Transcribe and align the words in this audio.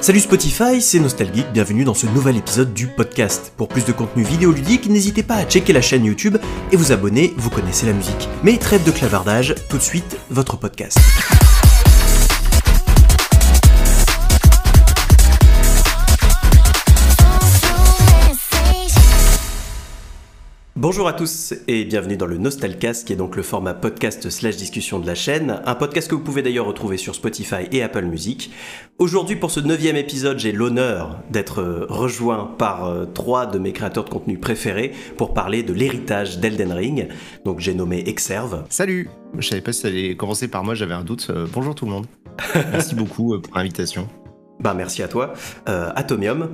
Salut 0.00 0.20
Spotify, 0.20 0.80
c'est 0.80 0.98
Nostalgeek, 0.98 1.52
bienvenue 1.52 1.84
dans 1.84 1.92
ce 1.92 2.06
nouvel 2.06 2.38
épisode 2.38 2.72
du 2.72 2.86
podcast. 2.86 3.52
Pour 3.58 3.68
plus 3.68 3.84
de 3.84 3.92
contenu 3.92 4.22
vidéoludique, 4.22 4.88
n'hésitez 4.88 5.22
pas 5.22 5.34
à 5.34 5.44
checker 5.44 5.74
la 5.74 5.82
chaîne 5.82 6.06
YouTube 6.06 6.38
et 6.72 6.76
vous 6.76 6.90
abonner, 6.90 7.34
vous 7.36 7.50
connaissez 7.50 7.84
la 7.84 7.92
musique. 7.92 8.28
Mais 8.42 8.56
trêve 8.56 8.82
de 8.82 8.92
clavardage, 8.92 9.54
tout 9.68 9.76
de 9.76 9.82
suite, 9.82 10.16
votre 10.30 10.56
podcast. 10.56 10.98
Bonjour 20.80 21.06
à 21.08 21.12
tous 21.12 21.52
et 21.68 21.84
bienvenue 21.84 22.16
dans 22.16 22.24
le 22.24 22.38
Nostalcast 22.38 23.06
qui 23.06 23.12
est 23.12 23.16
donc 23.16 23.36
le 23.36 23.42
format 23.42 23.74
podcast 23.74 24.30
slash 24.30 24.56
discussion 24.56 24.98
de 24.98 25.06
la 25.06 25.14
chaîne, 25.14 25.60
un 25.66 25.74
podcast 25.74 26.08
que 26.08 26.14
vous 26.14 26.22
pouvez 26.22 26.40
d'ailleurs 26.40 26.64
retrouver 26.64 26.96
sur 26.96 27.14
Spotify 27.14 27.68
et 27.70 27.82
Apple 27.82 28.06
Music. 28.06 28.50
Aujourd'hui 28.96 29.36
pour 29.36 29.50
ce 29.50 29.60
neuvième 29.60 29.96
épisode 29.96 30.38
j'ai 30.38 30.52
l'honneur 30.52 31.20
d'être 31.28 31.60
euh, 31.60 31.84
rejoint 31.90 32.54
par 32.56 32.86
euh, 32.86 33.04
trois 33.04 33.44
de 33.44 33.58
mes 33.58 33.74
créateurs 33.74 34.06
de 34.06 34.08
contenu 34.08 34.38
préférés 34.38 34.92
pour 35.18 35.34
parler 35.34 35.62
de 35.62 35.74
l'héritage 35.74 36.38
d'Elden 36.38 36.72
Ring, 36.72 37.08
donc 37.44 37.60
j'ai 37.60 37.74
nommé 37.74 38.02
Exerve. 38.08 38.64
Salut 38.70 39.10
Je 39.36 39.46
savais 39.46 39.60
pas 39.60 39.74
si 39.74 39.82
ça 39.82 39.88
allait 39.88 40.16
commencer 40.16 40.48
par 40.48 40.64
moi, 40.64 40.74
j'avais 40.74 40.94
un 40.94 41.04
doute. 41.04 41.26
Euh, 41.28 41.46
bonjour 41.52 41.74
tout 41.74 41.84
le 41.84 41.90
monde. 41.90 42.06
Merci 42.72 42.94
beaucoup 42.94 43.38
pour 43.38 43.54
l'invitation. 43.54 44.08
Bah 44.60 44.72
merci 44.72 45.02
à 45.02 45.08
toi. 45.08 45.34
Atomium. 45.66 46.48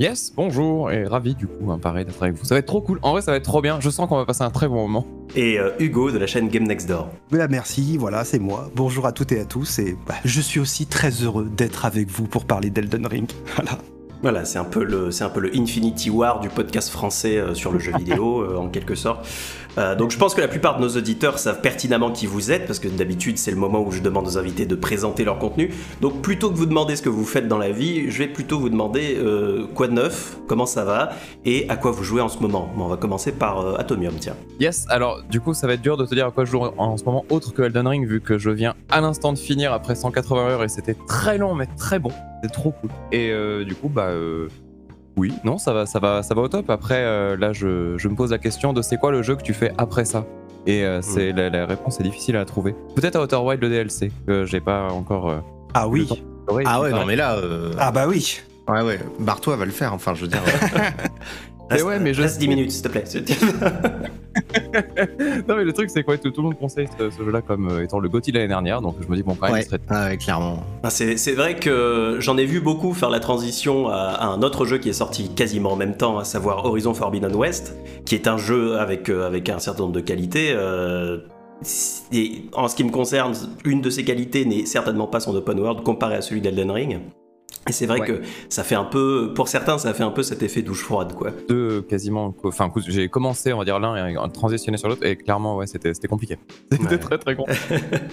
Yes, 0.00 0.32
bonjour, 0.34 0.90
et 0.90 1.06
ravi 1.06 1.36
du 1.36 1.46
coup, 1.46 1.70
hein, 1.70 1.78
pareil, 1.78 2.04
d'être 2.04 2.20
avec 2.20 2.34
vous. 2.34 2.44
Ça 2.44 2.56
va 2.56 2.58
être 2.58 2.66
trop 2.66 2.80
cool, 2.80 2.98
en 3.02 3.12
vrai 3.12 3.22
ça 3.22 3.30
va 3.30 3.36
être 3.36 3.44
trop 3.44 3.62
bien, 3.62 3.78
je 3.78 3.90
sens 3.90 4.08
qu'on 4.08 4.16
va 4.16 4.26
passer 4.26 4.42
un 4.42 4.50
très 4.50 4.66
bon 4.66 4.88
moment. 4.88 5.06
Et 5.36 5.56
euh, 5.56 5.70
Hugo 5.78 6.10
de 6.10 6.18
la 6.18 6.26
chaîne 6.26 6.48
Game 6.48 6.64
Next 6.64 6.88
Door. 6.88 7.10
Bah, 7.30 7.46
merci, 7.46 7.96
voilà, 7.96 8.24
c'est 8.24 8.40
moi. 8.40 8.72
Bonjour 8.74 9.06
à 9.06 9.12
toutes 9.12 9.30
et 9.30 9.38
à 9.38 9.44
tous, 9.44 9.78
et 9.78 9.96
bah, 10.04 10.14
je 10.24 10.40
suis 10.40 10.58
aussi 10.58 10.86
très 10.86 11.10
heureux 11.10 11.48
d'être 11.48 11.84
avec 11.84 12.10
vous 12.10 12.24
pour 12.24 12.44
parler 12.44 12.70
d'Elden 12.70 13.06
Ring. 13.06 13.30
Voilà. 13.54 13.78
Voilà, 14.22 14.46
c'est 14.46 14.58
un 14.58 14.64
peu 14.64 14.82
le, 14.82 15.10
c'est 15.10 15.22
un 15.22 15.28
peu 15.28 15.40
le 15.40 15.54
Infinity 15.54 16.08
War 16.08 16.40
du 16.40 16.48
podcast 16.48 16.88
français 16.88 17.36
euh, 17.36 17.54
sur 17.54 17.70
le 17.72 17.78
jeu 17.78 17.92
vidéo, 17.98 18.40
euh, 18.40 18.56
en 18.56 18.68
quelque 18.68 18.94
sorte. 18.94 19.28
Euh, 19.78 19.94
donc 19.94 20.10
je 20.10 20.18
pense 20.18 20.34
que 20.34 20.40
la 20.40 20.48
plupart 20.48 20.76
de 20.76 20.82
nos 20.82 20.96
auditeurs 20.96 21.38
savent 21.38 21.60
pertinemment 21.60 22.10
qui 22.10 22.26
vous 22.26 22.50
êtes, 22.52 22.66
parce 22.66 22.78
que 22.78 22.88
d'habitude 22.88 23.38
c'est 23.38 23.50
le 23.50 23.56
moment 23.56 23.82
où 23.82 23.90
je 23.90 24.00
demande 24.00 24.26
aux 24.26 24.38
invités 24.38 24.66
de 24.66 24.74
présenter 24.74 25.24
leur 25.24 25.38
contenu. 25.38 25.72
Donc 26.00 26.22
plutôt 26.22 26.50
que 26.50 26.56
vous 26.56 26.66
demander 26.66 26.96
ce 26.96 27.02
que 27.02 27.08
vous 27.08 27.24
faites 27.24 27.48
dans 27.48 27.58
la 27.58 27.70
vie, 27.70 28.10
je 28.10 28.18
vais 28.18 28.28
plutôt 28.28 28.58
vous 28.58 28.68
demander 28.68 29.18
quoi 29.74 29.88
de 29.88 29.92
neuf, 29.92 30.36
comment 30.46 30.66
ça 30.66 30.84
va, 30.84 31.10
et 31.44 31.68
à 31.68 31.76
quoi 31.76 31.90
vous 31.90 32.04
jouez 32.04 32.20
en 32.20 32.28
ce 32.28 32.38
moment. 32.38 32.68
Bon, 32.76 32.84
on 32.84 32.88
va 32.88 32.96
commencer 32.96 33.32
par 33.32 33.78
Atomium, 33.78 34.14
tiens. 34.18 34.36
Yes, 34.60 34.86
alors 34.88 35.22
du 35.28 35.40
coup 35.40 35.54
ça 35.54 35.66
va 35.66 35.74
être 35.74 35.82
dur 35.82 35.96
de 35.96 36.06
te 36.06 36.14
dire 36.14 36.26
à 36.26 36.30
quoi 36.30 36.44
je 36.44 36.50
joue 36.50 36.62
en 36.62 36.96
ce 36.96 37.04
moment, 37.04 37.24
autre 37.30 37.52
que 37.52 37.62
Elden 37.62 37.86
Ring, 37.86 38.06
vu 38.06 38.20
que 38.20 38.38
je 38.38 38.50
viens 38.50 38.74
à 38.90 39.00
l'instant 39.00 39.32
de 39.32 39.38
finir 39.38 39.72
après 39.72 39.94
180 39.94 40.48
heures 40.48 40.64
et 40.64 40.68
c'était 40.68 40.96
très 41.06 41.38
long 41.38 41.54
mais 41.54 41.66
très 41.76 41.98
bon 41.98 42.12
trop 42.48 42.72
cool. 42.72 42.90
Et 43.12 43.30
euh, 43.30 43.64
du 43.64 43.74
coup, 43.74 43.88
bah 43.88 44.08
euh, 44.08 44.48
oui, 45.16 45.32
non, 45.44 45.58
ça 45.58 45.72
va, 45.72 45.86
ça 45.86 45.98
va, 45.98 46.22
ça 46.22 46.34
va 46.34 46.42
au 46.42 46.48
top. 46.48 46.70
Après, 46.70 47.02
euh, 47.02 47.36
là, 47.36 47.52
je, 47.52 47.96
je, 47.96 48.08
me 48.08 48.14
pose 48.14 48.30
la 48.30 48.38
question 48.38 48.72
de 48.72 48.82
c'est 48.82 48.96
quoi 48.96 49.12
le 49.12 49.22
jeu 49.22 49.36
que 49.36 49.42
tu 49.42 49.54
fais 49.54 49.72
après 49.78 50.04
ça? 50.04 50.26
Et 50.66 50.82
c'est 51.02 51.32
hmm. 51.32 51.52
la, 51.52 51.66
réponse 51.66 52.00
est 52.00 52.04
difficile 52.04 52.36
à 52.36 52.44
trouver. 52.46 52.74
Peut-être 52.94 53.16
à 53.16 53.22
Outer 53.22 53.36
Wild 53.36 53.60
le 53.60 53.68
DLC 53.68 54.10
que 54.26 54.46
j'ai 54.46 54.60
pas 54.60 54.88
encore. 54.88 55.42
ah 55.74 55.86
oui. 55.86 56.08
Ah 56.64 56.80
ouais, 56.80 56.90
non 56.90 57.04
mais 57.04 57.16
là. 57.16 57.36
Ah 57.78 57.92
bah 57.92 58.06
oui. 58.08 58.40
Ouais 58.66 58.80
ouais, 58.80 58.98
Bartois 59.18 59.56
va 59.56 59.66
le 59.66 59.70
faire. 59.70 59.92
Enfin, 59.92 60.14
je 60.14 60.22
veux 60.22 60.28
dire. 60.28 60.40
Reste, 61.70 61.84
ouais, 61.84 61.98
mais 61.98 62.12
je... 62.12 62.22
10 62.22 62.48
minutes, 62.48 62.70
s'il 62.70 62.82
te 62.82 62.88
plaît. 62.88 63.04
non, 65.48 65.56
mais 65.56 65.64
le 65.64 65.72
truc, 65.72 65.90
c'est 65.90 66.02
quoi 66.02 66.18
Tout 66.18 66.32
le 66.36 66.42
monde 66.42 66.58
conseille 66.58 66.88
ce, 66.98 67.10
jeu-là 67.10 67.42
comme 67.42 67.68
euh, 67.68 67.84
étant 67.84 67.98
le 67.98 68.08
GOTY 68.08 68.32
l'année 68.32 68.48
dernière, 68.48 68.80
donc 68.80 68.96
je 69.00 69.08
me 69.08 69.16
dis, 69.16 69.22
bon, 69.22 69.34
quand 69.34 69.50
même, 69.50 69.54
ouais. 69.54 69.78
Ah 69.88 70.16
clairement. 70.16 70.62
Ah, 70.82 70.90
c'est 70.90 71.32
vrai 71.32 71.56
que 71.56 72.18
j'en 72.20 72.36
ai 72.36 72.44
vu 72.44 72.60
beaucoup 72.60 72.92
faire 72.92 73.10
la 73.10 73.20
transition 73.20 73.88
à, 73.88 74.26
un 74.26 74.42
autre 74.42 74.66
jeu 74.66 74.78
qui 74.78 74.88
est 74.88 74.94
sorti 74.94 75.30
quasiment 75.30 75.72
en 75.72 75.76
même 75.76 75.96
temps, 75.96 76.18
à 76.18 76.24
savoir 76.24 76.64
Horizon 76.64 76.94
Forbidden 76.94 77.34
West, 77.34 77.74
qui 78.04 78.14
est 78.14 78.28
un 78.28 78.36
jeu 78.36 78.78
avec, 78.78 79.08
euh, 79.08 79.26
avec 79.26 79.48
un 79.48 79.58
certain 79.58 79.84
nombre 79.84 79.94
de 79.94 80.00
qualités. 80.00 80.52
Euh, 80.52 81.18
et 82.12 82.42
en 82.52 82.68
ce 82.68 82.76
qui 82.76 82.84
me 82.84 82.90
concerne, 82.90 83.32
une 83.64 83.80
de 83.80 83.90
ces 83.90 84.04
qualités 84.04 84.44
n'est 84.44 84.66
certainement 84.66 85.06
pas 85.06 85.20
son 85.20 85.34
open 85.34 85.58
world 85.58 85.82
comparé 85.82 86.16
à 86.16 86.20
celui 86.20 86.40
d'Elden 86.40 86.70
Ring. 86.70 87.00
Et 87.68 87.72
c'est 87.72 87.86
vrai 87.86 88.00
que 88.00 88.20
ça 88.48 88.62
fait 88.62 88.74
un 88.74 88.84
peu, 88.84 89.32
pour 89.34 89.48
certains, 89.48 89.78
ça 89.78 89.94
fait 89.94 90.02
un 90.02 90.10
peu 90.10 90.22
cet 90.22 90.42
effet 90.42 90.62
douche 90.62 90.82
froide, 90.82 91.14
quoi. 91.14 91.30
Deux 91.48 91.82
quasiment, 91.82 92.34
enfin, 92.44 92.70
j'ai 92.86 93.08
commencé, 93.08 93.52
on 93.52 93.58
va 93.58 93.64
dire 93.64 93.78
l'un 93.78 94.06
et 94.06 94.16
transitionné 94.32 94.76
sur 94.76 94.88
l'autre, 94.88 95.04
et 95.06 95.16
clairement, 95.16 95.56
ouais, 95.56 95.66
c'était 95.66 96.08
compliqué. 96.08 96.38
C'était 96.72 96.98
très 96.98 97.18
très 97.18 97.36
con. 97.36 97.44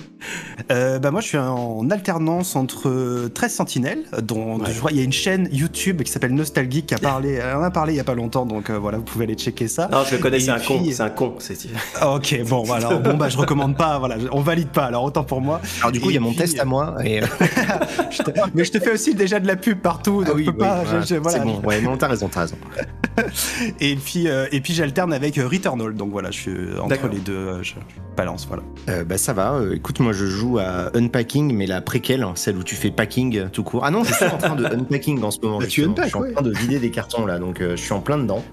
euh, 0.72 1.00
bah 1.00 1.12
moi, 1.12 1.22
je 1.22 1.28
suis 1.28 1.38
en 1.38 1.90
alternance 1.90 2.56
entre 2.56 3.28
13 3.34 3.54
Sentinelles, 3.54 4.06
dont 4.22 4.64
je 4.64 4.80
vois, 4.80 4.92
il 4.92 4.98
y 4.98 5.02
a 5.02 5.04
une 5.04 5.12
chaîne 5.12 5.50
YouTube 5.52 6.02
qui 6.04 6.12
s'appelle 6.12 6.34
Nostalgique 6.34 6.88
qui 6.88 6.94
a 6.94 7.00
parlé, 7.00 7.40
on 7.56 7.64
a 7.64 7.72
parlé 7.72 7.94
il 7.94 7.98
y 7.98 8.00
a 8.00 8.06
pas 8.06 8.16
longtemps, 8.16 8.46
donc 8.46 8.70
euh, 8.70 8.78
voilà, 8.78 8.98
vous 9.00 9.04
pouvez 9.04 9.26
aller 9.26 9.36
checker 9.36 9.68
ça. 9.68 9.90
Non, 9.92 10.04
je 10.06 10.16
le 10.16 10.22
connais, 10.22 10.40
c'est 10.40 10.52
un 10.52 10.60
con, 10.60 10.82
c'est 10.90 11.02
un 11.02 11.10
con. 11.10 11.36
ok, 12.16 12.42
bon, 12.48 12.64
voilà, 12.64 12.88
alors, 12.88 13.02
bon 13.02 13.16
bah, 13.16 13.30
je 13.30 13.38
recommande 13.38 13.76
pas, 13.76 14.00
voilà, 14.00 14.16
on 14.32 14.42
valide 14.42 14.70
pas, 14.70 14.86
alors 14.86 15.04
autant 15.04 15.24
pour 15.24 15.42
moi. 15.42 15.60
Alors 15.80 15.92
du 15.92 16.00
coup, 16.00 16.10
il 16.10 16.14
y 16.14 16.18
a 16.18 16.22
mon 16.22 16.34
test 16.34 16.60
à 16.60 16.66
moi. 16.66 16.96
Et... 17.04 17.22
Euh, 17.22 17.26
mais 18.54 18.64
je 18.64 18.72
te 18.72 18.80
fais 18.80 18.92
aussi 18.92 19.14
déjà 19.14 19.40
de 19.42 19.48
la 19.48 19.56
pub 19.56 19.80
partout, 19.80 20.24
donc 20.24 20.38
ah 20.40 20.46
peux 20.46 20.58
pas. 20.58 20.84
C'est 21.06 21.20
bon, 21.20 21.60
ouais, 21.62 21.82
non, 21.82 21.98
t'as 21.98 22.08
raison, 22.08 22.30
t'as 22.30 22.42
raison. 22.42 22.58
et 23.80 23.96
puis, 23.96 24.28
euh, 24.28 24.48
et 24.52 24.62
puis 24.62 24.74
j'alterne 24.74 25.14
avec 25.14 25.38
euh, 25.38 25.48
Returnal, 25.48 25.94
donc 25.94 26.12
voilà, 26.12 26.32
je 26.32 26.40
suis 26.40 26.80
entre 26.80 27.08
les 27.08 27.20
deux, 27.20 27.34
euh, 27.34 27.64
je, 27.64 27.74
balance, 28.16 28.48
voilà. 28.48 28.64
bah 29.04 29.18
ça 29.18 29.34
va, 29.34 29.60
écoute, 29.74 30.00
moi 30.00 30.14
je 30.14 30.26
joue 30.26 30.60
à 30.60 30.96
Unpacking, 30.96 31.54
mais 31.56 31.66
la 31.66 31.82
préquelle, 31.82 32.24
hein, 32.24 32.34
celle 32.36 32.58
où 32.58 32.64
tu 32.64 32.76
fais 32.76 32.92
packing 32.92 33.50
tout 33.50 33.64
court. 33.64 33.84
Ah 33.86 33.92
non, 33.92 34.04
je 34.04 34.14
suis 34.14 34.26
en 34.26 34.38
train 34.38 34.56
de 34.56 34.66
unpacking 34.66 35.22
en 35.24 35.32
ce 35.32 35.40
moment. 35.42 35.60
Bah, 35.60 35.68
tu 35.68 35.84
unpack, 35.84 36.06
je 36.06 36.10
suis 36.10 36.18
en 36.18 36.32
train 36.32 36.42
de 36.42 36.52
vider 36.52 36.80
des 36.80 36.92
cartons 36.92 37.26
là, 37.26 37.40
donc 37.40 37.60
je 37.60 37.76
suis 37.76 37.94
en 37.94 38.02
plein 38.02 38.18
dedans. 38.18 38.44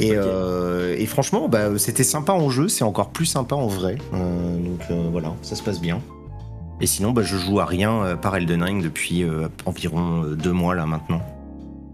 Et, 0.00 0.12
et, 0.12 1.06
franchement, 1.06 1.48
bah, 1.48 1.78
c'était 1.78 2.04
sympa 2.04 2.32
en 2.32 2.50
jeu, 2.50 2.68
c'est 2.68 2.84
encore 2.84 3.10
plus 3.10 3.26
sympa 3.26 3.54
en 3.54 3.66
vrai. 3.66 3.96
donc 4.12 4.80
voilà, 5.12 5.34
ça 5.42 5.54
se 5.54 5.62
passe 5.62 5.80
bien. 5.80 6.00
Et 6.80 6.86
sinon, 6.86 7.12
bah, 7.12 7.22
je 7.22 7.36
joue 7.36 7.60
à 7.60 7.64
rien 7.64 8.02
euh, 8.02 8.16
par 8.16 8.36
Elden 8.36 8.62
Ring 8.62 8.82
depuis 8.82 9.22
euh, 9.22 9.48
environ 9.64 10.24
euh, 10.24 10.34
deux 10.34 10.52
mois 10.52 10.74
là 10.74 10.86
maintenant. 10.86 11.22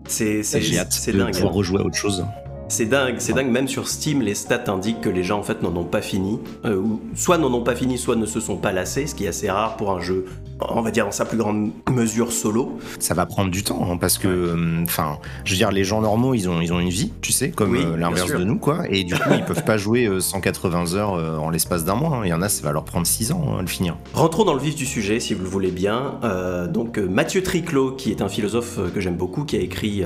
C'est 0.08 0.42
c'est 0.42 1.12
dingue. 1.12 1.34
Pouvoir 1.34 1.52
rejouer 1.52 1.80
à 1.80 1.84
autre 1.84 1.96
chose. 1.96 2.24
C'est 2.68 2.86
dingue, 2.86 3.16
c'est 3.18 3.32
dingue. 3.32 3.50
Même 3.50 3.68
sur 3.68 3.88
Steam, 3.88 4.22
les 4.22 4.34
stats 4.34 4.64
indiquent 4.68 5.00
que 5.00 5.08
les 5.08 5.22
gens 5.22 5.38
en 5.38 5.42
fait 5.42 5.62
n'en 5.62 5.74
ont 5.76 5.84
pas 5.84 6.02
fini, 6.02 6.38
ou 6.64 7.00
soit 7.14 7.36
n'en 7.36 7.52
ont 7.52 7.62
pas 7.62 7.74
fini, 7.74 7.98
soit 7.98 8.14
ne 8.14 8.26
se 8.26 8.38
sont 8.38 8.56
pas 8.56 8.70
lassés, 8.70 9.08
ce 9.08 9.14
qui 9.16 9.24
est 9.24 9.28
assez 9.28 9.50
rare 9.50 9.76
pour 9.76 9.90
un 9.90 10.00
jeu 10.00 10.26
on 10.68 10.82
va 10.82 10.90
dire 10.90 11.06
en 11.06 11.10
sa 11.10 11.24
plus 11.24 11.38
grande 11.38 11.70
mesure 11.90 12.32
solo. 12.32 12.78
Ça 12.98 13.14
va 13.14 13.26
prendre 13.26 13.50
du 13.50 13.62
temps 13.62 13.88
hein, 13.90 13.96
parce 13.96 14.18
que, 14.18 14.28
euh, 14.28 14.82
enfin, 14.82 15.18
je 15.44 15.52
veux 15.52 15.56
dire, 15.56 15.70
les 15.70 15.84
gens 15.84 16.00
normaux, 16.00 16.34
ils 16.34 16.48
ont, 16.48 16.60
ils 16.60 16.72
ont 16.72 16.80
une 16.80 16.90
vie, 16.90 17.12
tu 17.20 17.32
sais, 17.32 17.50
comme 17.50 17.74
euh, 17.74 17.96
l'inverse 17.96 18.32
de 18.32 18.44
nous, 18.44 18.58
quoi. 18.58 18.82
Et 18.88 19.04
du 19.04 19.14
coup, 19.14 19.30
ils 19.32 19.44
peuvent 19.46 19.64
pas 19.64 19.76
jouer 19.76 20.08
180 20.18 20.94
euh, 20.94 20.96
heures 20.96 21.42
en 21.42 21.50
l'espace 21.50 21.84
d'un 21.84 21.94
mois. 21.94 22.18
Hein. 22.18 22.22
Il 22.24 22.28
y 22.28 22.32
en 22.32 22.42
a, 22.42 22.48
ça 22.48 22.62
va 22.62 22.72
leur 22.72 22.84
prendre 22.84 23.06
6 23.06 23.32
ans 23.32 23.44
hein, 23.48 23.58
à 23.58 23.62
le 23.62 23.68
finir. 23.68 23.96
Rentrons 24.14 24.44
dans 24.44 24.54
le 24.54 24.60
vif 24.60 24.74
du 24.74 24.86
sujet, 24.86 25.20
si 25.20 25.34
vous 25.34 25.42
le 25.42 25.48
voulez 25.48 25.70
bien. 25.70 26.20
donc, 26.72 26.98
Mathieu 26.98 27.42
Triclot, 27.42 27.92
qui 27.92 28.10
est 28.10 28.22
un 28.22 28.28
philosophe 28.28 28.78
que 28.94 29.00
j'aime 29.00 29.16
beaucoup, 29.16 29.44
qui 29.44 29.56
a 29.56 29.60
écrit 29.60 30.02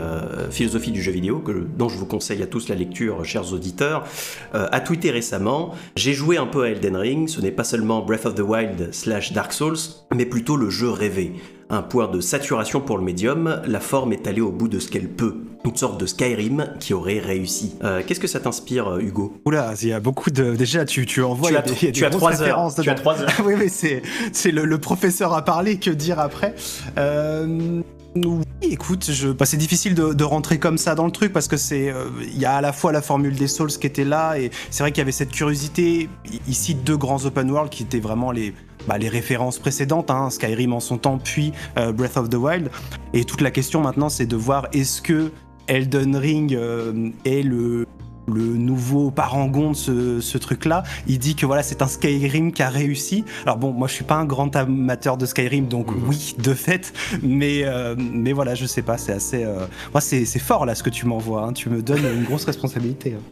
Philosophie 0.50 0.92
du 0.92 1.02
jeu 1.02 1.12
vidéo, 1.12 1.38
que, 1.38 1.52
dont 1.52 1.88
je 1.88 1.96
vous 1.96 2.06
conseille 2.06 2.42
à 2.42 2.46
tous 2.46 2.68
la 2.68 2.74
lecture, 2.74 3.24
chers 3.24 3.52
auditeurs, 3.52 4.04
a 4.52 4.80
tweeté 4.80 5.10
récemment 5.10 5.74
J'ai 5.96 6.12
joué 6.12 6.36
un 6.36 6.46
peu 6.46 6.64
à 6.64 6.70
Elden 6.70 6.96
Ring. 6.96 7.28
Ce 7.28 7.40
n'est 7.40 7.50
pas 7.50 7.64
seulement 7.64 8.02
Breath 8.02 8.26
of 8.26 8.34
the 8.34 8.40
Wild 8.40 8.92
slash 8.92 9.32
Dark 9.32 9.52
Souls, 9.52 9.76
mais 10.14 10.26
plutôt 10.26 10.43
le 10.52 10.70
jeu 10.70 10.90
rêvé. 10.90 11.32
Un 11.70 11.82
point 11.82 12.08
de 12.08 12.20
saturation 12.20 12.80
pour 12.80 12.98
le 12.98 13.04
médium, 13.04 13.62
la 13.66 13.80
forme 13.80 14.12
est 14.12 14.26
allée 14.26 14.42
au 14.42 14.52
bout 14.52 14.68
de 14.68 14.78
ce 14.78 14.90
qu'elle 14.90 15.08
peut. 15.08 15.34
Une 15.64 15.74
sorte 15.74 15.98
de 15.98 16.04
Skyrim 16.04 16.66
qui 16.78 16.92
aurait 16.92 17.20
réussi. 17.20 17.74
Euh, 17.82 18.02
qu'est-ce 18.06 18.20
que 18.20 18.26
ça 18.26 18.38
t'inspire, 18.38 18.86
euh, 18.86 19.00
Hugo? 19.00 19.40
Oula, 19.46 19.72
il 19.80 19.88
y 19.88 19.92
a 19.92 19.98
beaucoup 19.98 20.30
de. 20.30 20.54
Déjà, 20.54 20.84
tu, 20.84 21.06
tu 21.06 21.22
envoies. 21.22 21.50
Tu 21.50 21.56
as, 21.56 21.62
des, 21.62 21.92
tu 21.92 22.04
as 22.04 22.10
trois 22.10 22.42
heures. 22.42 22.70
Tu 22.80 22.90
as 22.90 22.94
trois 22.94 23.22
heures. 23.22 23.30
oui, 23.46 23.54
mais 23.58 23.68
c'est, 23.68 24.02
c'est 24.32 24.50
le, 24.50 24.78
professeur 24.78 25.32
à 25.32 25.42
parler, 25.42 25.78
que 25.78 25.90
dire 25.90 26.20
après? 26.20 26.54
Euh, 26.98 27.80
Oui, 28.16 28.44
écoute, 28.62 29.10
je... 29.10 29.28
Bah, 29.28 29.44
c'est 29.44 29.56
difficile 29.56 29.94
de, 29.94 30.24
rentrer 30.24 30.58
comme 30.58 30.78
ça 30.78 30.94
dans 30.94 31.06
le 31.06 31.12
truc 31.12 31.32
parce 31.32 31.48
que 31.48 31.56
c'est, 31.56 31.92
il 32.22 32.38
y 32.38 32.44
a 32.44 32.54
à 32.56 32.60
la 32.60 32.72
fois 32.72 32.92
la 32.92 33.02
formule 33.02 33.34
des 33.34 33.48
Souls 33.48 33.68
qui 33.68 33.86
était 33.86 34.04
là 34.04 34.38
et 34.38 34.50
c'est 34.70 34.82
vrai 34.82 34.92
qu'il 34.92 35.00
y 35.00 35.02
avait 35.02 35.12
cette 35.12 35.32
curiosité. 35.32 36.08
Ici, 36.46 36.74
deux 36.74 36.96
grands 36.96 37.24
open 37.24 37.50
world 37.50 37.70
qui 37.70 37.82
étaient 37.82 38.00
vraiment 38.00 38.30
les 38.30 38.54
bah, 38.86 38.98
les 38.98 39.08
références 39.08 39.58
précédentes, 39.58 40.10
hein, 40.10 40.30
Skyrim 40.30 40.72
en 40.72 40.80
son 40.80 40.98
temps, 40.98 41.18
puis 41.18 41.52
euh, 41.78 41.92
Breath 41.92 42.16
of 42.16 42.28
the 42.28 42.34
Wild. 42.34 42.70
Et 43.12 43.24
toute 43.24 43.40
la 43.40 43.50
question 43.50 43.80
maintenant, 43.80 44.08
c'est 44.08 44.26
de 44.26 44.36
voir 44.36 44.68
est-ce 44.72 45.00
que 45.00 45.32
Elden 45.68 46.16
Ring 46.16 46.54
euh, 46.54 47.10
est 47.24 47.42
le, 47.42 47.86
le 48.26 48.42
nouveau 48.42 49.10
parangon 49.10 49.70
de 49.70 50.20
ce, 50.20 50.38
truc-là. 50.38 50.82
Il 51.06 51.18
dit 51.18 51.34
que 51.34 51.46
voilà, 51.46 51.62
c'est 51.62 51.82
un 51.82 51.86
Skyrim 51.86 52.52
qui 52.52 52.62
a 52.62 52.68
réussi. 52.68 53.24
Alors 53.44 53.56
bon, 53.56 53.72
moi 53.72 53.88
je 53.88 53.94
suis 53.94 54.04
pas 54.04 54.16
un 54.16 54.24
grand 54.24 54.54
amateur 54.56 55.16
de 55.16 55.26
Skyrim, 55.26 55.66
donc 55.66 55.90
mhm. 55.90 56.02
oui, 56.08 56.34
de 56.38 56.54
fait, 56.54 56.92
mais 57.22 57.62
euh, 57.64 57.94
mais 57.98 58.32
voilà, 58.32 58.54
je 58.54 58.66
sais 58.66 58.82
pas, 58.82 58.98
c'est 58.98 59.12
assez. 59.12 59.44
Moi, 59.92 60.00
c'est 60.00 60.24
fort 60.38 60.66
là 60.66 60.74
ce 60.74 60.82
que 60.82 60.90
tu 60.90 61.06
m'envoies. 61.06 61.42
Hein. 61.42 61.52
Tu 61.52 61.68
me 61.68 61.82
donnes 61.82 62.04
une 62.04 62.24
grosse 62.24 62.44
responsabilité. 62.44 63.14
Hein. 63.14 63.22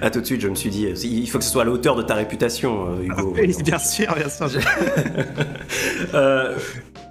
Ah, 0.00 0.10
tout 0.10 0.20
de 0.20 0.26
suite, 0.26 0.40
je 0.40 0.48
me 0.48 0.54
suis 0.54 0.70
dit, 0.70 0.88
il 1.04 1.28
faut 1.28 1.38
que 1.38 1.44
ce 1.44 1.50
soit 1.50 1.62
à 1.62 1.64
la 1.64 1.70
hauteur 1.70 1.94
de 1.94 2.02
ta 2.02 2.14
réputation, 2.14 2.88
euh, 2.88 3.04
Hugo. 3.04 3.34
oui, 3.36 3.54
bien 3.62 3.78
sûr, 3.78 4.14
bien 4.14 4.28
sûr. 4.28 4.48
Euh, 6.14 6.56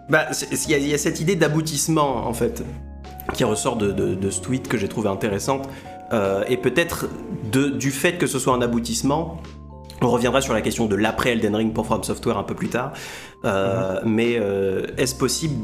Bah, 0.10 0.26
il 0.52 0.88
y, 0.88 0.94
a 0.94 0.98
cette 0.98 1.20
idée 1.20 1.36
d'aboutissement 1.36 2.28
en 2.28 2.34
fait 2.34 2.64
qui 3.34 3.44
ressort 3.44 3.76
de, 3.78 3.92
de, 3.92 4.30
ce 4.32 4.42
tweet 4.42 4.68
que 4.68 4.76
j'ai 4.76 4.88
trouvé 4.88 5.08
intéressante. 5.08 5.70
Euh, 6.12 6.44
et 6.48 6.58
peut-être 6.58 7.08
du 7.52 7.92
fait 7.92 8.18
que 8.18 8.28
ce 8.28 8.40
soit 8.40 8.54
un 8.54 8.62
aboutissement, 8.62 9.42
on 10.02 10.10
reviendra 10.10 10.42
sur 10.42 10.54
la 10.54 10.62
question 10.62 10.86
de 10.86 10.96
l'après 10.96 11.32
Elden 11.32 11.56
Ring 11.56 11.74
pour 11.74 11.86
From 11.86 12.04
Software 12.04 12.38
un 12.38 12.44
peu 12.44 12.56
plus 12.56 12.70
tard. 12.70 12.94
Euh, 13.46 14.02
mhm. 14.04 14.14
Mais 14.14 14.38
euh, 14.38 14.88
est-ce 14.98 15.16
possible 15.16 15.56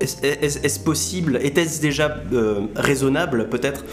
est-ce 0.00 0.78
possible, 0.78 1.40
était-ce 1.42 1.80
déjà 1.80 2.14
raisonnable 2.76 3.48
peut-être 3.48 3.84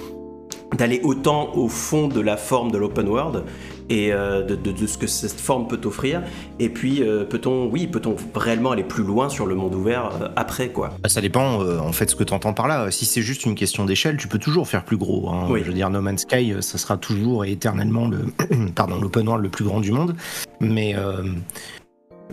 d'aller 0.78 1.02
autant 1.04 1.56
au 1.56 1.68
fond 1.68 2.08
de 2.08 2.22
la 2.22 2.38
forme 2.38 2.72
de 2.72 2.78
l'open 2.78 3.08
world 3.08 3.44
et 3.90 4.12
euh, 4.12 4.44
de, 4.44 4.88
ce 4.88 4.98
que 4.98 5.08
cette 5.08 5.40
forme 5.40 5.68
peut 5.68 5.80
offrir. 5.86 6.22
Et 6.60 6.70
puis, 6.70 7.04
euh, 7.04 7.24
peut-on, 7.24 7.68
oui, 7.68 7.88
peut-on 7.88 8.16
réellement 8.36 8.72
aller 8.72 8.84
plus 8.84 9.04
loin 9.04 9.30
sur 9.30 9.46
le 9.46 9.56
monde 9.56 9.76
ouvert 9.76 10.12
euh, 10.22 10.28
après, 10.36 10.70
quoi? 10.70 10.92
Bah, 11.02 11.10
Ça 11.10 11.22
dépend, 11.22 11.62
en 11.62 11.92
fait, 11.92 12.10
ce 12.10 12.16
que 12.16 12.24
tu 12.24 12.34
entends 12.34 12.54
par 12.54 12.68
là. 12.68 12.92
Si 12.92 13.06
c'est 13.06 13.22
juste 13.22 13.46
une 13.46 13.56
question 13.56 13.86
d'échelle, 13.86 14.18
tu 14.18 14.28
peux 14.28 14.40
toujours 14.40 14.68
faire 14.68 14.84
plus 14.84 14.98
gros. 14.98 15.30
Hein. 15.30 15.48
Je 15.50 15.64
veux 15.64 15.74
dire, 15.74 15.90
No 15.90 16.02
Man's 16.02 16.22
Sky, 16.22 16.56
ça 16.62 16.78
sera 16.78 16.98
toujours 16.98 17.46
et 17.46 17.52
éternellement 17.52 18.08
le, 18.08 18.26
pardon, 18.76 19.00
l'open 19.00 19.28
world 19.28 19.44
le 19.44 19.50
plus 19.50 19.66
grand 19.66 19.80
du 19.80 19.92
monde. 19.92 20.16
Mais 20.60 20.96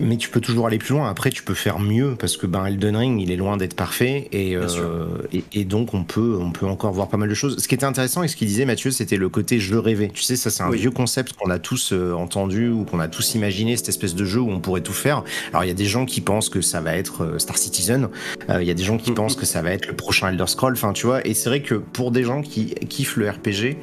mais 0.00 0.16
tu 0.16 0.28
peux 0.28 0.40
toujours 0.40 0.66
aller 0.66 0.78
plus 0.78 0.94
loin. 0.94 1.08
Après, 1.08 1.30
tu 1.30 1.42
peux 1.42 1.54
faire 1.54 1.78
mieux 1.78 2.16
parce 2.18 2.36
que 2.36 2.46
ben 2.46 2.64
Elden 2.66 2.96
Ring, 2.96 3.20
il 3.20 3.30
est 3.30 3.36
loin 3.36 3.56
d'être 3.56 3.74
parfait 3.74 4.28
et, 4.32 4.56
euh, 4.56 5.06
et, 5.52 5.64
donc 5.64 5.94
on 5.94 6.04
peut 6.04 6.36
on 6.40 6.50
peut 6.50 6.66
encore 6.66 6.92
voir 6.92 7.08
pas 7.08 7.16
mal 7.16 7.28
de 7.28 7.34
choses. 7.34 7.58
Ce 7.58 7.68
qui 7.68 7.74
était 7.74 7.84
intéressant 7.84 8.22
et 8.22 8.28
ce 8.28 8.36
qu'il 8.36 8.48
disait 8.48 8.64
Mathieu, 8.64 8.90
c'était 8.90 9.16
le 9.16 9.28
côté 9.28 9.58
jeu 9.60 9.78
rêvé. 9.78 10.10
Tu 10.12 10.22
sais, 10.22 10.36
ça 10.36 10.50
c'est 10.50 10.62
un 10.62 10.70
vieux 10.70 10.90
concept 10.90 11.34
qu'on 11.34 11.50
a 11.50 11.58
tous 11.58 11.92
euh, 11.92 12.14
entendu 12.14 12.68
ou 12.68 12.84
qu'on 12.84 13.00
a 13.00 13.08
tous 13.08 13.34
imaginé 13.34 13.76
cette 13.76 13.90
espèce 13.90 14.14
de 14.14 14.24
jeu 14.24 14.40
où 14.40 14.50
on 14.50 14.60
pourrait 14.60 14.80
tout 14.80 14.92
faire. 14.92 15.24
Alors 15.52 15.64
il 15.64 15.68
y 15.68 15.72
a 15.72 15.74
des 15.74 15.84
gens 15.84 16.06
qui 16.06 16.20
pensent 16.20 16.48
que 16.48 16.60
ça 16.60 16.80
va 16.80 16.96
être 16.96 17.24
euh, 17.24 17.38
Star 17.38 17.58
Citizen, 17.58 18.08
il 18.48 18.66
y 18.66 18.70
a 18.70 18.74
des 18.74 18.84
gens 18.84 18.96
qui 18.96 19.10
mm-hmm. 19.10 19.14
pensent 19.14 19.36
que 19.36 19.46
ça 19.46 19.62
va 19.62 19.72
être 19.72 19.86
le 19.86 19.94
prochain 19.94 20.28
Elder 20.28 20.46
Scroll. 20.46 20.72
Enfin, 20.72 20.92
tu 20.92 21.06
vois. 21.06 21.26
Et 21.26 21.34
c'est 21.34 21.48
vrai 21.48 21.62
que 21.62 21.74
pour 21.74 22.10
des 22.10 22.24
gens 22.24 22.42
qui 22.42 22.74
kiffent 22.88 23.16
le 23.16 23.28
RPG, 23.30 23.76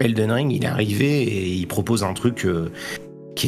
Elden 0.00 0.30
Ring, 0.30 0.52
il 0.52 0.64
est 0.64 0.68
arrivé 0.68 1.22
et 1.22 1.48
il 1.48 1.66
propose 1.66 2.02
un 2.02 2.14
truc 2.14 2.46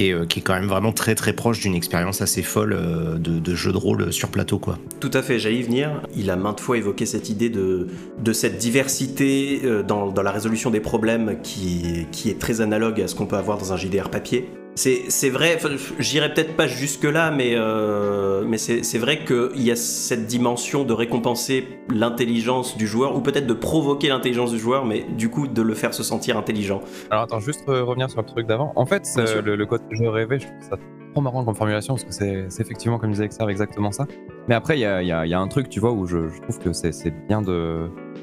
euh, 0.00 0.26
qui 0.26 0.38
est, 0.38 0.42
quand 0.42 0.54
même 0.54 0.68
vraiment 0.68 0.92
très 0.92 1.14
très 1.14 1.32
proche 1.32 1.60
d'une 1.60 1.74
expérience 1.74 2.22
assez 2.22 2.42
folle 2.42 2.72
euh, 2.72 3.18
de, 3.18 3.54
jeu 3.54 3.72
de 3.72 3.76
rôle 3.76 4.12
sur 4.12 4.28
plateau 4.28 4.58
quoi. 4.58 4.78
Tout 5.00 5.10
à 5.12 5.22
fait, 5.22 5.38
j'allais 5.38 5.56
y 5.56 5.62
venir. 5.62 6.00
Il 6.16 6.30
a 6.30 6.36
maintes 6.36 6.60
fois 6.60 6.78
évoqué 6.78 7.04
cette 7.04 7.28
idée 7.28 7.50
de, 7.50 7.88
cette 8.32 8.58
diversité 8.58 9.60
euh, 9.64 9.82
dans, 9.82 10.10
dans, 10.10 10.22
la 10.22 10.30
résolution 10.30 10.70
des 10.70 10.80
problèmes 10.80 11.38
qui, 11.42 12.06
qui 12.10 12.30
est 12.30 12.38
très 12.38 12.60
analogue 12.60 13.00
à 13.00 13.08
ce 13.08 13.14
qu'on 13.14 13.26
peut 13.26 13.36
avoir 13.36 13.58
dans 13.58 13.72
un 13.72 13.76
JDR 13.76 14.08
papier. 14.08 14.48
C'est 14.74 15.28
vrai, 15.28 15.58
j'irai 15.98 16.32
peut-être 16.32 16.56
pas 16.56 16.66
jusque-là, 16.66 17.30
mais, 17.30 17.52
euh, 17.54 18.42
mais 18.46 18.56
c'est 18.58 18.98
vrai 18.98 19.24
qu'il 19.24 19.62
y 19.62 19.70
a 19.70 19.76
cette 19.76 20.26
dimension 20.26 20.84
de 20.84 20.92
récompenser 20.92 21.78
l'intelligence 21.90 22.76
du 22.76 22.86
joueur, 22.86 23.16
ou 23.16 23.20
peut-être 23.20 23.46
de 23.46 23.54
provoquer 23.54 24.08
l'intelligence 24.08 24.50
du 24.50 24.58
joueur, 24.58 24.86
mais 24.86 25.04
du 25.16 25.28
coup 25.28 25.46
de 25.46 25.62
le 25.62 25.74
faire 25.74 25.92
se 25.92 26.02
sentir 26.02 26.38
intelligent. 26.38 26.80
Alors 27.10 27.24
attends, 27.24 27.40
juste 27.40 27.64
revenir 27.66 28.10
sur 28.10 28.20
le 28.20 28.26
truc 28.26 28.46
d'avant. 28.46 28.72
En 28.76 28.86
fait, 28.86 29.02
le, 29.16 29.56
le, 29.56 29.66
côté 29.66 29.84
jeu 29.90 30.08
rêvé, 30.08 30.38
je 30.38 30.46
trouve 30.46 30.62
ça 30.70 30.76
trop 31.12 31.20
marrant 31.20 31.44
comme 31.44 31.54
formulation, 31.54 31.94
parce 31.94 32.04
que 32.04 32.12
c'est 32.12 32.60
effectivement, 32.60 32.98
comme 32.98 33.10
disait 33.10 33.26
Exer, 33.26 33.46
exactement 33.48 33.90
ça. 33.90 34.06
Mais 34.48 34.54
après, 34.54 34.78
il 34.78 34.80
y 34.80 34.86
a, 34.86 35.02
y 35.02 35.34
a, 35.34 35.38
un 35.38 35.48
truc, 35.48 35.68
tu 35.68 35.80
vois, 35.80 35.92
où 35.92 36.06
je, 36.06 36.18
trouve 36.42 36.58
que 36.58 36.72
c'est 36.72 37.10
bien 37.28 37.42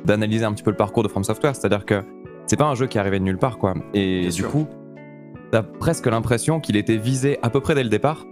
d'analyser 0.03 0.45
un 0.45 0.53
petit 0.53 0.63
peu 0.63 0.71
le 0.71 0.77
parcours 0.77 1.03
de 1.03 1.07
From 1.07 1.23
Software, 1.23 1.55
c'est-à-dire 1.55 1.85
que 1.85 2.03
c'est 2.47 2.57
pas 2.57 2.65
un 2.65 2.73
jeu 2.73 2.87
qui 2.87 2.97
est 2.97 3.01
arrivé 3.01 3.19
de 3.19 3.23
nulle 3.23 3.37
part, 3.37 3.59
quoi. 3.59 3.75
Et 3.93 4.29
du 4.29 4.43
coup 4.43 4.67
t'as 5.51 5.63
presque 5.63 6.05
l'impression 6.07 6.59
qu'il 6.59 6.77
était 6.77 6.97
visé 6.97 7.39
à 7.41 7.49
peu 7.49 7.59
près 7.59 7.75
dès 7.75 7.83
le 7.83 7.89
départ 7.89 8.25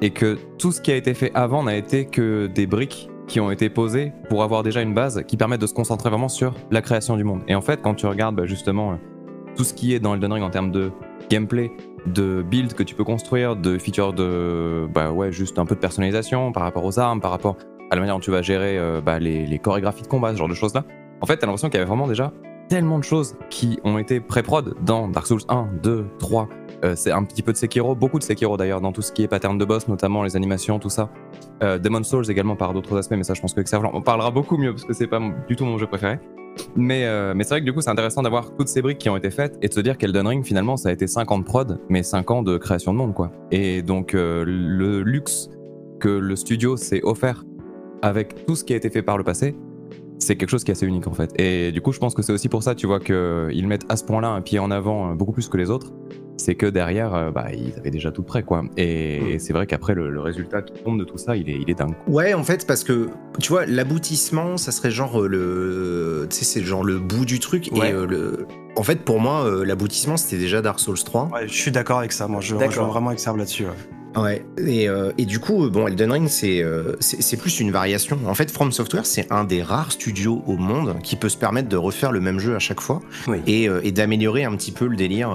et 0.00 0.10
que 0.10 0.38
tout 0.58 0.72
ce 0.72 0.80
qui 0.80 0.92
a 0.92 0.96
été 0.96 1.14
fait 1.14 1.30
avant 1.34 1.62
n'a 1.62 1.76
été 1.76 2.06
que 2.06 2.46
des 2.46 2.66
briques 2.66 3.08
qui 3.26 3.40
ont 3.40 3.50
été 3.50 3.70
posées 3.70 4.12
pour 4.28 4.42
avoir 4.42 4.62
déjà 4.62 4.82
une 4.82 4.92
base 4.92 5.22
qui 5.26 5.36
permet 5.36 5.58
de 5.58 5.66
se 5.66 5.74
concentrer 5.74 6.10
vraiment 6.10 6.28
sur 6.28 6.54
la 6.70 6.82
création 6.82 7.16
du 7.16 7.24
monde. 7.24 7.42
Et 7.48 7.54
en 7.54 7.62
fait, 7.62 7.80
quand 7.80 7.94
tu 7.94 8.06
regardes 8.06 8.36
bah, 8.36 8.44
justement 8.44 8.92
euh, 8.92 8.96
tout 9.56 9.64
ce 9.64 9.72
qui 9.72 9.94
est 9.94 10.00
dans 10.00 10.14
Elden 10.14 10.32
Ring 10.32 10.44
en 10.44 10.50
termes 10.50 10.72
de 10.72 10.90
gameplay, 11.30 11.70
de 12.06 12.42
build 12.42 12.74
que 12.74 12.82
tu 12.82 12.94
peux 12.94 13.04
construire, 13.04 13.56
de 13.56 13.78
features 13.78 14.12
de, 14.12 14.86
bah 14.92 15.10
ouais, 15.10 15.32
juste 15.32 15.58
un 15.58 15.64
peu 15.64 15.74
de 15.74 15.80
personnalisation 15.80 16.52
par 16.52 16.64
rapport 16.64 16.84
aux 16.84 16.98
armes, 16.98 17.20
par 17.20 17.30
rapport 17.30 17.56
à 17.90 17.94
la 17.94 18.00
manière 18.00 18.16
dont 18.16 18.20
tu 18.20 18.30
vas 18.30 18.42
gérer 18.42 18.78
euh, 18.78 19.00
bah, 19.00 19.18
les, 19.18 19.46
les, 19.46 19.58
chorégraphies 19.58 20.02
de 20.02 20.08
combat, 20.08 20.32
ce 20.32 20.36
genre 20.36 20.48
de 20.48 20.54
choses-là. 20.54 20.84
En 21.22 21.26
fait, 21.26 21.38
t'as 21.38 21.46
l'impression 21.46 21.68
qu'il 21.68 21.78
y 21.78 21.80
avait 21.80 21.88
vraiment 21.88 22.08
déjà 22.08 22.32
tellement 22.74 22.98
de 22.98 23.04
choses 23.04 23.36
qui 23.50 23.78
ont 23.84 23.98
été 23.98 24.18
pré-prod 24.18 24.74
dans 24.84 25.06
Dark 25.06 25.28
Souls 25.28 25.42
1, 25.48 25.68
2, 25.80 26.06
3. 26.18 26.48
c'est 26.96 27.12
un 27.12 27.22
petit 27.22 27.40
peu 27.40 27.52
de 27.52 27.56
Sekiro, 27.56 27.94
beaucoup 27.94 28.18
de 28.18 28.24
Sekiro 28.24 28.56
d'ailleurs, 28.56 28.80
dans 28.80 28.90
tout 28.90 29.00
ce 29.00 29.12
qui 29.12 29.22
est 29.22 29.28
pattern 29.28 29.56
de 29.56 29.64
boss, 29.64 29.86
notamment 29.86 30.24
les 30.24 30.34
animations, 30.34 30.80
tout 30.80 30.88
ça. 30.88 31.08
Euh, 31.62 31.78
Demon 31.78 32.02
Souls 32.02 32.28
également 32.28 32.56
par 32.56 32.74
d'autres 32.74 32.98
aspects, 32.98 33.14
mais 33.16 33.22
ça 33.22 33.32
je 33.34 33.40
pense 33.40 33.54
que 33.54 33.60
Xavier 33.60 33.88
en 33.92 34.00
parlera 34.00 34.32
beaucoup 34.32 34.56
mieux 34.56 34.72
parce 34.72 34.84
que 34.84 34.92
c'est 34.92 35.06
pas 35.06 35.20
du 35.46 35.54
tout 35.54 35.64
mon 35.64 35.78
jeu 35.78 35.86
préféré. 35.86 36.18
Mais, 36.74 37.04
euh, 37.04 37.32
mais 37.36 37.44
c'est 37.44 37.50
vrai 37.50 37.60
que 37.60 37.64
du 37.64 37.72
coup 37.72 37.80
c'est 37.80 37.90
intéressant 37.90 38.22
d'avoir 38.22 38.52
toutes 38.56 38.66
ces 38.66 38.82
briques 38.82 38.98
qui 38.98 39.08
ont 39.08 39.16
été 39.16 39.30
faites 39.30 39.56
et 39.62 39.68
de 39.68 39.72
se 39.72 39.78
dire 39.78 39.96
qu'Elden 39.96 40.26
Ring 40.26 40.44
finalement 40.44 40.76
ça 40.76 40.88
a 40.88 40.92
été 40.92 41.06
5 41.06 41.30
ans 41.30 41.38
de 41.38 41.44
prod, 41.44 41.78
mais 41.88 42.02
5 42.02 42.28
ans 42.32 42.42
de 42.42 42.56
création 42.58 42.92
de 42.92 42.98
monde 42.98 43.14
quoi. 43.14 43.30
Et 43.52 43.82
donc 43.82 44.14
euh, 44.14 44.42
le 44.44 45.02
luxe 45.02 45.48
que 46.00 46.08
le 46.08 46.34
studio 46.34 46.76
s'est 46.76 47.02
offert 47.04 47.44
avec 48.02 48.46
tout 48.46 48.56
ce 48.56 48.64
qui 48.64 48.72
a 48.72 48.76
été 48.76 48.90
fait 48.90 49.02
par 49.02 49.16
le 49.16 49.22
passé, 49.22 49.54
c'est 50.18 50.36
quelque 50.36 50.50
chose 50.50 50.64
qui 50.64 50.70
est 50.70 50.74
assez 50.74 50.86
unique 50.86 51.06
en 51.06 51.14
fait. 51.14 51.32
Et 51.40 51.72
du 51.72 51.80
coup, 51.80 51.92
je 51.92 51.98
pense 51.98 52.14
que 52.14 52.22
c'est 52.22 52.32
aussi 52.32 52.48
pour 52.48 52.62
ça, 52.62 52.74
tu 52.74 52.86
vois, 52.86 53.00
qu'ils 53.00 53.66
mettent 53.66 53.86
à 53.88 53.96
ce 53.96 54.04
point-là 54.04 54.28
un 54.28 54.40
pied 54.40 54.58
en 54.58 54.70
avant 54.70 55.10
euh, 55.10 55.14
beaucoup 55.14 55.32
plus 55.32 55.48
que 55.48 55.56
les 55.56 55.70
autres. 55.70 55.92
C'est 56.36 56.56
que 56.56 56.66
derrière, 56.66 57.14
euh, 57.14 57.30
bah, 57.30 57.46
ils 57.52 57.78
avaient 57.78 57.92
déjà 57.92 58.10
tout 58.10 58.24
prêt, 58.24 58.42
quoi. 58.42 58.64
Et, 58.76 59.36
mm. 59.36 59.38
c'est 59.38 59.52
vrai 59.52 59.66
qu'après, 59.66 59.94
le, 59.94 60.20
résultat 60.20 60.62
qui 60.62 60.82
tombe 60.82 60.98
de 60.98 61.04
tout 61.04 61.16
ça, 61.16 61.36
il 61.36 61.48
est, 61.48 61.60
il 61.60 61.70
est 61.70 61.74
dingue. 61.74 61.94
Ouais, 62.08 62.34
en 62.34 62.42
fait, 62.42 62.66
parce 62.66 62.82
que, 62.82 63.08
tu 63.40 63.50
vois, 63.50 63.66
l'aboutissement, 63.66 64.56
ça 64.56 64.72
serait 64.72 64.90
genre 64.90 65.22
euh, 65.22 65.28
le. 65.28 66.26
Tu 66.28 66.36
sais, 66.36 66.44
c'est 66.44 66.62
genre 66.62 66.82
le 66.82 66.98
bout 66.98 67.24
du 67.24 67.38
truc. 67.38 67.72
Et 67.72 67.92
le. 67.92 68.46
En 68.76 68.82
fait, 68.82 69.02
pour 69.02 69.20
moi, 69.20 69.48
l'aboutissement, 69.64 70.16
c'était 70.16 70.38
déjà 70.38 70.60
Dark 70.60 70.80
Souls 70.80 70.98
3. 70.98 71.30
Ouais, 71.32 71.46
je 71.46 71.54
suis 71.54 71.70
d'accord 71.70 71.98
avec 71.98 72.10
ça. 72.10 72.26
Moi, 72.26 72.40
je 72.40 72.56
rejoins 72.56 72.88
vraiment 72.88 73.10
avec 73.10 73.24
là-dessus. 73.24 73.64
Ouais, 73.64 73.70
et, 74.58 74.88
euh, 74.88 75.12
et, 75.18 75.24
du 75.24 75.40
coup, 75.40 75.68
bon, 75.70 75.86
Elden 75.86 76.12
Ring, 76.12 76.30
euh, 76.44 76.96
c'est 77.00 77.22
c'est 77.22 77.36
plus 77.36 77.60
une 77.60 77.70
variation. 77.70 78.18
En 78.26 78.34
fait, 78.34 78.50
From 78.50 78.70
Software, 78.72 79.06
c'est 79.06 79.30
un 79.32 79.44
des 79.44 79.62
rares 79.62 79.92
studios 79.92 80.42
au 80.46 80.56
monde 80.56 80.96
qui 81.02 81.16
peut 81.16 81.28
se 81.28 81.36
permettre 81.36 81.68
de 81.68 81.76
refaire 81.76 82.12
le 82.12 82.20
même 82.20 82.38
jeu 82.38 82.54
à 82.54 82.58
chaque 82.58 82.80
fois 82.80 83.00
et, 83.46 83.68
euh, 83.68 83.80
et 83.82 83.92
d'améliorer 83.92 84.44
un 84.44 84.54
petit 84.56 84.72
peu 84.72 84.86
le 84.86 84.96
délire 84.96 85.30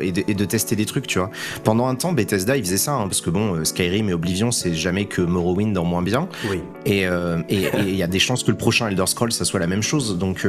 et 0.00 0.12
de, 0.12 0.22
et, 0.26 0.34
de, 0.34 0.44
tester 0.44 0.76
des 0.76 0.86
trucs, 0.86 1.06
tu 1.06 1.18
vois. 1.18 1.30
Pendant 1.64 1.86
un 1.86 1.94
temps, 1.94 2.12
Bethesda, 2.12 2.56
ils 2.56 2.64
faisaient 2.64 2.76
ça, 2.76 2.92
hein, 2.92 3.04
parce 3.04 3.20
que 3.20 3.30
bon, 3.30 3.64
Skyrim 3.64 4.08
et 4.08 4.12
Oblivion, 4.12 4.50
c'est 4.50 4.74
jamais 4.74 5.06
que 5.06 5.22
Morrowind 5.22 5.76
en 5.76 5.84
moins 5.84 6.02
bien. 6.02 6.28
Oui. 6.50 6.60
Et 6.84 7.06
il 7.50 7.96
y 7.96 8.02
a 8.02 8.06
des 8.06 8.18
chances 8.18 8.42
que 8.42 8.50
le 8.50 8.56
prochain 8.56 8.88
Elder 8.88 9.06
Scrolls, 9.06 9.32
ça 9.32 9.44
soit 9.44 9.60
la 9.60 9.66
même 9.66 9.82
chose. 9.82 10.18
Donc, 10.18 10.46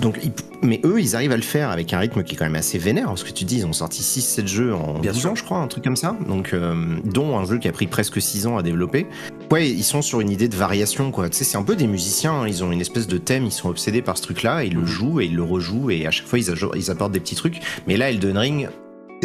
donc 0.00 0.18
mais 0.62 0.80
eux, 0.84 1.00
ils 1.00 1.14
arrivent 1.14 1.32
à 1.32 1.36
le 1.36 1.42
faire 1.42 1.70
avec 1.70 1.92
un 1.92 1.98
rythme 1.98 2.22
qui 2.22 2.34
est 2.34 2.38
quand 2.38 2.44
même 2.44 2.54
assez 2.54 2.78
vénère, 2.78 3.06
parce 3.06 3.22
que 3.22 3.30
tu 3.30 3.44
dis, 3.44 3.58
ils 3.58 3.66
ont 3.66 3.72
sorti 3.72 4.02
6-7 4.02 4.46
jeux 4.46 4.74
en 4.74 4.98
bien 4.98 5.12
12 5.12 5.26
ans, 5.26 5.34
je 5.34 5.44
crois, 5.44 5.58
un 5.58 5.68
truc 5.68 5.84
comme 5.84 5.96
ça 5.96 6.16
donc 6.28 6.52
euh, 6.52 6.74
dont 7.04 7.38
un 7.38 7.44
jeu 7.44 7.58
qui 7.58 7.68
a 7.68 7.72
pris 7.72 7.86
presque 7.86 8.20
6 8.20 8.46
ans 8.46 8.56
à 8.56 8.62
développer. 8.62 9.06
Ouais, 9.50 9.68
ils 9.68 9.84
sont 9.84 10.02
sur 10.02 10.20
une 10.20 10.30
idée 10.30 10.48
de 10.48 10.56
variation, 10.56 11.10
quoi. 11.10 11.28
Tu 11.28 11.36
sais, 11.36 11.44
c'est 11.44 11.58
un 11.58 11.62
peu 11.62 11.76
des 11.76 11.86
musiciens, 11.86 12.32
hein. 12.32 12.48
ils 12.48 12.64
ont 12.64 12.72
une 12.72 12.80
espèce 12.80 13.06
de 13.06 13.18
thème, 13.18 13.44
ils 13.44 13.52
sont 13.52 13.68
obsédés 13.68 14.02
par 14.02 14.16
ce 14.16 14.22
truc-là, 14.22 14.64
ils 14.64 14.74
le 14.74 14.86
jouent 14.86 15.20
et 15.20 15.26
ils 15.26 15.36
le 15.36 15.42
rejouent, 15.42 15.90
et 15.90 16.06
à 16.06 16.10
chaque 16.10 16.26
fois, 16.26 16.38
ils, 16.38 16.52
ils 16.76 16.90
apportent 16.90 17.12
des 17.12 17.20
petits 17.20 17.36
trucs. 17.36 17.60
Mais 17.86 17.96
là, 17.96 18.10
Elden 18.10 18.38
Ring, 18.38 18.68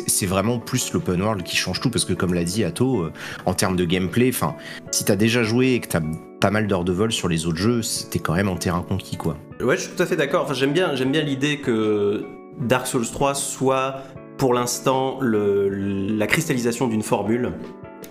c'est 0.08 0.26
vraiment 0.26 0.60
plus 0.60 0.94
l'open 0.94 1.22
world 1.22 1.44
qui 1.44 1.56
change 1.56 1.80
tout 1.80 1.90
parce 1.90 2.06
que 2.06 2.14
comme 2.14 2.34
l'a 2.34 2.44
dit 2.44 2.64
Atto, 2.64 3.02
euh, 3.02 3.14
en 3.46 3.54
termes 3.54 3.76
de 3.76 3.86
gameplay, 3.86 4.30
enfin, 4.30 4.56
si 4.92 5.06
t'as 5.06 5.16
déjà 5.16 5.44
joué 5.44 5.74
et 5.74 5.80
que 5.80 5.88
t'as 5.88 6.02
pas 6.40 6.52
mal 6.52 6.68
d'heures 6.68 6.86
de 6.86 6.94
vol 6.94 7.12
sur 7.12 7.28
les 7.28 7.46
autres 7.48 7.58
jeux, 7.58 7.82
c'était 7.82 8.20
quand 8.20 8.34
même 8.34 8.50
en 8.50 8.56
terrain 8.56 8.86
conquis 8.88 9.18
quoi. 9.18 9.38
Ouais, 9.62 9.78
je 9.78 9.84
suis 9.84 9.92
tout 9.92 10.04
à 10.04 10.06
fait 10.06 10.16
d'accord. 10.16 10.44
Enfin, 10.44 10.54
j'aime 10.54 10.74
bien, 10.74 10.96
j'aime 10.96 11.12
bien 11.12 11.22
l'idée 11.22 11.58
que 11.58 12.26
Dark 12.60 12.88
Souls 12.88 13.10
3 13.10 13.36
soit 13.36 14.04
pour 14.40 14.54
l'instant 14.54 15.20
la 15.22 16.26
cristallisation 16.26 16.88
d'une 16.88 17.04
formule 17.04 17.52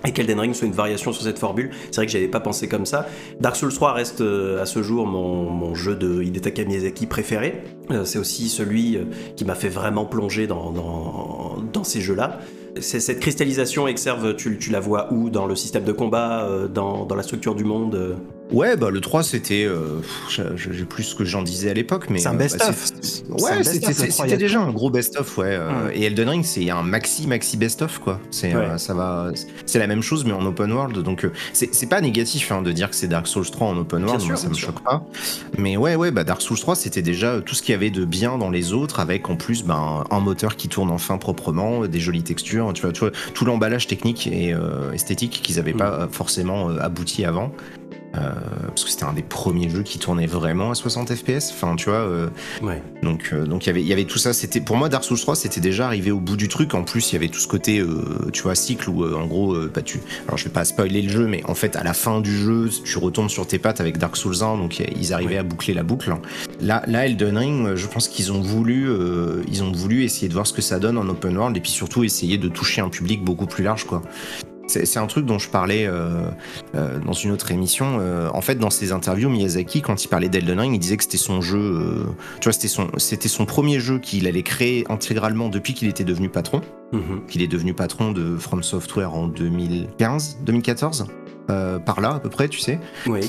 et 0.07 0.13
qu'Elden 0.13 0.39
Ring 0.39 0.55
soit 0.55 0.69
une 0.69 0.75
variation 0.75 1.13
sur 1.13 1.23
cette 1.23 1.39
formule. 1.39 1.71
C'est 1.87 1.97
vrai 1.97 2.07
que 2.07 2.13
j'avais 2.13 2.29
pas 2.29 2.39
pensé 2.39 2.69
comme 2.69 2.87
ça. 2.87 3.09
Dark 3.41 3.57
Souls 3.57 3.73
3 3.73 3.95
reste 3.95 4.21
euh, 4.21 4.63
à 4.63 4.67
ce 4.67 4.83
jour 4.83 5.07
mon, 5.07 5.75
jeu 5.75 5.97
de 5.97 6.23
Hidetaka 6.23 6.65
Miyazaki 6.65 7.07
préféré. 7.07 7.65
Euh, 7.91 8.05
c'est 8.05 8.19
aussi 8.19 8.49
celui 8.49 8.97
euh, 8.97 9.05
qui 9.37 9.45
m'a 9.45 9.55
fait 9.57 9.69
vraiment 9.69 10.05
plonger 10.05 10.47
dans, 10.47 11.57
ces 11.83 12.01
jeux-là. 12.01 12.39
Cette 12.81 13.19
cristallisation, 13.19 13.89
Exerve, 13.89 14.37
tu, 14.37 14.57
la 14.71 14.79
vois 14.79 15.13
où? 15.13 15.31
Dans 15.31 15.47
le 15.47 15.57
système 15.57 15.85
de 15.85 15.93
combat 15.93 16.47
dans 16.73 17.09
la 17.17 17.23
structure 17.23 17.55
du 17.55 17.65
monde 17.65 18.17
Ouais, 18.51 18.77
bah 18.77 18.91
le 18.91 19.01
3 19.01 19.23
c'était. 19.23 19.65
Euh, 19.65 20.01
J'ai 20.57 20.85
plus 20.85 21.03
ce 21.03 21.15
que 21.15 21.25
j'en 21.25 21.43
disais 21.43 21.71
à 21.71 21.75
l'époque, 21.75 22.07
mais. 22.09 22.19
C'est 22.19 22.29
un 22.29 22.35
euh, 22.35 22.39
best-of. 22.39 22.93
ouais, 23.31 23.63
c'était 23.63 24.37
déjà 24.37 24.61
un 24.61 24.71
gros 24.71 24.91
best-of, 24.91 25.37
ouais. 25.39 25.47
Euh, 25.51 25.91
et 25.93 26.05
Elden 26.05 26.29
Ring, 26.29 26.45
c'est 26.45 26.71
un 26.71 26.83
maxi, 26.83 27.27
maxi 27.27 27.57
best-of, 27.57 27.99
quoi. 27.99 28.21
C'est 28.31 28.55
euh, 28.55 28.79
ça 28.79 28.95
va. 28.95 29.31
C'est 29.67 29.79
la 29.79 29.87
même 29.87 30.03
chose, 30.03 30.25
mais 30.25 30.33
en 30.33 30.45
open 30.47 30.73
world. 30.73 30.99
Donc, 30.99 31.27
c'est 31.53 31.89
pas 31.89 32.01
négatif 32.01 32.51
hein, 32.53 32.63
de 32.63 32.73
dire 32.73 32.91
que 32.91 32.97
c'est 32.97 33.09
Dark 33.09 33.27
Souls 33.27 33.51
3 33.51 33.69
en 33.69 33.77
open 33.77 34.05
world, 34.05 34.25
moi, 34.27 34.37
ça 34.37 34.49
me 34.49 34.55
choque 34.55 34.83
pas. 34.83 35.05
Mais 35.59 35.77
ouais, 35.77 35.97
ouais, 35.97 36.11
bah 36.11 36.25
Dark 36.25 36.41
Souls 36.41 36.59
3, 36.59 36.75
c'était 36.77 37.03
déjà 37.03 37.41
tout 37.41 37.55
ce 37.55 37.63
qu'il 37.63 37.73
y 37.73 37.75
avait 37.75 37.91
de 37.91 38.05
bien 38.05 38.39
dans 38.39 38.51
les 38.51 38.73
autres, 38.73 39.01
avec 39.01 39.29
en 39.29 39.37
plus 39.37 39.65
ben, 39.65 40.05
un 40.11 40.21
moteur 40.21 40.57
qui 40.57 40.69
tourne 40.69 40.91
enfin 40.91 41.19
proprement, 41.19 41.87
des 41.87 42.01
jolies 42.01 42.23
textures, 42.23 42.73
tu 42.73 42.83
vois, 42.83 42.93
tu 42.93 43.01
vois 43.01 43.11
tout 43.35 43.45
l'emballage 43.45 43.87
technique 43.87 44.27
et 44.27 44.55
esthétique 44.95 45.41
qu'ils 45.43 45.59
avaient 45.59 45.73
pas 45.73 45.93
euh, 45.93 46.09
forcément 46.11 46.69
abouti 46.69 47.25
avant. 47.25 47.53
Euh, 48.19 48.33
parce 48.69 48.85
que 48.85 48.91
c'était 48.91 49.05
un 49.05 49.13
des 49.13 49.23
premiers 49.23 49.69
jeux 49.71 49.83
qui 49.83 49.99
tournait 49.99 50.27
vraiment 50.27 50.71
à 50.71 50.75
60 50.75 51.15
FPS. 51.15 51.53
Enfin, 51.53 51.77
tu 51.77 51.89
vois. 51.91 51.99
euh, 52.01 52.29
Ouais. 52.63 52.83
donc, 53.03 53.31
euh, 53.33 53.47
donc 53.47 53.65
il 53.67 53.69
y 53.69 53.71
avait, 53.71 53.81
il 53.83 53.87
y 53.87 53.93
avait 53.93 54.05
tout 54.05 54.19
ça. 54.19 54.33
C'était 54.33 54.61
pour 54.61 54.77
moi 54.77 54.89
Dark 54.89 55.05
Souls 55.05 55.19
3, 55.21 55.37
c'était 55.37 55.61
déjà 55.61 55.87
arrivé 55.87 56.11
au 56.11 56.21
bout 56.21 56.37
du 56.37 56.49
truc. 56.49 56.75
En 56.75 56.83
plus, 56.83 57.11
il 57.11 57.15
y 57.15 57.17
avait 57.17 57.29
tout 57.29 57.39
ce 57.41 57.47
côté, 57.49 57.83
tu 58.33 58.43
vois, 58.43 58.55
cycle 58.55 58.91
où 58.91 59.05
en 59.15 59.27
gros, 59.27 59.57
bah, 59.73 59.83
tu. 59.83 60.01
Alors, 60.27 60.37
je 60.39 60.45
vais 60.45 60.51
pas 60.51 60.65
spoiler 60.65 61.03
le 61.03 61.09
jeu, 61.09 61.27
mais 61.27 61.43
en 61.47 61.55
fait, 61.55 61.77
à 61.77 61.85
la 61.85 61.93
fin 61.95 62.21
du 62.21 62.37
jeu, 62.37 62.69
tu 62.85 62.99
retournes 62.99 63.29
sur 63.29 63.47
tes 63.47 63.59
pattes 63.59 63.81
avec 63.81 63.99
Dark 63.99 64.17
Souls 64.17 64.43
1. 64.43 64.57
Donc, 64.57 64.81
ils 64.81 65.13
arrivaient 65.13 65.29
Ouais. 65.35 65.39
à 65.39 65.43
boucler 65.43 65.75
la 65.75 65.83
boucle. 65.83 66.13
Là, 66.61 66.83
là, 66.87 67.07
Elden 67.07 67.37
Ring, 67.39 67.75
je 67.75 67.87
pense 67.87 68.09
qu'ils 68.09 68.33
ont 68.33 68.41
voulu, 68.41 68.89
euh, 68.89 69.43
ils 69.51 69.63
ont 69.63 69.71
voulu 69.73 70.03
essayer 70.05 70.29
de 70.29 70.33
voir 70.35 70.47
ce 70.47 70.53
que 70.53 70.63
ça 70.63 70.79
donne 70.79 70.99
en 70.99 71.09
open 71.09 71.37
world 71.37 71.57
et 71.57 71.61
puis 71.61 71.71
surtout 71.71 72.03
essayer 72.05 72.39
de 72.39 72.49
toucher 72.49 72.81
un 72.81 72.89
public 72.89 73.23
beaucoup 73.23 73.47
plus 73.47 73.63
large, 73.65 73.85
quoi. 73.85 74.03
C'est 74.69 74.99
un 74.99 75.07
truc 75.07 75.27
dont 75.27 75.39
je 75.39 75.49
parlais 75.49 75.87
euh, 75.87 76.31
euh, 76.75 76.99
dans 76.99 77.13
une 77.13 77.31
autre 77.31 77.51
émission. 77.51 77.99
Euh, 78.01 78.29
en 78.33 78.41
fait, 78.41 78.57
dans 78.57 78.71
ses 78.71 78.93
interviews, 78.93 79.29
Miyazaki, 79.31 79.83
quand 79.83 80.05
il 80.05 80.09
parlait 80.09 80.29
d'Elden 80.29 80.61
Ring, 80.61 80.75
il 80.75 80.79
disait 80.79 80.97
que 80.97 81.05
c'était 81.05 81.17
son 81.17 81.41
jeu. 81.41 82.07
tu 82.41 82.45
vois, 82.45 82.53
c'était 82.53 82.69
son, 82.69 82.89
c'était 82.99 83.29
son 83.29 83.47
premier 83.47 83.81
jeu 83.81 83.99
qu'il 83.99 84.27
allait 84.27 84.43
créer 84.43 84.85
intégralement 84.89 85.49
depuis 85.49 85.75
qu'il 85.75 85.89
était 85.89 86.05
devenu 86.05 86.29
patron. 86.29 86.61
Mhm. 86.93 87.27
Qu'il 87.29 87.43
est 87.43 87.49
devenu 87.49 87.75
patron 87.75 88.13
de 88.13 88.37
From 88.37 88.63
Software 88.63 89.15
en 89.15 89.29
2015, 89.29 90.39
2014, 90.45 91.07
euh, 91.51 91.79
par 91.79 92.01
là 92.01 92.15
à 92.15 92.21
peu 92.21 92.31
près, 92.31 92.49
tu 92.49 92.61
sais. 92.61 92.79
Oui. 93.07 93.21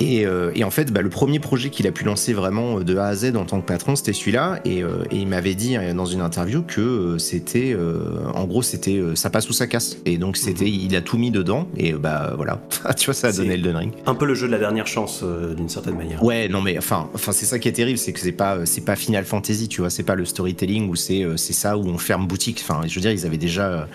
Et, 0.00 0.26
euh, 0.26 0.50
et 0.54 0.64
en 0.64 0.70
fait, 0.70 0.92
bah, 0.92 1.02
le 1.02 1.08
premier 1.08 1.38
projet 1.38 1.70
qu'il 1.70 1.86
a 1.86 1.92
pu 1.92 2.04
lancer 2.04 2.32
vraiment 2.32 2.78
euh, 2.78 2.84
de 2.84 2.96
A 2.96 3.06
à 3.06 3.14
Z 3.14 3.36
en 3.36 3.44
tant 3.44 3.60
que 3.60 3.66
patron, 3.66 3.96
c'était 3.96 4.12
celui-là. 4.12 4.60
Et, 4.64 4.82
euh, 4.82 5.04
et 5.10 5.16
il 5.16 5.26
m'avait 5.26 5.54
dit 5.54 5.76
euh, 5.76 5.94
dans 5.94 6.04
une 6.04 6.20
interview 6.20 6.62
que 6.62 7.16
c'était, 7.18 7.72
euh, 7.72 8.18
en 8.34 8.44
gros, 8.44 8.62
c'était 8.62 9.00
ça 9.14 9.30
passe 9.30 9.48
ou 9.48 9.52
ça 9.52 9.66
casse. 9.66 9.98
Et 10.04 10.18
donc 10.18 10.36
c'était, 10.36 10.68
il 10.68 10.94
a 10.96 11.00
tout 11.00 11.16
mis 11.16 11.30
dedans. 11.30 11.68
Et 11.76 11.92
bah 11.92 12.32
voilà, 12.36 12.60
tu 12.96 13.06
vois, 13.06 13.14
ça 13.14 13.28
a 13.28 13.32
donné 13.32 13.54
Elden 13.54 13.76
Ring. 13.76 13.92
Un 14.06 14.14
peu 14.14 14.26
le 14.26 14.34
jeu 14.34 14.46
de 14.46 14.52
la 14.52 14.58
dernière 14.58 14.86
chance, 14.86 15.24
d'une 15.56 15.68
certaine 15.68 15.96
manière. 15.96 16.22
Ouais, 16.22 16.48
non 16.48 16.60
mais 16.60 16.76
enfin, 16.78 17.08
enfin 17.14 17.32
c'est 17.32 17.46
ça 17.46 17.58
qui 17.58 17.68
est 17.68 17.72
terrible, 17.72 17.98
c'est 17.98 18.12
que 18.12 18.20
c'est 18.20 18.32
pas, 18.32 18.66
c'est 18.66 18.84
pas 18.84 18.96
Final 18.96 19.24
Fantasy, 19.24 19.68
tu 19.68 19.80
vois, 19.80 19.90
c'est 19.90 20.02
pas 20.02 20.14
le 20.14 20.24
storytelling 20.24 20.88
où 20.88 20.96
c'est, 20.96 21.24
c'est 21.36 21.52
ça 21.52 21.76
où 21.76 21.86
on 21.86 21.98
ferme 21.98 22.26
boutique. 22.26 22.64
Enfin, 22.66 22.82
je 22.86 22.94
veux 22.94 23.00
dire, 23.00 23.12
ils 23.12 23.26
avaient 23.26 23.38
déjà, 23.38 23.88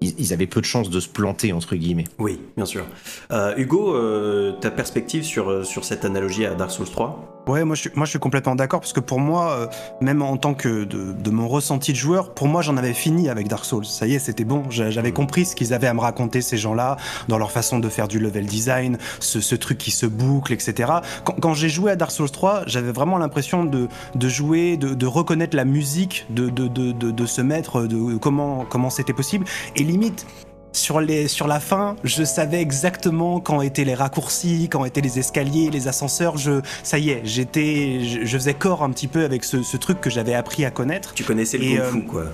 ils, 0.00 0.32
avaient 0.32 0.46
peu 0.46 0.60
de 0.60 0.66
chances 0.66 0.90
de 0.90 1.00
se 1.00 1.08
planter 1.08 1.52
entre 1.52 1.76
guillemets. 1.76 2.04
Oui, 2.18 2.40
bien 2.56 2.66
sûr. 2.66 2.84
Euh, 3.30 3.54
Hugo, 3.56 3.94
euh, 3.94 4.52
ta 4.52 4.70
perspective 4.70 5.24
sur, 5.24 5.50
euh, 5.50 5.64
sur 5.64 5.84
cette 5.84 6.04
analogie 6.04 6.46
à 6.46 6.54
Dark 6.54 6.70
Souls 6.70 6.88
3 6.88 7.39
Ouais, 7.50 7.64
moi 7.64 7.74
je, 7.74 7.80
suis, 7.80 7.90
moi 7.96 8.04
je 8.06 8.10
suis 8.10 8.18
complètement 8.20 8.54
d'accord 8.54 8.78
parce 8.80 8.92
que 8.92 9.00
pour 9.00 9.18
moi, 9.18 9.50
euh, 9.50 9.66
même 10.00 10.22
en 10.22 10.36
tant 10.36 10.54
que 10.54 10.84
de, 10.84 11.12
de 11.12 11.30
mon 11.30 11.48
ressenti 11.48 11.90
de 11.90 11.96
joueur, 11.96 12.32
pour 12.32 12.46
moi 12.46 12.62
j'en 12.62 12.76
avais 12.76 12.92
fini 12.94 13.28
avec 13.28 13.48
Dark 13.48 13.64
Souls. 13.64 13.84
Ça 13.84 14.06
y 14.06 14.14
est, 14.14 14.18
c'était 14.20 14.44
bon. 14.44 14.62
J'a- 14.70 14.90
J'avais 14.90 15.10
compris 15.10 15.44
ce 15.46 15.56
qu'ils 15.56 15.74
avaient 15.74 15.88
à 15.88 15.94
me 15.94 16.00
raconter 16.00 16.42
ces 16.42 16.56
gens-là 16.56 16.96
dans 17.26 17.38
leur 17.38 17.50
façon 17.50 17.80
de 17.80 17.88
faire 17.88 18.06
du 18.06 18.20
level 18.20 18.46
design, 18.46 18.98
ce, 19.18 19.40
ce 19.40 19.56
truc 19.56 19.78
qui 19.78 19.90
se 19.90 20.06
boucle, 20.06 20.52
etc. 20.52 20.92
Quand, 21.24 21.34
quand 21.40 21.54
j'ai 21.54 21.68
joué 21.68 21.90
à 21.90 21.96
Dark 21.96 22.12
Souls 22.12 22.30
3, 22.30 22.62
j'avais 22.66 22.92
vraiment 22.92 23.18
l'impression 23.18 23.64
de, 23.64 23.88
de 24.14 24.28
jouer, 24.28 24.76
de, 24.76 24.94
de 24.94 25.06
reconnaître 25.06 25.56
la 25.56 25.64
musique, 25.64 26.26
de, 26.30 26.50
de, 26.50 26.68
de, 26.68 27.26
se 27.26 27.40
mettre, 27.40 27.82
de 27.82 28.16
comment 28.16 28.64
comment 28.68 28.90
c'était 28.90 29.12
possible. 29.12 29.44
Et 29.74 29.82
limite, 29.82 30.24
sur, 30.72 31.00
les, 31.00 31.28
sur 31.28 31.46
la 31.46 31.60
fin, 31.60 31.96
je 32.04 32.24
savais 32.24 32.60
exactement 32.60 33.40
quand 33.40 33.60
étaient 33.60 33.84
les 33.84 33.94
raccourcis, 33.94 34.68
quand 34.70 34.84
étaient 34.84 35.00
les 35.00 35.18
escaliers, 35.18 35.70
les 35.70 35.88
ascenseurs. 35.88 36.36
Je, 36.36 36.60
ça 36.82 36.98
y 36.98 37.10
est, 37.10 37.22
j'étais, 37.24 38.00
je, 38.04 38.24
je 38.24 38.38
faisais 38.38 38.54
corps 38.54 38.82
un 38.82 38.90
petit 38.90 39.08
peu 39.08 39.24
avec 39.24 39.44
ce, 39.44 39.62
ce 39.62 39.76
truc 39.76 40.00
que 40.00 40.10
j'avais 40.10 40.34
appris 40.34 40.64
à 40.64 40.70
connaître. 40.70 41.14
Tu 41.14 41.24
connaissais 41.24 41.58
le 41.58 41.64
Et, 41.64 41.68
Kung 41.76 41.80
euh, 41.80 41.90
Fu, 41.90 42.02
quoi. 42.04 42.24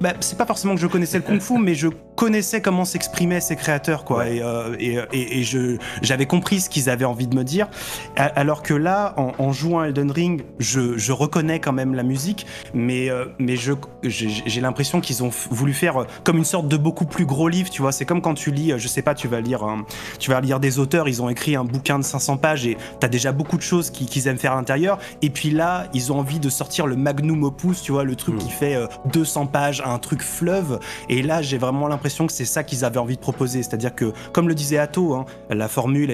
Bah, 0.00 0.12
c'est 0.20 0.36
pas 0.36 0.46
forcément 0.46 0.74
que 0.74 0.80
je 0.80 0.86
connaissais 0.86 1.16
le 1.18 1.22
kung-fu, 1.24 1.58
mais 1.58 1.74
je 1.74 1.88
connaissais 2.16 2.60
comment 2.60 2.84
s'exprimaient 2.84 3.40
ces 3.40 3.56
créateurs, 3.56 4.04
quoi. 4.04 4.18
Ouais. 4.18 4.36
Et, 4.36 4.42
euh, 4.42 4.76
et, 4.78 4.98
et- 5.12 5.38
et 5.38 5.42
je, 5.44 5.76
j'avais 6.02 6.26
compris 6.26 6.60
ce 6.60 6.68
qu'ils 6.68 6.90
avaient 6.90 7.04
envie 7.06 7.26
de 7.26 7.34
me 7.36 7.42
dire. 7.44 7.68
Alors 8.16 8.62
que 8.62 8.74
là, 8.74 9.14
en, 9.16 9.32
en 9.38 9.52
jouant 9.52 9.82
Elden 9.84 10.10
Ring, 10.10 10.42
je, 10.58 10.98
je 10.98 11.12
reconnais 11.12 11.58
quand 11.60 11.72
même 11.72 11.94
la 11.94 12.02
musique, 12.02 12.46
mais, 12.74 13.08
euh, 13.10 13.26
mais 13.38 13.56
je, 13.56 13.72
j'ai, 14.02 14.60
l'impression 14.60 15.00
qu'ils 15.00 15.22
ont 15.24 15.30
voulu 15.50 15.72
faire 15.72 16.02
euh, 16.02 16.06
comme 16.24 16.36
une 16.36 16.44
sorte 16.44 16.68
de 16.68 16.76
beaucoup 16.76 17.06
plus 17.06 17.24
gros 17.24 17.48
livre, 17.48 17.70
tu 17.70 17.80
vois. 17.82 17.92
C'est 17.92 18.04
comme 18.04 18.20
quand 18.20 18.34
tu 18.34 18.50
lis, 18.50 18.72
euh, 18.72 18.78
je 18.78 18.88
sais 18.88 19.02
pas, 19.02 19.14
tu 19.14 19.26
vas 19.28 19.40
lire, 19.40 19.62
un- 19.64 19.86
tu 20.18 20.30
vas 20.30 20.40
lire 20.40 20.60
des 20.60 20.78
auteurs, 20.78 21.08
ils 21.08 21.22
ont 21.22 21.28
écrit 21.30 21.56
un 21.56 21.64
bouquin 21.64 21.98
de 21.98 22.04
500 22.04 22.36
pages 22.36 22.66
et 22.66 22.76
t'as 23.00 23.08
déjà 23.08 23.32
beaucoup 23.32 23.56
de 23.56 23.62
choses 23.62 23.90
qui- 23.90 24.06
qu'ils 24.06 24.26
aiment 24.28 24.38
faire 24.38 24.52
à 24.52 24.56
l'intérieur. 24.56 24.98
Et 25.22 25.30
puis 25.30 25.50
là, 25.50 25.86
ils 25.94 26.12
ont 26.12 26.18
envie 26.18 26.40
de 26.40 26.50
sortir 26.50 26.86
le 26.86 26.96
magnum 26.96 27.42
opus, 27.44 27.80
tu 27.82 27.92
vois, 27.92 28.04
le 28.04 28.16
truc 28.16 28.34
Mm. 28.34 28.38
qui 28.38 28.50
fait 28.50 28.74
euh, 28.74 28.86
200 29.12 29.46
pages, 29.46 29.61
un 29.84 29.98
truc 29.98 30.22
fleuve. 30.22 30.78
Et 31.08 31.22
là, 31.22 31.42
j'ai 31.42 31.58
vraiment 31.58 31.88
l'impression 31.88 32.26
que 32.26 32.32
c'est 32.32 32.44
ça 32.44 32.64
qu'ils 32.64 32.84
avaient 32.84 32.98
envie 32.98 33.16
de 33.16 33.20
proposer. 33.20 33.62
C'est-à-dire 33.62 33.94
que, 33.94 34.12
comme 34.32 34.48
le 34.48 34.54
disait 34.54 34.78
Atto, 34.78 35.14
hein, 35.14 35.26
la 35.50 35.68
formule, 35.68 36.12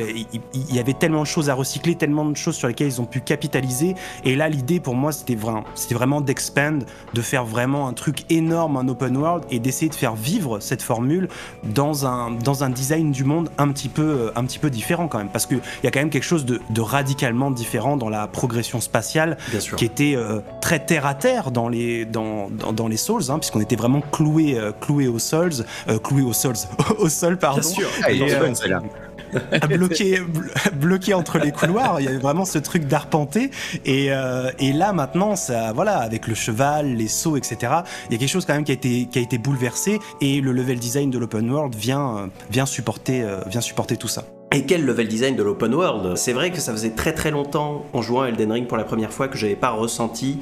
il 0.55 0.75
y 0.75 0.79
avait 0.79 0.95
tellement 0.95 1.23
de 1.23 1.27
choses 1.27 1.51
à 1.51 1.55
recycler, 1.55 1.95
tellement 1.95 2.25
de 2.25 2.37
choses 2.37 2.57
sur 2.57 2.69
lesquelles 2.69 2.89
ils 2.89 3.01
ont 3.01 3.07
pu 3.07 3.21
capitaliser. 3.21 3.95
Et 4.25 4.37
là, 4.37 4.49
l'idée 4.49 4.81
pour 4.81 4.95
moi, 4.95 5.13
c'était 5.13 5.35
vraiment, 5.35 5.65
c'était 5.75 5.95
vraiment 5.95 6.21
d'expand, 6.21 6.85
de 7.15 7.23
faire 7.23 7.45
vraiment 7.45 7.89
un 7.89 7.93
truc 7.93 8.25
énorme 8.31 8.77
en 8.77 8.87
open 8.89 9.17
world 9.17 9.45
et 9.51 9.59
d'essayer 9.59 9.89
de 9.89 9.95
faire 9.95 10.15
vivre 10.15 10.61
cette 10.61 10.83
formule 10.83 11.29
dans 11.65 12.07
un, 12.07 12.31
dans 12.31 12.65
un 12.65 12.71
design 12.71 13.13
du 13.13 13.25
monde 13.25 13.51
un 13.59 13.69
petit 13.69 13.89
peu, 13.89 14.33
un 14.37 14.45
petit 14.45 14.59
peu 14.59 14.71
différent 14.71 15.09
quand 15.09 15.19
même. 15.19 15.31
Parce 15.31 15.47
qu'il 15.47 15.61
y 15.85 15.87
a 15.87 15.91
quand 15.91 16.01
même 16.01 16.11
quelque 16.11 16.23
chose 16.23 16.45
de, 16.45 16.61
de 16.71 16.81
radicalement 16.81 17.51
différent 17.51 17.97
dans 17.97 18.09
la 18.09 18.27
progression 18.27 18.81
spatiale 18.81 19.37
qui 19.77 19.85
était 19.85 20.15
euh, 20.17 20.41
très 20.61 20.85
terre 20.85 21.07
à 21.07 21.15
terre 21.15 21.51
dans 21.51 21.69
les 21.69 22.05
dans, 22.05 22.49
dans, 22.51 22.73
dans 22.73 22.89
les 22.89 22.97
Souls, 22.97 23.31
hein, 23.31 23.38
puisqu'on 23.39 23.61
était 23.61 23.77
vraiment 23.77 24.01
cloué 24.01 24.59
euh, 24.59 24.73
cloué 24.73 25.09
aux 25.09 25.19
Souls, 25.19 25.65
euh, 25.89 25.99
cloué 25.99 26.23
aux 26.23 26.33
Souls, 26.33 26.55
au 26.99 27.09
sol 27.09 27.39
pardon, 27.39 27.61
Bien 27.61 27.71
sûr. 27.71 27.89
Ah, 28.03 28.13
Et, 28.13 28.23
euh, 28.33 28.53
bloqué 29.69 30.21
blo- 30.21 30.73
bloqué 30.75 31.15
entre 31.15 31.39
les 31.39 31.53
couloirs. 31.53 32.01
Il 32.01 32.07
y 32.07 32.09
avait 32.09 32.19
vraiment 32.19 32.45
ce 32.45 32.59
truc 32.59 32.85
d'arpenter. 32.87 33.51
Et, 33.85 34.07
euh, 34.11 34.51
et 34.59 34.73
là 34.73 34.93
maintenant, 34.93 35.37
ça 35.37 35.73
voilà, 35.75 35.99
avec 35.99 36.27
le 36.27 36.35
cheval, 36.35 36.95
les 36.95 37.09
sauts, 37.09 37.37
etc. 37.37 37.57
Il 38.09 38.13
y 38.13 38.17
a 38.17 38.19
quelque 38.19 38.29
chose 38.29 38.47
quand 38.47 38.55
même 38.55 38.65
qui 38.65 38.73
a 38.73 38.75
été 38.75 39.07
qui 39.07 39.19
a 39.19 39.23
été 39.23 39.39
bouleversé 39.39 40.01
et 40.21 40.41
le 40.41 40.53
level 40.53 40.79
design 40.79 41.11
de 41.11 41.19
l'open 41.19 41.51
world 41.51 41.75
vient 41.75 42.31
vient 42.51 42.67
supporter 42.67 43.23
euh, 43.23 43.41
vient 43.47 43.61
supporter 43.61 43.97
tout 43.97 44.09
ça. 44.09 44.25
Et 44.51 44.65
quel 44.65 44.87
level 44.87 45.09
design 45.09 45.37
de 45.37 45.43
l'open 45.43 45.75
world? 45.75 46.17
C'est 46.17 46.33
vrai 46.33 46.51
que 46.51 46.59
ça 46.59 46.73
faisait 46.73 46.91
très 46.91 47.13
très 47.13 47.31
longtemps 47.31 47.85
en 47.93 48.01
jouant 48.01 48.23
à 48.23 48.29
Elden 48.29 48.51
Ring 48.51 48.67
pour 48.67 48.79
la 48.79 48.85
première 48.85 49.13
fois 49.13 49.29
que 49.29 49.37
j'avais 49.37 49.57
pas 49.57 49.71
ressenti 49.71 50.39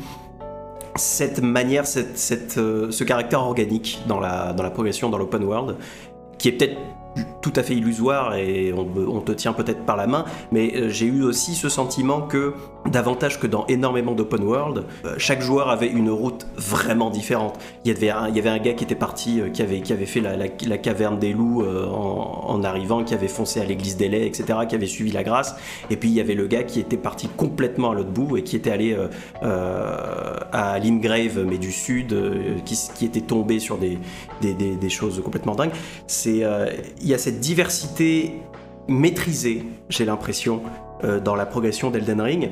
cette 0.96 1.40
manière, 1.42 1.86
cette, 1.86 2.18
cette, 2.18 2.58
euh, 2.58 2.90
ce 2.90 3.04
caractère 3.04 3.40
organique 3.40 4.00
dans 4.06 4.20
la, 4.20 4.52
dans 4.52 4.62
la 4.62 4.70
progression 4.70 5.08
dans 5.08 5.18
l'open 5.18 5.44
world, 5.44 5.76
qui 6.38 6.48
est 6.48 6.52
peut-être 6.52 6.78
tout 7.42 7.52
à 7.56 7.62
fait 7.62 7.74
illusoire 7.74 8.34
et 8.34 8.72
on, 8.72 9.20
te 9.20 9.32
tient 9.32 9.52
peut-être 9.52 9.84
par 9.84 9.96
la 9.96 10.06
main, 10.06 10.24
mais 10.52 10.72
euh, 10.74 10.88
j'ai 10.88 11.06
eu 11.06 11.22
aussi 11.22 11.54
ce 11.54 11.68
sentiment 11.68 12.20
que, 12.22 12.54
davantage 12.90 13.38
que 13.40 13.46
dans 13.46 13.66
énormément 13.66 14.12
d'open 14.12 14.42
world, 14.42 14.84
euh, 15.04 15.14
chaque 15.18 15.40
joueur 15.40 15.70
avait 15.70 15.86
une 15.88 16.10
route 16.10 16.46
vraiment 16.56 17.08
différente. 17.10 17.58
Il 17.84 17.92
y 17.92 17.96
avait 17.96 18.10
un, 18.10 18.28
il 18.28 18.36
y 18.36 18.38
avait 18.38 18.48
un 18.50 18.58
gars 18.58 18.74
qui 18.74 18.84
était 18.84 18.94
parti, 18.94 19.40
euh, 19.40 19.48
qui, 19.48 19.62
avait, 19.62 19.80
qui 19.80 19.92
avait 19.92 20.06
fait 20.06 20.20
la, 20.20 20.36
la- 20.36 20.48
caverne 20.78 21.18
des 21.18 21.32
loups 21.32 21.64
en, 21.64 22.62
arrivant, 22.62 23.02
qui 23.02 23.14
avait 23.14 23.28
foncé 23.28 23.60
à 23.60 23.64
l'église 23.64 23.96
des 23.96 24.08
laits, 24.08 24.26
etc., 24.26 24.58
qui 24.68 24.74
avait 24.74 24.86
suivi 24.86 25.10
la 25.10 25.22
grâce, 25.24 25.56
et 25.90 25.96
puis 25.96 26.08
il 26.10 26.14
y 26.14 26.20
avait 26.20 26.34
le 26.34 26.46
gars 26.46 26.64
qui 26.64 26.80
était 26.80 26.96
parti 26.96 27.28
complètement 27.28 27.90
à 27.90 27.94
l'autre 27.94 28.10
bout 28.10 28.36
et 28.36 28.42
qui 28.42 28.56
était 28.56 28.70
allé 28.70 28.96
à 30.52 30.78
Limgrave, 30.78 31.44
mais 31.48 31.58
du 31.58 31.72
sud, 31.72 32.14
qui, 32.64 32.78
qui 32.94 33.04
était 33.06 33.20
tombé 33.20 33.58
sur 33.58 33.78
des, 33.78 33.98
des, 34.42 34.54
des- 34.54 34.76
des 34.76 34.88
choses 34.88 35.20
complètement 35.22 35.54
dingues. 35.54 35.72
C'est, 36.06 36.42
il 37.06 37.10
y 37.10 37.14
a 37.14 37.18
cette 37.18 37.38
diversité 37.38 38.32
maîtrisée, 38.88 39.64
j'ai 39.88 40.04
l'impression, 40.04 40.60
euh, 41.04 41.20
dans 41.20 41.36
la 41.36 41.46
progression 41.46 41.92
d'Elden 41.92 42.20
Ring, 42.20 42.50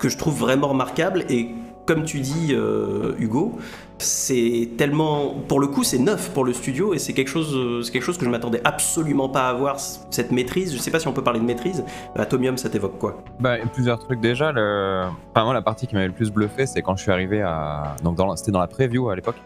que 0.00 0.08
je 0.08 0.18
trouve 0.18 0.36
vraiment 0.36 0.66
remarquable 0.66 1.24
et 1.30 1.50
comme 1.88 2.04
tu 2.04 2.20
dis, 2.20 2.48
euh, 2.50 3.14
Hugo, 3.18 3.58
c'est 3.96 4.68
tellement, 4.76 5.34
pour 5.48 5.58
le 5.58 5.68
coup, 5.68 5.84
c'est 5.84 5.98
neuf 5.98 6.30
pour 6.34 6.44
le 6.44 6.52
studio 6.52 6.92
et 6.92 6.98
c'est 6.98 7.14
quelque 7.14 7.28
chose, 7.28 7.56
euh, 7.56 7.80
c'est 7.80 7.90
quelque 7.92 8.02
chose 8.02 8.18
que 8.18 8.26
je 8.26 8.30
m'attendais 8.30 8.60
absolument 8.62 9.30
pas 9.30 9.46
à 9.46 9.48
avoir 9.48 9.80
cette 9.80 10.30
maîtrise. 10.30 10.74
Je 10.74 10.78
sais 10.78 10.90
pas 10.90 11.00
si 11.00 11.08
on 11.08 11.14
peut 11.14 11.24
parler 11.24 11.40
de 11.40 11.46
maîtrise. 11.46 11.82
Atomium, 12.14 12.58
ça 12.58 12.68
t'évoque 12.68 12.98
quoi? 12.98 13.22
Bah, 13.40 13.56
plusieurs 13.72 13.98
trucs 13.98 14.20
déjà. 14.20 14.52
Le... 14.52 15.04
Enfin, 15.30 15.44
moi, 15.44 15.54
la 15.54 15.62
partie 15.62 15.86
qui 15.86 15.94
m'avait 15.94 16.08
le 16.08 16.12
plus 16.12 16.30
bluffé, 16.30 16.66
c'est 16.66 16.82
quand 16.82 16.94
je 16.94 17.02
suis 17.04 17.10
arrivé 17.10 17.40
à. 17.40 17.96
Donc, 18.04 18.16
dans 18.16 18.36
c'était 18.36 18.52
dans 18.52 18.60
la 18.60 18.66
preview 18.66 19.08
à 19.08 19.16
l'époque, 19.16 19.36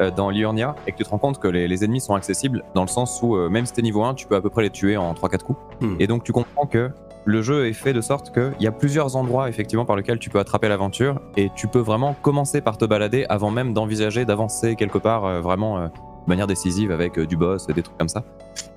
euh, 0.00 0.12
dans 0.12 0.30
Liurnia, 0.30 0.76
et 0.86 0.92
que 0.92 0.98
tu 0.98 1.02
te 1.02 1.08
rends 1.08 1.18
compte 1.18 1.40
que 1.40 1.48
les, 1.48 1.66
les 1.66 1.84
ennemis 1.84 2.00
sont 2.00 2.14
accessibles 2.14 2.62
dans 2.76 2.82
le 2.82 2.88
sens 2.88 3.18
où, 3.24 3.34
euh, 3.34 3.48
même 3.48 3.66
si 3.66 3.72
t'es 3.72 3.82
niveau 3.82 4.04
1, 4.04 4.14
tu 4.14 4.28
peux 4.28 4.36
à 4.36 4.40
peu 4.40 4.50
près 4.50 4.62
les 4.62 4.70
tuer 4.70 4.96
en 4.96 5.12
3-4 5.14 5.42
coups. 5.42 5.58
Hmm. 5.80 5.96
Et 5.98 6.06
donc, 6.06 6.22
tu 6.22 6.30
comprends 6.30 6.66
que 6.66 6.92
le 7.28 7.42
jeu 7.42 7.66
est 7.66 7.74
fait 7.74 7.92
de 7.92 8.00
sorte 8.00 8.32
qu'il 8.32 8.54
y 8.60 8.66
a 8.66 8.72
plusieurs 8.72 9.14
endroits, 9.16 9.50
effectivement, 9.50 9.84
par 9.84 9.96
lesquels 9.96 10.18
tu 10.18 10.30
peux 10.30 10.38
attraper 10.38 10.68
l'aventure, 10.68 11.20
et 11.36 11.50
tu 11.54 11.68
peux 11.68 11.78
vraiment 11.80 12.14
commencer 12.22 12.62
par 12.62 12.78
te 12.78 12.86
balader 12.86 13.26
avant 13.28 13.50
même 13.50 13.74
d'envisager 13.74 14.24
d'avancer 14.24 14.76
quelque 14.76 14.96
part 14.96 15.26
euh, 15.26 15.40
vraiment 15.42 15.76
euh, 15.78 15.88
de 15.88 15.92
manière 16.26 16.46
décisive 16.46 16.90
avec 16.90 17.18
euh, 17.18 17.26
du 17.26 17.36
boss, 17.36 17.66
des 17.66 17.82
trucs 17.82 17.98
comme 17.98 18.08
ça. 18.08 18.24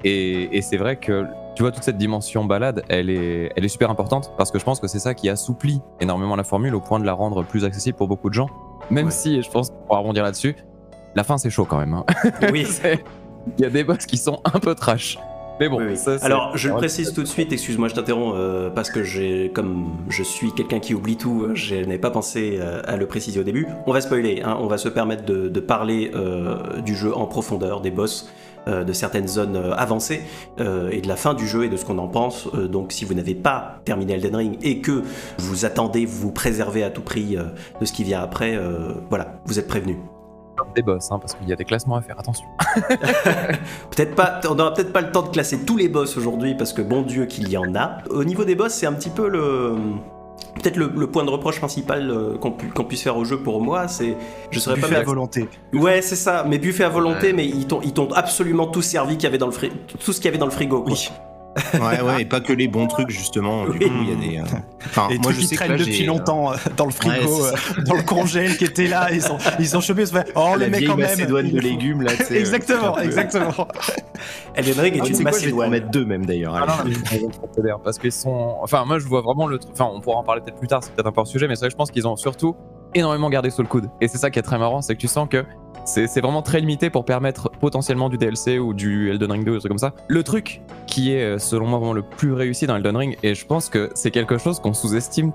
Et, 0.04 0.58
et 0.58 0.62
c'est 0.62 0.76
vrai 0.76 0.98
que 0.98 1.26
tu 1.56 1.64
vois 1.64 1.72
toute 1.72 1.84
cette 1.84 1.98
dimension 1.98 2.44
balade, 2.44 2.84
elle 2.90 3.10
est, 3.10 3.52
elle 3.56 3.64
est 3.64 3.70
super 3.70 3.90
importante 3.90 4.34
parce 4.38 4.52
que 4.52 4.60
je 4.60 4.66
pense 4.66 4.80
que 4.82 4.88
c'est 4.88 5.00
ça 5.00 5.14
qui 5.14 5.30
assouplit 5.30 5.82
énormément 6.02 6.36
la 6.36 6.44
formule 6.44 6.76
au 6.76 6.82
point 6.82 7.00
de 7.00 7.06
la 7.06 7.14
rendre 7.14 7.44
plus 7.46 7.64
accessible 7.64 7.98
pour 7.98 8.08
beaucoup 8.10 8.28
de 8.30 8.34
gens. 8.34 8.48
Même 8.90 9.06
Ouais. 9.06 9.12
si, 9.12 9.42
je 9.42 9.50
pense 9.50 9.70
qu'on 9.70 9.78
pourra 9.88 10.00
rebondir 10.00 10.24
là-dessus, 10.24 10.56
la 11.16 11.24
fin 11.24 11.38
c'est 11.38 11.50
chaud 11.50 11.66
quand 11.66 11.78
même. 11.78 11.94
hein. 11.94 12.06
Oui. 12.52 12.68
Il 13.58 13.64
y 13.64 13.66
a 13.66 13.70
des 13.70 13.84
boss 13.84 14.06
qui 14.06 14.18
sont 14.18 14.40
un 14.44 14.60
peu 14.60 14.76
trash. 14.76 15.18
Mais 15.62 15.70
bon, 15.70 15.78
Oui, 15.80 15.96
ça, 15.96 16.18
Alors, 16.24 16.58
je 16.58 16.70
le 16.70 16.76
précise 16.76 17.14
tout 17.14 17.22
de 17.22 17.28
suite, 17.28 17.54
excuse-moi, 17.54 17.88
je 17.88 17.94
t'interromps, 17.94 18.36
euh, 18.36 18.72
parce 18.72 18.90
que 18.90 19.04
j'ai, 19.04 19.52
comme 19.54 19.92
je 20.10 20.24
suis 20.24 20.52
quelqu'un 20.54 20.80
qui 20.80 20.96
oublie 20.96 21.18
tout, 21.18 21.44
euh, 21.44 21.52
je 21.54 21.76
n'avais 21.76 22.00
pas 22.00 22.10
pensé 22.10 22.58
euh, 22.60 22.82
à 22.86 22.98
le 22.98 23.06
préciser 23.06 23.40
au 23.40 23.44
début. 23.44 23.68
On 23.86 23.94
va 23.94 24.02
spoiler, 24.02 24.42
hein, 24.44 24.58
on 24.60 24.66
va 24.66 24.80
se 24.80 24.90
permettre 24.90 25.24
de, 25.24 25.50
de 25.50 25.60
parler 25.60 26.10
euh, 26.16 26.82
du 26.82 26.96
jeu 26.96 27.16
en 27.16 27.28
profondeur, 27.28 27.82
des 27.82 27.92
boss, 27.92 28.28
de 28.68 28.94
certaines 28.94 29.28
zones 29.28 29.56
avancées, 29.76 30.22
et 30.60 31.02
de 31.02 31.08
la 31.08 31.16
fin 31.16 31.34
du 31.34 31.48
jeu 31.48 31.66
et 31.66 31.70
de 31.70 31.78
ce 31.78 31.84
qu'on 31.84 31.98
en 31.98 32.08
pense. 32.08 32.48
Donc, 32.54 32.92
si 32.92 33.06
vous 33.06 33.16
n'avez 33.16 33.34
pas 33.34 33.82
terminé 33.86 34.14
Elden 34.14 34.36
Ring 34.36 34.58
et 34.62 34.82
que 34.82 35.02
vous 35.40 35.66
attendez, 35.66 36.06
vous 36.06 36.28
vous 36.28 36.32
préservez 36.32 36.84
à 36.84 36.92
tout 36.92 37.02
prix 37.02 37.38
de 37.80 37.86
ce 37.86 37.92
qui 37.92 38.04
vient 38.04 38.22
après, 38.22 38.60
voilà, 39.10 39.42
vous 39.46 39.58
êtes 39.58 39.68
prévenus. 39.68 39.98
Des 40.74 40.82
boss, 40.82 41.12
hein, 41.12 41.20
parce 41.20 41.34
qu'il 41.36 41.48
y 41.48 41.54
a 41.54 41.56
des 41.56 41.66
classements 41.66 41.96
à 41.96 42.02
faire, 42.02 42.20
attention. 42.20 42.46
Peut-être 43.92 44.16
pas, 44.16 44.40
on 44.50 44.56
n'aura 44.56 44.74
peut-être 44.74 44.94
pas 44.94 45.02
le 45.02 45.12
temps 45.12 45.24
de 45.24 45.30
classer 45.30 45.66
tous 45.66 45.78
les 45.78 45.90
boss 45.90 46.18
aujourd'hui 46.18 46.56
parce 46.56 46.74
que 46.74 46.82
bon 46.82 47.02
Dieu 47.02 47.26
qu'il 47.26 47.50
y 47.50 47.58
en 47.58 47.76
a. 47.76 47.98
Au 48.10 48.24
niveau 48.24 48.44
des 48.46 48.56
boss, 48.56 48.74
c'est 48.74 48.86
un 48.86 48.94
petit 48.94 49.10
peu 49.10 49.28
le. 49.28 49.76
Peut-être 50.56 50.76
le, 50.76 50.92
le 50.96 51.08
point 51.08 51.24
de 51.24 51.30
reproche 51.30 51.60
principal 51.60 52.10
euh, 52.10 52.38
qu'on 52.38 52.52
pu- 52.52 52.68
qu'on 52.70 52.84
puisse 52.84 53.02
faire 53.04 53.16
au 53.18 53.24
jeu 53.26 53.38
pour 53.42 53.62
moi, 53.62 53.88
c'est. 53.88 54.18
Je 54.52 54.60
serais 54.60 54.76
pas 54.76 54.82
Buffet 54.88 54.96
à 54.96 55.00
bien- 55.00 55.06
volonté. 55.08 55.50
Ouais, 55.74 56.02
c'est 56.02 56.16
ça, 56.16 56.46
mais 56.48 56.58
buffet 56.58 56.84
à 56.84 56.90
volonté, 56.90 57.28
Ouais. 57.28 57.34
mais 57.34 57.46
ils 57.46 57.68
t'ont 57.68 57.80
ils 57.84 57.94
t'ont 57.94 58.12
absolument 58.12 58.68
tout 58.68 58.82
servi 58.82 59.16
qu'il 59.16 59.24
y 59.24 59.28
avait 59.28 59.38
dans 59.38 59.46
le 59.46 59.52
fri- 59.54 59.72
tout 60.04 60.12
ce 60.12 60.18
qu'il 60.18 60.26
y 60.26 60.28
avait 60.30 60.38
dans 60.38 60.46
le 60.46 60.52
frigo. 60.52 60.82
Quoi. 60.82 60.94
Oui. 60.94 61.10
Ouais, 61.74 62.02
ouais, 62.02 62.22
et 62.22 62.26
pas 62.26 62.40
que 62.40 62.54
les 62.54 62.68
bons 62.70 62.88
trucs, 62.88 63.10
justement. 63.10 63.66
Du 63.66 63.72
Oui. 63.72 63.80
coup, 63.80 63.92
il 64.04 64.10
y 64.10 64.12
a 64.12 64.16
des. 64.16 64.38
euh, 64.54 64.58
Enfin, 64.86 65.08
Les 65.10 65.16
moi, 65.18 65.26
trucs 65.26 65.36
je 65.36 65.42
qui 65.42 65.48
sais 65.48 65.56
que 65.56 65.64
traînent 65.64 65.72
là, 65.74 65.78
depuis 65.78 66.04
euh, 66.04 66.08
longtemps 66.08 66.52
euh, 66.54 66.56
dans 66.78 66.86
le 66.86 66.92
frigo, 66.92 67.44
Ouais, 67.44 67.50
euh, 67.78 67.84
dans 67.88 67.96
le 67.96 68.04
congèle 68.04 68.58
qui 68.58 68.64
était 68.66 68.88
là, 68.88 69.12
ils 69.12 69.26
ont, 69.32 69.38
ils 69.60 69.76
ont 69.78 69.82
chopé, 69.82 70.06
oh, 70.36 70.56
les 70.58 70.70
vieille 70.70 70.86
quand 70.86 70.96
même. 70.96 71.10
macédoine 71.10 71.50
de 71.52 71.60
légumes, 71.60 72.02
là, 72.02 72.12
tu 72.16 72.24
sais, 72.24 72.36
euh, 72.36 72.40
Exactement, 72.40 72.98
exactement. 73.00 73.68
Elden 74.56 74.80
Ring 74.80 74.96
est 74.96 75.02
Ah, 75.04 75.08
une 75.08 75.24
macédoine. 75.24 75.70
mettre 75.70 75.92
deux, 75.92 76.06
même, 76.06 76.26
d'ailleurs. 76.26 76.56
Ah 76.56 76.84
parce 77.84 78.00
qu'ils 78.00 78.12
sont. 78.12 78.56
Enfin, 78.62 78.86
moi 78.86 79.00
je 79.00 79.06
vois 79.08 79.22
vraiment 79.22 79.48
le 79.48 79.58
truc. 79.60 79.72
Enfin, 79.74 79.90
on 79.94 80.00
pourra 80.02 80.18
en 80.18 80.24
parler 80.24 80.42
peut-être 80.42 80.58
plus 80.58 80.68
tard, 80.68 80.82
c'est 80.84 80.94
peut-être 80.94 81.08
un 81.08 81.12
peu 81.12 81.20
hors 81.22 81.28
sujet, 81.28 81.48
mais 81.48 81.56
c'est 81.56 81.62
vrai 81.62 81.68
que 81.70 81.74
je 81.74 81.78
pense 81.78 81.92
qu'ils 81.92 82.08
ont 82.08 82.16
surtout 82.16 82.56
énormément 82.96 83.30
gardé 83.30 83.50
sous 83.50 83.62
le 83.62 83.68
coude. 83.68 83.90
Et 84.02 84.08
c'est 84.08 84.18
ça 84.18 84.30
qui 84.30 84.40
est 84.40 84.44
très 84.44 84.58
marrant, 84.58 84.82
c'est 84.82 84.96
que 84.96 85.00
tu 85.00 85.08
sens 85.08 85.28
que 85.30 85.46
c'est 85.86 86.22
vraiment 86.22 86.42
très 86.42 86.60
limité 86.60 86.90
pour 86.90 87.06
permettre 87.06 87.50
potentiellement 87.60 88.10
du 88.10 88.18
DLC 88.18 88.60
ou 88.60 88.74
du 88.74 89.10
Elden 89.10 89.32
Ring 89.32 89.44
2 89.44 89.52
ou 89.52 89.54
des 89.56 89.60
trucs 89.60 89.70
comme 89.70 89.78
ça. 89.78 89.94
Le 90.08 90.24
truc 90.24 90.62
qui 90.88 91.14
est, 91.14 91.24
euh, 91.24 91.40
selon 91.40 91.66
moi, 91.68 91.80
vraiment 91.80 91.94
le 91.94 92.04
plus 92.04 92.34
réussi 92.34 92.68
dans 92.68 92.76
Elden 92.76 92.96
Ring, 92.96 93.18
et 93.24 93.34
je 93.34 93.46
pense 93.46 93.70
que 93.70 93.90
c'est 93.96 94.12
quelque 94.12 94.38
chose 94.38 94.60
qu'on 94.60 94.74
sous-estime 94.74 95.32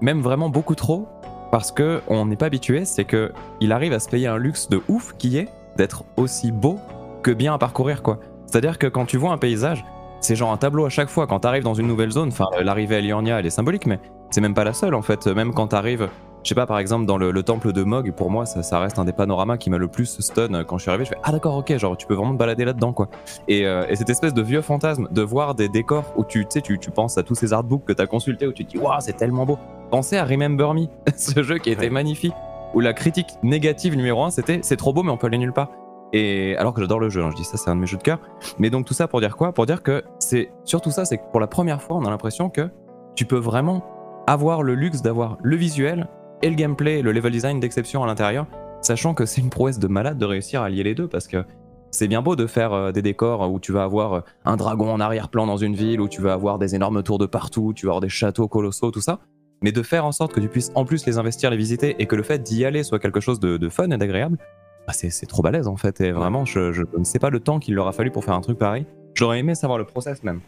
même 0.00 0.20
vraiment 0.20 0.48
beaucoup 0.48 0.74
trop, 0.74 1.06
parce 1.50 1.72
que 1.72 2.00
on 2.08 2.26
n'est 2.26 2.36
pas 2.36 2.46
habitué, 2.46 2.84
c'est 2.84 3.04
que 3.04 3.32
il 3.60 3.72
arrive 3.72 3.92
à 3.92 4.00
se 4.00 4.08
payer 4.08 4.28
un 4.28 4.38
luxe 4.38 4.68
de 4.68 4.80
ouf 4.88 5.14
qui 5.18 5.36
est 5.36 5.48
d'être 5.76 6.04
aussi 6.16 6.52
beau 6.52 6.78
que 7.22 7.30
bien 7.30 7.54
à 7.54 7.58
parcourir, 7.58 8.02
quoi. 8.02 8.18
C'est-à-dire 8.46 8.78
que 8.78 8.86
quand 8.86 9.04
tu 9.04 9.16
vois 9.16 9.32
un 9.32 9.38
paysage, 9.38 9.84
c'est 10.20 10.36
genre 10.36 10.52
un 10.52 10.56
tableau 10.56 10.86
à 10.86 10.90
chaque 10.90 11.08
fois 11.08 11.26
quand 11.26 11.40
t'arrives 11.40 11.62
dans 11.62 11.74
une 11.74 11.86
nouvelle 11.86 12.10
zone. 12.10 12.28
Enfin, 12.28 12.46
euh, 12.58 12.62
l'arrivée 12.62 12.96
à 12.96 13.00
Liurnia, 13.00 13.38
elle 13.38 13.46
est 13.46 13.50
symbolique, 13.50 13.86
mais 13.86 14.00
c'est 14.30 14.40
même 14.40 14.54
pas 14.54 14.64
la 14.64 14.72
seule 14.72 14.94
en 14.94 15.02
fait. 15.02 15.26
Même 15.26 15.52
quand 15.52 15.68
t'arrives, 15.68 16.08
je 16.42 16.48
sais 16.48 16.54
pas, 16.54 16.66
par 16.66 16.78
exemple, 16.78 17.06
dans 17.06 17.18
le, 17.18 17.30
le 17.32 17.42
temple 17.42 17.72
de 17.72 17.82
Mog, 17.82 18.12
pour 18.12 18.30
moi, 18.30 18.46
ça, 18.46 18.62
ça 18.62 18.78
reste 18.80 18.98
un 18.98 19.04
des 19.04 19.12
panoramas 19.12 19.58
qui 19.58 19.68
m'a 19.70 19.78
le 19.78 19.88
plus 19.88 20.20
stun 20.20 20.64
quand 20.64 20.78
je 20.78 20.82
suis 20.82 20.90
arrivé. 20.90 21.04
Je 21.04 21.10
fais 21.10 21.18
ah 21.22 21.32
d'accord, 21.32 21.56
ok, 21.56 21.76
genre 21.76 21.96
tu 21.96 22.06
peux 22.06 22.14
vraiment 22.14 22.32
te 22.32 22.38
balader 22.38 22.64
là-dedans 22.64 22.92
quoi. 22.92 23.08
Et, 23.48 23.66
euh, 23.66 23.84
et 23.88 23.96
cette 23.96 24.10
espèce 24.10 24.32
de 24.34 24.42
vieux 24.42 24.62
fantasme 24.62 25.08
de 25.10 25.22
voir 25.22 25.54
des 25.54 25.68
décors 25.68 26.04
où 26.16 26.24
tu 26.24 26.40
tu 26.44 26.46
sais, 26.50 26.60
tu, 26.62 26.78
tu 26.78 26.90
penses 26.90 27.18
à 27.18 27.22
tous 27.22 27.34
ces 27.34 27.52
artbooks 27.52 27.84
que 27.84 27.92
t'as 27.92 28.06
consultés 28.06 28.46
où 28.46 28.52
tu 28.52 28.64
te 28.64 28.70
dis 28.70 28.78
waouh, 28.78 29.00
c'est 29.00 29.16
tellement 29.16 29.44
beau. 29.44 29.58
Pensez 29.90 30.16
à 30.16 30.24
Remember 30.24 30.72
Me, 30.74 30.86
ce 31.16 31.42
jeu 31.42 31.58
qui 31.58 31.70
était 31.70 31.82
Ouais. 31.82 31.90
magnifique, 31.90 32.34
où 32.74 32.80
la 32.80 32.92
critique 32.92 33.28
négative 33.42 33.96
numéro 33.96 34.22
un 34.24 34.30
c'était 34.30 34.60
c'est 34.62 34.76
trop 34.76 34.92
beau 34.92 35.02
mais 35.02 35.10
on 35.10 35.16
peut 35.16 35.26
aller 35.26 35.38
nulle 35.38 35.52
part. 35.52 35.68
Et 36.12 36.56
alors 36.56 36.72
que 36.74 36.80
j'adore 36.80 36.98
le 37.00 37.08
jeu, 37.08 37.22
hein, 37.22 37.28
je 37.30 37.36
dis 37.36 37.44
ça, 37.44 37.56
c'est 37.56 37.70
un 37.70 37.76
de 37.76 37.80
mes 37.80 37.86
jeux 37.86 37.96
de 37.98 38.02
cœur. 38.02 38.18
Mais 38.58 38.68
donc 38.70 38.84
tout 38.86 38.94
ça 38.94 39.06
pour 39.06 39.20
dire 39.20 39.36
quoi? 39.36 39.52
Pour 39.52 39.66
dire 39.66 39.82
que 39.82 40.02
c'est 40.18 40.50
surtout 40.64 40.90
ça, 40.90 41.04
c'est 41.04 41.18
que 41.18 41.22
pour 41.30 41.38
la 41.40 41.46
première 41.46 41.80
fois, 41.82 41.96
on 41.98 42.04
a 42.04 42.10
l'impression 42.10 42.50
que 42.50 42.68
tu 43.14 43.26
peux 43.26 43.36
vraiment 43.38 43.82
avoir 44.26 44.62
le 44.62 44.74
luxe 44.74 45.02
d'avoir 45.02 45.36
le 45.42 45.54
visuel 45.56 46.08
et 46.42 46.48
le 46.48 46.54
gameplay, 46.56 46.98
et 47.00 47.02
le 47.02 47.12
level 47.12 47.32
design 47.32 47.60
d'exception 47.60 48.02
à 48.02 48.06
l'intérieur, 48.06 48.46
sachant 48.80 49.14
que 49.14 49.26
c'est 49.26 49.40
une 49.40 49.50
prouesse 49.50 49.78
de 49.78 49.88
malade 49.88 50.18
de 50.18 50.24
réussir 50.24 50.62
à 50.62 50.70
lier 50.70 50.82
les 50.82 50.94
deux 50.94 51.08
parce 51.08 51.28
que 51.28 51.44
c'est 51.90 52.08
bien 52.08 52.22
beau 52.22 52.36
de 52.36 52.46
faire 52.46 52.72
euh, 52.72 52.92
des 52.92 53.02
décors 53.02 53.50
où 53.50 53.58
tu 53.58 53.72
vas 53.72 53.82
avoir 53.82 54.12
euh, 54.12 54.20
un 54.44 54.56
dragon 54.56 54.92
en 54.92 55.00
arrière-plan 55.00 55.46
dans 55.46 55.56
une 55.56 55.74
ville, 55.74 56.00
où 56.00 56.08
tu 56.08 56.20
vas 56.20 56.32
avoir 56.32 56.58
des 56.58 56.74
énormes 56.74 57.02
tours 57.02 57.18
de 57.18 57.26
partout, 57.26 57.72
tu 57.74 57.86
vas 57.86 57.90
avoir 57.90 58.00
des 58.00 58.08
châteaux 58.08 58.48
colossaux, 58.48 58.90
tout 58.90 59.00
ça. 59.00 59.18
Mais 59.62 59.72
de 59.72 59.82
faire 59.82 60.06
en 60.06 60.12
sorte 60.12 60.32
que 60.32 60.40
tu 60.40 60.48
puisses 60.48 60.70
en 60.74 60.84
plus 60.84 61.04
les 61.04 61.18
investir, 61.18 61.50
les 61.50 61.56
visiter 61.56 61.96
et 61.98 62.06
que 62.06 62.16
le 62.16 62.22
fait 62.22 62.38
d'y 62.38 62.64
aller 62.64 62.82
soit 62.82 62.98
quelque 62.98 63.20
chose 63.20 63.40
de, 63.40 63.56
de 63.56 63.68
fun 63.68 63.90
et 63.90 63.98
d'agréable, 63.98 64.38
bah, 64.86 64.92
c'est 64.94 65.26
trop 65.26 65.42
balèze 65.42 65.68
en 65.68 65.76
fait. 65.76 66.00
Et 66.00 66.12
vraiment, 66.12 66.44
je, 66.46 66.72
je 66.72 66.82
ne 66.96 67.04
sais 67.04 67.18
pas 67.18 67.28
le 67.28 67.40
temps 67.40 67.58
qu'il 67.58 67.74
leur 67.74 67.86
a 67.86 67.92
fallu 67.92 68.10
pour 68.10 68.24
faire 68.24 68.34
un 68.34 68.40
truc 68.40 68.58
pareil. 68.58 68.86
J'aurais 69.14 69.40
aimé 69.40 69.54
savoir 69.54 69.78
le 69.78 69.84
process 69.84 70.22
même. 70.22 70.40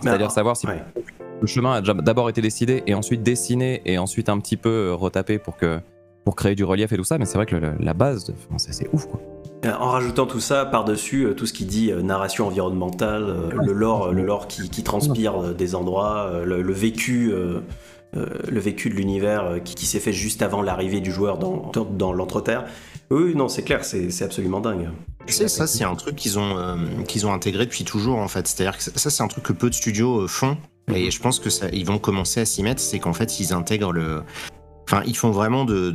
C'est-à-dire 0.00 0.26
Mais, 0.26 0.34
savoir 0.34 0.56
si 0.56 0.66
ouais. 0.66 0.82
Le 1.42 1.46
chemin 1.46 1.72
a 1.74 1.80
d'abord 1.82 2.30
été 2.30 2.40
décidé 2.40 2.82
et 2.86 2.94
ensuite 2.94 3.22
dessiné 3.22 3.82
et 3.84 3.98
ensuite 3.98 4.28
un 4.30 4.38
petit 4.38 4.56
peu 4.56 4.70
euh, 4.70 4.94
retapé 4.94 5.38
pour 5.38 5.56
que 5.56 5.80
pour 6.24 6.36
créer 6.36 6.54
du 6.54 6.62
relief 6.64 6.92
et 6.92 6.96
tout 6.96 7.04
ça. 7.04 7.18
Mais 7.18 7.24
c'est 7.24 7.36
vrai 7.36 7.46
que 7.46 7.56
le- 7.56 7.72
la 7.80 7.94
base, 7.94 8.24
de- 8.26 8.32
enfin, 8.48 8.56
c'est 8.58 8.88
ouf 8.92 9.06
quoi. 9.06 9.20
Euh, 9.64 9.72
En 9.78 9.90
rajoutant 9.90 10.26
tout 10.26 10.40
ça 10.40 10.64
par-dessus, 10.64 11.24
euh, 11.26 11.34
tout 11.34 11.46
ce 11.46 11.52
qui 11.52 11.64
dit 11.64 11.92
narration 12.02 12.46
environnementale, 12.46 13.26
le 13.60 13.72
lore, 13.72 14.12
le 14.12 14.22
lore 14.22 14.46
qui, 14.46 14.68
qui 14.70 14.82
transpire 14.84 15.52
des 15.54 15.74
endroits, 15.74 16.42
le, 16.44 16.62
le 16.62 16.72
vécu, 16.72 17.32
le 18.14 18.60
vécu 18.60 18.88
de 18.90 18.94
l'univers 18.94 19.60
qui, 19.64 19.74
qui 19.74 19.86
s'est 19.86 19.98
fait 20.00 20.12
juste 20.12 20.42
avant 20.42 20.62
l'arrivée 20.62 21.00
du 21.00 21.10
joueur 21.10 21.38
dans, 21.38 21.70
dans, 21.72 21.84
dans 21.84 22.12
l'entreterre. 22.12 22.64
Oui, 23.12 23.34
non, 23.34 23.46
c'est 23.48 23.62
clair, 23.62 23.84
c'est 23.84 24.22
absolument 24.22 24.60
dingue. 24.60 24.88
Tu 25.26 25.34
sais, 25.34 25.46
ça, 25.46 25.66
c'est 25.66 25.84
un 25.84 25.94
truc 25.96 26.16
qu'ils 26.16 26.38
ont, 26.38 26.56
euh, 26.56 26.76
qu'ils 27.06 27.26
ont 27.26 27.32
intégré 27.32 27.66
depuis 27.66 27.84
toujours, 27.84 28.18
en 28.18 28.26
fait. 28.26 28.46
C'est-à-dire 28.48 28.78
que 28.78 28.82
ça, 28.82 29.10
c'est 29.10 29.22
un 29.22 29.28
truc 29.28 29.44
que 29.44 29.52
peu 29.52 29.68
de 29.68 29.74
studios 29.74 30.22
euh, 30.22 30.26
font. 30.28 30.56
Et 30.94 31.10
je 31.10 31.20
pense 31.20 31.38
que 31.38 31.50
ça, 31.50 31.68
ils 31.74 31.84
vont 31.84 31.98
commencer 31.98 32.40
à 32.40 32.46
s'y 32.46 32.62
mettre. 32.62 32.80
C'est 32.80 32.98
qu'en 32.98 33.12
fait, 33.12 33.38
ils 33.38 33.52
intègrent 33.52 33.92
le. 33.92 34.22
Enfin, 34.86 35.02
ils 35.06 35.16
font 35.16 35.30
vraiment 35.30 35.64
de, 35.64 35.92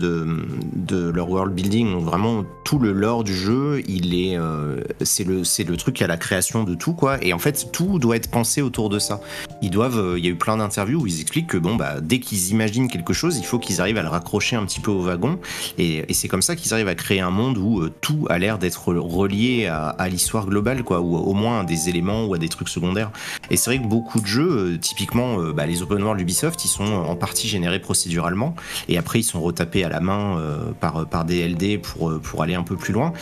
leur 1.13 1.29
world 1.29 1.53
building, 1.53 1.99
vraiment 2.03 2.45
tout 2.63 2.79
le 2.79 2.91
lore 2.91 3.23
du 3.23 3.35
jeu, 3.35 3.81
il 3.87 4.13
est, 4.13 4.37
euh, 4.37 4.81
c'est 5.01 5.23
le, 5.23 5.43
c'est 5.43 5.63
le 5.63 5.77
truc 5.77 6.01
à 6.01 6.07
la 6.07 6.17
création 6.17 6.63
de 6.63 6.75
tout, 6.75 6.93
quoi. 6.93 7.23
Et 7.23 7.33
en 7.33 7.39
fait, 7.39 7.69
tout 7.71 7.99
doit 7.99 8.15
être 8.15 8.29
pensé 8.29 8.61
autour 8.61 8.89
de 8.89 8.99
ça. 8.99 9.21
Ils 9.61 9.69
doivent, 9.69 9.99
euh, 9.99 10.19
il 10.19 10.25
y 10.25 10.27
a 10.27 10.31
eu 10.31 10.35
plein 10.35 10.57
d'interviews 10.57 11.01
où 11.01 11.07
ils 11.07 11.21
expliquent 11.21 11.47
que 11.47 11.57
bon, 11.57 11.75
bah, 11.75 12.01
dès 12.01 12.19
qu'ils 12.19 12.49
imaginent 12.49 12.89
quelque 12.89 13.13
chose, 13.13 13.37
il 13.37 13.45
faut 13.45 13.59
qu'ils 13.59 13.81
arrivent 13.81 13.97
à 13.97 14.01
le 14.01 14.09
raccrocher 14.09 14.55
un 14.55 14.65
petit 14.65 14.79
peu 14.79 14.91
au 14.91 15.01
wagon. 15.01 15.39
Et, 15.77 16.05
c'est 16.13 16.27
comme 16.27 16.41
ça 16.41 16.55
qu'ils 16.55 16.73
arrivent 16.73 16.87
à 16.87 16.95
créer 16.95 17.19
un 17.19 17.29
monde 17.29 17.57
où 17.57 17.81
euh, 17.81 17.93
tout 18.01 18.25
a 18.29 18.39
l'air 18.39 18.57
d'être 18.57 18.87
relié 18.87 19.67
à, 19.67 20.09
l'histoire 20.09 20.45
globale, 20.47 20.83
quoi, 20.83 21.01
ou 21.01 21.15
au 21.15 21.33
moins 21.33 21.61
à 21.61 21.63
des 21.63 21.89
éléments 21.89 22.25
ou 22.25 22.33
à 22.33 22.37
des 22.37 22.49
trucs 22.49 22.69
secondaires. 22.69 23.11
Et 23.51 23.57
c'est 23.57 23.69
vrai 23.69 23.79
que 23.79 23.87
beaucoup 23.87 24.19
de 24.19 24.25
jeux, 24.25 24.77
typiquement 24.81 25.37
bah, 25.53 25.65
les 25.65 25.81
open 25.83 26.01
world 26.01 26.19
Ubisoft, 26.19 26.65
ils 26.65 26.69
sont 26.69 26.83
en 26.83 27.15
partie 27.15 27.47
générés 27.47 27.79
procéduralement, 27.79 28.55
et 28.87 28.97
après 28.97 29.19
ils 29.19 29.23
sont 29.23 29.41
retapés 29.41 29.83
à 29.83 29.89
la 29.89 29.99
main 29.99 30.37
euh, 30.39 30.71
par, 30.79 31.07
par 31.07 31.25
DLD 31.25 31.79
pour, 31.81 32.09
euh, 32.09 32.19
pour 32.19 32.43
aller 32.43 32.55
un 32.55 32.63
peu 32.63 32.75
plus 32.75 32.93
loin. 32.93 33.13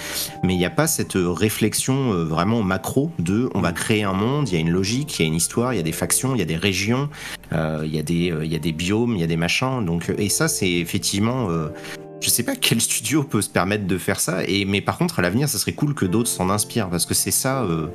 Mais 0.44 0.54
il 0.54 0.58
n'y 0.58 0.66
a 0.66 0.70
pas 0.70 0.88
cette 0.88 1.16
réflexion 1.16 2.14
euh, 2.14 2.24
vraiment 2.24 2.64
macro 2.64 3.12
de 3.20 3.50
on 3.54 3.62
va 3.62 3.72
créer 3.72 4.04
un 4.04 4.14
monde, 4.14 4.50
il 4.50 4.56
y 4.56 4.58
a 4.58 4.60
une 4.60 4.70
logique, 4.70 5.20
il 5.20 5.24
y 5.24 5.26
a 5.26 5.28
une 5.28 5.36
histoire, 5.36 5.74
il 5.74 5.78
y 5.78 5.80
a 5.80 5.84
des 5.84 5.92
factions, 5.92 6.36
il 6.36 6.40
y 6.40 6.42
a 6.42 6.46
des 6.46 6.58
régions, 6.58 7.10
il 7.52 7.94
y, 7.94 8.00
a 8.00 8.04
des, 8.04 8.34
il 8.44 8.52
y 8.52 8.56
a 8.56 8.60
des 8.60 8.72
biomes, 8.72 9.16
il 9.16 9.22
y 9.22 9.24
a 9.24 9.28
des 9.28 9.38
machins. 9.38 9.86
Donc, 9.86 10.12
et 10.18 10.30
ça, 10.30 10.48
c'est 10.48 10.70
effectivement. 10.70 11.48
je 12.22 12.30
sais 12.30 12.44
pas 12.44 12.56
quel 12.60 12.82
studio 12.82 13.24
peut 13.24 13.42
se 13.42 13.50
permettre 13.50 13.88
de 13.88 13.98
faire 13.98 14.20
ça, 14.20 14.44
et, 14.48 14.66
mais 14.66 14.82
par 14.82 14.98
contre, 14.98 15.20
à 15.20 15.22
l'avenir, 15.22 15.48
ça 15.48 15.58
serait 15.58 15.74
cool 15.74 15.94
que 15.94 16.06
d'autres 16.06 16.30
s'en 16.30 16.50
inspirent, 16.50 16.90
parce 16.90 17.06
que 17.06 17.14
c'est 17.14 17.32
ça. 17.32 17.64
euh, 17.64 17.88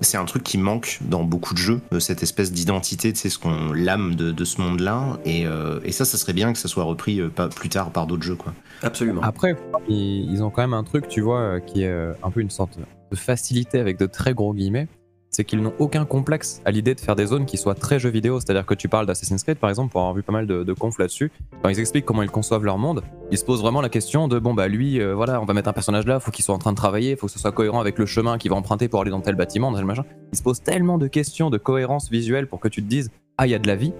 c'est 0.00 0.16
un 0.16 0.24
truc 0.24 0.42
qui 0.42 0.58
manque 0.58 0.98
dans 1.02 1.24
beaucoup 1.24 1.54
de 1.54 1.58
jeux, 1.58 1.80
euh, 1.92 2.00
cette 2.00 2.22
espèce 2.22 2.52
d'identité, 2.52 3.12
tu 3.12 3.20
sais, 3.20 3.28
ce 3.30 3.38
qu'on 3.38 3.72
l'âme 3.72 4.14
de, 4.14 4.32
de 4.32 4.44
ce 4.44 4.60
monde-là, 4.60 5.18
et, 5.24 5.46
euh, 5.46 5.80
et 5.84 5.92
ça, 5.92 6.04
ça 6.04 6.18
serait 6.18 6.32
bien 6.32 6.52
que 6.52 6.58
ça 6.58 6.68
soit 6.68 6.84
repris 6.84 7.20
euh, 7.20 7.28
pas 7.28 7.48
plus 7.48 7.68
tard 7.68 7.90
par 7.90 8.06
d'autres 8.06 8.22
jeux, 8.22 8.36
quoi. 8.36 8.52
Absolument. 8.82 9.22
Après, 9.22 9.56
ils, 9.88 10.30
ils 10.30 10.42
ont 10.42 10.50
quand 10.50 10.62
même 10.62 10.74
un 10.74 10.84
truc, 10.84 11.08
tu 11.08 11.20
vois, 11.20 11.60
qui 11.60 11.84
est 11.84 12.14
un 12.22 12.30
peu 12.30 12.40
une 12.40 12.50
sorte 12.50 12.78
de 12.78 13.16
facilité 13.16 13.78
avec 13.78 13.98
de 13.98 14.06
très 14.06 14.34
gros 14.34 14.52
guillemets. 14.52 14.88
C'est 15.34 15.44
qu'ils 15.44 15.60
n'ont 15.60 15.72
aucun 15.80 16.04
complexe 16.04 16.62
à 16.64 16.70
l'idée 16.70 16.94
de 16.94 17.00
faire 17.00 17.16
des 17.16 17.26
zones 17.26 17.44
qui 17.44 17.56
soient 17.56 17.74
très 17.74 17.98
jeux 17.98 18.08
vidéo. 18.08 18.38
C'est-à-dire 18.38 18.64
que 18.66 18.74
tu 18.74 18.88
parles 18.88 19.04
d'Assassin's 19.04 19.42
Creed, 19.42 19.58
par 19.58 19.68
exemple, 19.68 19.90
pour 19.90 20.00
avoir 20.00 20.14
vu 20.14 20.22
pas 20.22 20.32
mal 20.32 20.46
de, 20.46 20.62
de 20.62 20.72
confs 20.72 20.96
là-dessus. 21.00 21.32
Quand 21.60 21.70
ils 21.70 21.80
expliquent 21.80 22.04
comment 22.04 22.22
ils 22.22 22.30
conçoivent 22.30 22.62
leur 22.62 22.78
monde, 22.78 23.02
ils 23.32 23.38
se 23.38 23.44
posent 23.44 23.60
vraiment 23.60 23.80
la 23.80 23.88
question 23.88 24.28
de 24.28 24.38
bon, 24.38 24.54
bah 24.54 24.68
lui, 24.68 25.00
euh, 25.00 25.12
voilà, 25.12 25.40
on 25.40 25.44
va 25.44 25.52
mettre 25.52 25.68
un 25.68 25.72
personnage 25.72 26.06
là, 26.06 26.20
faut 26.20 26.30
qu'il 26.30 26.44
soit 26.44 26.54
en 26.54 26.58
train 26.58 26.70
de 26.70 26.76
travailler, 26.76 27.16
faut 27.16 27.26
que 27.26 27.32
ce 27.32 27.40
soit 27.40 27.50
cohérent 27.50 27.80
avec 27.80 27.98
le 27.98 28.06
chemin 28.06 28.38
qu'il 28.38 28.52
va 28.52 28.56
emprunter 28.56 28.86
pour 28.86 29.00
aller 29.00 29.10
dans 29.10 29.20
tel 29.20 29.34
bâtiment, 29.34 29.72
dans 29.72 29.78
tel 29.78 29.86
machin. 29.86 30.04
Ils 30.32 30.38
se 30.38 30.42
posent 30.44 30.62
tellement 30.62 30.98
de 30.98 31.08
questions 31.08 31.50
de 31.50 31.58
cohérence 31.58 32.10
visuelle 32.10 32.46
pour 32.46 32.60
que 32.60 32.68
tu 32.68 32.80
te 32.80 32.86
dises 32.88 33.10
ah, 33.36 33.48
il 33.48 33.50
y 33.50 33.54
a 33.56 33.58
de 33.58 33.66
la 33.66 33.74
vie. 33.74 33.92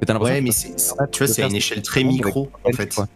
Que 0.00 0.10
l'impression 0.10 0.34
Ouais, 0.36 0.40
que 0.40 0.44
mais 0.44 0.50
permettre 0.50 1.10
tu 1.10 1.24
vois, 1.24 1.34
c'est 1.34 1.42
à 1.42 1.48
une 1.48 1.56
échelle 1.56 1.82
très 1.82 2.02
micro, 2.02 2.48
en 2.64 2.72
fait. 2.72 2.94
quoi. 2.94 3.08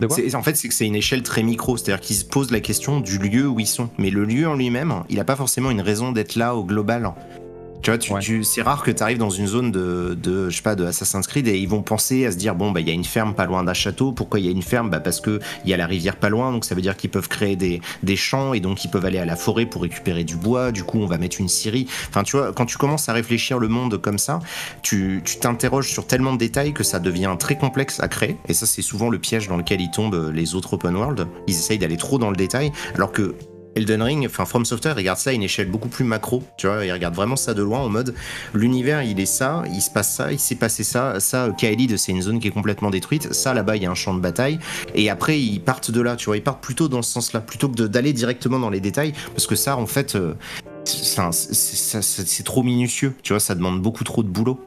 En 0.00 0.42
fait, 0.42 0.54
c'est 0.54 0.68
que 0.68 0.74
c'est 0.74 0.86
une 0.86 0.94
échelle 0.94 1.22
très 1.22 1.42
micro, 1.42 1.76
c'est-à-dire 1.76 2.00
qu'ils 2.00 2.16
se 2.16 2.24
posent 2.24 2.52
la 2.52 2.60
question 2.60 3.00
du 3.00 3.18
lieu 3.18 3.48
où 3.48 3.58
ils 3.58 3.66
sont. 3.66 3.90
Mais 3.98 4.10
le 4.10 4.24
lieu 4.24 4.46
en 4.46 4.54
lui-même, 4.54 5.02
il 5.08 5.16
n'a 5.16 5.24
pas 5.24 5.36
forcément 5.36 5.70
une 5.70 5.80
raison 5.80 6.12
d'être 6.12 6.36
là 6.36 6.54
au 6.54 6.64
global. 6.64 7.12
Tu 7.80 7.90
vois, 7.90 7.98
tu, 7.98 8.12
Ouais. 8.12 8.20
tu- 8.20 8.42
c'est 8.44 8.60
rare 8.62 8.82
que 8.82 8.90
tu 8.90 9.02
arrives 9.02 9.18
dans 9.18 9.30
une 9.30 9.46
zone 9.46 9.70
de, 9.70 10.16
de, 10.20 10.50
je 10.50 10.56
sais 10.56 10.62
pas, 10.62 10.74
de 10.74 10.84
Assassin's 10.84 11.26
Creed 11.26 11.46
et 11.48 11.58
ils 11.58 11.68
vont 11.68 11.82
penser 11.82 12.26
à 12.26 12.32
se 12.32 12.36
dire 12.36 12.54
bon 12.54 12.70
bah 12.72 12.80
il 12.80 12.88
y 12.88 12.90
a 12.90 12.94
une 12.94 13.04
ferme 13.04 13.34
pas 13.34 13.46
loin 13.46 13.62
d'un 13.64 13.72
château. 13.74 14.12
Pourquoi 14.12 14.40
il 14.40 14.46
y 14.46 14.48
a 14.48 14.50
une 14.50 14.62
ferme? 14.62 14.90
Bah 14.90 15.00
parce 15.00 15.20
que 15.20 15.38
il 15.64 15.70
y 15.70 15.74
a 15.74 15.76
la 15.76 15.86
rivière 15.86 16.16
pas 16.16 16.28
loin, 16.28 16.50
donc 16.52 16.64
ça 16.64 16.74
veut 16.74 16.82
dire 16.82 16.96
qu'ils 16.96 17.10
peuvent 17.10 17.28
créer 17.28 17.54
des, 17.56 17.80
des 18.02 18.16
champs 18.16 18.52
et 18.52 18.60
donc 18.60 18.84
ils 18.84 18.88
peuvent 18.90 19.04
aller 19.04 19.18
à 19.18 19.24
la 19.24 19.36
forêt 19.36 19.64
pour 19.66 19.82
récupérer 19.82 20.24
du 20.24 20.36
bois. 20.36 20.72
Du 20.72 20.82
coup, 20.84 20.98
on 20.98 21.06
va 21.06 21.18
mettre 21.18 21.40
une 21.40 21.48
scierie. 21.48 21.86
Enfin, 22.08 22.24
tu 22.24 22.36
vois, 22.36 22.52
quand 22.52 22.66
tu 22.66 22.76
commences 22.78 23.08
à 23.08 23.12
réfléchir 23.12 23.58
le 23.58 23.68
monde 23.68 23.96
comme 24.00 24.18
ça, 24.18 24.40
tu 24.82 25.22
tu 25.24 25.38
t'interroges 25.38 25.88
sur 25.88 26.06
tellement 26.06 26.32
de 26.32 26.38
détails 26.38 26.72
que 26.72 26.82
ça 26.84 26.98
devient 26.98 27.34
très 27.38 27.56
complexe 27.56 28.00
à 28.00 28.08
créer. 28.08 28.36
Et 28.48 28.54
ça, 28.54 28.66
c'est 28.66 28.82
souvent 28.82 29.08
le 29.08 29.18
piège 29.18 29.46
dans 29.48 29.56
lequel 29.56 29.80
ils 29.80 29.90
tombent 29.90 30.14
euh, 30.14 30.32
les 30.32 30.54
autres 30.54 30.74
open 30.74 30.96
world. 30.96 31.26
Ils 31.46 31.54
essayent 31.54 31.78
d'aller 31.78 31.96
trop 31.96 32.18
dans 32.18 32.30
le 32.30 32.36
détail, 32.36 32.72
alors 32.94 33.12
que 33.12 33.34
Elden 33.76 34.02
Ring, 34.02 34.26
enfin 34.26 34.44
From 34.44 34.64
Software 34.64 34.96
regarde 34.96 35.18
ça 35.18 35.30
à 35.30 35.32
une 35.32 35.42
échelle 35.42 35.70
beaucoup 35.70 35.88
plus 35.88 36.04
macro, 36.04 36.42
tu 36.56 36.66
vois, 36.66 36.84
il 36.84 36.92
regarde 36.92 37.14
vraiment 37.14 37.36
ça 37.36 37.54
de 37.54 37.62
loin 37.62 37.78
en 37.78 37.88
mode 37.88 38.14
l'univers 38.54 39.02
il 39.02 39.20
est 39.20 39.26
ça, 39.26 39.62
il 39.72 39.80
se 39.80 39.90
passe 39.90 40.14
ça, 40.16 40.32
il 40.32 40.38
s'est 40.38 40.56
passé 40.56 40.82
ça, 40.82 41.20
ça 41.20 41.44
euh, 41.44 41.52
Kaelid 41.52 41.96
c'est 41.96 42.10
une 42.12 42.22
zone 42.22 42.40
qui 42.40 42.48
est 42.48 42.52
complètement 42.52 42.90
détruite, 42.90 43.32
ça 43.32 43.54
là-bas 43.54 43.76
il 43.76 43.82
y 43.82 43.86
a 43.86 43.90
un 43.90 43.94
champ 43.94 44.14
de 44.14 44.20
bataille 44.20 44.58
et 44.94 45.10
après 45.10 45.40
ils 45.40 45.60
partent 45.60 45.90
de 45.90 46.00
là, 46.00 46.16
tu 46.16 46.26
vois, 46.26 46.36
ils 46.36 46.42
partent 46.42 46.62
plutôt 46.62 46.88
dans 46.88 47.02
ce 47.02 47.12
sens-là 47.12 47.40
plutôt 47.40 47.68
que 47.68 47.82
d'aller 47.82 48.12
directement 48.12 48.58
dans 48.58 48.70
les 48.70 48.80
détails 48.80 49.12
parce 49.34 49.46
que 49.46 49.54
ça 49.54 49.76
en 49.76 49.86
fait 49.86 50.16
euh, 50.16 50.34
c'est 50.84 52.44
trop 52.44 52.62
minutieux, 52.62 53.14
tu 53.22 53.32
vois, 53.32 53.40
ça 53.40 53.54
demande 53.54 53.80
beaucoup 53.82 54.04
trop 54.04 54.22
de 54.22 54.28
boulot. 54.28 54.58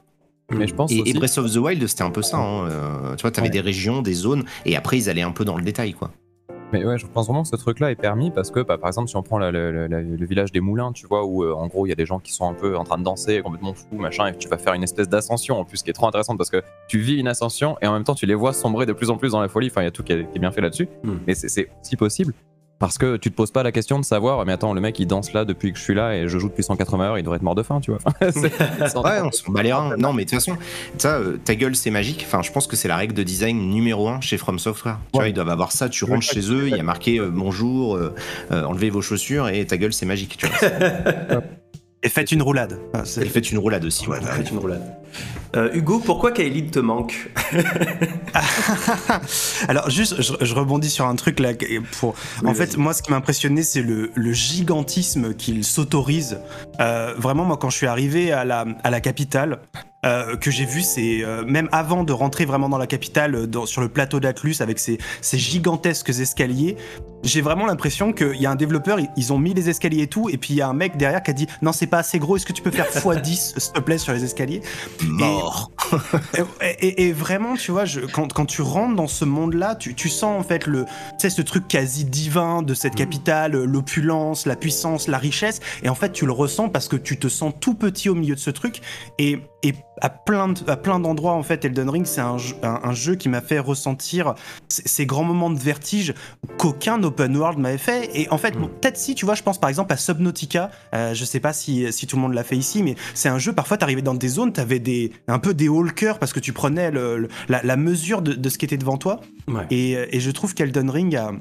Mais 0.51 0.67
je 0.67 0.75
pense 0.75 0.91
Et, 0.91 0.99
aussi. 1.01 1.11
et 1.11 1.13
Breath 1.13 1.37
of 1.37 1.51
the 1.51 1.57
Wild 1.57 1.85
c'était 1.87 2.03
un 2.03 2.09
peu 2.11 2.21
ça, 2.21 2.37
hein, 2.37 2.67
euh, 2.69 3.15
tu 3.15 3.21
vois, 3.21 3.31
t'avais 3.31 3.47
Ouais. 3.47 3.51
des 3.53 3.61
régions, 3.61 4.01
des 4.01 4.13
zones 4.13 4.43
et 4.65 4.75
après 4.75 4.97
ils 4.97 5.09
allaient 5.09 5.21
un 5.21 5.31
peu 5.31 5.45
dans 5.45 5.55
le 5.57 5.63
détail 5.63 5.93
quoi. 5.93 6.11
Mais 6.73 6.85
ouais, 6.85 6.97
je 6.97 7.05
pense 7.05 7.25
vraiment 7.27 7.43
que 7.43 7.49
ce 7.49 7.55
truc-là 7.55 7.91
est 7.91 7.95
permis 7.95 8.31
parce 8.31 8.49
que, 8.51 8.61
bah, 8.61 8.77
par 8.77 8.87
exemple, 8.87 9.09
si 9.09 9.15
on 9.17 9.23
prend 9.23 9.37
la- 9.37 9.51
la- 9.51 9.71
la- 9.71 9.87
la- 9.87 10.01
le 10.01 10.25
village 10.25 10.51
des 10.51 10.61
Moulins, 10.61 10.91
tu 10.93 11.05
vois, 11.07 11.25
où 11.25 11.43
euh, 11.43 11.53
en 11.53 11.67
gros 11.67 11.85
il 11.85 11.89
y 11.89 11.91
a 11.91 11.95
des 11.95 12.05
gens 12.05 12.19
qui 12.19 12.31
sont 12.33 12.49
un 12.49 12.53
peu 12.53 12.77
en 12.77 12.83
train 12.83 12.97
de 12.97 13.03
danser, 13.03 13.41
complètement 13.41 13.73
fous, 13.73 13.87
machin, 13.97 14.27
et 14.27 14.37
tu 14.37 14.47
vas 14.47 14.57
faire 14.57 14.73
une 14.73 14.83
espèce 14.83 15.09
d'ascension 15.09 15.59
en 15.59 15.65
plus 15.65 15.83
qui 15.83 15.89
est 15.89 15.93
trop 15.93 16.07
intéressante 16.07 16.37
parce 16.37 16.49
que 16.49 16.61
tu 16.87 16.99
vis 16.99 17.17
une 17.19 17.27
ascension 17.27 17.77
et 17.81 17.87
en 17.87 17.93
même 17.93 18.03
temps 18.05 18.15
tu 18.15 18.25
les 18.25 18.35
vois 18.35 18.53
sombrer 18.53 18.85
de 18.85 18.93
plus 18.93 19.09
en 19.09 19.17
plus 19.17 19.31
dans 19.31 19.41
la 19.41 19.47
folie. 19.49 19.67
Enfin, 19.67 19.81
il 19.81 19.85
y 19.85 19.87
a 19.87 19.91
tout 19.91 20.03
qui 20.03 20.13
est, 20.13 20.23
qui 20.31 20.37
est 20.37 20.39
bien 20.39 20.51
fait 20.51 20.61
là-dessus. 20.61 20.87
Hmm. 21.03 21.17
Mais 21.27 21.35
c'est- 21.35 21.49
c'est 21.49 21.67
aussi 21.81 21.95
possible 21.97 22.33
parce 22.81 22.97
que 22.97 23.15
tu 23.15 23.31
te 23.31 23.35
poses 23.35 23.51
pas 23.51 23.63
la 23.63 23.71
question 23.71 23.97
de 23.99 24.03
savoir, 24.03 24.45
mais 24.45 24.51
attends, 24.51 24.73
le 24.73 24.81
mec 24.81 24.99
il 24.99 25.05
danse 25.05 25.31
là 25.31 25.45
depuis 25.45 25.71
que 25.71 25.77
je 25.79 25.83
suis 25.83 25.93
là 25.93 26.15
et 26.17 26.27
je 26.27 26.37
joue 26.37 26.49
depuis 26.49 26.63
180 26.63 27.05
heures, 27.05 27.17
il 27.17 27.21
devrait 27.23 27.37
être 27.37 27.41
mort 27.43 27.55
de 27.55 27.63
faim, 27.63 27.79
tu 27.79 27.91
vois. 27.91 27.99
Ouais, 28.31 29.21
on 29.23 29.31
s'en 29.31 29.51
bat 29.51 29.63
les 29.63 29.71
reins. 29.71 29.95
Non, 29.97 30.11
mais 30.11 30.25
de 30.25 30.29
toute 30.29 30.39
façon, 30.39 30.57
ça, 30.97 31.15
euh, 31.15 31.37
ta 31.43 31.55
gueule, 31.55 31.75
c'est 31.75 31.91
magique. 31.91 32.23
Enfin, 32.27 32.41
je 32.41 32.51
pense 32.51 32.67
que 32.67 32.75
c'est 32.75 32.87
la 32.89 32.97
règle 32.97 33.13
de 33.13 33.23
design 33.23 33.69
numéro 33.69 34.09
un 34.09 34.19
chez 34.19 34.37
From 34.37 34.59
Software. 34.59 34.97
Tu 35.13 35.19
vois, 35.19 35.27
ils 35.29 35.33
doivent 35.33 35.49
avoir 35.49 35.71
ça. 35.71 35.87
Tu 35.87 36.03
rentres 36.03 36.21
chez 36.23 36.51
eux, 36.51 36.67
il 36.67 36.75
y 36.75 36.79
a 36.79 36.83
marqué 36.83 37.19
euh, 37.19 37.29
bonjour, 37.31 37.95
euh, 37.95 38.13
euh, 38.51 38.63
enlevez 38.65 38.89
vos 38.89 39.01
chaussures 39.01 39.47
et 39.49 39.65
ta 39.65 39.77
gueule, 39.77 39.93
c'est 39.93 40.05
magique. 40.05 40.37
Tu 40.37 40.47
vois. 40.47 40.57
Et 42.03 42.09
faites 42.09 42.31
une 42.31 42.41
roulade. 42.41 42.79
Ah, 42.95 43.05
c'est- 43.05 43.21
et 43.21 43.25
faites 43.29 43.51
une 43.51 43.59
roulade 43.59 43.85
aussi. 43.85 44.07
Ouais, 44.07 44.19
Faites 44.19 44.49
une 44.49 44.57
roulade. 44.57 44.81
Euh, 45.55 45.69
Hugo, 45.73 45.99
pourquoi 45.99 46.31
Kaelid 46.31 46.71
te 46.71 46.79
manque 46.79 47.29
Alors 49.67 49.89
juste, 49.89 50.21
je, 50.21 50.33
je 50.39 50.55
rebondis 50.55 50.89
sur 50.89 51.05
un 51.07 51.15
truc 51.15 51.39
là. 51.39 51.49
Pour, 51.99 52.15
Oui, 52.41 52.49
en 52.49 52.53
fait, 52.53 52.77
moi, 52.77 52.93
ce 52.93 53.01
qui 53.01 53.11
m'a 53.11 53.17
impressionné, 53.17 53.63
c'est 53.63 53.81
le, 53.81 54.11
le 54.15 54.33
gigantisme 54.33 55.33
qu'il 55.33 55.63
s'autorise. 55.65 56.39
Euh, 56.79 57.13
vraiment, 57.17 57.43
moi, 57.45 57.57
quand 57.57 57.69
je 57.69 57.77
suis 57.77 57.87
arrivé 57.87 58.31
à 58.31 58.45
la, 58.45 58.65
à 58.83 58.89
la 58.89 59.01
capitale, 59.01 59.59
euh, 60.03 60.35
que 60.35 60.49
j'ai 60.49 60.65
vu, 60.65 60.81
c'est 60.81 61.23
euh, 61.23 61.43
même 61.45 61.69
avant 61.71 62.03
de 62.03 62.11
rentrer 62.11 62.45
vraiment 62.45 62.69
dans 62.69 62.79
la 62.79 62.87
capitale, 62.87 63.45
dans- 63.45 63.67
sur 63.67 63.81
le 63.81 63.89
plateau 63.89 64.19
d'Atlus 64.19 64.55
avec 64.59 64.79
ces, 64.79 64.97
ces 65.21 65.37
gigantesques 65.37 66.09
escaliers, 66.09 66.75
j'ai 67.23 67.41
vraiment 67.41 67.67
l'impression 67.67 68.11
qu'il 68.11 68.41
y 68.41 68.47
a 68.47 68.51
un 68.51 68.55
développeur, 68.55 68.99
ils, 68.99 69.09
ils 69.15 69.31
ont 69.31 69.37
mis 69.37 69.53
les 69.53 69.69
escaliers 69.69 70.01
et 70.01 70.07
tout, 70.07 70.27
et 70.27 70.37
puis 70.37 70.55
il 70.55 70.57
y 70.57 70.61
a 70.63 70.67
un 70.67 70.73
mec 70.73 70.97
derrière 70.97 71.21
qui 71.21 71.29
a 71.29 71.33
dit 71.35 71.45
non, 71.61 71.71
c'est 71.71 71.85
pas 71.85 71.99
assez 71.99 72.17
gros, 72.17 72.35
est-ce 72.35 72.47
que 72.47 72.53
tu 72.53 72.63
peux 72.63 72.71
faire 72.71 72.85
x10 72.89 73.59
s'il 73.59 73.73
te 73.73 73.79
plaît 73.79 73.99
sur 73.99 74.11
les 74.13 74.23
escaliers? 74.23 74.61
Mort. 75.07 75.71
et, 76.61 76.87
et- 76.87 77.07
et 77.07 77.13
vraiment, 77.13 77.55
tu 77.55 77.71
vois, 77.71 77.85
je, 77.85 78.01
quand, 78.01 78.31
quand 78.33 78.45
tu 78.45 78.61
rentres 78.61 78.95
dans 78.95 79.07
ce 79.07 79.25
monde-là, 79.25 79.75
tu, 79.75 79.95
tu 79.95 80.09
sens 80.09 80.39
en 80.39 80.43
fait 80.43 80.65
le, 80.67 80.85
tu 80.85 80.89
sais, 81.19 81.29
ce 81.29 81.41
truc 81.41 81.67
quasi 81.67 82.05
divin 82.05 82.61
de 82.61 82.73
cette 82.73 82.95
capitale, 82.95 83.51
l'opulence, 83.63 84.45
la 84.45 84.55
puissance, 84.55 85.07
la 85.07 85.17
richesse. 85.17 85.59
Et 85.83 85.89
en 85.89 85.95
fait, 85.95 86.11
tu 86.11 86.25
le 86.25 86.31
ressens 86.31 86.69
parce 86.69 86.87
que 86.87 86.95
tu 86.95 87.17
te 87.19 87.27
sens 87.27 87.53
tout 87.59 87.73
petit 87.73 88.09
au 88.09 88.15
milieu 88.15 88.35
de 88.35 88.39
ce 88.39 88.49
truc. 88.51 88.81
Et, 89.17 89.39
et 89.63 89.73
à 90.01 90.09
plein, 90.09 90.49
de- 90.49 90.69
à 90.69 90.75
plein 90.77 90.99
d'endroits, 90.99 91.33
en 91.33 91.43
fait, 91.43 91.63
Elden 91.65 91.89
Ring, 91.89 92.05
c'est 92.05 92.21
un, 92.21 92.37
jeu- 92.37 92.55
un- 92.63 92.79
un 92.83 92.93
jeu 92.93 93.15
qui 93.15 93.29
m'a 93.29 93.41
fait 93.41 93.59
ressentir 93.59 94.33
ces, 94.67 94.81
grands 95.05 95.23
moments 95.23 95.49
de 95.51 95.59
vertige 95.59 96.13
qu'aucun 96.57 97.01
open 97.03 97.35
world 97.37 97.59
m'avait 97.59 97.77
fait. 97.77 98.09
Et 98.19 98.27
en 98.31 98.37
fait, 98.37 98.55
Mm. 98.55 98.61
bon, 98.61 98.67
peut-être 98.67 98.97
si, 98.97 99.13
tu 99.15 99.25
vois, 99.25 99.35
je 99.35 99.43
pense 99.43 99.59
par 99.59 99.69
exemple 99.69 99.93
à 99.93 99.97
Subnautica. 99.97 100.71
Euh, 100.95 101.13
je 101.13 101.25
sais 101.25 101.39
pas 101.39 101.53
si, 101.53 101.91
si 101.93 102.07
tout 102.07 102.15
le 102.15 102.21
monde 102.23 102.33
l'a 102.33 102.43
fait 102.43 102.57
ici, 102.57 102.81
mais 102.81 102.95
c'est 103.13 103.29
un 103.29 103.37
jeu, 103.39 103.53
parfois, 103.53 103.77
t'arrivais 103.77 104.01
dans 104.01 104.15
des 104.15 104.27
zones, 104.29 104.51
t'avais 104.53 104.79
des, 104.79 105.11
un 105.27 105.39
peu 105.39 105.53
des 105.53 105.69
cœur 105.95 106.17
parce 106.19 106.33
que 106.33 106.39
tu 106.39 106.53
prenais 106.53 106.89
le- 106.91 107.17
le- 107.17 107.27
la, 107.49 107.61
la 107.63 107.77
mesure 107.77 108.21
de, 108.21 108.33
de 108.33 108.49
ce 108.49 108.57
qui 108.57 108.65
était 108.65 108.77
devant 108.77 108.97
toi. 108.97 109.19
Ouais. 109.47 109.65
Et, 109.69 109.91
et 110.15 110.19
je 110.19 110.31
trouve 110.31 110.53
qu'Elden 110.53 110.89
Ring 110.89 111.15
a 111.15 111.31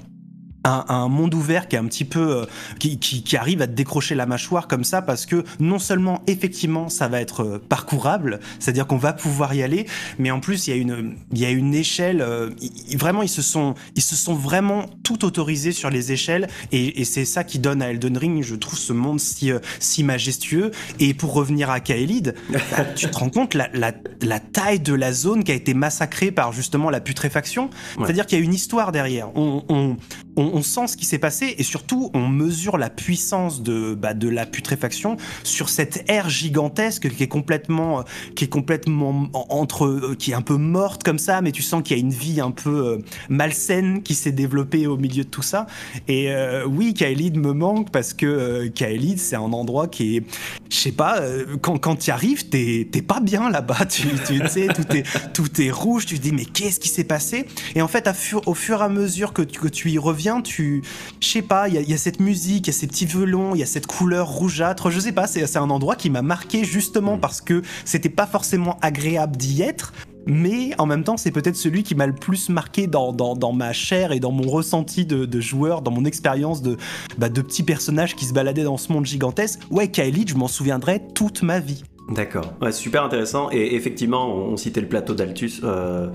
un, 0.64 0.84
un 0.88 1.08
monde 1.08 1.34
ouvert 1.34 1.68
qui 1.68 1.76
est 1.76 1.78
un 1.78 1.86
petit 1.86 2.04
peu 2.04 2.36
euh, 2.42 2.44
qui, 2.78 2.98
qui- 2.98 3.22
qui 3.22 3.36
arrive 3.36 3.62
à 3.62 3.66
te 3.66 3.72
décrocher 3.72 4.14
la 4.14 4.26
mâchoire 4.26 4.68
comme 4.68 4.84
ça 4.84 5.00
parce 5.02 5.24
que 5.26 5.44
non 5.58 5.78
seulement 5.78 6.22
effectivement 6.26 6.88
ça 6.88 7.08
va 7.08 7.20
être 7.20 7.42
euh, 7.44 7.58
parcourable 7.68 8.40
c'est 8.58 8.70
à 8.70 8.72
dire 8.74 8.86
qu'on 8.86 8.96
va 8.98 9.12
pouvoir 9.12 9.54
y 9.54 9.62
aller 9.62 9.86
mais 10.18 10.30
en 10.30 10.40
plus 10.40 10.66
il 10.66 10.70
y 10.70 10.72
a 10.74 10.76
une 10.76 11.14
il 11.32 11.38
y 11.38 11.44
a 11.46 11.50
une 11.50 11.74
échelle 11.74 12.20
euh, 12.20 12.50
vraiment 12.96 13.22
ils 13.22 13.28
se 13.28 13.42
sont 13.42 13.74
ils 13.96 14.02
se 14.02 14.16
sont 14.16 14.34
vraiment 14.34 14.86
tout 15.02 15.24
autorisés 15.24 15.72
sur 15.72 15.88
les 15.90 16.12
échelles 16.12 16.46
et, 16.72 17.00
et 17.00 17.04
c'est 17.04 17.24
ça 17.24 17.42
qui 17.44 17.58
donne 17.58 17.80
à 17.82 17.90
Elden 17.90 18.16
Ring 18.18 18.42
je 18.42 18.54
trouve 18.54 18.78
ce 18.78 18.92
monde 18.92 19.18
si 19.20 19.50
euh, 19.50 19.58
si 19.78 20.04
majestueux 20.04 20.70
et 20.98 21.14
pour 21.14 21.32
revenir 21.32 21.70
à 21.70 21.80
Kaelid 21.80 22.34
bah, 22.50 22.58
tu 22.96 23.08
te 23.10 23.16
rends 23.16 23.30
compte 23.30 23.54
la, 23.54 23.68
la, 23.72 23.92
la 24.22 24.40
taille 24.40 24.80
de 24.80 24.92
la 24.94 25.12
zone 25.12 25.42
qui 25.44 25.52
a 25.52 25.54
été 25.54 25.72
massacrée 25.74 26.30
par 26.32 26.52
justement 26.52 26.90
la 26.90 27.00
putréfaction 27.00 27.70
Ouais. 27.96 28.04
c'est-à-dire 28.06 28.26
qu'il 28.26 28.38
y 28.38 28.40
a 28.40 28.44
une 28.44 28.54
histoire 28.54 28.92
derrière. 28.92 29.28
On, 29.36 29.64
on, 29.68 29.96
on, 30.36 30.49
on 30.52 30.62
sent 30.62 30.88
ce 30.88 30.96
qui 30.96 31.04
s'est 31.04 31.18
passé 31.18 31.54
et 31.58 31.62
surtout 31.62 32.10
on 32.14 32.28
mesure 32.28 32.78
la 32.78 32.90
puissance 32.90 33.62
de, 33.62 33.94
bah, 33.94 34.14
de 34.14 34.28
la 34.28 34.46
putréfaction 34.46 35.16
sur 35.44 35.68
cette 35.68 36.04
ère 36.08 36.28
gigantesque 36.28 37.08
qui 37.10 37.22
est 37.22 37.28
complètement, 37.28 38.00
euh, 38.00 38.02
qui 38.34 38.44
est 38.44 38.48
complètement 38.48 39.28
en- 39.32 39.46
entre, 39.50 39.86
euh, 39.86 40.14
qui 40.18 40.32
est 40.32 40.34
un 40.34 40.42
peu 40.42 40.56
morte 40.56 41.02
comme 41.02 41.18
ça, 41.18 41.40
mais 41.40 41.52
tu 41.52 41.62
sens 41.62 41.82
qu'il 41.82 41.96
y 41.96 42.00
a 42.00 42.02
une 42.02 42.12
vie 42.12 42.40
un 42.40 42.50
peu 42.50 42.70
euh, 42.86 42.98
malsaine 43.28 44.02
qui 44.02 44.14
s'est 44.14 44.32
développée 44.32 44.86
au 44.86 44.96
milieu 44.96 45.24
de 45.24 45.28
tout 45.28 45.42
ça. 45.42 45.66
Et 46.08 46.30
oui, 46.66 46.94
Kaelid 46.94 47.36
me 47.36 47.52
manque 47.52 47.90
parce 47.90 48.12
que 48.12 48.26
euh, 48.26 48.68
Kaelid 48.68 49.18
c'est 49.18 49.36
un 49.36 49.40
endroit 49.52 49.88
qui 49.88 50.16
est, 50.16 50.24
je 50.70 50.76
sais 50.76 50.92
pas, 50.92 51.20
quand, 51.62 51.78
quand 51.78 51.96
tu 51.96 52.10
arrives, 52.10 52.48
t'es 52.48 52.84
pas 53.06 53.20
bien 53.20 53.50
là-bas. 53.50 53.86
Tu, 53.90 54.08
tu 54.26 54.40
sais, 54.48 54.68
tout 54.68 54.96
est, 54.96 55.04
tout 55.32 55.60
est 55.60 55.70
rouge. 55.70 56.06
Tu 56.06 56.18
te 56.18 56.22
dis, 56.22 56.32
mais 56.32 56.44
qu'est-ce 56.44 56.78
qui 56.80 56.88
s'est 56.88 57.04
passé? 57.04 57.46
Et 57.74 57.82
en 57.82 57.88
fait, 57.88 58.06
à 58.06 58.12
fur- 58.12 58.46
au 58.46 58.54
fur 58.54 58.80
et 58.80 58.84
à 58.84 58.88
mesure 58.88 59.32
que 59.32 59.42
que 59.42 59.68
tu 59.68 59.90
y 59.90 59.98
reviens, 59.98 60.39
tu, 60.42 60.82
je 61.20 61.28
sais 61.28 61.42
pas, 61.42 61.68
il 61.68 61.80
y, 61.80 61.90
y 61.90 61.94
a 61.94 61.98
cette 61.98 62.20
musique, 62.20 62.66
il 62.66 62.70
y 62.70 62.74
a 62.74 62.78
ces 62.78 62.86
petits 62.86 63.06
violons, 63.06 63.54
il 63.54 63.58
y 63.58 63.62
a 63.62 63.66
cette 63.66 63.86
couleur 63.86 64.28
rougeâtre. 64.28 64.90
Je 64.90 65.00
sais 65.00 65.12
pas, 65.12 65.26
c'est 65.26 65.56
un 65.56 65.70
endroit 65.70 65.96
qui 65.96 66.10
m'a 66.10 66.22
marqué 66.22 66.64
justement 66.64 67.18
parce 67.18 67.40
que 67.40 67.62
c'était 67.84 68.08
pas 68.08 68.26
forcément 68.26 68.78
agréable 68.82 69.36
d'y 69.36 69.62
être. 69.62 69.92
Mais 70.26 70.72
en 70.78 70.84
même 70.84 71.02
temps, 71.02 71.16
c'est 71.16 71.30
peut-être 71.30 71.56
celui 71.56 71.82
qui 71.82 71.94
m'a 71.94 72.06
le 72.06 72.14
plus 72.14 72.50
marqué 72.50 72.86
dans, 72.86 73.12
dans, 73.12 73.34
dans 73.34 73.52
ma 73.52 73.72
chair 73.72 74.12
et 74.12 74.20
dans 74.20 74.32
mon 74.32 74.48
ressenti 74.48 75.06
de, 75.06 75.24
de 75.24 75.40
joueur, 75.40 75.80
dans 75.80 75.90
mon 75.90 76.04
expérience 76.04 76.60
de, 76.60 76.76
bah, 77.16 77.30
de 77.30 77.40
petits 77.40 77.62
personnages 77.62 78.14
qui 78.14 78.26
se 78.26 78.34
baladaient 78.34 78.64
dans 78.64 78.76
ce 78.76 78.92
monde 78.92 79.06
gigantesque. 79.06 79.60
Ouais, 79.70 79.88
Kylie, 79.88 80.26
je 80.28 80.34
m'en 80.34 80.46
souviendrai 80.46 81.00
toute 81.14 81.42
ma 81.42 81.58
vie. 81.58 81.84
D'accord, 82.10 82.52
ouais, 82.60 82.70
super 82.70 83.02
intéressant. 83.02 83.48
Et 83.50 83.74
effectivement, 83.74 84.26
on, 84.26 84.52
on 84.52 84.56
citait 84.56 84.82
le 84.82 84.88
plateau 84.88 85.14
d'Altus, 85.14 85.62
euh, 85.64 86.10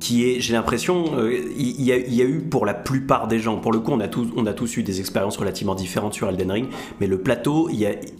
qui 0.00 0.24
est, 0.24 0.40
j'ai 0.40 0.54
l'impression, 0.54 1.18
euh, 1.18 1.38
il 1.56 1.82
y, 1.82 1.92
a, 1.92 2.24
eu 2.24 2.40
pour 2.40 2.64
la 2.64 2.74
plupart 2.74 3.28
des 3.28 3.38
gens, 3.38 3.58
pour 3.58 3.70
le 3.70 3.80
coup, 3.80 3.92
on 3.92 4.00
a 4.00 4.08
tous, 4.08 4.28
on 4.34 4.46
a 4.46 4.54
tous 4.54 4.78
eu 4.78 4.82
des 4.82 4.98
expériences 4.98 5.36
relativement 5.36 5.74
différentes 5.74 6.14
sur 6.14 6.28
Elden 6.28 6.50
Ring, 6.50 6.68
mais 7.00 7.06
le 7.06 7.20
plateau, 7.20 7.68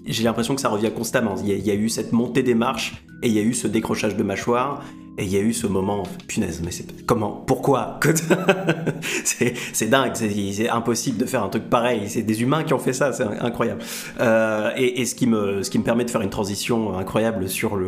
j'ai 0.07 0.23
l'impression 0.23 0.55
que 0.55 0.61
ça 0.61 0.69
revient 0.69 0.91
constamment. 0.95 1.35
Il 1.43 1.49
y, 1.49 1.59
y 1.59 1.71
a 1.71 1.75
eu 1.75 1.89
cette 1.89 2.13
montée 2.13 2.43
des 2.43 2.55
marches 2.55 3.03
et 3.23 3.29
il 3.29 3.35
y 3.35 3.39
a 3.39 3.43
eu 3.43 3.55
ce 3.55 3.67
décrochage 3.67 4.17
de 4.17 4.23
mâchoire. 4.23 4.83
Et 5.21 5.25
il 5.25 5.33
y 5.33 5.37
a 5.37 5.41
eu 5.41 5.53
ce 5.53 5.67
moment, 5.67 6.05
punaise, 6.29 6.63
mais 6.65 6.71
comment 7.05 7.45
Pourquoi 7.47 8.01
C'est 9.23 9.87
dingue, 9.91 10.13
c'est 10.15 10.69
impossible 10.71 11.19
de 11.19 11.27
faire 11.27 11.45
un 11.45 11.51
truc 11.51 11.69
pareil. 11.69 12.09
C'est 12.09 12.23
des 12.23 12.41
humains 12.41 12.65
qui 12.65 12.73
ont 12.73 12.79
fait 12.79 12.95
ça, 12.95 13.13
c'est 13.13 13.25
incroyable. 13.25 13.83
Euh, 14.19 14.71
et 14.79 15.05
ce, 15.05 15.15
qui 15.15 15.27
me, 15.27 15.63
ce 15.63 15.69
qui 15.69 15.79
me 15.79 15.85
permet 15.85 16.07
de 16.07 16.11
faire 16.11 16.23
une 16.23 16.31
transition 16.31 16.97
incroyable 16.97 17.51
sur 17.51 17.79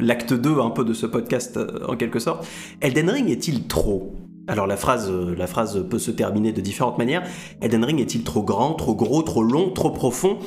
l'acte 0.00 0.32
2 0.32 0.60
un 0.60 0.70
peu 0.70 0.82
de 0.86 0.94
ce 0.94 1.04
podcast 1.04 1.58
euh, 1.58 1.86
en 1.88 1.96
quelque 1.96 2.18
sorte. 2.18 2.46
Elden 2.80 3.10
Ring 3.10 3.28
est-il 3.28 3.66
trop? 3.66 4.14
Alors 4.48 4.66
la 4.66 4.78
phrase, 4.78 5.10
euh, 5.10 5.34
la 5.36 5.46
phrase 5.46 5.86
peut 5.90 5.98
se 5.98 6.10
terminer 6.10 6.52
de 6.52 6.62
différentes 6.62 6.96
manières. 6.96 7.22
Elden 7.60 7.84
Ring 7.84 8.00
est-il 8.00 8.24
trop 8.24 8.42
grand, 8.42 8.72
trop 8.74 8.94
gros, 8.94 9.22
trop 9.22 9.42
long, 9.42 9.70
trop 9.72 9.90
profond? 9.90 10.38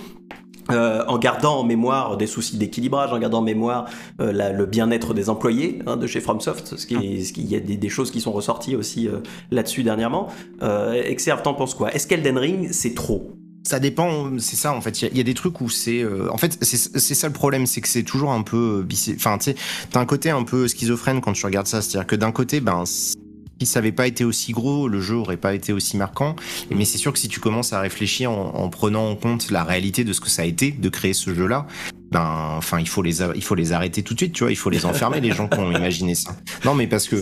Euh, 0.71 1.03
en 1.07 1.17
gardant 1.17 1.59
en 1.59 1.63
mémoire 1.63 2.17
des 2.17 2.27
soucis 2.27 2.57
d'équilibrage, 2.57 3.11
en 3.13 3.19
gardant 3.19 3.39
en 3.39 3.43
mémoire 3.43 3.85
euh, 4.21 4.31
la- 4.31 4.51
le 4.51 4.65
bien-être 4.65 5.13
des 5.13 5.29
employés 5.29 5.79
hein, 5.87 5.97
de 5.97 6.07
chez 6.07 6.21
FromSoft, 6.21 6.75
ce 6.77 6.85
qui, 6.87 6.95
est- 6.95 7.23
ce 7.23 7.33
qui 7.33 7.43
y 7.43 7.55
a 7.55 7.59
des, 7.59 7.77
des 7.77 7.89
choses 7.89 8.11
qui 8.11 8.21
sont 8.21 8.31
ressorties 8.31 8.75
aussi 8.75 9.07
euh, 9.07 9.17
là-dessus 9.51 9.83
dernièrement. 9.83 10.27
Exerve, 10.93 11.41
t'en 11.41 11.53
penses 11.53 11.73
quoi? 11.75 11.93
Est-ce 11.93 12.07
qu'Elden 12.07 12.37
Ring 12.37 12.69
c'est 12.71 12.93
trop? 12.95 13.31
Ça 13.67 13.79
dépend, 13.79 14.29
c'est 14.37 14.55
ça 14.55 14.73
en 14.73 14.81
fait. 14.81 15.01
Il 15.01 15.17
y, 15.17 15.19
a 15.19 15.23
des 15.23 15.33
trucs 15.33 15.59
où 15.59 15.69
c'est. 15.69 16.03
euh, 16.03 16.29
en 16.31 16.37
fait, 16.37 16.55
c'est 16.61 17.15
ça 17.15 17.25
le 17.27 17.33
problème, 17.33 17.65
c'est 17.65 17.81
que 17.81 17.87
c'est 17.87 18.03
toujours 18.03 18.31
un 18.31 18.43
peu. 18.43 18.85
Enfin, 19.15 19.39
tu 19.39 19.45
sais, 19.45 19.55
t'as 19.89 19.99
un 19.99 20.05
côté 20.05 20.29
un 20.29 20.43
peu 20.43 20.67
schizophrène 20.67 21.19
quand 21.19 21.33
tu 21.33 21.43
regardes 21.47 21.65
ça. 21.65 21.81
C'est-à-dire 21.81 22.05
que 22.05 22.15
d'un 22.15 22.31
côté, 22.31 22.59
ben. 22.59 22.83
Si 23.61 23.65
ça 23.65 23.81
pas 23.95 24.07
été 24.07 24.25
aussi 24.25 24.51
gros, 24.51 24.87
le 24.87 24.99
jeu 24.99 25.15
aurait 25.15 25.37
pas 25.37 25.53
été 25.53 25.71
aussi 25.71 25.95
marquant. 25.95 26.35
Mais 26.69 26.83
c'est 26.85 26.97
sûr 26.97 27.13
que 27.13 27.19
si 27.19 27.29
tu 27.29 27.39
commences 27.39 27.71
à 27.71 27.79
réfléchir 27.79 28.31
en, 28.31 28.53
en 28.53 28.69
prenant 28.69 29.09
en 29.09 29.15
compte 29.15 29.49
la 29.51 29.63
réalité 29.63 30.03
de 30.03 30.11
ce 30.11 30.19
que 30.19 30.29
ça 30.29 30.41
a 30.41 30.45
été 30.45 30.71
de 30.71 30.89
créer 30.89 31.13
ce 31.13 31.33
jeu-là, 31.33 31.65
ben, 32.15 32.55
enfin, 32.57 32.79
il 32.79 32.87
faut 32.87 33.01
les, 33.01 33.21
arrêter 33.73 34.03
tout 34.03 34.13
de 34.13 34.19
suite, 34.19 34.33
tu 34.33 34.43
vois. 34.43 34.51
Il 34.51 34.55
faut 34.55 34.69
les 34.69 34.85
enfermer, 34.85 35.19
les 35.19 35.31
gens 35.31 35.49
qui 35.49 35.59
ont 35.59 35.71
imaginé 35.71 36.15
ça. 36.15 36.35
Non, 36.63 36.73
mais 36.73 36.87
parce 36.87 37.07
que 37.07 37.17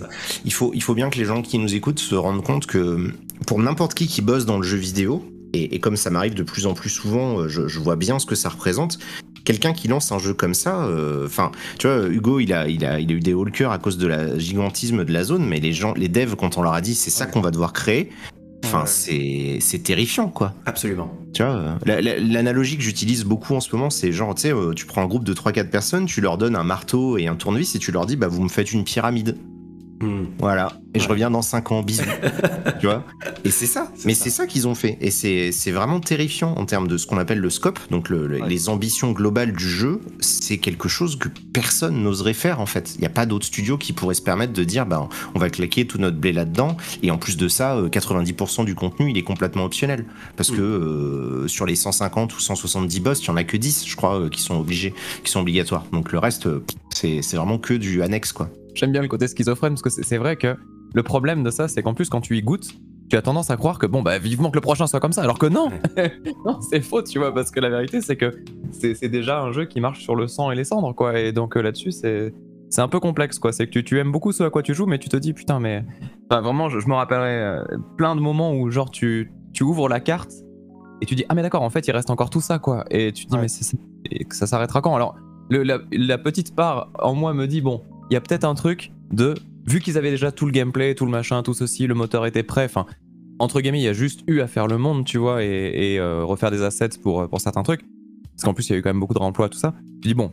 il 0.45 0.53
faut, 0.53 0.93
bien 0.93 1.09
que 1.09 1.17
les 1.17 1.25
gens 1.25 1.41
qui 1.41 1.57
nous 1.57 1.73
écoutent 1.73 1.99
se 1.99 2.15
rendent 2.15 2.43
compte 2.43 2.67
que 2.67 3.11
pour 3.47 3.59
n'importe 3.59 3.95
qui 3.95 4.07
qui 4.07 4.21
bosse 4.21 4.45
dans 4.45 4.57
le 4.57 4.63
jeu 4.63 4.77
vidéo, 4.77 5.25
et, 5.53 5.79
comme 5.79 5.97
ça 5.97 6.09
m'arrive 6.09 6.35
de 6.35 6.43
plus 6.43 6.65
en 6.67 6.73
plus 6.73 6.89
souvent, 6.89 7.47
je 7.47 7.79
vois 7.79 7.95
bien 7.95 8.19
ce 8.19 8.25
que 8.25 8.35
ça 8.35 8.49
représente. 8.49 8.99
Quelqu'un 9.45 9.73
qui 9.73 9.87
lance 9.89 10.11
un 10.11 10.19
jeu 10.19 10.33
comme 10.33 10.53
ça, 10.53 10.85
euh, 10.85 11.25
enfin, 11.25 11.51
tu 11.77 11.87
vois, 11.87 12.07
Hugo, 12.07 12.39
il 12.39 12.53
a, 12.53 12.67
il 12.69 12.85
a, 12.85 12.99
il 12.99 13.11
a 13.11 13.13
eu 13.15 13.19
des 13.19 13.33
hauts 13.33 13.45
à 13.69 13.77
cause 13.77 13.97
de 13.97 14.07
la 14.07 14.37
gigantisme 14.37 15.03
de 15.03 15.11
la 15.11 15.23
zone, 15.23 15.45
mais 15.45 15.59
les 15.59 15.73
gens, 15.73 15.93
les 15.95 16.07
devs, 16.07 16.35
quand 16.35 16.57
on 16.57 16.61
leur 16.61 16.73
a 16.73 16.81
dit 16.81 16.95
c'est 16.95 17.09
ça 17.11 17.25
qu'on 17.25 17.41
va 17.41 17.51
devoir 17.51 17.73
créer, 17.73 18.09
enfin, 18.63 18.81
Ouais. 18.81 18.87
c'est, 18.87 19.57
c'est 19.59 19.79
terrifiant, 19.83 20.29
quoi. 20.29 20.53
Absolument. 20.65 21.11
Tu 21.33 21.43
vois, 21.43 21.51
euh, 21.55 21.73
la- 21.85 21.99
la- 22.01 22.19
l'analogie 22.19 22.77
que 22.77 22.83
j'utilise 22.83 23.25
beaucoup 23.25 23.53
en 23.53 23.59
ce 23.59 23.75
moment, 23.75 23.89
c'est 23.89 24.11
genre, 24.13 24.33
tu 24.33 24.43
sais, 24.43 24.53
euh, 24.53 24.73
tu 24.73 24.85
prends 24.85 25.01
un 25.01 25.07
groupe 25.07 25.25
de 25.25 25.33
3-4 25.33 25.69
personnes, 25.69 26.05
tu 26.05 26.21
leur 26.21 26.37
donnes 26.37 26.55
un 26.55 26.63
marteau 26.63 27.17
et 27.17 27.27
un 27.27 27.35
tournevis 27.35 27.75
et 27.75 27.79
tu 27.79 27.91
leur 27.91 28.05
dis, 28.05 28.15
bah, 28.15 28.27
vous 28.29 28.43
me 28.43 28.49
faites 28.49 28.71
une 28.71 28.83
pyramide. 28.85 29.35
Hmm. 30.03 30.25
Voilà. 30.39 30.73
Et 30.95 30.99
je 30.99 31.07
reviens 31.07 31.31
dans 31.31 31.41
5 31.41 31.71
ans, 31.71 31.81
bisous. 31.81 32.03
tu 32.79 32.85
vois? 32.87 33.03
Et 33.43 33.49
c'est 33.51 33.65
ça. 33.65 33.91
Mais 34.05 34.13
c'est 34.13 34.29
ça 34.29 34.45
qu'ils 34.47 34.67
ont 34.67 34.75
fait. 34.75 34.97
Et 35.01 35.09
c'est 35.11 35.71
vraiment 35.71 35.99
terrifiant 35.99 36.53
en 36.55 36.65
termes 36.65 36.87
de 36.87 36.97
ce 36.97 37.07
qu'on 37.07 37.17
appelle 37.17 37.39
le 37.39 37.49
scope, 37.49 37.79
donc 37.89 38.09
le- 38.09 38.27
le- 38.27 38.41
Ouais. 38.41 38.49
les 38.49 38.69
ambitions 38.69 39.11
globales 39.11 39.53
du 39.53 39.67
jeu. 39.69 40.01
C'est 40.19 40.57
quelque 40.57 40.87
chose 40.89 41.17
que 41.17 41.29
personne 41.53 42.01
n'oserait 42.03 42.33
faire 42.33 42.59
en 42.59 42.65
fait. 42.65 42.93
Il 42.95 43.01
n'y 43.01 43.07
a 43.07 43.11
pas 43.11 43.25
d'autres 43.25 43.45
studios 43.45 43.77
qui 43.77 43.93
pourraient 43.93 44.13
se 44.15 44.21
permettre 44.21 44.53
de 44.53 44.63
dire, 44.63 44.85
bah, 44.85 45.07
on 45.35 45.39
va 45.39 45.49
claquer 45.49 45.87
tout 45.87 45.97
notre 45.97 46.17
blé 46.17 46.33
là-dedans. 46.33 46.75
Et 47.01 47.09
en 47.11 47.17
plus 47.17 47.37
de 47.37 47.47
ça, 47.47 47.75
euh, 47.75 47.89
90% 47.89 48.65
du 48.65 48.75
contenu, 48.75 49.09
il 49.09 49.17
est 49.17 49.23
complètement 49.23 49.63
optionnel. 49.65 50.05
Parce 50.35 50.51
Mm. 50.51 50.55
que 50.57 50.61
euh, 50.61 51.47
sur 51.47 51.65
les 51.65 51.75
150 51.75 52.35
ou 52.35 52.39
170 52.39 52.99
boss, 52.99 53.21
il 53.23 53.27
y 53.27 53.29
en 53.31 53.37
a 53.37 53.43
que 53.43 53.57
10, 53.57 53.85
je 53.87 53.95
crois, 53.95 54.19
euh, 54.19 54.29
qui 54.29 54.41
sont 54.41 54.59
obligés, 54.59 54.93
qui 55.23 55.31
sont 55.31 55.39
obligatoires. 55.39 55.85
Donc 55.91 56.11
le 56.11 56.19
reste, 56.19 56.47
euh, 56.47 56.63
c'est 56.93 57.21
c'est 57.21 57.37
vraiment 57.37 57.57
que 57.57 57.73
du 57.73 58.01
annexe, 58.03 58.31
quoi. 58.33 58.49
J'aime 58.75 58.91
bien 58.91 59.01
le 59.01 59.07
côté 59.07 59.27
schizophrène 59.27 59.73
parce 59.73 59.81
que 59.81 59.89
c'est 59.89 60.17
vrai 60.17 60.35
que 60.35 60.55
le 60.93 61.03
problème 61.03 61.43
de 61.43 61.49
ça, 61.49 61.67
c'est 61.67 61.81
qu'en 61.83 61.93
plus, 61.93 62.09
quand 62.09 62.21
tu 62.21 62.37
y 62.37 62.41
goûtes, 62.41 62.69
tu 63.09 63.15
as 63.17 63.21
tendance 63.21 63.49
à 63.49 63.57
croire 63.57 63.77
que 63.79 63.85
bon, 63.85 64.01
bah 64.01 64.17
vivement 64.17 64.49
que 64.49 64.55
le 64.57 64.61
prochain 64.61 64.87
soit 64.87 64.99
comme 64.99 65.11
ça, 65.11 65.21
alors 65.21 65.37
que 65.39 65.45
non, 65.45 65.69
non, 66.45 66.59
c'est 66.61 66.81
faux, 66.81 67.01
tu 67.03 67.19
vois, 67.19 67.33
parce 67.33 67.51
que 67.51 67.59
la 67.59 67.69
vérité, 67.69 68.01
c'est 68.01 68.15
que 68.15 68.31
c'est 68.71 68.95
c'est 68.95 69.09
déjà 69.09 69.41
un 69.41 69.51
jeu 69.51 69.65
qui 69.65 69.79
marche 69.81 70.01
sur 70.01 70.15
le 70.15 70.27
sang 70.27 70.51
et 70.51 70.55
les 70.55 70.63
cendres, 70.63 70.93
quoi, 70.95 71.19
et 71.19 71.31
donc 71.31 71.57
euh, 71.57 71.61
là-dessus, 71.61 71.91
c'est. 71.91 72.33
C'est 72.69 72.81
un 72.81 72.87
peu 72.87 72.99
complexe, 72.99 73.37
quoi. 73.37 73.51
C'est 73.51 73.67
que 73.67 73.71
tu, 73.71 73.83
tu 73.83 73.99
aimes 73.99 74.11
beaucoup 74.11 74.31
ce 74.31 74.41
à 74.41 74.49
quoi 74.49 74.63
tu 74.63 74.73
joues, 74.73 74.87
mais 74.87 74.97
tu 74.97 75.07
te 75.07 75.15
dis, 75.15 75.33
putain, 75.33 75.59
mais. 75.59 75.85
Enfin, 76.27 76.41
vraiment, 76.41 76.69
je, 76.69 76.79
je 76.79 76.87
me 76.87 76.95
rappellerai 76.95 77.29
euh, 77.29 77.63
plein 77.99 78.15
de 78.15 78.19
moments 78.19 78.55
où, 78.55 78.71
genre, 78.71 78.89
tu, 78.89 79.31
tu 79.53 79.61
ouvres 79.61 79.87
la 79.87 79.99
carte 79.99 80.31
et 80.99 81.05
tu 81.05 81.13
dis, 81.13 81.23
ah, 81.29 81.35
mais 81.35 81.43
d'accord, 81.43 81.61
en 81.61 81.69
fait, 81.69 81.87
il 81.87 81.91
reste 81.91 82.09
encore 82.09 82.31
tout 82.31 82.41
ça, 82.41 82.57
quoi. 82.57 82.83
Et 82.89 83.11
tu 83.11 83.25
te 83.25 83.29
dis, 83.29 83.35
Ouais. 83.35 83.43
mais 83.43 83.47
ça- 83.47 83.77
et 84.09 84.25
que 84.25 84.35
ça 84.35 84.47
s'arrêtera 84.47 84.81
quand? 84.81 84.95
Alors, 84.95 85.13
le- 85.51 85.61
la, 85.61 85.77
la 85.91 86.17
petite 86.17 86.55
part 86.55 86.89
en 86.97 87.13
moi 87.13 87.35
me 87.35 87.45
dit, 87.45 87.61
bon, 87.61 87.83
il 88.09 88.13
y 88.13 88.17
a 88.17 88.21
peut-être 88.21 88.43
un 88.45 88.55
truc 88.55 88.91
de. 89.11 89.33
Vu 89.65 89.79
qu'ils 89.79 89.97
avaient 89.97 90.09
déjà 90.11 90.31
tout 90.31 90.45
le 90.45 90.51
gameplay, 90.51 90.93
tout 90.93 91.05
le 91.05 91.11
machin, 91.11 91.41
tout 91.41 91.53
ceci, 91.53 91.87
le 91.87 91.93
moteur 91.95 92.25
était 92.25 92.43
prêt, 92.43 92.65
enfin. 92.65 92.85
Entre 93.39 93.61
guillemets, 93.61 93.79
il 93.79 93.83
y 93.83 93.87
a 93.87 93.93
juste 93.93 94.21
eu 94.27 94.41
à 94.41 94.47
faire 94.47 94.67
le 94.67 94.77
monde, 94.77 95.05
tu 95.05 95.17
vois, 95.17 95.43
et, 95.43 95.97
euh, 95.99 96.23
refaire 96.23 96.51
des 96.51 96.61
assets 96.61 96.89
pour, 97.01 97.27
pour 97.27 97.41
certains 97.41 97.63
trucs. 97.63 97.81
Parce 98.35 98.43
qu'en 98.43 98.53
plus, 98.53 98.69
il 98.69 98.73
y 98.73 98.75
a 98.75 98.77
eu 98.77 98.81
quand 98.81 98.89
même 98.91 98.99
beaucoup 98.99 99.15
de 99.15 99.19
remploi, 99.19 99.49
tout 99.49 99.57
ça. 99.57 99.73
Tu 100.01 100.09
dis, 100.09 100.13
bon, 100.13 100.31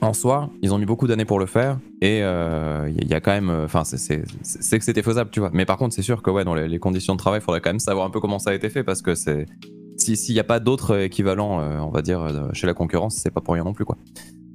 en 0.00 0.12
soi, 0.12 0.50
ils 0.60 0.74
ont 0.74 0.78
mis 0.78 0.86
beaucoup 0.86 1.06
d'années 1.06 1.24
pour 1.24 1.38
le 1.38 1.46
faire, 1.46 1.78
et 2.02 2.22
euh, 2.22 2.90
il 2.98 3.08
y, 3.08 3.14
a 3.14 3.20
quand 3.20 3.30
même. 3.30 3.48
Enfin, 3.50 3.84
c'est- 3.84 4.22
que 4.22 4.84
c'était 4.84 5.02
faisable, 5.02 5.30
tu 5.30 5.40
vois. 5.40 5.50
Mais 5.52 5.64
par 5.64 5.76
contre, 5.78 5.94
c'est 5.94 6.02
sûr 6.02 6.20
que, 6.22 6.30
ouais, 6.30 6.44
dans 6.44 6.54
les, 6.54 6.78
conditions 6.78 7.14
de 7.14 7.18
travail, 7.18 7.40
il 7.40 7.44
faudrait 7.44 7.60
quand 7.60 7.70
même 7.70 7.78
savoir 7.78 8.04
un 8.06 8.10
peu 8.10 8.20
comment 8.20 8.38
ça 8.40 8.50
a 8.50 8.54
été 8.54 8.68
fait, 8.70 8.82
parce 8.84 9.02
que 9.02 9.14
c'est. 9.14 9.46
si- 9.96 10.16
S'il 10.16 10.34
n'y 10.34 10.40
a 10.40 10.44
pas 10.44 10.58
d'autres 10.60 10.98
équivalents, 10.98 11.60
euh, 11.60 11.78
on 11.78 11.90
va 11.90 12.02
dire, 12.02 12.20
euh, 12.20 12.48
chez 12.52 12.66
la 12.66 12.74
concurrence, 12.74 13.16
c'est 13.16 13.30
pas 13.30 13.40
pour 13.40 13.54
rien 13.54 13.64
non 13.64 13.72
plus, 13.72 13.84
quoi. 13.84 13.96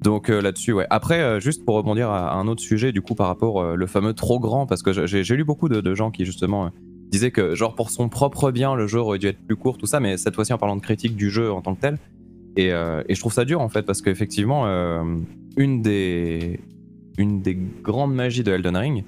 Donc 0.02 0.30
euh, 0.30 0.42
là-dessus, 0.42 0.74
ouais. 0.74 0.88
Après, 0.90 1.22
euh, 1.22 1.40
juste 1.40 1.64
pour 1.64 1.76
rebondir 1.76 2.10
à, 2.10 2.34
un 2.34 2.48
autre 2.48 2.62
sujet, 2.62 2.92
du 2.92 3.02
coup, 3.02 3.14
par 3.14 3.28
rapport 3.28 3.62
euh, 3.62 3.76
le 3.76 3.88
fameux 3.88 4.14
trop 4.14 4.40
grand, 4.40 4.66
parce 4.66 4.82
que 4.82 5.06
j'ai 5.06 5.36
lu 5.36 5.44
beaucoup 5.44 5.70
de, 5.70 5.94
gens 5.94 6.10
qui 6.10 6.26
justement 6.26 6.66
euh, 6.66 6.70
disaient 7.12 7.32
que, 7.32 7.54
genre, 7.54 7.76
pour 7.76 7.92
son 7.92 8.10
propre 8.10 8.52
bien, 8.52 8.76
le 8.76 8.88
jeu 8.88 9.00
aurait 9.00 9.20
dû 9.20 9.28
être 9.28 9.40
plus 9.46 9.56
court, 9.56 9.78
tout 9.78 9.86
ça, 9.86 10.00
mais 10.00 10.18
cette 10.18 10.34
fois-ci 10.34 10.54
en 10.54 10.58
parlant 10.58 10.76
de 10.76 10.82
critique 10.82 11.16
du 11.16 11.30
jeu 11.30 11.52
en 11.52 11.62
tant 11.62 11.76
que 11.76 11.82
tel. 11.82 11.98
Et, 12.58 12.70
je 12.70 13.20
trouve 13.20 13.32
ça 13.32 13.46
dur 13.46 13.62
en 13.62 13.70
fait, 13.70 13.84
parce 13.84 14.02
qu'effectivement, 14.02 14.66
une 15.56 15.82
des 15.82 16.60
une 17.18 17.42
des 17.42 17.56
grandes 17.56 18.14
magies 18.14 18.44
de 18.44 18.52
Elden 18.52 18.76
Ring, 18.76 19.04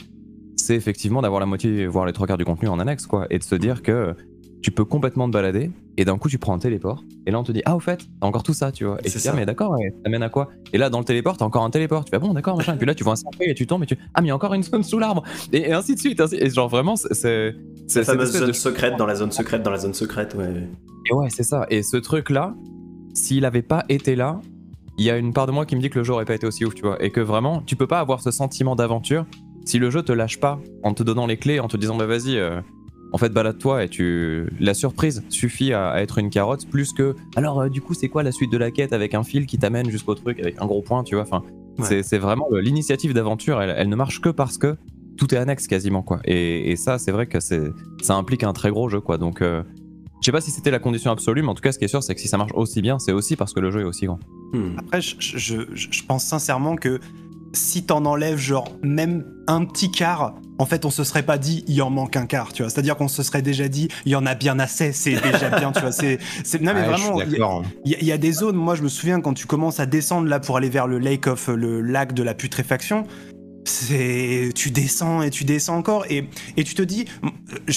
c'est 0.56 0.76
effectivement 0.76 1.22
d'avoir 1.22 1.42
la 1.42 1.46
moitié, 1.46 1.88
voire 1.88 2.06
les 2.06 2.14
trois 2.14 2.26
quarts 2.26 2.38
du 2.38 2.46
contenu 2.46 2.70
en 2.70 2.80
annexe, 2.80 3.06
quoi, 3.06 3.28
et 3.30 3.40
de 3.40 3.44
se 3.44 3.56
dire 3.56 3.82
que 3.82 4.16
tu 4.64 4.72
peux 4.72 4.86
complètement 4.86 5.28
te 5.28 5.34
balader, 5.34 5.70
et 5.98 6.06
d'un 6.06 6.18
coup 6.18 6.30
tu 6.30 6.40
prends 6.40 6.54
un 6.56 6.58
téléport, 6.60 7.04
et 7.28 7.32
là 7.32 7.40
on 7.40 7.44
te 7.44 7.52
dit 7.52 7.62
ah 7.66 7.76
au 7.76 7.80
fait, 7.80 8.00
t'as 8.20 8.26
encore 8.28 8.42
tout 8.44 8.54
ça, 8.54 8.72
tu 8.72 8.86
vois, 8.86 8.98
et 9.04 9.10
C'est 9.10 9.20
tu 9.20 9.22
dis 9.24 9.28
ah 9.28 9.32
ça. 9.32 9.38
mais 9.38 9.46
d'accord, 9.46 9.76
ça 10.04 10.10
mène 10.10 10.24
à 10.24 10.30
quoi? 10.30 10.50
Et 10.72 10.78
là 10.80 10.90
dans 10.90 11.00
le 11.00 11.06
téléport 11.06 11.38
t'as 11.38 11.46
encore 11.46 11.64
un 11.64 11.70
téléport, 11.70 12.04
tu 12.06 12.10
fais 12.10 12.16
ah 12.16 12.20
bon 12.20 12.34
d'accord 12.34 12.58
machin, 12.58 12.74
et 12.74 12.78
puis 12.78 12.88
là 12.88 12.96
tu 12.96 13.04
vois 13.04 13.14
un 13.14 13.18
cercueil 13.18 13.52
et 13.52 13.54
tu 13.54 13.68
tombes 13.68 13.84
et 13.84 13.86
tu 13.86 13.98
ah 14.16 14.22
mais 14.22 14.28
il 14.28 14.30
y 14.30 14.32
a 14.32 14.36
encore 14.36 14.54
une 14.56 14.64
zone 14.64 14.82
sous 14.84 14.98
l'arbre, 14.98 15.22
et, 15.52 15.70
et 15.70 15.74
ainsi 15.74 15.94
de 15.96 16.00
suite, 16.00 16.20
ainsi- 16.22 16.38
et 16.40 16.50
genre 16.50 16.70
vraiment 16.70 16.96
c'est 16.96 17.54
c'est 17.88 18.00
La 18.00 18.06
fameuse 18.06 18.32
zone 18.32 18.48
de- 18.48 18.52
secrète 18.54 18.96
dans 18.98 19.06
la 19.06 19.16
zone 19.16 19.32
secrète 19.32 19.62
dans 19.62 19.72
la 19.72 19.78
zone 19.78 19.94
secrète, 19.94 20.34
ouais. 20.36 20.68
et 21.10 21.14
ouais, 21.14 21.28
c'est 21.30 21.44
ça. 21.44 21.68
Et 21.70 21.84
ce 21.84 21.98
truc-là, 21.98 22.56
s'il 23.14 23.44
avait 23.46 23.62
pas 23.62 23.84
été 23.90 24.16
là, 24.16 24.40
il 24.98 25.04
y 25.06 25.10
a 25.12 25.18
une 25.18 25.34
part 25.34 25.46
de 25.48 25.52
moi 25.52 25.66
qui 25.66 25.76
me 25.76 25.82
dit 25.82 25.90
que 25.90 26.00
le 26.00 26.06
jeu 26.06 26.14
aurait 26.14 26.24
pas 26.26 26.36
été 26.36 26.48
aussi 26.48 26.64
ouf, 26.66 26.74
tu 26.76 26.84
vois. 26.84 27.04
Et 27.04 27.10
que 27.12 27.20
vraiment, 27.20 27.62
tu 27.66 27.76
peux 27.76 27.88
pas 27.88 28.00
avoir 28.00 28.22
ce 28.22 28.32
sentiment 28.32 28.76
d'aventure 28.78 29.26
si 29.66 29.80
le 29.80 29.90
jeu 29.90 30.02
te 30.04 30.12
lâche 30.14 30.40
pas 30.40 30.60
en 30.84 30.94
te 30.94 31.04
donnant 31.04 31.26
les 31.28 31.38
clés, 31.38 31.60
en 31.60 31.68
te 31.68 31.76
disant 31.78 31.96
bah 31.98 32.06
vas-y, 32.06 32.38
euh, 32.38 32.62
en 33.14 33.18
fait 33.18 33.30
balade-toi 33.30 33.84
et 33.86 33.90
tu. 33.90 34.48
La 34.60 34.74
surprise 34.74 35.24
suffit 35.30 35.72
à, 35.72 35.90
à 35.92 36.02
être 36.02 36.18
une 36.18 36.30
carotte 36.30 36.68
plus 36.68 36.92
que. 36.94 37.16
Alors 37.36 37.62
euh, 37.62 37.70
du 37.70 37.80
coup, 37.82 37.94
c'est 37.94 38.10
quoi 38.10 38.24
la 38.24 38.32
suite 38.32 38.52
de 38.52 38.58
la 38.58 38.72
quête 38.72 38.92
avec 38.92 39.14
un 39.14 39.24
fil 39.24 39.46
qui 39.46 39.58
t'amène 39.58 39.90
jusqu'au 39.90 40.16
truc 40.16 40.40
avec 40.40 40.62
un 40.62 40.66
gros 40.66 40.82
point, 40.82 41.04
tu 41.04 41.16
vois. 41.16 41.24
Enfin, 41.24 41.42
Ouais. 41.80 42.04
c'est- 42.04 42.18
vraiment 42.20 42.48
l'initiative 42.52 43.14
d'aventure. 43.16 43.60
Elle, 43.62 43.74
elle 43.76 43.90
ne 43.90 43.96
marche 43.96 44.22
que 44.22 44.30
parce 44.30 44.58
que 44.60 44.76
tout 45.18 45.34
est 45.34 45.38
annexe 45.38 45.66
quasiment 45.68 46.02
quoi. 46.04 46.20
Et, 46.26 46.72
et 46.72 46.76
ça, 46.76 47.00
c'est 47.00 47.12
vrai 47.12 47.26
que 47.26 47.40
ça 47.40 48.16
implique 48.16 48.44
un 48.44 48.54
très 48.54 48.70
gros 48.70 48.90
jeu 48.90 49.00
quoi. 49.02 49.18
Donc 49.18 49.42
euh, 49.42 49.64
je 50.22 50.26
sais 50.26 50.32
pas 50.32 50.40
si 50.42 50.52
c'était 50.52 50.70
la 50.72 50.80
condition 50.80 51.10
absolue, 51.12 51.42
mais 51.42 51.48
en 51.50 51.54
tout 51.56 51.62
cas, 51.62 51.72
ce 51.72 51.80
qui 51.80 51.86
est 51.86 51.88
sûr, 51.90 52.02
c'est 52.04 52.14
que 52.16 52.22
si 52.22 52.28
ça 52.28 52.38
marche 52.38 52.52
aussi 52.54 52.82
bien, 52.82 53.00
c'est 53.00 53.12
aussi 53.12 53.36
parce 53.36 53.54
que 53.54 53.60
le 53.60 53.72
jeu 53.72 53.82
est 53.82 53.86
aussi 53.86 54.06
grand. 54.06 54.20
Hmm. 54.54 54.76
Après, 54.78 55.02
je, 55.02 55.16
je- 55.20 55.64
je- 55.74 55.88
je 55.92 56.04
pense 56.06 56.24
sincèrement 56.26 56.76
que 56.76 57.00
si 57.54 57.84
t'en 57.86 58.06
enlèves 58.06 58.38
genre 58.38 58.72
même 58.84 59.26
un 59.48 59.66
petit 59.66 59.90
quart, 59.92 60.36
en 60.60 60.66
fait, 60.66 60.86
on 60.86 60.90
se 60.90 61.04
serait 61.04 61.24
pas 61.24 61.38
dit 61.38 61.64
il 61.68 61.82
en 61.82 61.90
manque 61.90 62.16
un 62.16 62.26
quart, 62.26 62.54
tu 62.54 62.64
vois. 62.64 62.70
C'est-à-dire 62.70 62.96
qu'on 62.96 63.08
se 63.08 63.24
serait 63.24 63.42
déjà 63.42 63.68
dit 63.68 63.88
il 64.06 64.12
y 64.12 64.16
en 64.16 64.26
a 64.26 64.36
bien 64.36 64.60
assez, 64.60 64.92
c'est 64.92 65.20
déjà 65.22 65.50
bien, 65.50 65.72
tu 65.72 65.82
vois. 65.82 65.92
C'est, 65.92 66.20
non 66.62 66.74
mais 66.74 66.84
Ouais, 66.84 66.88
vraiment, 66.88 67.22
il 67.86 67.92
y 67.92 67.98
il 68.02 68.08
y 68.08 68.12
a 68.12 68.18
des 68.18 68.32
zones. 68.32 68.56
Moi, 68.56 68.76
je 68.76 68.84
me 68.84 68.90
souviens 68.90 69.22
quand 69.22 69.34
tu 69.34 69.48
commences 69.48 69.80
à 69.80 69.86
descendre 69.86 70.28
là 70.28 70.40
pour 70.40 70.58
aller 70.58 70.70
vers 70.70 70.88
le 70.88 71.00
lake 71.00 71.28
of 71.28 71.48
le 71.48 71.82
lac 71.82 72.14
de 72.14 72.24
la 72.24 72.34
putréfaction. 72.34 73.06
C'est 73.66 74.50
tu 74.56 74.72
descends 74.72 75.22
et 75.22 75.30
tu 75.30 75.44
descends 75.44 75.78
encore 75.78 76.06
et, 76.10 76.30
et 76.58 76.64
tu 76.64 76.74
te 76.76 76.82
dis 76.82 77.06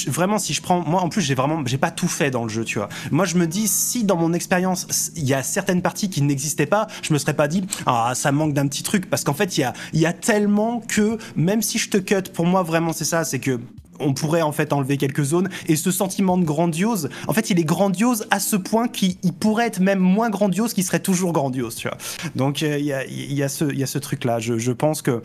vraiment 0.06 0.38
si 0.38 0.52
je 0.52 0.62
prends 0.62 0.80
moi 0.80 1.00
en 1.00 1.08
plus 1.08 1.22
j'ai 1.22 1.34
vraiment 1.34 1.62
j'ai 1.66 1.78
pas 1.78 1.90
tout 1.90 2.08
fait 2.08 2.30
dans 2.30 2.42
le 2.42 2.48
jeu 2.48 2.64
tu 2.64 2.78
vois. 2.78 2.88
Moi 3.10 3.24
je 3.24 3.36
me 3.36 3.46
dis 3.46 3.68
si 3.68 4.04
dans 4.04 4.16
mon 4.16 4.32
expérience 4.32 5.12
il 5.16 5.24
y 5.24 5.34
a 5.34 5.42
certaines 5.42 5.82
parties 5.82 6.10
qui 6.10 6.22
n'existaient 6.22 6.66
pas 6.66 6.86
je 7.02 7.12
me 7.12 7.18
serais 7.18 7.34
pas 7.34 7.48
dit 7.48 7.64
ah 7.86 8.12
ça 8.14 8.32
manque 8.32 8.52
d'un 8.52 8.66
petit 8.66 8.82
truc 8.82 9.08
parce 9.08 9.24
qu'en 9.24 9.34
fait 9.34 9.56
il 9.56 9.60
y 9.60 9.64
a 9.64 9.72
il 9.92 10.00
y 10.00 10.06
a 10.06 10.12
tellement 10.12 10.80
que 10.80 11.18
même 11.36 11.62
si 11.62 11.78
je 11.78 11.90
te 11.90 11.98
cut 11.98 12.30
pour 12.32 12.46
moi 12.46 12.62
vraiment 12.62 12.92
c'est 12.92 13.04
ça 13.04 13.24
c'est 13.24 13.38
que 13.38 13.60
on 13.98 14.12
pourrait 14.12 14.42
en 14.42 14.52
fait 14.52 14.72
enlever 14.72 14.96
quelques 14.96 15.22
zones 15.22 15.48
et 15.68 15.76
ce 15.76 15.90
sentiment 15.90 16.36
de 16.38 16.44
grandiose 16.44 17.08
en 17.28 17.32
fait 17.32 17.50
il 17.50 17.58
est 17.58 17.64
grandiose 17.64 18.26
à 18.30 18.40
ce 18.40 18.56
point 18.56 18.88
qu'il 18.88 19.16
il 19.22 19.32
pourrait 19.32 19.66
être 19.66 19.80
même 19.80 19.98
moins 19.98 20.30
grandiose 20.30 20.74
qu'il 20.74 20.84
serait 20.84 21.00
toujours 21.00 21.32
grandiose 21.32 21.76
tu 21.76 21.88
vois. 21.88 21.96
Donc 22.34 22.62
euh, 22.62 22.78
il 22.78 22.84
y, 22.84 22.92
a, 22.92 23.06
y, 23.06 23.42
a 23.42 23.48
ce, 23.48 23.64
y 23.72 23.82
a 23.82 23.86
ce 23.86 23.98
truc 23.98 24.24
là 24.24 24.38
je, 24.38 24.58
je 24.58 24.72
pense 24.72 25.02
que 25.02 25.22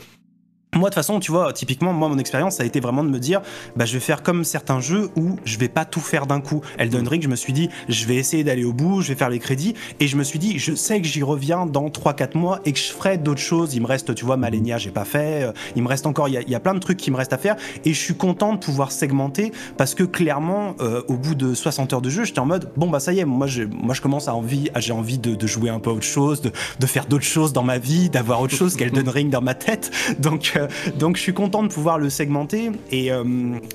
moi, 0.74 0.90
de 0.90 0.94
toute 0.94 0.96
façon, 0.96 1.20
tu 1.20 1.32
vois, 1.32 1.52
typiquement, 1.52 1.92
moi, 1.92 2.08
mon 2.08 2.18
expérience, 2.18 2.56
ça 2.56 2.64
a 2.64 2.66
été 2.66 2.80
vraiment 2.80 3.04
de 3.04 3.10
me 3.10 3.20
dire, 3.20 3.42
bah, 3.76 3.84
je 3.84 3.92
vais 3.92 4.00
faire 4.00 4.24
comme 4.24 4.46
certains 4.46 4.80
jeux 4.80 5.10
où 5.18 5.36
je 5.44 5.58
vais 5.58 5.68
pas 5.68 5.84
tout 5.84 6.00
faire 6.00 6.28
d'un 6.28 6.40
coup. 6.40 6.62
Elden 6.78 7.06
Ring, 7.06 7.22
je 7.22 7.28
me 7.28 7.36
suis 7.36 7.52
dit, 7.52 7.68
je 7.90 8.06
vais 8.06 8.16
essayer 8.16 8.46
d'aller 8.46 8.64
au 8.64 8.72
bout, 8.72 9.02
je 9.02 9.10
vais 9.10 9.16
faire 9.16 9.30
les 9.30 9.40
crédits, 9.40 9.74
et 10.00 10.08
je 10.08 10.16
me 10.16 10.24
suis 10.24 10.40
dit, 10.40 10.60
je 10.60 10.74
sais 10.74 11.02
que 11.02 11.08
j'y 11.08 11.24
reviens 11.24 11.66
dans 11.66 11.90
3-4 11.90 12.38
mois 12.38 12.62
et 12.64 12.72
que 12.72 12.80
je 12.80 12.86
ferai 12.86 13.18
d'autres 13.18 13.42
choses. 13.42 13.76
Il 13.76 13.82
me 13.82 13.88
reste, 13.88 14.16
tu 14.16 14.24
vois, 14.24 14.38
Malenia, 14.38 14.78
j'ai 14.78 14.92
pas 14.92 15.04
fait, 15.04 15.44
euh, 15.44 15.52
il 15.76 15.84
me 15.84 15.90
reste 15.90 16.06
encore, 16.06 16.30
il 16.30 16.36
y, 16.50 16.56
a, 16.56 16.60
plein 16.62 16.74
de 16.74 16.80
trucs 16.80 16.98
qui 16.98 17.12
me 17.12 17.18
restent 17.18 17.34
à 17.34 17.38
faire, 17.38 17.58
et 17.84 17.94
je 17.94 18.00
suis 18.00 18.16
content 18.16 18.54
de 18.54 18.60
pouvoir 18.60 18.94
segmenter 18.94 19.52
parce 19.76 19.94
que 19.94 20.04
clairement, 20.04 20.76
euh, 20.80 21.02
au 21.10 21.16
bout 21.16 21.36
de 21.36 21.54
60 21.54 21.92
heures 21.92 22.02
de 22.02 22.10
jeu, 22.10 22.24
j'étais 22.24 22.40
en 22.40 22.46
mode, 22.46 22.72
bon, 22.78 22.90
bah, 22.90 23.02
ça 23.02 23.12
y 23.12 23.20
est, 23.20 23.26
moi, 23.26 23.48
je, 23.48 23.64
moi, 23.64 23.94
je 23.94 24.00
commence 24.00 24.30
à 24.30 24.36
envie, 24.36 24.70
j'ai 24.78 24.94
envie 24.94 25.18
de, 25.18 25.36
de 25.36 25.48
jouer 25.48 25.70
un 25.70 25.80
peu 25.80 25.90
à 25.90 25.94
autre 25.94 26.04
chose, 26.04 26.40
de, 26.40 26.52
de 26.80 26.86
faire 26.86 27.08
d'autres 27.08 27.26
choses 27.26 27.52
dans 27.52 27.64
ma 27.64 27.78
vie, 27.78 28.10
d'avoir 28.10 28.40
autre 28.40 28.56
chose 28.56 28.78
qu'Elden 28.78 29.10
Ring 29.10 29.30
dans 29.30 29.42
ma 29.42 29.54
tête. 29.54 29.92
Donc, 30.20 30.54
euh, 30.56 30.61
donc 30.98 31.18
je 31.18 31.22
suis 31.22 31.34
content 31.34 31.64
de 31.64 31.68
pouvoir 31.68 31.98
le 31.98 32.10
segmenter. 32.10 32.72
Et, 32.92 33.12
euh, 33.12 33.24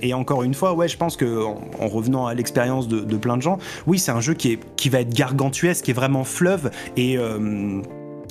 et 0.03 0.15
encore 0.15 0.43
une 0.43 0.55
fois, 0.55 0.75
ouais, 0.75 0.89
je 0.89 0.97
pense 0.97 1.17
que 1.17 1.45
en, 1.45 1.61
en 1.81 1.89
revenant 1.89 2.27
à 2.27 2.35
l'expérience 2.35 2.89
de, 2.89 3.01
de 3.01 3.17
plein 3.17 3.37
de 3.37 3.43
gens, 3.43 3.59
oui, 3.87 3.99
c'est 3.99 4.13
un 4.13 4.21
jeu 4.21 4.35
qui, 4.35 4.53
est, 4.53 4.61
qui 4.77 4.89
va 4.89 5.01
être 5.01 5.15
gargantuesque, 5.15 5.85
qui 5.85 5.91
est 5.91 5.95
vraiment 5.95 6.25
fleuve. 6.25 6.71
Et, 6.97 7.17
euh, 7.19 7.81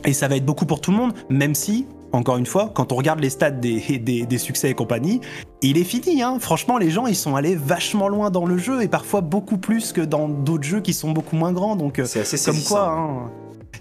et 0.05 0.13
ça 0.13 0.27
va 0.27 0.35
être 0.35 0.45
beaucoup 0.45 0.65
pour 0.65 0.81
tout 0.81 0.91
le 0.91 0.97
monde, 0.97 1.13
même 1.29 1.55
si, 1.55 1.87
encore 2.11 2.37
une 2.37 2.45
fois, 2.45 2.71
quand 2.73 2.91
on 2.91 2.95
regarde 2.95 3.19
les 3.19 3.29
stats 3.29 3.51
des, 3.51 3.79
des, 3.99 4.25
des 4.25 4.37
succès 4.37 4.69
et 4.69 4.73
compagnie, 4.73 5.21
il 5.61 5.77
est 5.77 5.83
fini. 5.83 6.21
Hein. 6.21 6.37
Franchement, 6.39 6.77
les 6.77 6.91
gens, 6.91 7.07
ils 7.07 7.15
sont 7.15 7.35
allés 7.35 7.55
vachement 7.55 8.07
loin 8.07 8.29
dans 8.29 8.45
le 8.45 8.57
jeu 8.57 8.81
et 8.81 8.87
parfois 8.87 9.21
beaucoup 9.21 9.57
plus 9.57 9.91
que 9.93 10.01
dans 10.01 10.27
d'autres 10.27 10.63
jeux 10.63 10.81
qui 10.81 10.93
sont 10.93 11.11
beaucoup 11.11 11.35
moins 11.35 11.51
grands. 11.51 11.75
Donc, 11.75 11.99
euh, 11.99 12.05
C'est 12.05 12.21
assez 12.21 12.37
comme 12.37 12.55
saisissant. 12.55 12.75
quoi, 12.75 12.89
hein. 12.89 13.31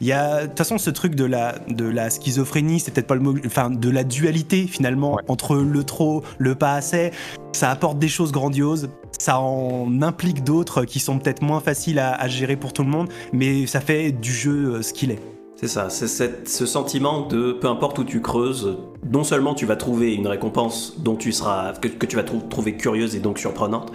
Il 0.05 0.09
y 0.09 0.13
a, 0.13 0.43
de 0.43 0.49
toute 0.49 0.59
façon, 0.59 0.77
ce 0.77 0.91
truc 0.91 1.15
de 1.15 1.25
la, 1.25 1.55
de 1.67 1.87
la 1.89 2.11
schizophrénie, 2.11 2.79
c'est 2.79 2.91
peut-être 2.93 3.07
pas 3.07 3.15
le 3.15 3.23
mot, 3.23 3.35
enfin, 3.47 3.71
de 3.71 3.89
la 3.89 4.05
dualité 4.05 4.67
finalement 4.67 5.15
Ouais. 5.15 5.23
entre 5.29 5.57
le 5.57 5.83
trop, 5.83 6.23
le 6.37 6.55
pas 6.55 6.75
assez. 6.75 7.11
Ça 7.53 7.71
apporte 7.71 7.99
des 7.99 8.09
choses 8.09 8.31
grandioses. 8.31 8.91
Ça 9.19 9.41
en 9.41 10.03
implique 10.03 10.45
d'autres 10.45 10.85
qui 10.85 11.01
sont 11.01 11.19
peut-être 11.19 11.41
moins 11.41 11.61
faciles 11.61 11.99
à, 11.99 12.13
à 12.13 12.29
gérer 12.29 12.57
pour 12.57 12.75
tout 12.75 12.83
le 12.85 12.91
monde, 12.91 13.09
mais 13.33 13.67
ça 13.67 13.81
fait 13.81 14.13
du 14.13 14.31
jeu 14.31 14.75
euh, 14.75 14.83
ce 14.83 14.93
qu'il 14.93 15.11
est. 15.11 15.21
C'est 15.57 15.69
ça, 15.69 15.89
c'est 15.89 16.07
cette- 16.09 16.51
ce 16.51 16.67
sentiment 16.67 17.23
de 17.27 17.53
peu 17.53 17.69
importe 17.69 17.99
où 17.99 18.05
tu 18.05 18.21
creuses, 18.21 18.77
non 19.11 19.25
seulement 19.25 19.55
tu 19.55 19.65
vas 19.65 19.77
trouver 19.77 20.13
une 20.13 20.27
récompense 20.27 20.97
dont 20.99 21.17
tu 21.17 21.33
seras, 21.33 21.73
que, 21.73 21.89
que 21.89 22.05
tu 22.05 22.17
vas 22.17 22.25
trou- 22.25 22.43
trouver 22.51 22.77
curieuse 22.77 23.17
et 23.17 23.21
donc 23.21 23.39
surprenante, 23.39 23.91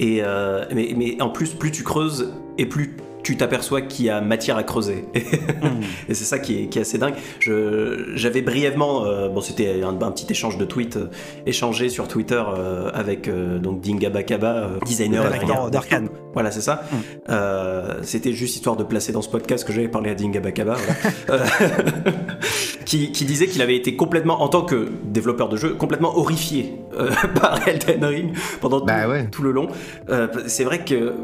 et, 0.00 0.18
euh, 0.24 0.64
mais, 0.74 0.94
mais 0.96 1.22
en 1.22 1.28
plus, 1.28 1.50
plus 1.54 1.70
tu 1.70 1.84
creuses 1.84 2.32
et 2.58 2.66
plus 2.66 2.96
tu 3.24 3.36
t'aperçois 3.36 3.80
qu'il 3.82 4.04
y 4.06 4.10
a 4.10 4.20
matière 4.20 4.56
à 4.56 4.62
creuser. 4.62 5.04
Et 6.08 6.14
c'est 6.14 6.24
ça 6.24 6.38
qui 6.38 6.62
est, 6.62 6.66
qui 6.66 6.78
est 6.78 6.82
assez 6.82 6.98
dingue. 6.98 7.14
Je- 7.40 8.12
J'avais 8.14 8.42
brièvement, 8.42 9.04
euh, 9.06 9.28
bon 9.28 9.40
c'était 9.40 9.82
un, 9.82 9.88
un 10.00 10.10
petit 10.12 10.26
échange 10.30 10.58
de 10.58 10.64
tweets 10.64 10.96
euh, 10.96 11.08
échangé 11.46 11.88
sur 11.88 12.06
Twitter 12.06 12.42
euh, 12.56 12.90
avec 12.94 13.26
euh, 13.28 13.58
donc 13.58 13.80
Dinga 13.80 14.10
Bakaba, 14.10 14.54
euh, 14.54 14.78
designer 14.86 15.24
d'Arkane. 15.70 16.08
Voilà, 16.34 16.50
c'est 16.50 16.60
ça. 16.60 16.82
Mm. 16.90 16.96
Euh, 17.30 17.94
c'était 18.02 18.32
juste 18.32 18.54
histoire 18.56 18.76
de 18.76 18.84
placer 18.84 19.12
dans 19.12 19.22
ce 19.22 19.28
podcast 19.28 19.66
que 19.66 19.72
j'avais 19.72 19.88
parlé 19.88 20.10
à 20.10 20.14
Dinga 20.14 20.40
Bakaba, 20.40 20.76
voilà. 21.26 21.44
Qui, 22.84 23.12
qui 23.12 23.24
disait 23.24 23.46
qu'il 23.46 23.62
avait 23.62 23.76
été 23.76 23.96
complètement, 23.96 24.42
en 24.42 24.48
tant 24.48 24.62
que 24.62 24.88
développeur 25.04 25.48
de 25.48 25.56
jeu, 25.56 25.70
complètement 25.70 26.18
horrifié 26.18 26.74
euh, 26.98 27.10
par 27.40 27.66
Elden 27.66 28.04
Ring 28.04 28.34
pendant 28.60 28.80
tout, 28.80 28.86
Bah 28.86 29.08
ouais. 29.08 29.26
tout 29.32 29.42
le 29.42 29.52
long. 29.52 29.68
Euh, 30.10 30.28
c'est 30.46 30.64
vrai 30.64 30.84
que 30.84 31.14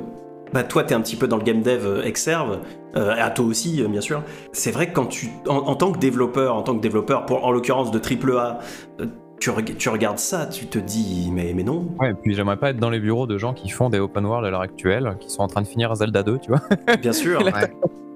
bah, 0.53 0.65
toi, 0.65 0.85
t'es 0.85 0.95
un 0.95 1.01
petit 1.01 1.17
peu 1.17 1.29
dans 1.29 1.37
le 1.37 1.43
game 1.45 1.63
dev 1.63 1.85
euh, 1.87 2.03
Exerve, 2.05 2.59
euh, 2.97 3.15
à 3.19 3.31
toi 3.31 3.45
aussi, 3.45 3.83
euh, 3.83 3.89
bien 3.89 4.01
sûr. 4.01 4.23
C'est 4.53 4.71
vrai 4.71 4.89
que 4.89 4.95
quand 4.95 5.07
tu, 5.07 5.29
en, 5.49 5.57
en 5.57 5.75
tant 5.77 5.93
que 5.93 5.99
développeur, 5.99 6.55
en 6.57 6.63
tant 6.63 6.75
que 6.77 6.81
développeur, 6.81 7.27
pour, 7.27 7.45
en 7.45 7.51
l'occurrence 7.53 7.91
de 7.91 7.99
AAA, 7.99 8.59
euh, 9.01 9.07
tu, 9.39 9.51
reg- 9.51 9.77
tu 9.77 9.89
regardes 9.89 10.19
ça, 10.19 10.47
tu 10.47 10.67
te 10.67 10.79
dis, 10.79 11.31
mais, 11.33 11.53
mais 11.55 11.63
non. 11.63 11.87
Ouais, 11.99 12.11
et 12.11 12.15
puis 12.15 12.35
j'aimerais 12.35 12.57
pas 12.59 12.71
être 12.71 12.79
dans 12.79 12.91
les 12.91 13.01
bureaux 13.01 13.27
de 13.27 13.39
gens 13.39 13.55
qui 13.55 13.69
font 13.71 13.89
des 13.91 13.99
open 13.99 14.27
world 14.27 14.47
à 14.47 14.51
l'heure 14.51 14.61
actuelle, 14.61 15.17
qui 15.21 15.31
sont 15.31 15.43
en 15.43 15.47
train 15.49 15.63
de 15.63 15.67
finir 15.67 15.95
Zelda 15.95 16.23
2, 16.23 16.39
tu 16.39 16.51
vois. 16.51 16.61
Bien 17.01 17.13
sûr. 17.13 17.41
Là, 17.45 17.53
Ouais. 17.53 17.71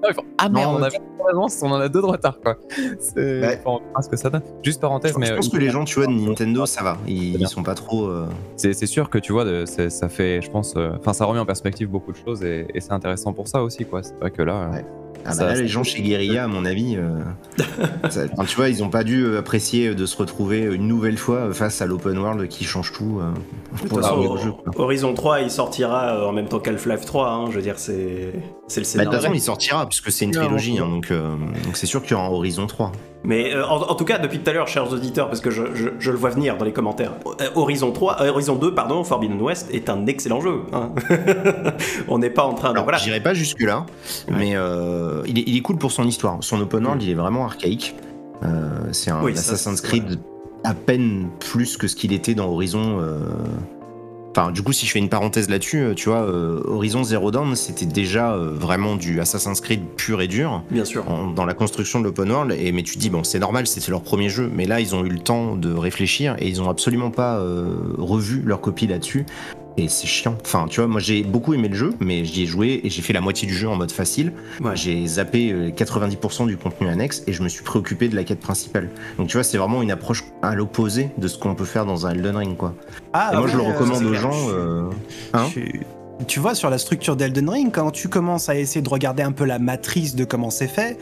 Ils 0.09 0.13
font, 0.13 0.23
ah 0.37 0.49
merde, 0.49 0.71
Non, 0.73 0.79
on 0.79 0.83
avait 0.83 0.97
pas 0.97 1.25
d'avance, 1.31 1.59
on 1.63 1.71
en 1.71 1.79
a 1.79 1.89
deux 1.89 2.01
de 2.01 2.05
retard, 2.05 2.39
quoi. 2.39 2.57
C'est. 2.99 3.41
Ouais. 3.41 3.59
Enfin, 3.65 3.79
on 3.83 3.87
verra 3.89 4.01
ce 4.01 4.09
que 4.09 4.17
ça 4.17 4.29
donne. 4.29 4.41
Juste 4.63 4.81
parenthèse, 4.81 5.13
Je 5.13 5.19
mais. 5.19 5.31
euh, 5.31 5.35
pense 5.35 5.49
que 5.49 5.57
les 5.57 5.69
gens, 5.69 5.83
tu 5.85 5.95
vois, 5.99 6.07
de 6.07 6.11
Nintendo, 6.13 6.65
ça 6.65 6.83
va. 6.83 6.97
Ils, 7.07 7.39
ils 7.41 7.47
sont 7.47 7.63
pas 7.63 7.73
trop. 7.75 8.05
euh, 8.07 8.27
C'est 8.55 8.73
c'est 8.73 8.85
sûr 8.85 9.09
que 9.09 9.17
tu 9.17 9.31
vois, 9.33 9.45
de- 9.45 9.65
ça 9.65 10.09
fait, 10.09 10.41
je 10.41 10.49
pense, 10.51 10.73
euh, 10.77 10.91
enfin, 10.99 11.13
ça 11.13 11.25
remet 11.25 11.39
en 11.39 11.45
perspective 11.45 11.89
beaucoup 11.89 12.11
de 12.11 12.17
choses 12.17 12.43
et, 12.43 12.67
et 12.73 12.79
c'est 12.81 12.91
intéressant 12.93 13.33
pour 13.33 13.47
ça 13.47 13.63
aussi, 13.63 13.85
quoi. 13.85 14.03
C'est 14.03 14.15
vrai 14.19 14.31
que 14.31 14.41
là, 14.41 14.53
euh, 14.53 14.71
Ouais. 14.71 14.85
Ah 15.23 15.29
bah 15.29 15.33
Ça- 15.33 15.45
là, 15.45 15.55
les 15.55 15.67
gens 15.67 15.83
chez 15.83 16.01
Guerilla, 16.01 16.43
à 16.43 16.47
mon 16.47 16.65
avis, 16.65 16.97
euh, 16.97 17.19
ça- 18.09 18.21
enfin, 18.33 18.45
tu 18.45 18.55
vois, 18.55 18.69
ils 18.69 18.83
ont 18.83 18.89
pas 18.89 19.03
dû 19.03 19.23
euh, 19.25 19.39
apprécier 19.39 19.95
de 19.95 20.05
se 20.05 20.17
retrouver 20.17 20.59
une 20.61 20.87
nouvelle 20.87 21.17
fois 21.17 21.53
face 21.53 21.81
à 21.81 21.85
l'open 21.85 22.17
world 22.17 22.47
qui 22.47 22.63
change 22.63 22.91
tout 22.91 23.19
euh, 23.21 23.31
pour 23.87 24.01
façon, 24.01 24.21
leur 24.21 24.37
jeu. 24.37 24.51
quoi. 24.51 24.73
Horizon 24.83 25.13
3, 25.13 25.41
il 25.41 25.49
sortira 25.51 26.15
euh, 26.15 26.25
en 26.27 26.31
même 26.31 26.47
temps 26.47 26.59
qu'Half-Life 26.59 27.05
3, 27.05 27.29
hein, 27.29 27.45
je 27.49 27.55
veux 27.55 27.61
dire, 27.61 27.79
c'est 27.79 28.33
c'est 28.67 28.79
le 28.79 28.81
Bah, 28.81 28.81
de 28.81 28.83
scénario. 28.85 29.11
toute 29.11 29.21
façon, 29.21 29.33
il 29.33 29.41
sortira 29.41 29.85
puisque 29.87 30.11
c'est 30.11 30.25
une 30.25 30.31
trilogie, 30.31 30.77
hein, 30.79 30.87
donc 30.89 31.11
euh, 31.11 31.35
donc 31.63 31.77
c'est 31.77 31.85
sûr 31.87 32.01
qu'il 32.03 32.11
y 32.11 32.13
aura 32.15 32.25
un 32.25 32.29
Horizon 32.31 32.67
3. 32.67 32.91
Mais 33.25 33.53
euh, 33.53 33.65
en, 33.65 33.81
en 33.81 33.95
tout 33.95 34.05
cas, 34.05 34.17
depuis 34.19 34.39
tout 34.39 34.49
à 34.49 34.53
l'heure, 34.53 34.67
chers 34.67 34.91
auditeurs, 34.91 35.27
parce 35.27 35.41
que 35.41 35.49
je, 35.51 35.63
je- 35.73 35.89
je 35.99 36.11
le 36.11 36.17
vois 36.17 36.29
venir 36.29 36.57
dans 36.57 36.65
les 36.65 36.73
commentaires, 36.73 37.13
euh, 37.41 37.45
Horizon 37.55 37.91
3, 37.91 38.21
euh, 38.21 38.29
Horizon 38.29 38.55
2, 38.55 38.73
pardon, 38.73 39.03
Forbidden 39.03 39.41
West 39.41 39.67
est 39.73 39.89
un 39.89 40.05
excellent 40.07 40.41
jeu. 40.41 40.61
hein. 40.73 40.91
On 42.07 42.19
n'est 42.19 42.29
pas 42.29 42.43
en 42.43 42.53
train 42.53 42.69
de... 42.69 42.73
Alors, 42.73 42.83
Voilà. 42.85 42.97
j'irai 42.99 43.21
pas 43.21 43.33
jusque 43.33 43.61
là, 43.61 43.85
mais 44.29 44.55
euh, 44.55 45.21
il, 45.25 45.39
est, 45.39 45.43
il 45.47 45.57
est 45.57 45.61
cool 45.61 45.77
pour 45.77 45.91
son 45.91 46.05
histoire. 46.07 46.37
Son 46.41 46.59
open 46.61 46.85
world, 46.85 47.01
il 47.01 47.09
est 47.09 47.15
vraiment 47.15 47.45
archaïque. 47.45 47.95
C'est 48.91 49.09
un 49.11 49.23
Oui, 49.23 49.31
Assassin's 49.31 49.81
Creed 49.81 50.19
à 50.63 50.73
peine 50.73 51.29
plus 51.39 51.77
que 51.77 51.87
ce 51.87 51.95
qu'il 51.95 52.13
était 52.13 52.35
dans 52.35 52.47
Horizon. 52.49 52.99
Enfin, 54.37 54.51
du 54.51 54.63
coup, 54.63 54.73
si 54.73 54.85
je 54.85 54.91
fais 54.91 54.99
une 54.99 55.07
parenthèse 55.07 55.49
là-dessus, 55.49 55.79
euh, 55.79 55.93
tu 55.93 56.09
vois, 56.09 56.23
euh, 56.23 56.59
Horizon 56.65 57.05
Zero 57.05 57.31
Dawn, 57.31 57.55
c'était 57.55 57.85
déjà 57.85 58.33
euh, 58.33 58.51
vraiment 58.53 58.97
du 58.97 59.21
Assassin's 59.21 59.61
Creed 59.61 59.79
pur 59.95 60.19
et 60.21 60.27
dur. 60.27 60.61
Bien 60.69 60.83
sûr. 60.83 61.09
en- 61.09 61.27
dans 61.27 61.45
la 61.45 61.53
construction 61.53 61.99
de 62.01 62.03
l'open 62.05 62.29
world 62.29 62.51
et 62.51 62.73
mais 62.73 62.83
tu 62.83 62.95
te 62.95 62.99
dis 62.99 63.09
bon 63.09 63.23
c'est 63.23 63.39
normal 63.39 63.65
c'était 63.67 63.91
leur 63.91 64.01
premier 64.01 64.27
jeu 64.29 64.49
mais 64.53 64.65
là 64.65 64.79
ils 64.81 64.93
ont 64.95 65.05
eu 65.05 65.09
le 65.09 65.19
temps 65.19 65.55
de 65.55 65.71
réfléchir 65.73 66.35
et 66.39 66.47
ils 66.49 66.61
ont 66.61 66.69
absolument 66.69 67.11
pas 67.11 67.41
revu 67.97 68.41
leur 68.45 68.59
copie 68.61 68.87
là-dessus 68.87 69.25
et 69.77 69.87
c'est 69.89 70.07
chiant 70.07 70.37
enfin 70.41 70.67
tu 70.69 70.79
vois 70.79 70.87
moi 70.87 70.99
j'ai 71.01 71.23
beaucoup 71.23 71.53
aimé 71.53 71.67
le 71.67 71.75
jeu 71.75 71.93
mais 71.99 72.23
j'y 72.25 72.43
ai 72.43 72.45
joué 72.45 72.79
et 72.83 72.89
j'ai 72.89 73.01
fait 73.01 73.13
la 73.13 73.21
moitié 73.21 73.47
du 73.47 73.53
jeu 73.53 73.67
en 73.67 73.75
mode 73.75 73.91
facile 73.91 74.31
Ouais. 74.61 74.75
j'ai 74.75 75.05
zappé 75.05 75.51
euh, 75.51 75.69
90% 75.71 76.47
du 76.47 76.55
contenu 76.57 76.87
annexe 76.87 77.23
et 77.27 77.33
je 77.33 77.43
me 77.43 77.49
suis 77.49 77.63
préoccupé 77.63 78.07
de 78.07 78.15
la 78.15 78.23
quête 78.23 78.39
principale 78.39 78.89
donc 79.17 79.27
tu 79.27 79.33
vois 79.37 79.43
c'est 79.43 79.57
vraiment 79.57 79.81
une 79.81 79.91
approche 79.91 80.23
à 80.41 80.55
l'opposé 80.55 81.09
de 81.17 81.27
ce 81.27 81.37
qu'on 81.37 81.55
peut 81.55 81.65
faire 81.65 81.85
dans 81.85 82.07
un 82.07 82.11
Elden 82.11 82.37
Ring 82.37 82.55
quoi 82.57 82.73
Ah, 83.13 83.31
et 83.33 83.37
moi 83.37 83.47
je 83.47 83.57
le 83.57 83.63
recommande 83.63 84.03
aux 84.03 84.09
clair. 84.09 84.21
gens 84.21 84.49
euh, 84.49 84.89
hein 85.33 85.47
tu 86.27 86.39
vois, 86.39 86.55
sur 86.55 86.69
la 86.69 86.77
structure 86.77 87.17
d'Elden 87.17 87.49
Ring, 87.49 87.71
quand 87.73 87.91
tu 87.91 88.07
commences 88.07 88.47
à 88.47 88.55
essayer 88.57 88.81
de 88.81 88.87
regarder 88.87 89.21
un 89.21 89.33
peu 89.33 89.43
la 89.43 89.59
matrice 89.59 90.15
de 90.15 90.23
comment 90.23 90.49
c'est 90.49 90.69
fait, 90.69 90.97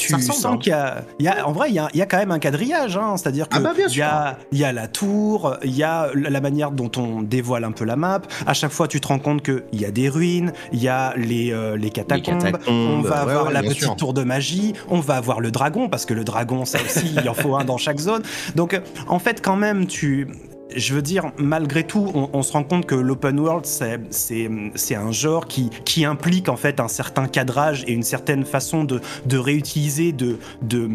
tu 0.00 0.20
sens 0.20 0.44
hein. 0.44 0.58
qu'il 0.58 0.70
y 0.70 0.74
a, 0.74 1.04
il 1.18 1.24
y 1.24 1.28
a- 1.28 1.46
en 1.46 1.52
vrai, 1.52 1.68
il 1.68 1.74
y 1.74 1.78
a, 1.78 1.88
il 1.92 1.98
y 1.98 2.02
a 2.02 2.06
quand 2.06 2.18
même 2.18 2.30
un 2.30 2.38
quadrillage, 2.38 2.96
hein, 2.96 3.16
c'est-à-dire 3.16 3.48
que 3.48 3.56
Ah 3.56 3.60
bah, 3.60 3.72
y 3.76 4.00
a, 4.02 4.38
il 4.52 4.58
y 4.58 4.64
a 4.64 4.72
la 4.72 4.88
tour, 4.88 5.56
il 5.62 5.76
y 5.76 5.82
a 5.82 6.08
la 6.14 6.40
manière 6.40 6.70
dont 6.70 6.90
on 6.96 7.22
dévoile 7.22 7.64
un 7.64 7.72
peu 7.72 7.84
la 7.84 7.96
map. 7.96 8.22
À 8.46 8.54
chaque 8.54 8.72
fois, 8.72 8.88
tu 8.88 9.00
te 9.00 9.08
rends 9.08 9.18
compte 9.18 9.42
qu'il 9.42 9.62
y 9.80 9.84
a 9.84 9.90
des 9.90 10.08
ruines, 10.08 10.52
il 10.72 10.82
y 10.82 10.88
a 10.88 11.14
les, 11.16 11.52
euh, 11.52 11.76
les 11.76 11.90
catacombes. 11.90 12.42
catacombes, 12.42 12.68
on 12.68 13.00
va 13.00 13.10
ouais, 13.10 13.16
avoir 13.32 13.46
ouais, 13.46 13.52
la 13.52 13.62
petite 13.62 13.78
sûr. 13.82 13.96
tour 13.96 14.14
de 14.14 14.22
magie, 14.24 14.72
on 14.88 15.00
va 15.00 15.16
avoir 15.16 15.40
le 15.40 15.50
dragon, 15.50 15.88
parce 15.88 16.06
que 16.06 16.14
le 16.14 16.24
dragon, 16.24 16.64
ça 16.64 16.78
aussi, 16.84 17.14
il 17.22 17.28
en 17.28 17.34
faut 17.34 17.56
un 17.56 17.64
dans 17.64 17.78
chaque 17.78 17.98
zone. 17.98 18.22
Donc, 18.56 18.80
en 19.08 19.18
fait, 19.18 19.40
quand 19.42 19.56
même, 19.56 19.86
tu. 19.86 20.28
Je 20.76 20.94
veux 20.94 21.02
dire, 21.02 21.32
malgré 21.38 21.84
tout, 21.84 22.10
on, 22.14 22.30
on 22.32 22.42
se 22.42 22.52
rend 22.52 22.64
compte 22.64 22.86
que 22.86 22.94
l'open 22.94 23.38
world, 23.40 23.66
c'est- 23.66 24.00
un 24.94 25.12
genre 25.12 25.46
qui, 25.46 25.70
qui 25.84 26.04
implique 26.04 26.48
en 26.48 26.56
fait 26.56 26.80
un 26.80 26.88
certain 26.88 27.26
cadrage 27.26 27.84
et 27.86 27.92
une 27.92 28.02
certaine 28.02 28.44
façon 28.44 28.84
de, 28.84 29.00
de 29.26 29.38
réutiliser, 29.38 30.12
de, 30.12 30.38
de, 30.62 30.88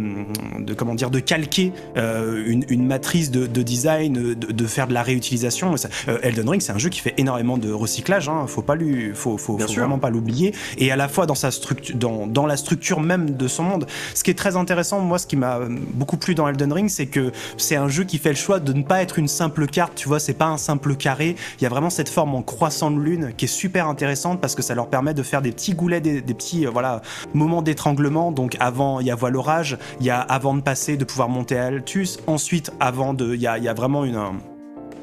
de 0.59 0.73
comment 0.73 0.95
dire, 0.95 1.09
de 1.09 1.19
calquer 1.19 1.71
euh, 1.97 2.43
une, 2.45 2.65
une 2.69 2.85
matrice 2.85 3.31
de, 3.31 3.47
de 3.47 3.61
design, 3.61 4.13
de, 4.13 4.33
de 4.33 4.65
faire 4.67 4.88
de 4.88 4.93
la 4.93 5.01
réutilisation. 5.03 5.73
Euh, 6.07 6.17
Elden 6.21 6.49
Ring, 6.49 6.61
c'est 6.61 6.71
un 6.73 6.77
jeu 6.77 6.89
qui 6.89 6.99
fait 6.99 7.13
énormément 7.17 7.57
de 7.57 7.71
recyclage. 7.71 8.29
Hein, 8.29 8.45
faut 8.47 8.61
pas 8.61 8.75
lui, 8.75 9.11
faut, 9.13 9.38
faut, 9.38 9.57
vraiment 9.57 9.99
pas 9.99 10.09
l'oublier. 10.09 10.53
Et 10.77 10.91
à 10.91 10.95
la 10.95 11.07
fois 11.07 11.25
dans 11.25 11.35
sa 11.35 11.51
structure, 11.51 11.95
dans, 11.95 12.27
dans 12.27 12.45
la 12.45 12.57
structure 12.57 12.99
même 12.99 13.31
de 13.31 13.47
son 13.47 13.63
monde. 13.63 13.88
Ce 14.13 14.23
qui 14.23 14.31
est 14.31 14.35
très 14.35 14.55
intéressant, 14.55 14.99
moi, 14.99 15.17
ce 15.19 15.27
qui 15.27 15.35
m'a 15.35 15.59
beaucoup 15.93 16.17
plu 16.17 16.35
dans 16.35 16.47
Elden 16.47 16.71
Ring, 16.73 16.89
c'est 16.89 17.07
que 17.07 17.31
c'est 17.57 17.75
un 17.75 17.88
jeu 17.88 18.03
qui 18.03 18.17
fait 18.17 18.29
le 18.29 18.35
choix 18.35 18.59
de 18.59 18.73
ne 18.73 18.83
pas 18.83 19.01
être 19.01 19.19
une 19.19 19.27
simple 19.27 19.64
carte. 19.65 19.95
Tu 19.95 20.08
vois, 20.08 20.19
c'est 20.19 20.34
pas 20.34 20.47
un 20.47 20.58
simple 20.58 20.95
carré. 20.95 21.36
Il 21.60 21.63
y 21.63 21.65
a 21.65 21.69
vraiment 21.69 21.89
cette 21.89 22.10
forme 22.10 22.36
en 22.36 22.41
croissant 22.41 22.91
de 22.91 22.99
lune 22.99 23.34
qui 23.38 23.45
est 23.45 23.49
super 23.49 23.88
intéressante 23.88 24.41
parce 24.41 24.56
que 24.56 24.62
ça 24.62 24.75
leur 24.75 24.88
permet 24.89 25.13
de 25.13 25.23
faire 25.23 25.41
des 25.41 25.51
petits 25.51 25.73
goulets, 25.73 26.01
des, 26.01 26.21
petits, 26.21 26.65
euh, 26.65 26.69
voilà, 26.69 27.01
moments 27.34 27.62
d'étranglement. 27.62 28.32
Donc 28.32 28.58
avant, 28.60 28.99
il 28.99 29.08
y 29.08 29.12
a 29.12 29.15
voile 29.15 29.34
l'orage, 29.34 29.78
il 29.99 30.06
y 30.06 30.10
a 30.10 30.19
avant 30.19 30.54
de 30.54 30.62
passer, 30.62 30.97
de 30.97 31.06
pouvoir 31.06 31.30
monter 31.30 31.58
à 31.58 31.65
Altus. 31.65 32.19
Ensuite, 32.28 32.71
avant 32.80 33.13
de, 33.13 33.34
il 33.36 33.41
y 33.41 33.47
a, 33.47 33.73
vraiment 33.73 34.06
une, 34.06 34.15
un- 34.15 34.34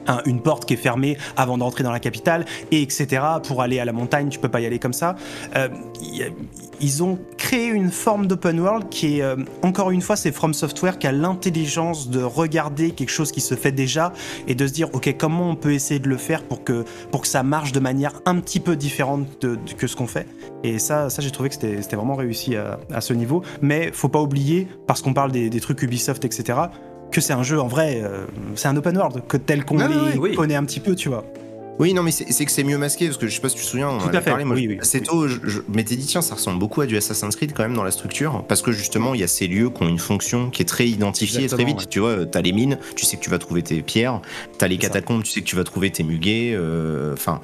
un- 0.07 0.23
une 0.27 0.41
porte 0.41 0.65
qui 0.65 0.75
est 0.75 0.77
fermée 0.79 1.17
avant 1.37 1.59
d'entrer 1.59 1.83
dans 1.85 1.93
la 1.93 2.01
capitale, 2.01 2.45
et 2.71 2.83
etc. 2.83 3.23
Pour 3.47 3.63
aller 3.63 3.79
à 3.81 3.85
la 3.85 3.93
montagne, 3.93 4.29
tu 4.29 4.39
peux 4.39 4.49
pas 4.49 4.61
y 4.61 4.67
aller 4.67 4.79
comme 4.79 4.93
ça. 4.93 5.17
Euh, 5.57 5.69
ils 6.81 7.03
ont 7.03 7.19
créé 7.39 7.67
une 7.69 7.91
forme 7.91 8.27
d'open 8.27 8.59
world 8.61 8.89
qui 8.89 9.19
est, 9.19 9.23
euh, 9.23 9.37
encore 9.63 9.91
une 9.91 10.01
fois, 10.01 10.17
c'est 10.17 10.33
From 10.33 10.53
Software 10.55 10.99
qui 10.99 11.07
a 11.07 11.13
l'intelligence 11.13 12.11
de 12.11 12.23
regarder 12.23 12.91
quelque 12.91 13.11
chose 13.11 13.31
qui 13.31 13.41
se 13.41 13.55
fait 13.55 13.73
déjà 13.73 14.13
et 14.49 14.55
de 14.55 14.67
se 14.67 14.73
dire, 14.73 14.89
ok, 14.93 15.15
comment 15.19 15.51
on 15.51 15.55
peut 15.57 15.73
essayer 15.73 16.01
de 16.01 16.09
le 16.09 16.17
faire 16.17 16.43
pour 16.43 16.65
que, 16.65 16.85
pour 17.11 17.23
que 17.23 17.29
ça 17.29 17.43
marche 17.43 17.73
de 17.73 17.81
manière 17.81 18.21
un 18.27 18.41
petit 18.41 18.61
peu 18.61 18.75
différente 18.77 19.27
de- 19.43 19.59
que 19.77 19.87
ce 19.87 19.95
qu'on 19.97 20.07
fait. 20.07 20.27
Et 20.65 20.79
ça, 20.79 21.09
j'ai 21.19 21.31
trouvé 21.31 21.49
que 21.49 21.55
c'était 21.55 21.97
vraiment 21.97 22.17
réussi 22.17 22.57
à, 22.57 22.79
à 22.93 23.01
ce 23.01 23.13
niveau. 23.15 23.43
Mais 23.61 23.91
faut 23.93 24.09
pas 24.09 24.21
oublier, 24.21 24.67
parce 24.87 25.03
qu'on 25.03 25.15
parle 25.15 25.31
des, 25.33 25.51
des 25.51 25.61
trucs 25.61 25.83
Ubisoft, 25.83 26.25
etc., 26.25 26.59
que 27.13 27.21
c'est 27.21 27.33
un 27.33 27.43
jeu 27.45 27.61
en 27.61 27.69
vrai, 27.69 28.01
euh, 28.03 28.25
c'est 28.57 28.69
un 28.69 28.77
open 28.77 28.97
world, 28.97 29.23
que 29.29 29.37
tel 29.37 29.65
qu'on 29.65 29.77
les 29.79 30.19
oui. 30.19 30.35
connaît 30.35 30.57
un 30.57 30.65
petit 30.65 30.81
peu, 30.81 30.95
tu 30.97 31.09
vois. 31.09 31.25
Oui, 31.79 31.95
non, 31.95 32.03
mais 32.03 32.11
c'est 32.13 32.45
que 32.45 32.51
c'est 32.53 32.65
mieux 32.65 32.77
masqué 32.77 33.07
parce 33.07 33.17
que 33.17 33.27
je 33.27 33.35
sais 33.35 33.41
pas 33.41 33.49
si 33.49 33.57
tu 33.57 33.63
te 33.63 33.67
souviens, 33.67 33.89
on 33.89 33.95
en 33.97 33.99
Tout 33.99 34.05
à 34.07 34.09
avait 34.11 34.19
fait, 34.21 34.31
parlé. 34.31 34.45
Moi, 34.45 34.55
oui, 34.57 34.65
je- 34.65 34.69
oui. 34.69 34.79
assez 34.81 35.01
tôt, 35.01 35.27
je, 35.27 35.39
je 35.45 35.61
m'étais 35.73 35.97
dit, 35.97 36.05
tiens, 36.07 36.21
ça 36.21 36.35
ressemble 36.35 36.59
beaucoup 36.59 36.83
à 36.83 36.87
du 36.87 36.97
Assassin's 36.99 37.35
Creed 37.35 37.55
quand 37.55 37.63
même 37.63 37.75
dans 37.75 37.83
la 37.83 37.91
structure 37.91 38.45
parce 38.47 38.61
que 38.61 38.73
justement, 38.73 39.15
il 39.15 39.21
y 39.21 39.25
a 39.25 39.27
ces 39.27 39.49
lieux 39.49 39.71
qui 39.71 39.83
ont 39.83 39.89
une 39.89 39.99
fonction 39.99 40.51
qui 40.51 40.63
est 40.63 40.67
très 40.67 40.87
identifiée 40.87 41.47
très 41.49 41.65
vite. 41.65 41.79
ouais. 41.79 41.87
Tu 41.89 41.99
vois, 41.99 42.27
t'as 42.27 42.43
les 42.43 42.53
mines, 42.53 42.79
tu 42.95 43.07
sais 43.07 43.17
que 43.17 43.23
tu 43.23 43.31
vas 43.31 43.39
trouver 43.39 43.63
tes 43.63 43.81
pierres, 43.83 44.21
t'as 44.59 44.69
les 44.69 44.77
ça. 44.77 44.83
catacombes, 44.83 45.23
tu 45.23 45.31
sais 45.33 45.41
que 45.41 45.47
tu 45.47 45.57
vas 45.57 45.65
trouver 45.65 45.91
tes 45.91 46.03
muguets. 46.05 46.53
euh, 46.55 47.15
Enfin, 47.15 47.41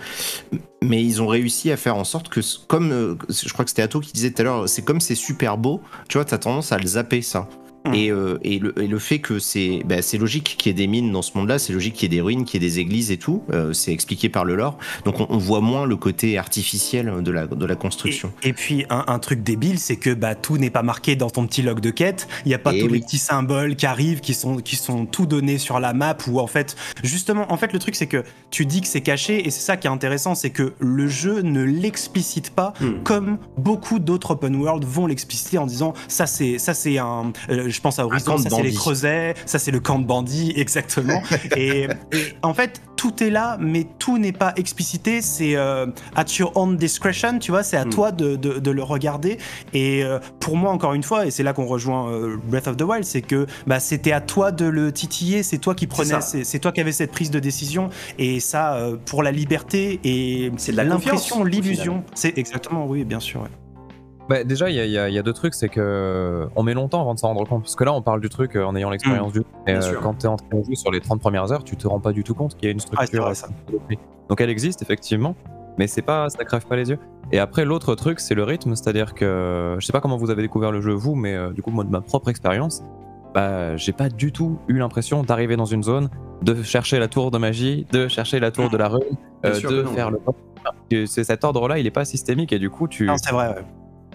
mais 0.83 1.03
ils 1.03 1.21
ont 1.23 1.27
réussi 1.27 1.73
à 1.73 1.77
faire 1.79 1.97
en 1.97 2.05
sorte 2.05 2.29
que, 2.29 2.41
comme 2.69 2.93
euh, 2.93 3.15
je 3.31 3.53
crois 3.53 3.65
que 3.65 3.71
c'était 3.71 3.83
Atto 3.83 3.99
qui 3.99 4.13
disait 4.13 4.31
tout 4.31 4.43
à 4.43 4.45
l'heure, 4.45 4.69
c'est 4.69 4.83
comme 4.83 5.01
c'est 5.01 5.15
super 5.17 5.57
beau, 5.57 5.81
tu 6.09 6.19
vois, 6.19 6.25
t'as 6.27 6.39
tendance 6.39 6.71
à 6.71 6.79
le 6.79 6.87
zapper 6.87 7.23
ça. 7.23 7.49
Mm. 7.87 7.95
Et, 7.95 8.11
euh, 8.11 8.39
et, 8.43 8.59
le, 8.59 8.77
et 8.83 8.87
le 8.87 8.99
fait 8.99 9.19
que 9.21 9.39
c'est 9.39 9.83
bah, 9.85 10.03
c'est 10.03 10.19
logique 10.19 10.57
qu'il 10.59 10.71
y 10.71 10.75
ait 10.75 10.77
des 10.77 10.87
mines 10.87 11.13
dans 11.13 11.23
ce 11.23 11.37
monde-là, 11.39 11.59
c'est 11.59 11.73
logique 11.73 11.95
qu'il 11.95 12.13
y 12.13 12.15
ait 12.15 12.17
des 12.19 12.23
ruines, 12.23 12.45
qu'il 12.45 12.63
y 12.63 12.67
ait 12.67 12.69
des 12.69 12.79
églises 12.81 13.11
et 13.11 13.17
tout, 13.17 13.43
euh, 13.53 13.73
c'est 13.73 13.93
expliqué 13.93 14.29
par 14.29 14.45
le 14.45 14.57
lore. 14.57 14.79
Donc 15.05 15.21
on, 15.21 15.27
on 15.31 15.39
voit 15.39 15.61
moins 15.61 15.87
le 15.87 15.97
côté 15.97 16.39
artificiel 16.39 17.23
de 17.23 17.31
la, 17.31 17.47
de 17.47 17.67
la 17.67 17.75
construction. 17.77 18.33
Et, 18.43 18.49
et 18.49 18.53
puis 18.53 18.85
un, 18.91 19.05
un 19.07 19.19
truc 19.19 19.43
débile, 19.43 19.79
c'est 19.79 19.97
que 19.97 20.13
bah, 20.13 20.35
tout 20.35 20.59
n'est 20.59 20.71
pas 20.71 20.83
marqué 20.83 21.17
dans 21.17 21.31
ton 21.31 21.47
petit 21.47 21.63
log 21.63 21.81
de 21.81 21.91
quête. 21.91 22.29
Il 22.45 22.49
n'y 22.49 22.55
a 22.55 22.59
pas 22.59 22.73
Eh 22.75 22.81
tous 22.81 22.87
oui. 22.87 22.93
les 22.95 23.01
petits 23.01 23.19
symboles 23.19 23.77
qui 23.77 23.87
arrivent, 23.87 24.21
qui 24.21 24.35
sont, 24.35 24.57
qui 24.57 24.77
sont 24.77 25.07
tout 25.07 25.27
donnés 25.27 25.59
sur 25.59 25.79
la 25.81 25.93
map. 25.95 26.17
Ou 26.29 26.41
en 26.41 26.47
fait, 26.47 26.77
justement, 27.05 27.53
en 27.53 27.57
fait, 27.57 27.73
le 27.73 27.79
truc 27.79 27.95
c'est 27.95 28.07
que 28.07 28.25
tu 28.51 28.67
dis 28.67 28.81
que 28.81 28.89
c'est 28.89 29.01
caché, 29.03 29.47
et 29.47 29.51
c'est 29.51 29.61
ça 29.61 29.77
qui 29.77 29.87
est 29.87 29.91
intéressant, 29.91 30.35
c'est 30.35 30.51
que 30.51 30.73
le 30.81 31.07
jeu 31.09 31.43
ne 31.43 31.63
l'explicite 31.63 32.51
pas 32.51 32.73
Hmm. 32.81 33.03
comme 33.03 33.39
beaucoup 33.57 33.99
d'autres 33.99 34.33
open 34.33 34.55
world 34.57 34.85
vont 34.85 35.07
l'expliciter 35.07 35.59
en 35.59 35.67
disant 35.67 35.95
ça 36.07 36.27
c'est 36.27 36.59
ça 36.59 36.75
c'est 36.75 36.99
un, 36.99 37.33
euh, 37.51 37.68
je 37.71 37.81
pense 37.81 37.99
à 37.99 38.07
Horizon, 38.07 38.37
ça 38.39 38.51
c'est 38.51 38.63
les 38.63 38.73
creusets, 38.75 39.35
ça 39.47 39.59
c'est 39.59 39.71
le 39.71 39.81
camp 39.81 39.99
de 39.99 40.05
bandits, 40.07 40.53
exactement. 40.57 41.23
et, 41.57 41.85
et 41.85 41.89
en 42.43 42.55
fait, 42.55 42.81
tout 42.97 43.23
est 43.23 43.31
là, 43.31 43.57
mais 43.61 43.87
tout 43.99 44.19
n'est 44.19 44.33
pas 44.33 44.53
explicité. 44.57 45.23
C'est 45.23 45.55
euh, 45.57 45.87
at 46.17 46.25
your 46.39 46.53
own 46.57 46.77
discretion, 46.77 47.39
tu 47.39 47.53
vois. 47.53 47.63
C'est 47.63 47.77
à 47.77 47.85
Mm. 47.85 47.91
toi 47.91 48.13
de, 48.13 48.35
de- 48.37 48.59
de 48.59 48.71
le 48.73 48.83
regarder. 48.83 49.39
Et 49.73 50.03
euh, 50.03 50.19
pour 50.41 50.57
moi, 50.57 50.73
encore 50.73 50.95
une 50.95 51.03
fois, 51.05 51.25
et 51.27 51.31
c'est 51.31 51.45
là 51.45 51.53
qu'on 51.53 51.67
rejoint 51.67 52.11
euh, 52.11 52.37
Breath 52.45 52.67
of 52.67 52.77
the 52.77 52.83
Wild, 52.83 53.05
c'est 53.05 53.23
que 53.23 53.47
bah, 53.69 53.79
c'était 53.81 54.11
à 54.13 54.21
toi 54.21 54.51
de 54.51 54.65
le 54.67 54.91
titiller. 54.93 55.43
C'est 55.45 55.59
toi 55.59 55.75
qui 55.77 55.87
prenais, 55.87 56.19
c'est 56.21 56.59
toi 56.59 56.73
qui 56.73 56.81
avais 56.81 56.91
cette 56.93 57.13
prise 57.13 57.31
de 57.31 57.39
décision. 57.39 57.89
Et 58.19 58.41
ça, 58.41 58.75
euh, 58.75 58.97
pour 59.07 59.23
la 59.23 59.31
liberté 59.31 60.01
et 60.03 60.51
C'est 60.57 60.73
l'impression, 60.73 61.45
l'illusion. 61.45 62.03
C'est 62.15 62.37
exactement, 62.37 62.85
oui, 62.87 63.05
bien 63.05 63.21
sûr. 63.21 63.43
ouais. 63.43 63.49
Bah, 64.29 64.45
déjà, 64.45 64.69
il 64.71 64.77
y 64.77 64.99
a, 64.99 65.09
y 65.09 65.15
y 65.15 65.23
deux 65.23 65.33
trucs, 65.33 65.55
c'est 65.55 65.69
que 65.69 66.47
on 66.55 66.63
met 66.63 66.75
longtemps 66.75 67.01
avant 67.01 67.15
de 67.15 67.19
s'en 67.19 67.29
rendre 67.29 67.47
compte. 67.49 67.63
Parce 67.63 67.77
que 67.77 67.85
là, 67.85 67.93
on 67.95 68.03
parle 68.03 68.21
du 68.21 68.29
truc 68.29 68.57
euh, 68.57 68.65
en 68.65 68.77
ayant 68.77 68.91
l'expérience 68.91 69.33
du. 69.33 69.41
Et 69.67 69.73
Bien 69.73 69.83
euh, 69.83 69.95
quand 70.03 70.15
t'es 70.15 70.29
en 70.29 70.37
train 70.37 70.59
de 70.59 70.65
jouer 70.65 70.77
sur 70.77 70.91
les 70.91 71.01
30 71.01 71.21
premières 71.21 71.51
heures, 71.51 71.65
tu 71.65 71.77
te 71.77 71.87
rends 71.89 72.01
pas 72.01 72.13
du 72.13 72.25
tout 72.25 72.35
compte 72.35 72.55
qu'il 72.55 72.67
y 72.67 72.69
a 72.69 72.73
une 72.73 72.79
Ah, 72.79 73.07
structure. 73.07 73.25
vrai, 73.25 73.35
ça. 73.35 73.49
Donc 74.29 74.41
elle 74.41 74.51
existe 74.51 74.83
effectivement, 74.83 75.35
mais 75.79 75.87
c'est 75.87 76.03
pas, 76.03 76.29
ça 76.29 76.45
crève 76.45 76.67
pas 76.67 76.77
les 76.77 76.91
yeux. 76.91 76.99
Et 77.33 77.39
après, 77.39 77.65
l'autre 77.65 77.95
truc, 77.95 78.21
c'est 78.21 78.35
le 78.35 78.43
rythme, 78.43 78.75
c'est-à-dire 78.75 79.15
que 79.15 79.77
je 79.79 79.87
sais 79.87 79.93
pas 79.93 80.01
comment 80.01 80.17
vous 80.17 80.31
avez 80.31 80.43
découvert 80.43 80.73
le 80.73 80.81
jeu 80.81 80.93
vous, 80.93 81.15
mais 81.15 81.35
euh, 81.35 81.51
du 81.51 81.63
coup, 81.63 81.71
moi 81.71 81.85
de 81.85 81.91
ma 81.91 82.01
propre 82.01 82.29
expérience, 82.29 82.83
bah, 83.35 83.77
j'ai 83.77 83.93
pas 83.93 84.09
du 84.09 84.33
tout 84.33 84.59
eu 84.69 84.79
l'impression 84.79 85.23
d'arriver 85.23 85.57
dans 85.57 85.67
une 85.67 85.83
zone, 85.83 86.09
de 86.43 86.63
chercher 86.63 86.99
la 86.99 87.09
tour 87.09 87.31
de 87.31 87.39
magie, 87.39 87.87
de 87.93 88.09
chercher 88.09 88.41
la 88.41 88.51
tour 88.51 88.71
de 88.71 88.77
la 88.77 88.91
euh, 89.45 89.55
sûr 89.55 89.71
de 89.71 89.83
non. 89.83 89.93
faire 89.93 90.11
le. 90.11 90.19
C'est 91.07 91.25
cet 91.25 91.45
ordre-là, 91.45 91.79
il 91.79 91.87
est 91.87 91.91
pas 91.91 92.05
systémique 92.05 92.53
et 92.53 92.59
du 92.59 92.71
coup, 92.71 92.89
tu. 92.89 93.07
Non, 93.07 93.17
c'est 93.17 93.33
vrai. 93.33 93.49
ouais. 93.49 93.65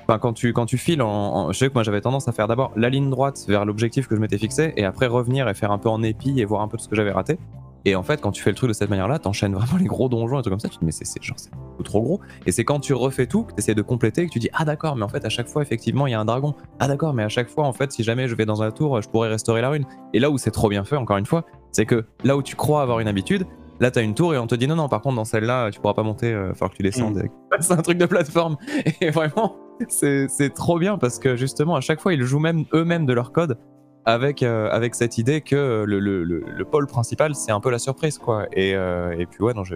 Quand 0.08 0.34
tu, 0.34 0.54
quand 0.54 0.66
tu 0.66 0.78
files, 0.78 1.02
en, 1.02 1.52
je 1.52 1.58
sais 1.58 1.70
que 1.70 1.74
moi 1.74 1.84
j'avais 1.84 2.02
tendance 2.02 2.28
à 2.28 2.32
faire 2.32 2.48
d'abord 2.48 2.72
la 2.76 2.90
ligne 2.90 3.10
droite 3.10 3.46
vers 3.48 3.66
l'objectif 3.66 4.08
que 4.08 4.16
je 4.16 4.22
m'étais 4.22 4.38
fixé, 4.38 4.74
et 4.78 4.86
après 4.86 5.08
revenir 5.08 5.48
et 5.48 5.54
faire 5.54 5.72
un 5.72 5.78
peu 5.78 5.90
en 5.90 6.04
épi 6.04 6.40
et 6.40 6.46
voir 6.46 6.62
un 6.62 6.68
peu 6.68 6.78
de 6.78 6.82
ce 6.82 6.88
que 6.88 6.96
j'avais 6.96 7.12
raté. 7.12 7.38
Et 7.86 7.96
en 7.96 8.04
fait, 8.04 8.22
quand 8.22 8.32
tu 8.32 8.42
fais 8.42 8.50
le 8.50 8.56
truc 8.56 8.70
de 8.70 8.74
cette 8.74 8.90
manière-là, 8.90 9.20
t'enchaînes 9.20 9.54
vraiment 9.56 9.78
les 9.78 9.86
gros 9.86 10.08
donjons 10.10 10.40
et 10.40 10.42
trucs 10.42 10.52
comme 10.52 10.60
ça, 10.60 10.70
tu 10.70 10.76
te 10.76 10.80
dis, 10.80 10.86
mais 10.86 10.92
c'est 10.92 11.22
genre, 11.22 11.38
c'est 11.38 11.52
trop 11.84 12.02
gros. 12.02 12.22
Et 12.46 12.52
c'est 12.52 12.64
quand 12.64 12.80
tu 12.80 12.94
refais 12.94 13.28
tout, 13.28 13.44
que 13.44 13.54
tu 13.54 13.60
essaies 13.60 13.76
de 13.76 13.82
compléter, 13.82 14.26
que 14.26 14.32
tu 14.32 14.40
dis, 14.40 14.50
ah 14.54 14.64
d'accord, 14.64 14.96
mais 14.96 15.04
en 15.04 15.10
fait, 15.10 15.26
à 15.26 15.30
chaque 15.30 15.48
fois, 15.48 15.62
effectivement, 15.62 16.08
il 16.08 16.12
y 16.12 16.14
a 16.14 16.20
un 16.20 16.26
dragon. 16.26 16.56
Ah 16.80 16.88
d'accord, 16.88 17.14
mais 17.14 17.24
à 17.24 17.30
chaque 17.30 17.50
fois, 17.50 17.66
en 17.66 17.74
fait, 17.74 17.92
si 17.92 18.04
jamais 18.04 18.28
je 18.28 18.36
vais 18.36 18.46
dans 18.46 18.62
la 18.62 18.72
tour, 18.72 19.02
je 19.02 19.10
pourrais 19.10 19.30
restaurer 19.30 19.62
la 19.62 19.70
rune. 19.70 19.86
Et 20.14 20.20
là 20.20 20.30
où 20.30 20.38
c'est 20.38 20.52
trop 20.52 20.70
bien 20.70 20.86
fait, 20.86 20.96
encore 20.96 21.18
une 21.18 21.26
fois, 21.26 21.46
c'est 21.72 21.86
que 21.86 22.06
là 22.24 22.38
où 22.38 22.44
tu 22.44 22.56
crois 22.56 22.82
avoir 22.82 23.00
une 23.00 23.08
habitude, 23.08 23.46
là 23.80 23.92
t'as 23.92 24.02
une 24.04 24.14
tour 24.14 24.34
et 24.34 24.38
on 24.38 24.48
te 24.48 24.56
dit, 24.56 24.68
non, 24.68 24.76
non, 24.76 24.88
par 24.90 25.02
contre, 25.02 25.16
dans 25.16 25.26
celle-là, 25.26 25.72
tu 25.72 25.80
pourras 25.80 25.94
pas 25.94 26.04
monter, 26.04 26.30
il 26.30 26.54
falloir 26.56 26.72
que 26.72 26.78
tu 26.78 26.84
descendes. 26.84 27.24
C'est 27.60 27.74
un 27.74 27.82
truc 27.82 27.98
de 27.98 28.06
plateforme. 28.06 28.58
Et 29.02 29.10
vraiment, 29.10 29.56
c'est 29.88 30.54
trop 30.54 30.80
bien 30.80 30.98
parce 30.98 31.20
que 31.20 31.36
justement, 31.36 31.76
à 31.76 31.82
chaque 31.82 32.00
fois, 32.00 32.14
ils 32.14 32.22
jouent 32.24 32.40
même 32.40 32.66
eux-mêmes 32.74 33.06
de 33.06 33.14
leur 33.14 33.32
code 33.32 33.58
avec, 34.06 34.44
euh, 34.44 34.70
avec 34.72 34.96
cette 34.96 35.18
idée 35.18 35.42
que 35.42 35.84
le, 35.86 36.00
le, 36.00 36.24
le, 36.24 36.44
le 36.46 36.66
pôle 36.66 36.88
principal, 36.88 37.36
c'est 37.36 37.52
un 37.52 37.60
peu 37.60 37.70
la 37.70 37.80
surprise, 37.80 38.18
quoi. 38.18 38.48
Et, 38.54 38.76
euh, 38.76 39.16
et 39.18 39.26
puis, 39.26 39.44
ouais, 39.44 39.54
non, 39.54 39.64
je, 39.64 39.76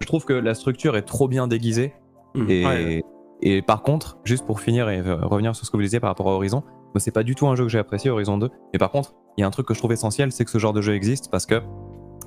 je 0.00 0.06
trouve 0.06 0.24
que 0.24 0.32
la 0.32 0.54
structure 0.54 0.96
est 0.96 1.02
trop 1.02 1.28
bien 1.28 1.48
déguisée. 1.48 1.92
Mm. 2.34 2.50
Et, 2.50 2.66
Ouais. 2.66 3.02
et 3.42 3.62
par 3.62 3.82
contre, 3.82 4.18
juste 4.24 4.46
pour 4.46 4.60
finir 4.60 4.88
et 4.88 5.00
euh, 5.00 5.16
revenir 5.16 5.54
sur 5.56 5.66
ce 5.66 5.70
que 5.70 5.76
vous 5.76 5.82
disiez 5.82 6.00
par 6.00 6.10
rapport 6.10 6.28
à 6.28 6.32
Horizon, 6.32 6.62
c'est 6.96 7.12
pas 7.12 7.22
du 7.22 7.34
tout 7.34 7.46
un 7.48 7.56
jeu 7.56 7.64
que 7.64 7.70
j'ai 7.70 7.78
apprécié, 7.78 8.10
Horizon 8.10 8.38
2. 8.38 8.48
Mais 8.72 8.78
par 8.78 8.90
contre, 8.90 9.14
il 9.36 9.40
y 9.40 9.44
a 9.44 9.46
un 9.46 9.50
truc 9.50 9.66
que 9.66 9.74
je 9.74 9.78
trouve 9.78 9.92
essentiel, 9.92 10.32
c'est 10.32 10.44
que 10.44 10.50
ce 10.50 10.58
genre 10.58 10.72
de 10.72 10.80
jeu 10.82 10.94
existe 10.94 11.30
parce 11.30 11.46
que 11.46 11.60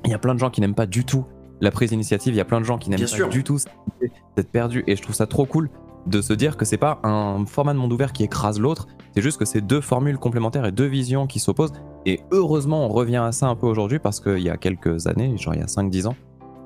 il 0.05 0.11
y 0.11 0.13
a 0.13 0.19
plein 0.19 0.33
de 0.33 0.39
gens 0.39 0.49
qui 0.49 0.61
n'aiment 0.61 0.75
pas 0.75 0.85
du 0.85 1.05
tout 1.05 1.25
la 1.61 1.71
prise 1.71 1.91
d'initiative, 1.91 2.33
il 2.33 2.37
y 2.37 2.41
a 2.41 2.45
plein 2.45 2.59
de 2.59 2.65
gens 2.65 2.77
qui 2.77 2.89
n'aiment 2.89 2.99
pas 2.99 3.07
sûr. 3.07 3.29
du 3.29 3.43
tout 3.43 3.57
cette 3.57 4.51
perdu. 4.51 4.83
Et 4.87 4.95
je 4.95 5.01
trouve 5.01 5.15
ça 5.15 5.27
trop 5.27 5.45
cool 5.45 5.69
de 6.07 6.21
se 6.21 6.33
dire 6.33 6.57
que 6.57 6.65
c'est 6.65 6.77
pas 6.77 6.99
un 7.03 7.45
format 7.45 7.73
de 7.73 7.77
monde 7.79 7.93
ouvert 7.93 8.11
qui 8.11 8.23
écrase 8.23 8.59
l'autre, 8.59 8.87
c'est 9.15 9.21
juste 9.21 9.37
que 9.37 9.45
c'est 9.45 9.61
deux 9.61 9.79
formules 9.79 10.17
complémentaires 10.17 10.65
et 10.65 10.73
deux 10.73 10.87
visions 10.87 11.27
qui 11.27 11.39
s'opposent. 11.39 11.71
Et 12.05 12.19
heureusement, 12.31 12.85
on 12.85 12.89
revient 12.89 13.17
à 13.25 13.31
ça 13.31 13.47
un 13.47 13.55
peu 13.55 13.67
aujourd'hui 13.67 13.99
parce 13.99 14.19
qu'il 14.19 14.39
y 14.39 14.49
a 14.49 14.57
quelques 14.57 15.07
années, 15.07 15.37
genre 15.37 15.53
il 15.53 15.61
y 15.61 15.63
a 15.63 15.67
5-10 15.67 16.07
ans, 16.07 16.15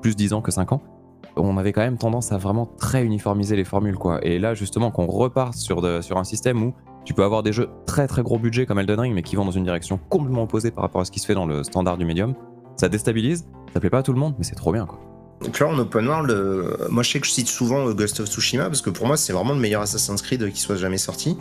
plus 0.02 0.16
10 0.16 0.32
ans 0.32 0.40
que 0.40 0.50
5 0.50 0.72
ans, 0.72 0.82
on 1.36 1.56
avait 1.56 1.72
quand 1.72 1.82
même 1.82 1.98
tendance 1.98 2.32
à 2.32 2.38
vraiment 2.38 2.66
très 2.78 3.04
uniformiser 3.04 3.54
les 3.54 3.62
formules 3.64 3.96
quoi. 3.96 4.18
Et 4.26 4.40
là 4.40 4.54
justement 4.54 4.90
qu'on 4.90 5.06
repart 5.06 5.54
sur, 5.54 5.80
de- 5.82 6.00
sur 6.00 6.16
un 6.18 6.24
système 6.24 6.60
où 6.60 6.74
tu 7.04 7.14
peux 7.14 7.22
avoir 7.22 7.44
des 7.44 7.52
jeux 7.52 7.68
très 7.86 8.08
très 8.08 8.22
gros 8.22 8.38
budget 8.40 8.66
comme 8.66 8.80
Elden 8.80 8.98
Ring 8.98 9.14
mais 9.14 9.22
qui 9.22 9.36
vont 9.36 9.44
dans 9.44 9.52
une 9.52 9.62
direction 9.62 10.00
complètement 10.08 10.42
opposée 10.42 10.72
par 10.72 10.82
rapport 10.82 11.00
à 11.00 11.04
ce 11.04 11.12
qui 11.12 11.20
se 11.20 11.26
fait 11.26 11.34
dans 11.34 11.46
le 11.46 11.62
standard 11.62 11.96
du 11.96 12.04
médium, 12.04 12.34
ça 12.78 12.88
déstabilise, 12.88 13.46
ça 13.74 13.80
plaît 13.80 13.90
pas 13.90 13.98
à 13.98 14.02
tout 14.02 14.12
le 14.12 14.18
monde 14.18 14.34
mais 14.38 14.44
c'est 14.44 14.54
trop 14.54 14.72
bien 14.72 14.86
quoi. 14.86 15.00
Donc 15.40 15.60
là, 15.60 15.68
en 15.68 15.78
open 15.78 16.08
world, 16.08 16.30
euh, 16.30 16.88
moi 16.90 17.02
je 17.02 17.12
sais 17.12 17.20
que 17.20 17.26
je 17.26 17.30
cite 17.30 17.46
souvent 17.46 17.88
euh, 17.88 17.94
Ghost 17.94 18.18
of 18.20 18.26
Tsushima 18.26 18.64
parce 18.64 18.82
que 18.82 18.90
pour 18.90 19.06
moi 19.06 19.16
c'est 19.16 19.32
vraiment 19.32 19.52
le 19.52 19.60
meilleur 19.60 19.82
Assassin's 19.82 20.20
Creed 20.20 20.52
qui 20.52 20.60
soit 20.60 20.76
jamais 20.76 20.98
sorti. 20.98 21.36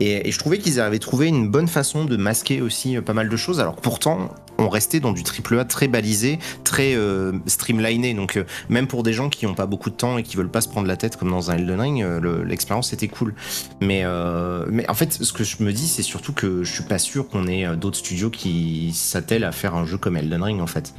Et, 0.00 0.30
je 0.30 0.38
trouvais 0.38 0.58
qu'ils 0.58 0.80
avaient 0.80 0.98
trouvé 0.98 1.26
une 1.26 1.48
bonne 1.48 1.68
façon 1.68 2.04
de 2.04 2.16
masquer 2.16 2.60
aussi 2.60 2.96
euh, 2.96 3.02
pas 3.02 3.14
mal 3.14 3.28
de 3.28 3.36
choses, 3.36 3.60
alors 3.60 3.76
pourtant 3.76 4.34
on 4.58 4.70
restait 4.70 5.00
dans 5.00 5.12
du 5.12 5.22
triple 5.22 5.58
A 5.58 5.66
très 5.66 5.86
balisé, 5.86 6.38
très 6.64 6.94
euh, 6.94 7.32
streamliné. 7.46 8.14
Donc 8.14 8.36
euh, 8.36 8.44
même 8.68 8.86
pour 8.86 9.02
des 9.02 9.12
gens 9.12 9.28
qui 9.28 9.44
n'ont 9.46 9.54
pas 9.54 9.66
beaucoup 9.66 9.90
de 9.90 9.94
temps 9.94 10.16
et 10.16 10.22
qui 10.22 10.36
veulent 10.36 10.50
pas 10.50 10.62
se 10.62 10.68
prendre 10.68 10.88
la 10.88 10.96
tête 10.96 11.16
comme 11.16 11.30
dans 11.30 11.50
un 11.50 11.56
Elden 11.56 11.80
Ring, 11.80 12.04
le- 12.22 12.42
l'expérience 12.42 12.92
était 12.92 13.08
cool. 13.08 13.34
Mais, 13.80 14.06
en 14.06 14.94
fait, 14.94 15.12
ce 15.12 15.32
que 15.32 15.44
je 15.44 15.62
me 15.62 15.72
dis, 15.72 15.86
c'est 15.86 16.02
surtout 16.02 16.32
que 16.32 16.64
je 16.64 16.72
suis 16.72 16.84
pas 16.84 16.98
sûr 16.98 17.28
qu'on 17.28 17.46
ait 17.48 17.76
d'autres 17.76 17.98
studios 17.98 18.30
qui 18.30 18.92
s'attellent 18.94 19.44
à 19.44 19.52
faire 19.52 19.74
un 19.74 19.84
jeu 19.84 19.98
comme 19.98 20.16
Elden 20.16 20.42
Ring 20.42 20.60
en 20.60 20.66
fait. 20.66 20.94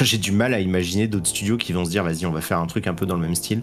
J'ai 0.00 0.18
du 0.18 0.32
mal 0.32 0.54
à 0.54 0.58
imaginer 0.58 1.06
d'autres 1.06 1.28
studios 1.28 1.56
qui 1.56 1.72
vont 1.72 1.84
se 1.84 1.90
dire, 1.90 2.02
vas-y, 2.02 2.26
on 2.26 2.32
va 2.32 2.40
faire 2.40 2.58
un 2.58 2.66
truc 2.66 2.86
un 2.86 2.94
peu 2.94 3.06
dans 3.06 3.14
le 3.14 3.20
même 3.20 3.34
style. 3.34 3.62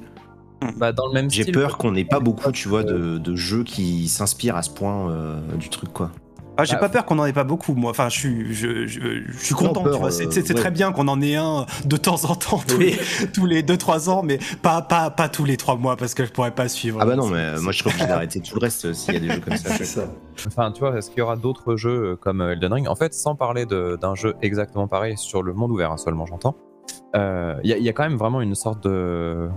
Bah, 0.77 0.91
dans 0.91 1.07
le 1.07 1.13
même 1.13 1.29
J'ai 1.29 1.45
peur 1.45 1.77
qu'on 1.77 1.91
n'ait 1.91 2.05
pas 2.05 2.19
beaucoup, 2.19 2.51
tu 2.51 2.67
vois, 2.67 2.83
de, 2.83 3.17
de 3.17 3.35
jeux 3.35 3.63
qui 3.63 4.07
s'inspirent 4.07 4.55
à 4.57 4.61
ce 4.61 4.69
point 4.69 5.09
euh, 5.09 5.39
du 5.57 5.69
truc, 5.69 5.93
quoi. 5.93 6.11
Ah, 6.57 6.65
j'ai 6.65 6.73
Bah, 6.73 6.79
pas 6.81 6.89
peur 6.89 7.05
qu'on 7.05 7.17
en 7.19 7.25
ait 7.25 7.31
pas 7.31 7.45
beaucoup, 7.45 7.73
moi. 7.73 7.91
Enfin, 7.91 8.09
je 8.09 8.19
suis, 8.19 8.53
je, 8.53 8.85
je, 8.85 9.21
je 9.25 9.37
suis 9.37 9.55
content, 9.55 9.81
peur, 9.81 9.93
tu 9.93 9.99
vois. 10.01 10.11
C'est 10.11 10.25
euh, 10.25 10.41
ouais. 10.41 10.53
très 10.55 10.71
bien 10.71 10.91
qu'on 10.91 11.07
en 11.07 11.21
ait 11.21 11.37
un 11.37 11.65
de 11.85 11.95
temps 11.95 12.25
en 12.25 12.35
temps, 12.35 12.61
tous 12.67 12.75
Oui. 12.75 12.97
les, 13.21 13.27
tous 13.27 13.45
les 13.45 13.63
2-3 13.63 14.09
ans, 14.09 14.23
mais 14.23 14.39
pas, 14.61 14.81
pas, 14.81 15.09
pas 15.09 15.29
tous 15.29 15.45
les 15.45 15.55
3 15.55 15.77
mois, 15.77 15.95
parce 15.95 16.13
que 16.13 16.25
je 16.25 16.31
pourrais 16.33 16.51
pas 16.51 16.67
suivre. 16.67 16.99
Ah 17.01 17.05
bah 17.05 17.15
non, 17.15 17.27
mais 17.29 17.37
euh, 17.37 17.61
moi 17.61 17.71
je 17.71 17.77
serais 17.79 17.91
obligé 17.91 18.07
d'arrêter 18.07 18.41
tout 18.41 18.55
le 18.55 18.59
reste 18.61 18.91
s'il 18.91 19.13
y 19.13 19.17
a 19.17 19.19
des 19.21 19.29
jeux 19.29 19.39
comme 19.39 19.55
ça. 19.55 19.69
C'est 19.77 19.85
ça. 19.85 20.01
Enfin, 20.47 20.73
tu 20.73 20.81
vois, 20.81 20.97
est-ce 20.97 21.09
qu'il 21.09 21.19
y 21.19 21.21
aura 21.21 21.37
d'autres 21.37 21.77
jeux 21.77 22.17
comme 22.19 22.41
Elden 22.41 22.73
Ring? 22.73 22.87
En 22.89 22.95
fait, 22.95 23.13
sans 23.13 23.35
parler 23.35 23.65
d'un 23.65 24.15
jeu 24.15 24.35
exactement 24.41 24.89
pareil 24.89 25.17
sur 25.17 25.43
le 25.43 25.53
monde 25.53 25.71
ouvert, 25.71 25.93
hein, 25.93 25.97
seulement 25.97 26.25
j'entends, 26.25 26.57
euh, 27.15 27.55
y, 27.63 27.71
il 27.71 27.83
y 27.83 27.87
a 27.89 27.93
quand 27.93 28.03
même 28.03 28.17
vraiment 28.17 28.41
une 28.41 28.55
sorte 28.55 28.83
de, 28.83 29.47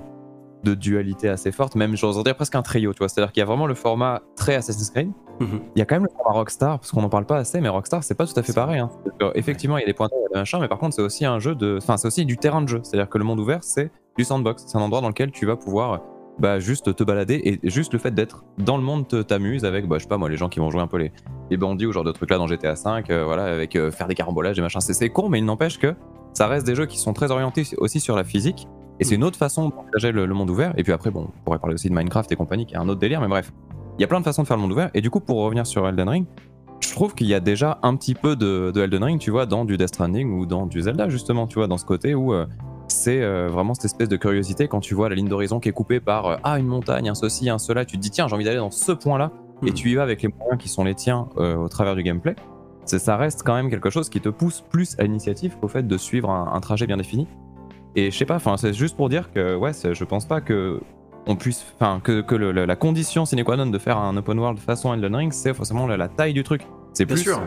de 0.64 0.74
dualité 0.74 1.28
assez 1.28 1.50
forte, 1.52 1.74
même 1.74 1.96
j'oserais 1.96 2.22
dire 2.24 2.34
presque 2.36 2.54
un 2.54 2.62
trio, 2.62 2.92
tu 2.92 2.98
vois. 2.98 3.08
C'est-à-dire 3.08 3.32
qu'il 3.32 3.40
y 3.40 3.42
a 3.42 3.46
vraiment 3.46 3.66
le 3.66 3.74
format 3.74 4.22
très 4.36 4.54
Assassin's 4.54 4.90
Creed, 4.90 5.10
Mhm. 5.40 5.60
il 5.74 5.78
y 5.78 5.82
a 5.82 5.84
quand 5.86 5.96
même 5.96 6.04
le 6.04 6.10
format 6.16 6.38
Rockstar, 6.38 6.78
parce 6.78 6.92
qu'on 6.92 7.02
n'en 7.02 7.08
parle 7.08 7.24
pas 7.26 7.38
assez, 7.38 7.60
mais 7.60 7.68
Rockstar, 7.68 8.04
c'est 8.04 8.14
pas 8.14 8.26
tout 8.26 8.38
à 8.38 8.42
fait 8.42 8.52
pareil. 8.52 8.78
hein. 8.80 8.90
Effectivement, 9.34 9.76
il 9.76 9.80
y 9.80 9.84
a 9.84 9.86
des 9.86 9.94
points 9.94 10.08
et 10.08 10.32
des 10.32 10.38
machins, 10.38 10.58
mais 10.60 10.68
par 10.68 10.78
contre, 10.78 10.94
c'est 10.94 11.02
aussi 11.02 11.24
un 11.24 11.38
jeu 11.38 11.54
de. 11.54 11.78
Enfin, 11.78 11.96
c'est 11.96 12.06
aussi 12.06 12.24
du 12.24 12.36
terrain 12.36 12.62
de 12.62 12.68
jeu. 12.68 12.80
C'est-à-dire 12.82 13.08
que 13.08 13.18
le 13.18 13.24
monde 13.24 13.40
ouvert, 13.40 13.62
c'est 13.64 13.90
du 14.16 14.24
sandbox. 14.24 14.64
C'est 14.66 14.76
un 14.78 14.82
endroit 14.82 15.00
dans 15.00 15.08
lequel 15.08 15.30
tu 15.32 15.46
vas 15.46 15.56
pouvoir 15.56 16.00
bah, 16.38 16.58
juste 16.58 16.94
te 16.96 17.04
balader 17.04 17.40
et 17.62 17.68
juste 17.70 17.92
le 17.92 17.98
fait 17.98 18.10
d'être 18.12 18.44
dans 18.58 18.76
le 18.78 18.82
monde 18.82 19.06
t'amuse 19.26 19.64
avec, 19.66 19.86
bah, 19.86 19.96
je 19.98 20.04
sais 20.04 20.08
pas 20.08 20.16
moi, 20.16 20.28
les 20.30 20.36
gens 20.38 20.48
qui 20.48 20.60
vont 20.60 20.70
jouer 20.70 20.80
un 20.80 20.86
peu 20.86 20.96
les, 20.96 21.12
les 21.50 21.56
bandits 21.58 21.84
ou 21.86 21.92
genre 21.92 22.04
de 22.04 22.12
trucs 22.12 22.30
là 22.30 22.38
dans 22.38 22.46
GTA 22.46 22.72
V, 22.72 23.02
euh, 23.10 23.24
voilà, 23.24 23.44
avec 23.44 23.76
euh, 23.76 23.90
faire 23.90 24.06
des 24.08 24.14
carambolages 24.14 24.58
et 24.58 24.62
machin. 24.62 24.80
C'est- 24.80 24.94
C'est 24.94 25.10
con, 25.10 25.28
mais 25.28 25.38
il 25.40 25.44
n'empêche 25.44 25.78
que 25.78 25.94
ça 26.32 26.46
reste 26.46 26.66
des 26.66 26.74
jeux 26.74 26.86
qui 26.86 26.98
sont 26.98 27.12
très 27.12 27.30
orientés 27.30 27.64
aussi 27.76 28.00
sur 28.00 28.16
la 28.16 28.24
physique. 28.24 28.66
Et 29.02 29.04
c'est 29.04 29.16
une 29.16 29.24
autre 29.24 29.36
façon 29.36 29.68
d'envisager 29.68 30.12
le, 30.12 30.26
le 30.26 30.34
monde 30.34 30.48
ouvert. 30.48 30.72
Et 30.76 30.84
puis 30.84 30.92
après, 30.92 31.10
bon, 31.10 31.28
on 31.28 31.44
pourrait 31.44 31.58
parler 31.58 31.74
aussi 31.74 31.88
de 31.90 31.94
Minecraft 31.94 32.30
et 32.30 32.36
compagnie, 32.36 32.66
qui 32.66 32.74
est 32.74 32.78
un 32.78 32.88
autre 32.88 33.00
délire, 33.00 33.20
mais 33.20 33.26
bref. 33.26 33.52
Il 33.98 34.00
y 34.00 34.04
a 34.04 34.06
plein 34.06 34.20
de 34.20 34.24
façons 34.24 34.42
de 34.42 34.46
faire 34.46 34.56
le 34.56 34.62
monde 34.62 34.72
ouvert. 34.72 34.90
Et 34.94 35.00
du 35.00 35.10
coup, 35.10 35.18
pour 35.20 35.38
revenir 35.38 35.66
sur 35.66 35.86
Elden 35.86 36.08
Ring, 36.08 36.26
je 36.80 36.90
trouve 36.92 37.14
qu'il 37.14 37.26
y 37.26 37.34
a 37.34 37.40
déjà 37.40 37.78
un 37.82 37.96
petit 37.96 38.14
peu 38.14 38.36
de, 38.36 38.70
de 38.72 38.80
Elden 38.80 39.02
Ring, 39.04 39.20
tu 39.20 39.30
vois, 39.30 39.46
dans 39.46 39.64
du 39.64 39.76
Death 39.76 39.88
Stranding 39.88 40.32
ou 40.32 40.46
dans 40.46 40.66
du 40.66 40.82
Zelda, 40.82 41.08
justement, 41.08 41.46
tu 41.46 41.56
vois, 41.56 41.66
dans 41.66 41.78
ce 41.78 41.84
côté 41.84 42.14
où 42.14 42.32
euh, 42.32 42.46
c'est 42.86 43.22
euh, 43.22 43.48
vraiment 43.48 43.74
cette 43.74 43.86
espèce 43.86 44.08
de 44.08 44.16
curiosité 44.16 44.68
quand 44.68 44.80
tu 44.80 44.94
vois 44.94 45.08
la 45.08 45.14
ligne 45.14 45.28
d'horizon 45.28 45.60
qui 45.60 45.68
est 45.68 45.72
coupée 45.72 46.00
par 46.00 46.26
euh, 46.26 46.36
ah 46.44 46.58
une 46.58 46.66
montagne, 46.66 47.08
un 47.08 47.14
ceci, 47.14 47.50
un 47.50 47.58
cela, 47.58 47.84
tu 47.84 47.96
te 47.96 48.02
dis 48.02 48.10
tiens 48.10 48.28
j'ai 48.28 48.34
envie 48.34 48.44
d'aller 48.44 48.58
dans 48.58 48.70
ce 48.70 48.92
point-là 48.92 49.32
et 49.64 49.70
Hmm. 49.70 49.74
tu 49.74 49.90
y 49.90 49.94
vas 49.94 50.02
avec 50.02 50.22
les 50.22 50.28
moyens 50.28 50.60
qui 50.60 50.68
sont 50.68 50.84
les 50.84 50.94
tiens 50.94 51.28
au 51.36 51.68
travers 51.68 51.94
du 51.94 52.02
gameplay. 52.02 52.34
Ça 52.84 53.16
reste 53.16 53.44
quand 53.44 53.54
même 53.54 53.70
quelque 53.70 53.90
chose 53.90 54.08
qui 54.08 54.20
te 54.20 54.28
pousse 54.28 54.60
plus 54.60 54.96
à 54.98 55.04
l'initiative 55.04 55.56
qu'au 55.60 55.68
fait 55.68 55.86
de 55.86 55.96
suivre 55.96 56.30
un, 56.30 56.52
un 56.52 56.60
trajet 56.60 56.86
bien 56.86 56.96
défini. 56.96 57.28
Et 57.96 58.10
je 58.10 58.16
sais 58.16 58.24
pas, 58.24 58.36
enfin 58.36 58.56
c'est 58.56 58.72
juste 58.72 58.96
pour 58.96 59.08
dire 59.08 59.30
que 59.32 59.54
ouais, 59.56 59.72
je 59.72 60.04
pense 60.04 60.26
pas 60.26 60.40
que 60.40 60.80
on 61.26 61.36
puisse, 61.36 61.64
enfin 61.78 62.00
que, 62.02 62.20
que 62.20 62.34
le- 62.34 62.50
le- 62.52 62.64
la 62.64 62.74
condition 62.76 63.24
sine 63.26 63.44
qua 63.44 63.56
non 63.56 63.66
de 63.66 63.78
faire 63.78 63.98
un 63.98 64.16
open 64.16 64.38
world 64.38 64.58
façon 64.58 64.92
Elden 64.94 65.14
Ring, 65.14 65.32
c'est 65.32 65.54
forcément 65.54 65.86
la, 65.86 65.96
la 65.96 66.08
taille 66.08 66.32
du 66.32 66.42
truc. 66.42 66.62
C'est 66.94 67.06
plus 67.06 67.18
sûr. 67.18 67.40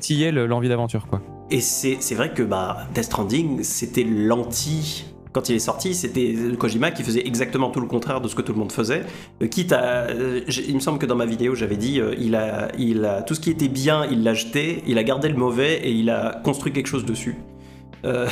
tiller 0.00 0.30
l'envie 0.32 0.68
d'aventure 0.68 1.06
quoi. 1.06 1.20
Et 1.50 1.60
c'est 1.60 1.96
c'est 2.00 2.14
vrai 2.14 2.32
que 2.32 2.42
bah, 2.42 2.78
Death 2.94 3.04
Stranding, 3.04 3.62
c'était 3.62 4.04
l'anti. 4.04 5.04
Quand 5.32 5.48
il 5.48 5.54
est 5.54 5.60
sorti, 5.60 5.94
c'était 5.94 6.34
Kojima 6.58 6.90
qui 6.90 7.04
faisait 7.04 7.24
exactement 7.24 7.70
tout 7.70 7.80
le 7.80 7.86
contraire 7.86 8.20
de 8.20 8.26
ce 8.26 8.34
que 8.34 8.42
tout 8.42 8.52
le 8.52 8.58
monde 8.58 8.72
faisait. 8.72 9.02
Euh, 9.40 9.46
quitte 9.46 9.72
à. 9.72 10.08
euh, 10.08 10.40
il 10.66 10.74
me 10.74 10.80
semble 10.80 10.98
que 10.98 11.06
dans 11.06 11.14
ma 11.14 11.26
vidéo, 11.26 11.54
j'avais 11.54 11.76
dit 11.76 12.00
euh, 12.00 12.16
il 12.18 12.34
a, 12.34 12.68
il 12.78 13.04
a, 13.04 13.22
tout 13.22 13.36
ce 13.36 13.40
qui 13.40 13.50
était 13.50 13.68
bien, 13.68 14.04
il 14.10 14.24
l'a 14.24 14.34
jeté, 14.34 14.82
il 14.88 14.98
a 14.98 15.04
gardé 15.04 15.28
le 15.28 15.36
mauvais 15.36 15.74
et 15.84 15.92
il 15.92 16.10
a 16.10 16.40
construit 16.42 16.72
quelque 16.72 16.88
chose 16.88 17.04
dessus. 17.04 17.36
Euh, 18.04 18.26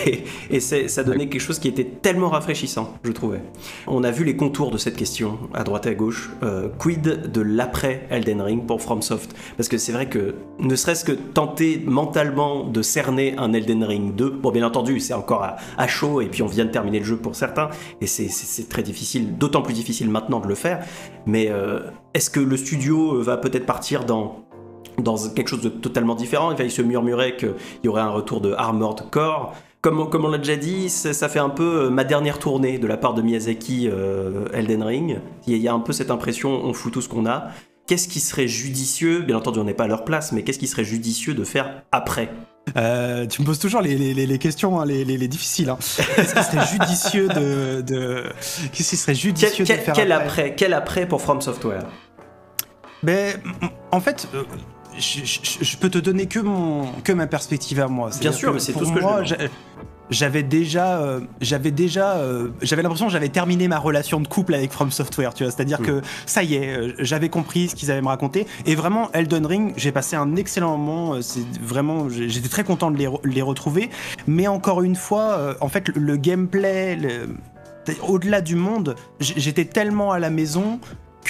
et 0.50 0.60
ça 0.60 1.04
donnait 1.04 1.28
quelque 1.28 1.40
chose 1.40 1.58
qui 1.58 1.68
était 1.68 1.84
tellement 1.84 2.28
rafraîchissant, 2.30 2.94
je 3.04 3.12
trouvais. 3.12 3.40
On 3.86 4.04
a 4.04 4.10
vu 4.10 4.24
les 4.24 4.36
contours 4.36 4.70
de 4.70 4.78
cette 4.78 4.96
question 4.96 5.38
à 5.54 5.64
droite 5.64 5.86
et 5.86 5.90
à 5.90 5.94
gauche. 5.94 6.30
Euh, 6.42 6.68
quid 6.78 7.30
de 7.30 7.40
l'après 7.40 8.06
Elden 8.10 8.40
Ring 8.40 8.66
pour 8.66 8.80
FromSoft? 8.80 9.34
Parce 9.56 9.68
que 9.68 9.78
c'est 9.78 9.92
vrai 9.92 10.08
que 10.08 10.34
ne 10.58 10.74
serait-ce 10.76 11.04
que 11.04 11.12
tenter 11.12 11.82
mentalement 11.84 12.64
de 12.64 12.82
cerner 12.82 13.34
un 13.38 13.52
Elden 13.52 13.84
Ring 13.84 14.14
2, 14.14 14.30
bon 14.30 14.50
bien 14.50 14.66
entendu 14.66 15.00
c'est 15.00 15.14
encore 15.14 15.42
à, 15.42 15.86
chaud 15.86 16.20
et 16.20 16.26
puis 16.26 16.42
on 16.42 16.46
vient 16.46 16.64
de 16.64 16.70
terminer 16.70 17.00
le 17.00 17.04
jeu 17.04 17.16
pour 17.16 17.34
certains 17.34 17.70
et 18.00 18.06
c'est- 18.06 18.68
très 18.68 18.82
difficile, 18.82 19.36
d'autant 19.36 19.62
plus 19.62 19.74
difficile 19.74 20.10
maintenant 20.10 20.40
de 20.40 20.46
le 20.46 20.54
faire. 20.54 20.84
Mais 21.26 21.48
euh, 21.50 21.80
est-ce 22.14 22.30
que 22.30 22.40
le 22.40 22.56
studio 22.56 23.20
va 23.22 23.36
peut-être 23.36 23.66
partir 23.66 24.04
dans 24.04 24.44
dans 24.98 25.16
quelque 25.28 25.48
chose 25.48 25.62
de 25.62 25.68
totalement 25.68 26.14
différent. 26.14 26.54
Il 26.58 26.70
se 26.70 26.82
murmurait 26.82 27.36
qu'il 27.36 27.54
y 27.84 27.88
aurait 27.88 28.02
un 28.02 28.10
retour 28.10 28.40
de 28.40 28.52
Armored 28.52 29.10
Core. 29.10 29.54
Comme, 29.82 30.10
comme 30.10 30.26
on 30.26 30.28
l'a 30.28 30.36
déjà 30.38 30.56
dit, 30.56 30.90
ça 30.90 31.28
fait 31.30 31.38
un 31.38 31.48
peu 31.48 31.84
euh, 31.86 31.90
ma 31.90 32.04
dernière 32.04 32.38
tournée 32.38 32.78
de 32.78 32.86
la 32.86 32.98
part 32.98 33.14
de 33.14 33.22
Miyazaki 33.22 33.88
euh, 33.90 34.44
Elden 34.52 34.82
Ring. 34.82 35.18
Il 35.46 35.56
y 35.56 35.68
a- 35.68 35.72
un 35.72 35.80
peu 35.80 35.92
cette 35.94 36.10
impression, 36.10 36.50
on 36.50 36.74
fout 36.74 36.92
tout 36.92 37.00
ce 37.00 37.08
qu'on 37.08 37.24
a. 37.24 37.48
Qu'est-ce 37.86 38.06
qui 38.06 38.20
serait 38.20 38.46
judicieux, 38.46 39.20
bien 39.20 39.36
entendu 39.38 39.58
on 39.58 39.64
n'est 39.64 39.72
pas 39.74 39.84
à 39.84 39.88
leur 39.88 40.04
place, 40.04 40.32
mais 40.32 40.42
qu'est-ce 40.44 40.58
qui 40.58 40.68
serait 40.68 40.84
judicieux 40.84 41.32
de 41.34 41.44
faire 41.44 41.82
après? 41.92 42.30
Euh, 42.76 43.26
tu 43.26 43.40
me 43.40 43.46
poses 43.46 43.58
toujours 43.58 43.80
les, 43.80 43.96
les- 43.96 44.12
les- 44.14 44.26
les 44.26 44.38
questions, 44.38 44.78
hein, 44.80 44.84
les, 44.84 45.02
les- 45.04 45.16
les 45.16 45.28
difficiles. 45.28 45.70
hein. 45.70 45.78
Qu'est-ce 46.14 46.34
qui 46.34 46.44
serait 46.44 46.66
judicieux 46.66 47.28
de, 47.28 47.80
de- 47.80 48.24
Qu'est-ce 48.72 48.90
qui 48.90 48.96
serait 48.96 49.14
judicieux 49.14 49.64
quel- 49.64 49.78
de 49.78 49.82
faire 49.82 49.94
quel 49.94 50.12
après, 50.12 50.26
après? 50.42 50.54
Quel 50.56 50.74
après 50.74 51.06
pour 51.08 51.22
From 51.22 51.40
Software? 51.40 51.84
Ben, 53.02 53.40
en 53.92 54.00
fait, 54.00 54.28
euh, 54.34 54.44
je, 55.00 55.24
je- 55.24 55.64
je 55.64 55.76
peux 55.76 55.90
te 55.90 55.98
donner 55.98 56.26
que 56.26 56.38
mon 56.40 56.86
que 57.04 57.12
ma 57.12 57.26
perspective 57.26 57.80
à 57.80 57.88
moi. 57.88 58.10
C'est-à-dire 58.12 58.34
sûr, 58.34 58.52
mais 58.54 58.60
c'est 58.60 58.72
tout 58.72 58.84
ce 58.84 58.92
que 58.92 59.00
moi, 59.00 59.22
J'avais 60.12 60.42
déjà, 60.42 60.98
euh, 61.00 61.20
j'avais 61.40 61.70
déjà, 61.70 62.16
euh, 62.16 62.48
j'avais 62.62 62.82
l'impression 62.82 63.06
que 63.06 63.12
j'avais 63.12 63.28
terminé 63.28 63.68
ma 63.68 63.78
relation 63.78 64.18
de 64.18 64.26
couple 64.26 64.54
avec 64.54 64.72
From 64.72 64.90
Software, 64.90 65.32
tu 65.34 65.44
vois. 65.44 65.52
C'est-à-dire 65.52 65.80
Mm. 65.80 65.86
que 65.86 66.00
ça 66.26 66.42
y 66.42 66.56
est, 66.56 66.76
euh, 66.76 66.92
j'avais 66.98 67.28
compris 67.28 67.68
ce 67.68 67.76
qu'ils 67.76 67.92
allaient 67.92 68.02
me 68.02 68.08
raconter. 68.08 68.48
Et 68.66 68.74
vraiment, 68.74 69.08
Elden 69.12 69.46
Ring, 69.46 69.72
j'ai 69.76 69.92
passé 69.92 70.16
un 70.16 70.34
excellent 70.34 70.76
moment. 70.76 71.22
C'est 71.22 71.46
vraiment, 71.62 72.08
j'étais 72.08 72.48
très 72.48 72.64
content 72.64 72.90
de 72.90 72.96
les, 72.98 73.06
re- 73.06 73.20
les 73.24 73.40
retrouver. 73.42 73.88
Mais 74.26 74.48
encore 74.48 74.82
une 74.82 74.96
fois, 74.96 75.54
en 75.60 75.68
fait, 75.68 75.86
le, 75.86 76.00
le 76.00 76.16
gameplay, 76.16 76.96
le- 76.96 77.28
au-delà 78.02 78.40
du 78.40 78.56
monde, 78.56 78.96
j'étais 79.20 79.64
tellement 79.64 80.10
à 80.10 80.18
la 80.18 80.30
maison 80.30 80.80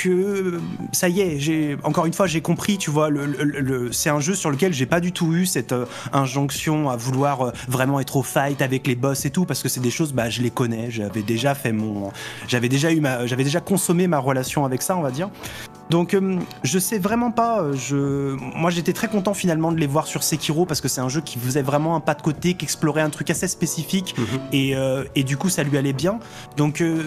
que 0.02 0.60
ça 0.92 1.08
y 1.08 1.20
est, 1.20 1.38
j'ai 1.38 1.76
encore 1.84 2.06
une 2.06 2.12
fois 2.12 2.26
j'ai 2.26 2.40
compris, 2.40 2.78
tu 2.78 2.90
vois, 2.90 3.10
le, 3.10 3.26
le- 3.26 3.44
le- 3.60 3.92
c'est 3.92 4.10
un 4.10 4.20
jeu 4.20 4.34
sur 4.34 4.50
lequel 4.50 4.72
j'ai 4.72 4.86
pas 4.86 5.00
du 5.00 5.12
tout 5.12 5.34
eu 5.34 5.46
cette 5.46 5.72
euh, 5.72 5.86
injonction 6.12 6.88
à 6.90 6.96
vouloir 6.96 7.42
euh, 7.42 7.50
vraiment 7.68 8.00
être 8.00 8.16
au 8.16 8.22
fight 8.22 8.62
avec 8.62 8.86
les 8.86 8.94
boss 8.94 9.24
et 9.24 9.30
tout 9.30 9.44
parce 9.44 9.62
que 9.62 9.68
c'est 9.68 9.80
des 9.80 9.90
choses 9.90 10.12
bah 10.12 10.30
je 10.30 10.42
les 10.42 10.50
connais, 10.50 10.90
j'avais 10.90 11.22
déjà 11.22 11.54
fait 11.54 11.72
mon 11.72 12.10
j'avais 12.48 12.68
déjà 12.68 12.92
eu 12.92 13.00
ma 13.00 13.26
j'avais 13.26 13.44
déjà 13.44 13.60
consommé 13.60 14.06
ma 14.06 14.18
relation 14.18 14.64
avec 14.64 14.82
ça, 14.82 14.96
on 14.96 15.02
va 15.02 15.10
dire. 15.10 15.30
Donc 15.90 16.14
euh, 16.14 16.36
je 16.62 16.78
sais 16.78 16.98
vraiment 16.98 17.32
pas, 17.32 17.62
euh, 17.62 17.74
je 17.74 18.36
moi 18.56 18.70
j'étais 18.70 18.92
très 18.92 19.08
content 19.08 19.34
finalement 19.34 19.72
de 19.72 19.78
les 19.78 19.88
voir 19.88 20.06
sur 20.06 20.22
Sekiro 20.22 20.64
parce 20.64 20.80
que 20.80 20.86
c'est 20.88 21.00
un 21.00 21.08
jeu 21.08 21.20
qui 21.20 21.38
faisait 21.38 21.62
vraiment 21.62 21.96
un 21.96 22.00
pas 22.00 22.14
de 22.14 22.22
côté, 22.22 22.54
qui 22.54 22.64
explorait 22.64 23.02
un 23.02 23.10
truc 23.10 23.28
assez 23.30 23.48
spécifique 23.48 24.14
et, 24.52 24.76
euh, 24.76 25.04
et 25.16 25.24
du 25.24 25.36
coup 25.36 25.48
ça 25.48 25.62
lui 25.64 25.76
allait 25.76 25.92
bien. 25.92 26.20
Donc 26.56 26.80
euh, 26.80 27.02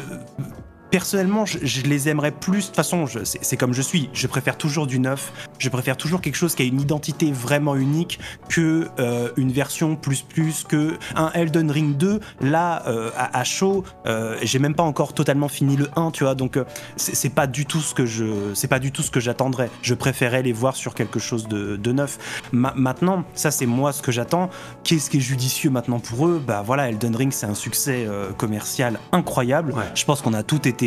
personnellement 0.97 1.43
je, 1.47 1.57
je 1.63 1.81
les 1.81 2.07
aimerais 2.07 2.29
plus. 2.29 2.59
De 2.59 2.65
toute 2.67 2.75
façon 2.75 3.05
c'est 3.23 3.57
comme 3.57 3.73
je 3.73 3.81
suis, 3.81 4.11
je 4.13 4.27
préfère 4.27 4.59
toujours 4.59 4.85
du 4.85 4.99
neuf, 4.99 5.33
je 5.57 5.67
préfère 5.69 5.97
toujours 5.97 6.21
quelque 6.21 6.35
chose 6.35 6.53
qui 6.53 6.61
a 6.61 6.65
une 6.65 6.79
identité 6.79 7.31
vraiment 7.31 7.75
unique 7.75 8.19
que 8.47 8.87
euh, 8.99 9.29
une 9.35 9.51
version 9.51 9.95
plus 9.95 10.21
plus 10.21 10.63
que 10.63 10.93
un 11.15 11.31
Elden 11.33 11.71
Ring 11.71 11.97
2 11.97 12.19
là 12.41 12.83
euh, 12.85 13.09
à, 13.17 13.39
à 13.39 13.43
chaud 13.43 13.83
euh, 14.05 14.37
j'ai 14.43 14.59
même 14.59 14.75
pas 14.75 14.83
encore 14.83 15.13
totalement 15.13 15.47
fini 15.47 15.75
le 15.77 15.89
1 15.95 16.11
tu 16.11 16.25
vois. 16.25 16.35
Donc 16.35 16.59
c'est 16.95 17.33
pas 17.33 17.47
du 17.47 17.65
tout 17.65 17.79
ce 17.81 17.95
que 17.95 18.05
je 18.05 18.25
c'est 18.53 18.67
pas 18.67 18.77
du 18.79 18.91
tout 18.91 19.01
ce 19.01 19.09
que 19.09 19.19
j'attendrais. 19.19 19.71
Je 19.81 19.95
préférais 19.95 20.43
les 20.43 20.53
voir 20.53 20.75
sur 20.75 20.93
quelque 20.93 21.17
chose 21.17 21.47
de, 21.47 21.75
de 21.75 21.91
neuf. 21.91 22.19
Ma- 22.51 22.73
maintenant 22.75 23.23
ça 23.33 23.49
c'est 23.49 23.65
moi 23.65 23.93
ce 23.93 24.03
que 24.03 24.11
j'attends. 24.11 24.51
Qu'est-ce 24.83 25.09
qui 25.09 25.17
est 25.17 25.21
judicieux 25.21 25.71
maintenant 25.71 25.99
pour 25.99 26.27
eux? 26.27 26.39
Bah 26.45 26.61
voilà 26.63 26.89
Elden 26.89 27.15
Ring 27.15 27.31
c'est 27.33 27.47
un 27.47 27.55
succès 27.55 28.07
commercial 28.37 28.99
incroyable. 29.11 29.73
Ouais. 29.73 29.85
je 29.95 30.05
pense 30.05 30.21
qu'on 30.21 30.35
a 30.35 30.43
tout 30.43 30.67
été 30.67 30.82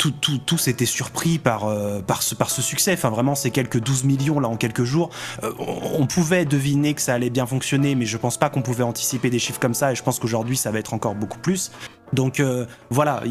tout, 0.00 0.38
tous 0.38 0.68
étaient 0.68 0.86
surpris 0.86 1.38
par, 1.38 1.64
euh, 1.64 2.00
par, 2.00 2.22
ce, 2.22 2.34
par 2.34 2.50
ce 2.50 2.62
succès. 2.62 2.94
Enfin, 2.94 3.10
vraiment, 3.10 3.34
ces 3.34 3.50
quelques 3.50 3.80
12 3.80 4.04
millions 4.04 4.40
là 4.40 4.48
en 4.48 4.56
quelques 4.56 4.84
jours. 4.84 5.10
Euh, 5.42 5.52
on, 5.58 6.06
pouvait 6.06 6.46
deviner 6.46 6.94
que 6.94 7.02
ça 7.02 7.14
allait 7.14 7.28
bien 7.28 7.46
fonctionner, 7.46 7.94
mais 7.94 8.06
je 8.06 8.16
pense 8.16 8.38
pas 8.38 8.48
qu'on 8.48 8.62
pouvait 8.62 8.82
anticiper 8.82 9.28
des 9.28 9.38
chiffres 9.38 9.60
comme 9.60 9.74
ça. 9.74 9.92
Et 9.92 9.94
je 9.94 10.02
pense 10.02 10.18
qu'aujourd'hui, 10.18 10.56
ça 10.56 10.70
va 10.70 10.78
être 10.78 10.94
encore 10.94 11.14
beaucoup 11.14 11.38
plus. 11.38 11.70
Donc 12.12 12.40
euh, 12.40 12.66
voilà, 12.88 13.22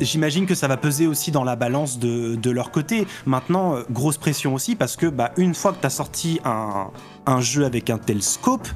j'imagine 0.00 0.46
que 0.46 0.54
ça 0.54 0.66
va 0.68 0.78
peser 0.78 1.06
aussi 1.06 1.30
dans 1.30 1.44
la 1.44 1.56
balance 1.56 1.98
de, 1.98 2.36
de 2.36 2.50
leur 2.50 2.70
côté. 2.70 3.06
Maintenant, 3.26 3.74
grosse 3.90 4.16
pression 4.16 4.54
aussi 4.54 4.76
parce 4.76 4.96
que 4.96 5.06
bah, 5.06 5.32
une 5.36 5.54
fois 5.54 5.72
que 5.72 5.80
tu 5.80 5.86
as 5.86 5.90
sorti 5.90 6.40
un, 6.44 6.90
un 7.26 7.40
jeu 7.40 7.64
avec 7.66 7.90
un 7.90 7.98
tel 7.98 8.22
scope, 8.22 8.68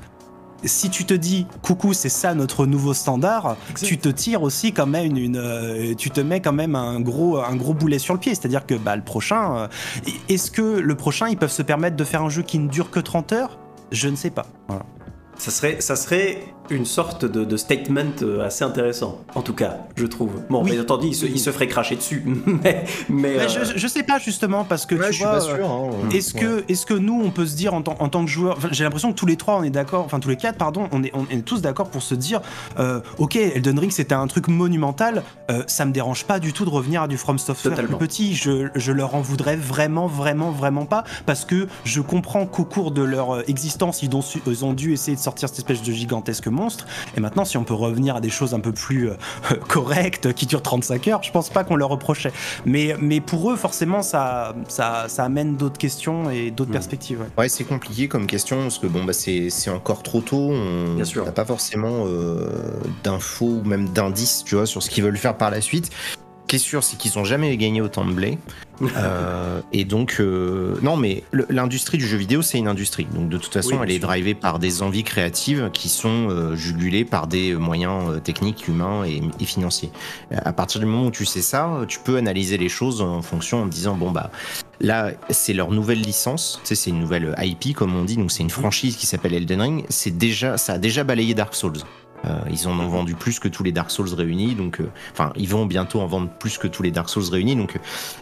si 0.64 0.90
tu 0.90 1.04
te 1.04 1.14
dis 1.14 1.46
coucou 1.62 1.92
c'est 1.92 2.08
ça 2.08 2.34
notre 2.34 2.66
nouveau 2.66 2.94
standard, 2.94 3.56
Exact. 3.70 3.86
tu 3.86 3.98
te 3.98 4.08
tires 4.08 4.42
aussi 4.42 4.72
quand 4.72 4.86
même 4.86 5.06
une, 5.06 5.16
une, 5.18 5.36
euh, 5.36 5.94
tu 5.94 6.10
te 6.10 6.20
mets 6.20 6.40
quand 6.40 6.52
même 6.52 6.74
un 6.76 7.00
gros 7.00 7.38
un 7.38 7.56
gros 7.56 7.74
boulet 7.74 7.98
sur 7.98 8.14
le 8.14 8.20
pied, 8.20 8.34
c'est-à-dire 8.34 8.66
que 8.66 8.74
bah 8.74 8.96
le 8.96 9.02
prochain 9.02 9.56
euh, 9.56 9.68
est-ce 10.28 10.50
que 10.50 10.62
le 10.62 10.94
prochain 10.94 11.28
ils 11.28 11.36
peuvent 11.36 11.50
se 11.50 11.62
permettre 11.62 11.96
de 11.96 12.04
faire 12.04 12.22
un 12.22 12.28
jeu 12.28 12.42
qui 12.42 12.58
ne 12.58 12.68
dure 12.68 12.90
que 12.90 13.00
30 13.00 13.32
heures? 13.32 13.58
Je 13.90 14.08
ne 14.08 14.16
sais 14.16 14.30
pas. 14.30 14.46
Voilà. 14.68 14.84
Ça 15.36 15.50
serait, 15.50 15.80
ça 15.80 15.96
serait 15.96 16.38
une 16.70 16.86
sorte 16.86 17.24
de, 17.24 17.44
de 17.44 17.56
statement 17.56 18.12
euh, 18.22 18.44
assez 18.46 18.64
intéressant, 18.64 19.18
en 19.34 19.42
tout 19.42 19.52
cas, 19.52 19.78
je 19.96 20.06
trouve. 20.06 20.30
Bon, 20.48 20.62
Oui. 20.64 20.70
bien 20.72 20.80
entendu, 20.80 21.08
il 21.08 21.14
se, 21.14 21.26
il 21.26 21.38
se 21.38 21.50
ferait 21.50 21.66
cracher 21.68 21.96
dessus, 21.96 22.22
mais... 22.46 22.46
mais, 22.64 22.84
Mais 23.08 23.38
euh, 23.40 23.48
je, 23.48 23.78
je 23.78 23.86
sais 23.86 24.02
pas 24.04 24.18
justement 24.18 24.64
parce 24.64 24.86
que 24.86 24.94
Ouais, 24.94 25.06
tu 25.08 25.12
je 25.12 25.16
suis 25.16 25.24
vois, 25.24 25.32
pas 25.34 25.40
sûr. 25.40 25.70
hein. 25.70 25.90
Est-ce 26.14 26.32
que, 26.34 26.64
est-ce 26.68 26.86
que 26.86 26.94
nous, 26.94 27.20
on 27.22 27.30
peut 27.30 27.46
se 27.46 27.56
dire 27.56 27.74
en, 27.74 27.82
tant- 27.82 27.96
en 27.98 28.08
tant 28.08 28.24
que 28.24 28.30
joueur, 28.30 28.58
j'ai 28.70 28.84
l'impression 28.84 29.12
que 29.12 29.16
tous 29.18 29.26
les 29.26 29.36
trois, 29.36 29.56
on 29.58 29.62
est 29.64 29.70
d'accord, 29.70 30.04
enfin 30.04 30.20
tous 30.20 30.28
les 30.28 30.36
quatre, 30.36 30.56
pardon, 30.56 30.88
on 30.92 31.02
est, 31.02 31.10
on 31.14 31.26
est 31.30 31.42
tous 31.44 31.60
d'accord 31.60 31.88
pour 31.90 32.02
se 32.02 32.14
dire, 32.14 32.40
euh, 32.78 33.00
ok, 33.18 33.36
Elden 33.36 33.78
Ring 33.78 33.90
c'était 33.92 34.14
un 34.14 34.26
truc 34.26 34.48
monumental, 34.48 35.22
euh, 35.50 35.62
ça 35.66 35.84
me 35.84 35.92
dérange 35.92 36.24
pas 36.24 36.38
du 36.38 36.52
tout 36.52 36.64
de 36.64 36.70
revenir 36.70 37.02
à 37.02 37.08
du 37.08 37.16
From 37.18 37.38
Software 37.38 37.74
Totalement. 37.74 37.98
plus 37.98 38.06
petit, 38.06 38.34
je, 38.34 38.68
je 38.74 38.92
leur 38.92 39.14
en 39.14 39.20
voudrais 39.20 39.56
vraiment, 39.56 40.06
vraiment, 40.06 40.50
vraiment 40.50 40.86
pas, 40.86 41.04
parce 41.26 41.44
que 41.44 41.66
je 41.84 42.00
comprends 42.00 42.46
qu'au 42.46 42.64
cours 42.64 42.92
de 42.92 43.02
leur 43.02 43.34
euh, 43.36 43.42
existence, 43.48 44.02
ils 44.02 44.14
ont, 44.16 44.22
su- 44.22 44.42
ils 44.46 44.64
ont 44.64 44.72
dû 44.72 44.92
essayer 44.92 45.16
de 45.16 45.20
sortir 45.22 45.48
cette 45.48 45.58
espèce 45.58 45.82
de 45.82 45.92
gigantesque 45.92 46.46
monstre, 46.52 46.86
et 47.16 47.20
maintenant, 47.20 47.44
si 47.44 47.56
on 47.56 47.64
peut 47.64 47.74
revenir 47.74 48.14
à 48.16 48.20
des 48.20 48.30
choses 48.30 48.54
un 48.54 48.60
peu 48.60 48.72
plus 48.72 49.10
euh, 49.10 49.14
correctes, 49.68 50.32
qui 50.32 50.46
durent 50.46 50.62
35 50.62 51.08
heures, 51.08 51.22
je 51.24 51.32
pense 51.32 51.50
pas 51.50 51.64
qu'on 51.64 51.74
leur 51.76 51.88
reprochait. 51.88 52.32
Mais, 52.64 52.94
mais 53.00 53.20
pour 53.20 53.50
eux, 53.50 53.56
forcément, 53.56 54.02
ça, 54.02 54.54
ça, 54.68 55.06
ça 55.08 55.24
amène 55.24 55.56
d'autres 55.56 55.78
questions 55.78 56.30
et 56.30 56.50
d'autres 56.50 56.70
Mm. 56.70 56.74
perspectives. 56.74 57.20
ouais. 57.20 57.26
Ouais, 57.36 57.48
c'est 57.48 57.64
compliqué 57.64 58.06
comme 58.08 58.26
question 58.26 58.62
parce 58.62 58.78
que 58.78 58.86
bon, 58.86 59.04
bah, 59.04 59.12
c'est 59.12 59.50
c'est 59.50 59.70
encore 59.70 60.02
trop 60.02 60.20
tôt. 60.20 60.52
On 60.52 60.96
n'a 61.24 61.32
pas 61.32 61.44
forcément 61.44 62.04
euh, 62.06 62.48
d'infos 63.02 63.60
ou 63.62 63.68
même 63.68 63.88
d'indices, 63.88 64.44
tu 64.44 64.54
vois, 64.54 64.66
sur 64.66 64.82
ce 64.82 64.90
qu'ils 64.90 65.02
veulent 65.02 65.16
faire 65.18 65.36
par 65.36 65.50
la 65.50 65.60
suite. 65.60 65.90
Qui 66.46 66.56
est 66.56 66.58
sûr, 66.58 66.82
c'est 66.82 66.96
qu'ils 66.96 67.18
ont 67.18 67.24
jamais 67.24 67.56
gagné 67.56 67.80
autant 67.80 68.04
de 68.04 68.12
blé. 68.12 68.38
Euh, 68.96 69.60
et 69.72 69.84
donc, 69.84 70.16
euh, 70.18 70.76
non, 70.82 70.96
mais 70.96 71.22
l'industrie 71.50 71.98
du 71.98 72.06
jeu 72.06 72.16
vidéo, 72.16 72.42
c'est 72.42 72.58
une 72.58 72.66
industrie. 72.66 73.06
Donc, 73.14 73.28
de 73.28 73.38
toute 73.38 73.52
façon, 73.52 73.76
Oui, 73.76 73.80
elle 73.84 73.92
est 73.92 74.00
drivée 74.00 74.34
par 74.34 74.58
des 74.58 74.82
envies 74.82 75.04
créatives 75.04 75.70
qui 75.72 75.88
sont 75.88 76.28
euh, 76.30 76.56
jugulées 76.56 77.04
par 77.04 77.28
des 77.28 77.54
moyens 77.54 78.20
techniques, 78.24 78.66
humains 78.66 79.04
et, 79.04 79.22
et 79.38 79.44
financiers. 79.44 79.90
À 80.32 80.52
partir 80.52 80.80
du 80.80 80.86
moment 80.86 81.06
où 81.06 81.10
tu 81.12 81.24
sais 81.24 81.42
ça, 81.42 81.70
tu 81.86 82.00
peux 82.00 82.16
analyser 82.16 82.58
les 82.58 82.68
choses 82.68 83.02
en 83.02 83.22
fonction 83.22 83.62
en 83.62 83.68
te 83.68 83.72
disant, 83.72 83.94
bon, 83.94 84.10
bah, 84.10 84.32
Là, 84.82 85.12
c'est 85.30 85.52
leur 85.52 85.70
nouvelle 85.70 86.00
licence. 86.00 86.58
Tu 86.64 86.68
sais, 86.68 86.74
c'est 86.74 86.90
une 86.90 86.98
nouvelle 86.98 87.36
IP, 87.40 87.76
comme 87.76 87.94
on 87.94 88.02
dit. 88.02 88.16
Donc, 88.16 88.32
c'est 88.32 88.42
une 88.42 88.50
franchise 88.50 88.96
qui 88.96 89.06
s'appelle 89.06 89.32
Elden 89.32 89.60
Ring. 89.60 89.84
C'est 89.88 90.10
déjà, 90.10 90.58
ça 90.58 90.72
a 90.72 90.78
déjà 90.78 91.04
balayé 91.04 91.34
Dark 91.34 91.54
Souls. 91.54 91.78
Euh, 92.24 92.38
ils 92.50 92.68
en 92.68 92.78
ont 92.78 92.88
vendu 92.88 93.14
plus 93.14 93.38
que 93.40 93.48
tous 93.48 93.62
les 93.62 93.72
Dark 93.72 93.90
Souls 93.90 94.12
réunis, 94.14 94.54
donc 94.54 94.80
euh, 94.80 94.90
enfin 95.12 95.32
ils 95.36 95.48
vont 95.48 95.66
bientôt 95.66 96.00
en 96.00 96.06
vendre 96.06 96.28
plus 96.28 96.58
que 96.58 96.68
tous 96.68 96.82
les 96.82 96.90
Dark 96.90 97.08
Souls 97.08 97.24
réunis, 97.30 97.56
donc 97.56 97.76
euh, 97.76 97.80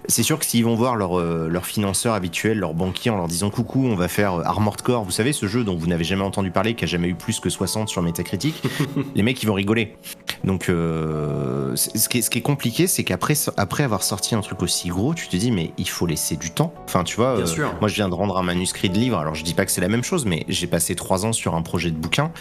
c'est 0.08 0.22
sûr 0.22 0.38
que 0.38 0.46
s'ils 0.46 0.64
vont 0.64 0.74
voir 0.74 0.96
leur, 0.96 1.18
leur 1.20 1.66
financeur 1.66 2.14
habituel, 2.14 2.58
leur 2.58 2.74
banquier 2.74 3.10
en 3.10 3.16
leur 3.16 3.28
disant 3.28 3.50
coucou, 3.50 3.84
on 3.86 3.94
va 3.94 4.08
faire 4.08 4.32
Armored 4.46 4.80
Core, 4.82 5.04
vous 5.04 5.10
savez 5.10 5.32
ce 5.32 5.46
jeu 5.46 5.64
dont 5.64 5.76
vous 5.76 5.86
n'avez 5.86 6.04
jamais 6.04 6.22
entendu 6.22 6.50
parler, 6.50 6.74
qui 6.74 6.84
a 6.84 6.86
jamais 6.86 7.08
eu 7.08 7.14
plus 7.14 7.40
que 7.40 7.50
60 7.50 7.88
sur 7.88 8.02
Metacritic, 8.02 8.62
les 9.14 9.22
mecs 9.22 9.42
ils 9.42 9.46
vont 9.46 9.54
rigoler. 9.54 9.96
Donc 10.44 10.64
ce, 10.66 12.08
qui 12.08 12.18
est, 12.18 12.22
ce 12.22 12.30
qui 12.30 12.38
est 12.38 12.42
compliqué, 12.42 12.86
c'est 12.86 13.04
qu'après 13.04 13.34
après 13.56 13.84
avoir 13.84 14.02
sorti 14.02 14.34
un 14.34 14.40
truc 14.40 14.62
aussi 14.62 14.88
gros, 14.88 15.14
tu 15.14 15.28
te 15.28 15.36
dis 15.36 15.50
mais 15.50 15.72
il 15.76 15.88
faut 15.88 16.06
laisser 16.06 16.36
du 16.36 16.50
temps. 16.50 16.72
Enfin 16.84 17.04
tu 17.04 17.16
vois, 17.16 17.36
Bien 17.36 17.46
sûr. 17.46 17.74
moi 17.80 17.88
je 17.88 17.94
viens 17.94 18.08
de 18.08 18.14
rendre 18.14 18.38
un 18.38 18.42
manuscrit 18.42 18.88
de 18.88 18.98
livre, 18.98 19.18
alors 19.18 19.34
je 19.34 19.44
dis 19.44 19.54
pas 19.54 19.66
que 19.66 19.70
c'est 19.72 19.82
la 19.82 19.88
même 19.88 20.04
chose, 20.04 20.24
mais 20.24 20.44
j'ai 20.48 20.66
passé 20.66 20.94
trois 20.94 21.26
ans 21.26 21.32
sur 21.32 21.54
un 21.54 21.62
projet 21.62 21.90
de 21.90 21.96
bouquin. 21.96 22.32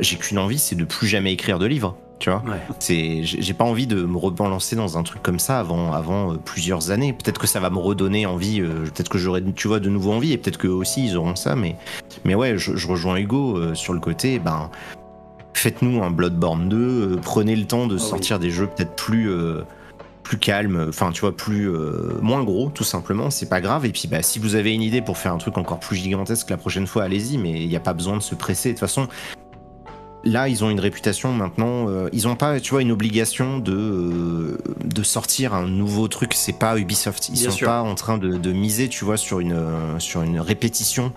J'ai 0.00 0.16
qu'une 0.16 0.38
envie, 0.38 0.58
c'est 0.58 0.74
de 0.76 0.84
plus 0.84 1.06
jamais 1.06 1.32
écrire 1.32 1.58
de 1.58 1.66
livre. 1.66 1.96
Tu 2.18 2.28
vois, 2.28 2.42
Ouais. 2.46 2.60
c'est 2.80 3.20
j'ai 3.22 3.54
pas 3.54 3.64
envie 3.64 3.86
de 3.86 4.02
me 4.02 4.18
relancer 4.18 4.76
dans 4.76 4.98
un 4.98 5.02
truc 5.02 5.22
comme 5.22 5.38
ça 5.38 5.58
avant 5.58 5.94
avant 5.94 6.32
euh, 6.32 6.36
plusieurs 6.36 6.90
années. 6.90 7.14
Peut-être 7.14 7.38
que 7.40 7.46
ça 7.46 7.60
va 7.60 7.70
me 7.70 7.78
redonner 7.78 8.26
envie. 8.26 8.60
euh, 8.60 8.84
peut-être 8.84 9.08
que 9.08 9.16
j'aurai 9.16 9.42
tu 9.56 9.68
vois 9.68 9.80
de 9.80 9.88
nouveau 9.88 10.12
envie 10.12 10.32
et 10.32 10.36
peut-être 10.36 10.58
qu'eux 10.58 10.68
aussi 10.68 11.02
ils 11.06 11.16
auront 11.16 11.34
ça. 11.34 11.56
Mais 11.56 11.76
mais 12.26 12.34
ouais, 12.34 12.58
je, 12.58 12.76
je 12.76 12.86
rejoins 12.88 13.16
Hugo 13.16 13.56
euh, 13.56 13.74
sur 13.74 13.94
le 13.94 14.00
côté. 14.00 14.38
Ben 14.38 14.70
faites-nous 15.54 16.02
un 16.02 16.10
Bloodborne 16.10 16.68
2. 16.68 16.76
euh, 16.76 17.16
prenez 17.22 17.56
le 17.56 17.64
temps 17.66 17.86
de 17.86 17.96
Ah 17.98 18.02
oui. 18.02 18.08
sortir 18.08 18.38
des 18.38 18.50
jeux 18.50 18.66
peut-être 18.66 18.94
plus 18.96 19.30
euh, 19.30 19.62
plus 20.22 20.38
calmes. 20.38 20.86
Enfin 20.90 21.12
tu 21.12 21.22
vois 21.22 21.34
plus 21.34 21.70
euh, 21.70 22.18
moins 22.20 22.44
gros 22.44 22.68
tout 22.68 22.84
simplement. 22.84 23.30
C'est 23.30 23.48
pas 23.48 23.62
grave. 23.62 23.86
Et 23.86 23.92
puis 23.92 24.08
bah 24.08 24.20
si 24.20 24.38
vous 24.38 24.56
avez 24.56 24.74
une 24.74 24.82
idée 24.82 25.00
pour 25.00 25.16
faire 25.16 25.32
un 25.32 25.38
truc 25.38 25.56
encore 25.56 25.80
plus 25.80 25.96
gigantesque 25.96 26.50
la 26.50 26.58
prochaine 26.58 26.86
fois, 26.86 27.04
allez-y. 27.04 27.38
Mais 27.38 27.62
il 27.62 27.68
n'y 27.68 27.76
a 27.76 27.80
pas 27.80 27.94
besoin 27.94 28.18
de 28.18 28.22
se 28.22 28.34
presser. 28.34 28.68
De 28.70 28.74
toute 28.74 28.80
façon. 28.80 29.08
Là, 30.24 30.48
ils 30.48 30.62
ont 30.64 30.70
une 30.70 30.80
réputation 30.80 31.32
maintenant. 31.32 31.88
euh, 31.88 32.08
ils 32.12 32.24
n'ont 32.24 32.36
pas, 32.36 32.60
tu 32.60 32.72
vois, 32.72 32.82
une 32.82 32.92
obligation 32.92 33.58
de 33.58 33.72
euh, 33.72 34.58
de 34.84 35.02
sortir 35.02 35.54
un 35.54 35.66
nouveau 35.66 36.08
truc. 36.08 36.34
C'est 36.34 36.58
pas 36.58 36.78
Ubisoft. 36.78 37.28
Ils 37.30 37.34
Bien 37.34 37.50
sont 37.50 37.56
sûr. 37.56 37.66
pas 37.68 37.80
en 37.82 37.94
train 37.94 38.18
de, 38.18 38.36
de 38.36 38.52
miser, 38.52 38.88
tu 38.88 39.04
vois, 39.04 39.16
sur 39.16 39.40
une 39.40 39.52
euh, 39.54 39.98
sur 39.98 40.22
une 40.22 40.38
répétition 40.40 41.12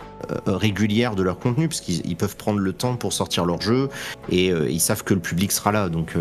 régulière 0.46 1.16
de 1.16 1.24
leur 1.24 1.38
contenu, 1.38 1.68
parce 1.68 1.82
qu'ils 1.82 2.02
ils 2.06 2.16
peuvent 2.16 2.38
prendre 2.38 2.60
le 2.60 2.72
temps 2.72 2.96
pour 2.96 3.12
sortir 3.12 3.44
leur 3.46 3.60
jeu 3.62 3.90
et 4.30 4.48
ils 4.48 4.80
savent 4.80 5.04
que 5.04 5.14
le 5.14 5.20
public 5.20 5.52
sera 5.52 5.74
là. 5.74 5.90
Donc 5.90 6.16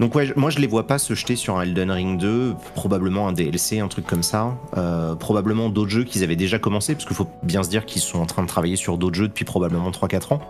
donc 0.00 0.14
ouais, 0.14 0.32
moi 0.34 0.48
je 0.48 0.58
les 0.58 0.66
vois 0.66 0.86
pas 0.86 0.98
se 0.98 1.12
jeter 1.12 1.36
sur 1.36 1.58
un 1.58 1.62
Elden 1.62 1.90
Ring 1.90 2.18
2, 2.18 2.54
probablement 2.74 3.28
un 3.28 3.32
DLC, 3.32 3.80
un 3.80 3.88
truc 3.88 4.06
comme 4.06 4.22
ça, 4.22 4.56
euh, 4.78 5.14
probablement 5.14 5.68
d'autres 5.68 5.90
jeux 5.90 6.04
qu'ils 6.04 6.24
avaient 6.24 6.36
déjà 6.36 6.58
commencé, 6.58 6.94
parce 6.94 7.04
qu'il 7.04 7.14
faut 7.16 7.28
bien 7.42 7.62
se 7.62 7.68
dire 7.68 7.84
qu'ils 7.84 8.00
sont 8.00 8.18
en 8.18 8.24
train 8.24 8.42
de 8.42 8.48
travailler 8.48 8.76
sur 8.76 8.96
d'autres 8.96 9.16
jeux 9.16 9.28
depuis 9.28 9.44
probablement 9.44 9.90
3-4 9.90 10.32
ans. 10.34 10.40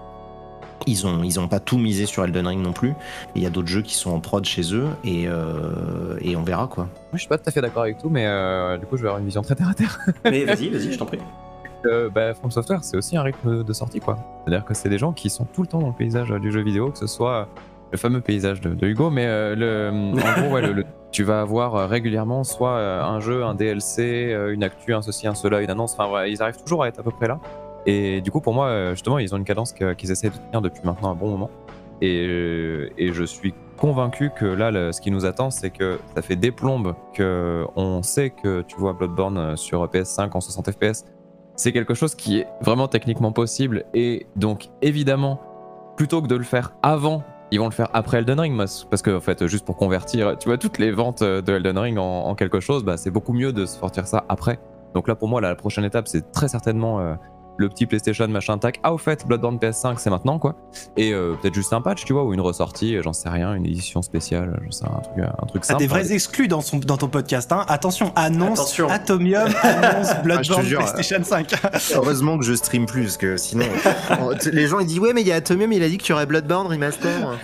Ils 0.87 1.07
ont, 1.07 1.23
ils 1.23 1.39
ont 1.39 1.47
pas 1.49 1.61
tout 1.61 1.79
misé 1.79 2.07
sur 2.07 2.25
Elden 2.25 2.47
Ring 2.47 2.63
non 2.63 2.73
plus. 2.73 2.95
Il 3.35 3.43
y 3.43 3.47
a 3.47 3.51
d'autres 3.51 3.69
jeux 3.69 3.83
qui 3.83 3.95
sont 3.95 4.11
en 4.13 4.21
prod 4.21 4.45
chez 4.45 4.75
eux 4.75 4.87
et, 5.05 5.29
euh, 5.29 6.17
et 6.21 6.37
on 6.37 6.43
verra 6.43 6.67
quoi. 6.67 6.85
Moi, 6.85 6.93
je 7.15 7.19
suis 7.19 7.29
pas 7.29 7.37
tout 7.39 7.45
à 7.49 7.51
fait 7.53 7.61
d'accord 7.61 7.83
avec 7.83 7.99
tout, 7.99 8.09
mais 8.09 8.25
euh, 8.27 8.77
du 8.79 8.87
coup, 8.87 8.97
je 8.97 9.03
vais 9.03 9.09
avoir 9.09 9.19
une 9.21 9.27
vision 9.27 9.43
très 9.43 9.55
terre 9.55 9.69
à 9.69 9.75
terre. 9.75 9.99
Mais 10.25 10.45
vas-y, 10.45 10.69
vas-y, 10.71 10.93
je 10.93 10.99
t'en 10.99 11.07
prie. 11.07 11.19
Euh, 11.87 12.11
bah, 12.11 12.35
From 12.35 12.51
Software, 12.51 12.85
c'est 12.85 12.99
aussi 12.99 13.17
un 13.17 13.23
rythme 13.23 13.65
de 13.65 13.73
sortie, 13.73 14.01
quoi. 14.01 14.19
C'est-à-dire 14.45 14.67
que 14.67 14.75
c'est 14.75 14.91
des 14.91 14.99
gens 14.99 15.13
qui 15.15 15.31
sont 15.31 15.47
tout 15.47 15.63
le 15.63 15.67
temps 15.67 15.79
dans 15.79 15.87
le 15.87 15.95
paysage 15.95 16.31
euh, 16.31 16.39
du 16.39 16.53
jeu 16.53 16.61
vidéo, 16.63 16.91
que 16.91 16.99
ce 16.99 17.07
soit 17.07 17.49
le 17.91 17.97
fameux 17.97 18.21
paysage 18.21 18.61
de, 18.61 18.75
de 18.75 18.87
Hugo, 18.87 19.09
mais 19.09 19.25
euh, 19.25 19.57
le, 19.57 19.91
en 20.21 20.43
gros, 20.43 20.53
ouais, 20.57 20.61
le- 20.61 20.75
le- 20.75 20.85
tu 21.11 21.23
vas 21.25 21.41
avoir 21.41 21.89
régulièrement 21.89 22.45
soit 22.45 22.79
un 23.03 23.19
jeu, 23.21 23.45
un 23.45 23.55
DLC, 23.55 24.37
une 24.53 24.63
actu, 24.63 24.93
un 24.93 25.01
ceci, 25.01 25.27
un 25.27 25.35
cela, 25.35 25.63
une 25.63 25.71
annonce. 25.71 25.95
Enfin, 25.95 26.07
voilà, 26.07 26.29
ils 26.29 26.43
arrivent 26.43 26.63
toujours 26.63 26.85
à 26.85 26.89
être 26.89 27.01
à 27.01 27.03
peu 27.03 27.11
près 27.13 27.29
là. 27.29 27.41
Et 27.87 28.21
du 28.21 28.31
coup, 28.31 28.41
pour 28.41 28.55
moi, 28.55 28.67
euh, 28.67 28.91
justement, 28.91 29.19
ils 29.19 29.35
ont 29.35 29.39
une 29.39 29.45
cadence 29.45 29.73
qu'ils 29.73 30.11
essaient 30.11 30.31
de 30.31 30.35
tenir 30.35 30.61
depuis 30.61 30.83
maintenant 30.85 31.11
un 31.11 31.15
bon 31.15 31.31
moment. 31.31 31.51
Et, 32.03 32.27
euh, 32.27 32.91
je 32.99 33.25
suis 33.25 33.55
convaincu 33.77 34.31
que 34.31 34.45
là, 34.45 34.93
ce 34.93 35.01
qui 35.01 35.11
nous 35.11 35.25
attend, 35.25 35.51
c'est 35.51 35.71
que 35.71 35.99
ça 36.15 36.23
fait 36.23 36.37
des 36.37 36.51
plombes 36.51 36.95
que 37.15 37.65
on 37.77 38.03
sait 38.03 38.31
que 38.31 38.63
tu 38.63 38.77
vois 38.77 38.93
Bloodborne 38.93 39.39
euh, 39.39 39.57
sur 39.57 39.85
PS5 39.87 40.31
en 40.35 40.41
60 40.41 40.71
FPS. 40.73 41.05
C'est 41.57 41.73
quelque 41.73 41.95
chose 41.95 42.15
qui 42.15 42.39
est 42.39 42.47
vraiment 42.61 42.89
techniquement 42.89 43.33
possible. 43.33 43.85
Et 43.95 44.27
donc, 44.37 44.69
évidemment, 44.83 45.41
plutôt 45.97 46.23
que 46.23 46.27
de 46.27 46.37
le 46.37 46.45
faire 46.45 46.73
avant, 46.83 47.23
ils 47.51 47.59
vont 47.59 47.67
le 47.67 47.73
faire 47.73 47.89
après 47.93 48.19
Elden 48.19 48.41
Ring. 48.41 48.57
Parce 48.57 49.03
que, 49.03 49.17
en 49.17 49.21
fait, 49.21 49.47
juste 49.47 49.67
pour 49.67 49.77
convertir, 49.77 50.39
tu 50.39 50.49
vois, 50.49 50.57
toutes 50.57 50.79
les 50.79 50.91
ventes 50.91 51.23
de 51.23 51.53
Elden 51.53 51.77
Ring 51.77 51.99
en, 51.99 52.35
quelque 52.35 52.61
chose, 52.61 52.85
bah, 52.85 52.97
c'est 52.97 53.11
beaucoup 53.11 53.33
mieux 53.33 53.53
de 53.53 53.67
sortir 53.67 54.07
ça 54.07 54.25
après. 54.29 54.59
Donc 54.95 55.07
là, 55.07 55.15
pour 55.15 55.29
moi, 55.29 55.41
la 55.41 55.55
prochaine 55.55 55.85
étape, 55.85 56.09
c'est 56.09 56.33
très 56.33 56.49
certainement 56.49 57.17
le 57.61 57.69
petit 57.69 57.85
PlayStation 57.85 58.27
machin 58.29 58.57
tac. 58.57 58.81
Ah, 58.83 58.93
au 58.95 58.99
fait, 58.99 59.27
Bloodborne 59.27 59.59
PS5, 59.59 59.97
c'est 59.99 60.09
maintenant, 60.09 60.39
quoi. 60.39 60.55
Et 60.97 61.13
euh, 61.13 61.35
peut-être 61.41 61.55
juste 61.55 61.75
un 61.75 61.83
patch, 61.83 62.07
tu 62.07 62.15
vois, 62.15 62.25
ou 62.25 62.33
une 62.33 62.41
ressortie, 62.41 62.97
j'en 63.03 63.13
sais 63.13 63.29
rien, 63.29 63.55
une 63.55 63.67
édition 63.67 64.01
spéciale, 64.01 64.59
j'en 64.65 64.71
sais 64.71 64.85
un 64.87 65.01
truc, 65.01 65.19
un 65.19 65.47
truc 65.47 65.63
T'as 65.63 65.69
simple. 65.69 65.81
des 65.81 65.87
vrais 65.87 66.11
exclus 66.13 66.49
dans, 66.49 66.63
son, 66.63 66.79
dans 66.79 66.97
ton 66.97 67.09
podcast. 67.09 67.53
Hein. 67.53 67.67
Attention, 67.69 68.13
annonce 68.17 68.61
Attention. 68.61 68.89
Atomium, 68.89 69.49
annonce 69.63 70.09
Bloodborne, 70.25 70.65
jure, 70.65 70.79
PlayStation 70.79 71.23
5. 71.23 71.53
Heureusement 71.95 72.39
que 72.39 72.45
je 72.47 72.55
stream 72.55 72.87
plus, 72.87 73.03
parce 73.03 73.17
que 73.19 73.37
sinon. 73.37 73.67
les 74.53 74.67
gens 74.67 74.79
ils 74.81 74.87
disent 74.87 74.99
Ouais, 74.99 75.13
mais 75.13 75.21
il 75.21 75.27
y 75.29 75.33
a 75.33 75.37
Atomium, 75.37 75.71
il 75.73 75.83
a 75.83 75.89
dit 75.89 75.99
que 75.99 76.03
tu 76.05 76.15
aurais 76.15 76.27
Bloodborne 76.27 76.67
Remaster. 76.67 77.39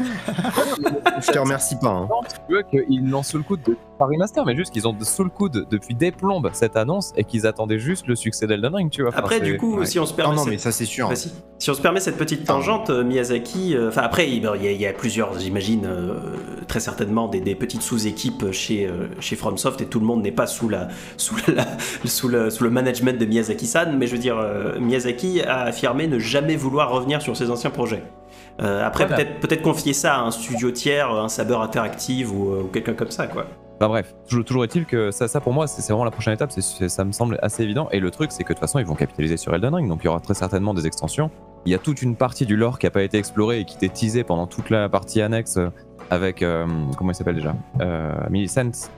je 1.20 1.30
te 1.30 1.38
remercie 1.38 1.76
pas. 1.76 1.88
hein. 1.88 2.08
Non, 2.10 2.20
tu 2.22 2.54
veux 2.54 2.62
qu'ils 2.62 3.10
l'ont 3.10 3.22
sous 3.22 3.36
le 3.36 3.42
coude 3.42 3.60
de 3.66 3.76
pas 3.98 4.06
remaster, 4.06 4.44
mais 4.44 4.54
juste 4.54 4.72
qu'ils 4.72 4.86
ont 4.86 4.96
sous 5.00 5.24
le 5.24 5.30
coude 5.30 5.66
depuis 5.70 5.94
des 5.94 6.12
plombes 6.12 6.50
cette 6.52 6.76
annonce 6.76 7.12
et 7.16 7.24
qu'ils 7.24 7.46
attendaient 7.46 7.78
juste 7.78 8.06
le 8.06 8.14
succès 8.14 8.46
d'Elden 8.46 8.74
Ring, 8.74 8.90
tu 8.90 9.02
vois. 9.02 9.10
Après, 9.14 9.40
du 9.40 9.56
coup, 9.56 9.78
ouais. 9.78 9.86
si 9.86 9.98
on 9.98 10.05
se 10.07 10.12
Non, 10.12 10.16
permet. 10.16 10.36
non, 10.36 10.42
cette- 10.44 10.52
mais 10.52 10.59
ça 10.59 10.72
c'est 10.72 10.84
sûr. 10.84 11.09
Vas-y. 11.09 11.30
Si 11.59 11.70
on 11.70 11.74
se 11.74 11.80
permet 11.80 12.00
cette 12.00 12.16
petite 12.16 12.44
tangente, 12.44 12.90
euh, 12.90 13.02
Miyazaki, 13.04 13.74
euh, 13.74 13.88
enfin 13.88 14.02
après, 14.02 14.28
il 14.30 14.42
y, 14.42 14.46
a- 14.46 14.57
il 14.57 14.80
y 14.80 14.86
a 14.86 14.92
plusieurs, 14.92 15.38
j'imagine, 15.38 15.86
euh, 15.86 16.14
très 16.68 16.80
certainement 16.80 17.28
des, 17.28 17.40
des 17.40 17.54
petites 17.54 17.82
sous-équipes 17.82 18.52
chez, 18.52 18.86
euh, 18.86 19.09
chez 19.20 19.36
FromSoft 19.36 19.80
et 19.80 19.86
tout 19.86 20.00
le 20.00 20.07
monde 20.07 20.22
n'est 20.22 20.32
pas 20.32 20.46
sous, 20.46 20.68
la, 20.68 20.88
sous, 21.16 21.36
la, 21.54 21.64
sous, 22.04 22.28
le, 22.28 22.50
sous 22.50 22.64
le 22.64 22.70
management 22.70 23.18
de 23.18 23.24
Miyazaki-san, 23.26 23.96
mais 23.96 24.07
je 24.07 24.12
veux 24.12 24.18
dire, 24.20 24.38
euh, 24.38 24.78
Miyazaki 24.78 25.42
a 25.42 25.61
affirmé 25.62 26.07
ne 26.07 26.18
jamais 26.18 26.57
vouloir 26.57 26.90
revenir 26.90 27.20
sur 27.22 27.36
ses 27.36 27.50
anciens 27.50 27.70
projets. 27.70 28.02
Euh, 28.62 28.86
après, 28.86 29.07
Voilà. 29.07 29.22
peut-être 29.22 29.40
peut-être 29.40 29.62
confier 29.62 29.92
ça 29.92 30.14
à 30.16 30.20
un 30.20 30.30
studio 30.30 30.70
tiers, 30.70 31.11
un 31.11 31.28
Saber 31.28 31.57
Interactive 31.57 32.32
ou, 32.32 32.52
ou 32.54 32.64
quelqu'un 32.72 32.94
comme 32.94 33.11
ça, 33.11 33.26
quoi. 33.26 33.46
Enfin 33.79 33.89
bref, 33.89 34.14
toujours, 34.29 34.45
toujours 34.45 34.64
est-il 34.64 34.87
que 34.87 35.11
ça, 35.11 35.29
ça 35.29 35.41
pour 35.41 35.53
moi, 35.53 35.66
c'est 35.66 35.87
vraiment 35.93 36.05
la 36.07 36.11
prochaine 36.11 36.33
étape, 36.33 36.51
c'est- 36.51 36.89
ça 36.89 37.05
me 37.05 37.12
semble 37.12 37.39
assez 37.43 37.62
évident. 37.62 37.89
Et 37.93 38.01
le 38.01 38.11
truc, 38.11 38.33
c'est 38.33 38.43
que 38.43 38.49
de 38.49 38.55
toute 38.55 38.61
façon, 38.61 38.79
ils 38.79 38.87
vont 38.87 38.95
capitaliser 38.95 39.37
sur 39.37 39.55
Elden 39.55 39.74
Ring, 39.74 39.89
donc 39.89 40.01
il 40.03 40.07
y 40.07 40.09
aura 40.09 40.20
très 40.20 40.33
certainement 40.35 40.72
des 40.72 40.87
extensions. 40.87 41.31
Il 41.66 41.72
y 41.72 41.74
a 41.74 41.79
toute 41.79 42.01
une 42.01 42.16
partie 42.16 42.47
du 42.47 42.57
lore 42.57 42.79
qui 42.79 42.87
n'a 42.87 42.91
pas 42.91 43.03
été 43.03 43.18
explorée 43.18 43.61
et 43.61 43.64
qui 43.66 43.77
était 43.77 43.89
teasée 43.91 44.24
pendant 44.24 44.47
toute 44.47 44.70
la 44.70 44.89
partie 44.89 45.20
annexe 45.20 45.57
euh, 45.59 45.68
avec. 46.11 46.43
euh, 46.43 46.64
comment 46.97 47.11
il 47.11 47.14
s'appelle 47.14 47.35
déjà 47.35 47.55
euh, 47.81 48.12
Millicent 48.31 48.89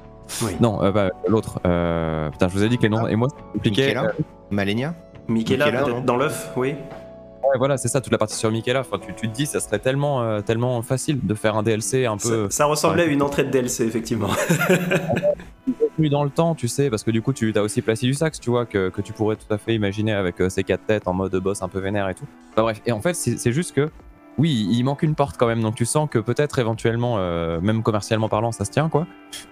Oui. 0.42 0.52
Non, 0.60 0.82
euh, 0.82 0.92
bah, 0.92 1.10
l'autre. 1.26 1.58
euh, 1.66 2.30
putain, 2.30 2.46
je 2.48 2.52
vous 2.54 2.62
ai 2.62 2.68
dit 2.68 2.76
que 2.76 2.82
les 2.82 2.88
noms. 2.90 3.06
Ah. 3.06 3.10
Et 3.10 3.16
moi, 3.16 3.28
c'est 3.34 3.52
compliqué. 3.54 3.86
Michaela 3.86 4.12
Malenia 4.50 4.94
Michaela, 5.26 5.82
dans 6.04 6.16
l'œuf, 6.16 6.52
oui. 6.56 6.74
Voilà, 7.58 7.76
c'est 7.76 7.88
ça, 7.88 8.00
toute 8.00 8.12
la 8.12 8.18
partie 8.18 8.36
sur 8.36 8.50
Michaela. 8.50 8.80
Enfin, 8.80 8.98
tu, 8.98 9.14
tu 9.14 9.28
te 9.28 9.34
dis, 9.34 9.46
ça 9.46 9.60
serait 9.60 9.78
tellement, 9.78 10.22
euh, 10.22 10.40
tellement 10.40 10.80
facile 10.82 11.18
de 11.22 11.34
faire 11.34 11.56
un 11.56 11.62
DLC 11.62 12.06
un 12.06 12.16
peu. 12.16 12.44
Ça, 12.44 12.58
ça 12.58 12.64
ressemblait 12.66 13.02
à 13.02 13.06
une 13.06 13.22
entrée 13.22 13.44
de 13.44 13.50
DLC, 13.50 13.84
effectivement. 13.84 14.30
plus 15.98 16.08
dans 16.08 16.24
le 16.24 16.30
temps, 16.30 16.54
tu 16.54 16.68
sais, 16.68 16.90
parce 16.90 17.02
que 17.02 17.10
du 17.10 17.20
coup, 17.20 17.32
tu 17.32 17.52
as 17.56 17.62
aussi 17.62 17.82
Placidus 17.82 18.14
Sax, 18.14 18.38
tu 18.40 18.50
vois, 18.50 18.66
que, 18.66 18.88
que 18.88 19.02
tu 19.02 19.12
pourrais 19.12 19.36
tout 19.36 19.52
à 19.52 19.58
fait 19.58 19.74
imaginer 19.74 20.12
avec 20.12 20.40
euh, 20.40 20.48
ses 20.48 20.62
quatre 20.62 20.86
têtes 20.86 21.08
en 21.08 21.12
mode 21.12 21.34
boss 21.36 21.60
un 21.62 21.68
peu 21.68 21.80
vénère 21.80 22.08
et 22.08 22.14
tout. 22.14 22.26
Enfin 22.52 22.62
bref, 22.62 22.80
et 22.86 22.92
en 22.92 23.00
fait, 23.00 23.14
c'est 23.14 23.52
juste 23.52 23.74
que, 23.74 23.90
oui, 24.38 24.68
il 24.70 24.84
manque 24.84 25.02
une 25.02 25.16
porte 25.16 25.36
quand 25.36 25.48
même, 25.48 25.60
donc 25.60 25.74
tu 25.74 25.84
sens 25.84 26.08
que 26.08 26.20
peut-être 26.20 26.60
éventuellement, 26.60 27.16
euh, 27.18 27.60
même 27.60 27.82
commercialement 27.82 28.28
parlant, 28.28 28.52
ça 28.52 28.64
se 28.64 28.70
tient, 28.70 28.88
quoi. 28.88 29.06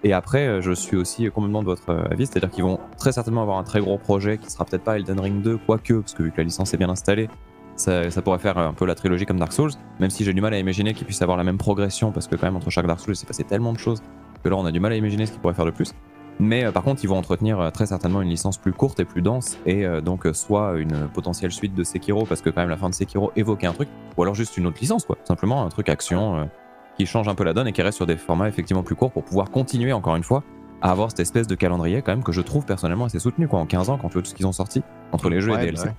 Et 0.04 0.12
après, 0.12 0.62
je 0.62 0.70
suis 0.70 0.96
aussi 0.96 1.28
complètement 1.30 1.62
de 1.62 1.66
votre 1.66 1.92
avis, 2.10 2.26
c'est-à-dire 2.26 2.50
qu'ils 2.50 2.64
vont 2.64 2.78
très 2.96 3.10
certainement 3.10 3.42
avoir 3.42 3.58
un 3.58 3.64
très 3.64 3.80
gros 3.80 3.98
projet 3.98 4.38
qui 4.38 4.48
sera 4.48 4.64
peut-être 4.64 4.84
pas 4.84 4.96
Elden 4.96 5.18
Ring 5.18 5.42
2, 5.42 5.58
quoique, 5.66 5.94
parce 5.94 6.14
que 6.14 6.22
vu 6.22 6.30
que 6.30 6.38
la 6.38 6.44
licence 6.44 6.72
est 6.72 6.78
bien 6.78 6.90
installée, 6.90 7.28
ça, 7.76 8.10
ça 8.10 8.22
pourrait 8.22 8.38
faire 8.38 8.58
un 8.58 8.72
peu 8.72 8.86
la 8.86 8.94
trilogie 8.94 9.26
comme 9.26 9.38
Dark 9.38 9.52
Souls, 9.52 9.70
même 10.00 10.10
si 10.10 10.24
j'ai 10.24 10.32
du 10.32 10.40
mal 10.40 10.52
à 10.54 10.58
imaginer 10.58 10.94
qu'ils 10.94 11.06
puissent 11.06 11.22
avoir 11.22 11.36
la 11.36 11.44
même 11.44 11.58
progression, 11.58 12.10
parce 12.12 12.26
que 12.26 12.34
quand 12.36 12.46
même, 12.46 12.56
entre 12.56 12.70
chaque 12.70 12.86
Dark 12.86 13.00
Souls, 13.00 13.14
il 13.14 13.16
s'est 13.16 13.26
passé 13.26 13.44
tellement 13.44 13.72
de 13.72 13.78
choses 13.78 14.02
que 14.42 14.48
là, 14.48 14.56
on 14.56 14.64
a 14.64 14.72
du 14.72 14.80
mal 14.80 14.92
à 14.92 14.96
imaginer 14.96 15.26
ce 15.26 15.32
qu'ils 15.32 15.40
pourraient 15.40 15.54
faire 15.54 15.64
de 15.66 15.70
plus. 15.70 15.92
Mais 16.38 16.64
euh, 16.66 16.72
par 16.72 16.82
contre, 16.82 17.02
ils 17.02 17.06
vont 17.06 17.16
entretenir 17.16 17.58
euh, 17.60 17.70
très 17.70 17.86
certainement 17.86 18.20
une 18.20 18.28
licence 18.28 18.58
plus 18.58 18.72
courte 18.72 19.00
et 19.00 19.04
plus 19.04 19.22
dense, 19.22 19.58
et 19.66 19.86
euh, 19.86 20.00
donc 20.00 20.26
soit 20.34 20.74
une 20.78 21.08
potentielle 21.08 21.52
suite 21.52 21.74
de 21.74 21.82
Sekiro, 21.84 22.24
parce 22.26 22.40
que 22.42 22.50
quand 22.50 22.60
même 22.60 22.70
la 22.70 22.76
fin 22.76 22.88
de 22.90 22.94
Sekiro 22.94 23.32
évoquait 23.36 23.66
un 23.66 23.72
truc, 23.72 23.88
ou 24.16 24.22
alors 24.22 24.34
juste 24.34 24.56
une 24.56 24.66
autre 24.66 24.78
licence, 24.80 25.04
quoi. 25.04 25.16
Simplement 25.24 25.64
un 25.64 25.68
truc 25.68 25.88
action 25.88 26.48
qui 26.96 27.04
change 27.06 27.28
un 27.28 27.34
peu 27.34 27.44
la 27.44 27.52
donne 27.52 27.68
et 27.68 27.72
qui 27.72 27.82
reste 27.82 27.96
sur 27.96 28.06
des 28.06 28.16
formats 28.16 28.48
effectivement 28.48 28.82
plus 28.82 28.94
courts 28.94 29.12
pour 29.12 29.22
pouvoir 29.24 29.50
continuer 29.50 29.92
encore 29.92 30.16
une 30.16 30.22
fois 30.22 30.42
à 30.82 30.90
avoir 30.90 31.10
cette 31.10 31.20
espèce 31.20 31.46
de 31.46 31.54
calendrier 31.54 32.02
quand 32.02 32.12
même 32.12 32.22
que 32.22 32.32
je 32.32 32.40
trouve 32.42 32.64
personnellement 32.64 33.06
assez 33.06 33.18
soutenu, 33.18 33.48
quoi. 33.48 33.58
En 33.60 33.66
15 33.66 33.90
ans, 33.90 33.98
quand 33.98 34.08
tu 34.08 34.14
vois 34.14 34.22
tout 34.22 34.28
ce 34.30 34.34
qu'ils 34.34 34.46
ont 34.46 34.52
sorti 34.52 34.82
entre 35.12 35.28
les 35.30 35.40
jeux 35.40 35.52
Ouais, 35.52 35.62
et 35.62 35.66
DLC. 35.66 35.86
bah 35.86 35.94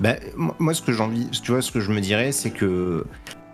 Bah, 0.00 0.16
moi- 0.36 0.74
ce 0.74 0.82
que 0.82 0.92
j'ai 0.92 1.00
envie, 1.02 1.28
tu 1.30 1.52
vois, 1.52 1.62
ce 1.62 1.72
que 1.72 1.80
je 1.80 1.90
me 1.90 2.00
dirais, 2.00 2.32
c'est 2.32 2.50
que 2.50 3.04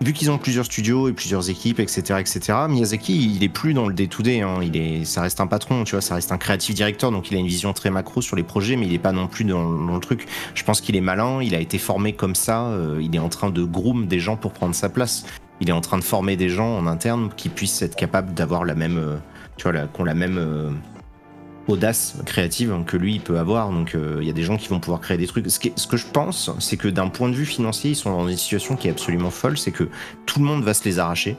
vu 0.01 0.13
qu'ils 0.13 0.31
ont 0.31 0.39
plusieurs 0.39 0.65
studios 0.65 1.09
et 1.09 1.13
plusieurs 1.13 1.49
équipes, 1.51 1.81
etc., 1.81 2.21
etc., 2.21 2.41
Miyazaki, 2.69 3.35
il 3.37 3.43
est 3.43 3.49
plus 3.49 3.75
dans 3.75 3.87
le 3.89 3.95
day-to-day. 3.95 4.41
hein. 4.41 4.59
Il 4.63 4.77
est, 4.77 5.05
ça 5.05 5.23
reste 5.23 5.41
un 5.41 5.47
patron, 5.47 5.85
tu 5.85 5.93
vois, 5.93 6.01
ça 6.01 6.17
reste 6.17 6.33
un 6.33 6.39
créatif 6.39 6.75
directeur, 6.75 7.11
donc 7.11 7.31
il 7.31 7.37
a 7.37 7.41
une 7.41 7.47
vision 7.47 7.73
très 7.73 7.91
macro 7.91 8.21
sur 8.21 8.37
les 8.37 8.43
projets, 8.43 8.77
mais 8.77 8.87
il 8.87 8.93
est 8.93 8.99
pas 8.99 9.13
non 9.13 9.27
plus 9.29 9.45
dans, 9.45 9.63
le 9.71 10.01
truc. 10.01 10.27
Je 10.55 10.65
pense 10.65 10.81
qu'il 10.81 10.97
est 10.97 11.01
malin, 11.01 11.41
il 11.43 11.55
a 11.55 11.61
été 11.61 11.79
formé 11.79 12.13
comme 12.13 12.35
ça, 12.35 12.67
euh, 12.67 12.99
il 13.01 13.15
est 13.15 13.21
en 13.21 13.29
train 13.29 13.51
de 13.51 13.65
groom 13.65 14.07
des 14.07 14.21
gens 14.21 14.37
pour 14.37 14.53
prendre 14.53 14.75
sa 14.75 14.89
place. 14.89 15.25
il 15.61 15.69
est 15.69 15.73
en 15.73 15.81
train 15.81 15.99
de 15.99 16.05
former 16.05 16.37
des 16.37 16.49
gens 16.49 16.77
en 16.77 16.87
interne 16.87 17.31
qui 17.37 17.49
puissent 17.49 17.81
être 17.81 17.95
capables 17.97 18.35
d'avoir 18.35 18.65
la 18.65 18.75
même, 18.75 18.99
euh, 18.99 19.17
tu 19.57 19.69
vois, 19.71 19.81
ont 19.99 20.05
la 20.05 20.15
même 20.15 20.37
euh, 20.37 20.71
audace 21.69 22.17
créative 22.27 22.75
que 22.87 22.97
lui 22.97 23.15
il 23.15 23.21
peut 23.21 23.39
avoir. 23.39 23.71
Donc 23.71 23.95
euh, 23.95 24.19
il 24.21 24.27
y 24.27 24.31
a 24.31 24.35
des 24.35 24.43
gens 24.43 24.57
qui 24.57 24.69
vont 24.69 24.81
pouvoir 24.81 25.01
créer 25.01 25.17
des 25.17 25.27
trucs. 25.27 25.51
Ce, 25.51 25.59
qui 25.59 25.73
ce 25.77 25.87
que 25.87 25.97
je 25.97 26.07
pense, 26.07 26.51
c'est 26.59 26.77
que 26.77 26.89
d'un 26.89 27.09
point 27.09 27.29
de 27.29 27.35
vue 27.35 27.47
financier, 27.47 27.93
ils 27.93 27.97
sont 27.97 28.11
dans 28.11 28.29
une 28.29 28.37
situation 28.37 28.77
qui 28.77 28.89
est 28.89 28.91
absolument 28.91 29.31
folle, 29.31 29.59
c'est 29.59 29.73
que 29.73 29.89
tout 30.27 30.39
le 30.39 30.45
monde 30.45 30.63
va 30.63 30.75
se 30.75 30.85
les 30.85 30.99
arracher. 30.99 31.37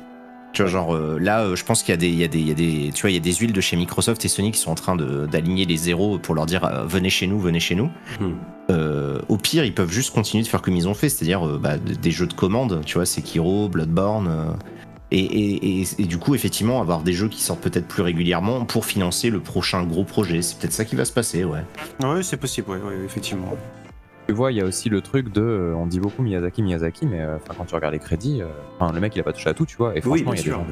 Tu 0.54 0.62
vois, 0.62 0.72
genre 0.72 0.96
euh, 0.96 1.18
là, 1.20 1.42
euh, 1.42 1.56
je 1.56 1.66
pense 1.66 1.84
qu'il 1.84 1.92
y 1.92 1.96
a 1.96 1.98
des, 1.98 2.08
il 2.08 2.18
y 2.18 2.24
a 2.24 2.28
des, 2.28 2.40
il 2.40 2.48
y 2.48 2.52
a 2.52 2.54
des, 2.54 2.92
tu 2.94 3.02
vois, 3.02 3.12
il 3.12 3.16
y 3.16 3.18
a 3.18 3.22
des 3.22 3.34
huiles 3.34 3.52
de 3.52 3.62
chez 3.62 3.76
Microsoft 3.76 4.24
et 4.24 4.30
Sony 4.30 4.52
qui 4.52 4.60
sont 4.60 4.72
en 4.72 4.76
train 4.76 4.96
d'aligner 4.96 5.66
les 5.66 5.78
zéros 5.78 6.18
pour 6.18 6.34
leur 6.34 6.46
dire 6.46 6.86
venez 6.88 7.10
chez 7.10 7.28
nous, 7.28 7.40
venez 7.40 7.60
chez 7.60 7.76
nous. 7.76 7.90
Hmm. 8.20 8.36
Euh, 8.72 9.20
au 9.30 9.38
pire, 9.38 9.64
ils 9.64 9.74
peuvent 9.74 9.92
juste 9.92 10.14
continuer 10.14 10.44
de 10.44 10.48
faire 10.48 10.62
comme 10.62 10.76
ils 10.76 10.88
ont 10.88 10.94
fait, 10.94 11.10
c'est-à-dire 11.10 11.46
euh, 11.46 11.60
bah, 11.60 11.78
des 11.78 12.12
jeux 12.12 12.28
de 12.28 12.34
commande, 12.34 12.82
tu 12.86 12.96
vois, 12.96 13.06
Sekiro, 13.06 13.70
Bloodborne. 13.70 14.58
Et, 15.12 15.20
et, 15.20 15.82
et- 15.82 15.88
et 16.00 16.06
du 16.06 16.18
coup, 16.18 16.36
effectivement, 16.36 16.82
avoir 16.82 17.02
des 17.02 17.14
jeux 17.14 17.30
qui 17.30 17.42
sortent 17.42 17.62
peut-être 17.62 17.88
plus 17.88 18.02
régulièrement 18.02 18.66
pour 18.66 18.86
financer 18.86 19.30
le 19.30 19.40
prochain 19.40 19.84
gros 19.84 20.04
projet. 20.04 20.42
C'est 20.42 20.58
peut-être 20.60 20.74
ça 20.74 20.86
qui 20.86 20.96
va 20.96 21.06
se 21.06 21.14
passer, 21.14 21.44
ouais. 21.44 21.62
Oui, 22.04 22.24
c'est 22.24 22.38
possible, 22.38 22.70
ouais, 22.72 22.78
ouais, 22.78 23.06
effectivement. 23.06 23.54
Tu 24.28 24.34
vois, 24.34 24.52
il 24.52 24.58
y 24.58 24.62
a 24.62 24.66
aussi 24.66 24.90
le 24.90 25.02
truc 25.02 25.32
de. 25.32 25.74
On 25.78 25.86
dit 25.86 26.00
beaucoup 26.00 26.24
Miyazaki, 26.24 26.64
Miyazaki, 26.64 27.06
mais 27.06 27.22
euh, 27.22 27.38
quand 27.56 27.66
tu 27.66 27.76
regardes 27.76 27.94
les 27.94 28.00
crédits, 28.00 28.42
euh, 28.42 28.92
le 28.92 29.00
mec 29.00 29.16
il 29.16 29.20
a 29.20 29.24
pas 29.24 29.34
touché 29.34 29.50
à 29.50 29.54
tout, 29.54 29.68
tu 29.68 29.78
vois. 29.78 29.96
Et 29.96 30.02
franchement, 30.02 30.34
il 30.34 30.38
y 30.38 30.40
a 30.40 30.44
sûr. 30.44 30.58
des 30.58 30.64
gens- 30.64 30.68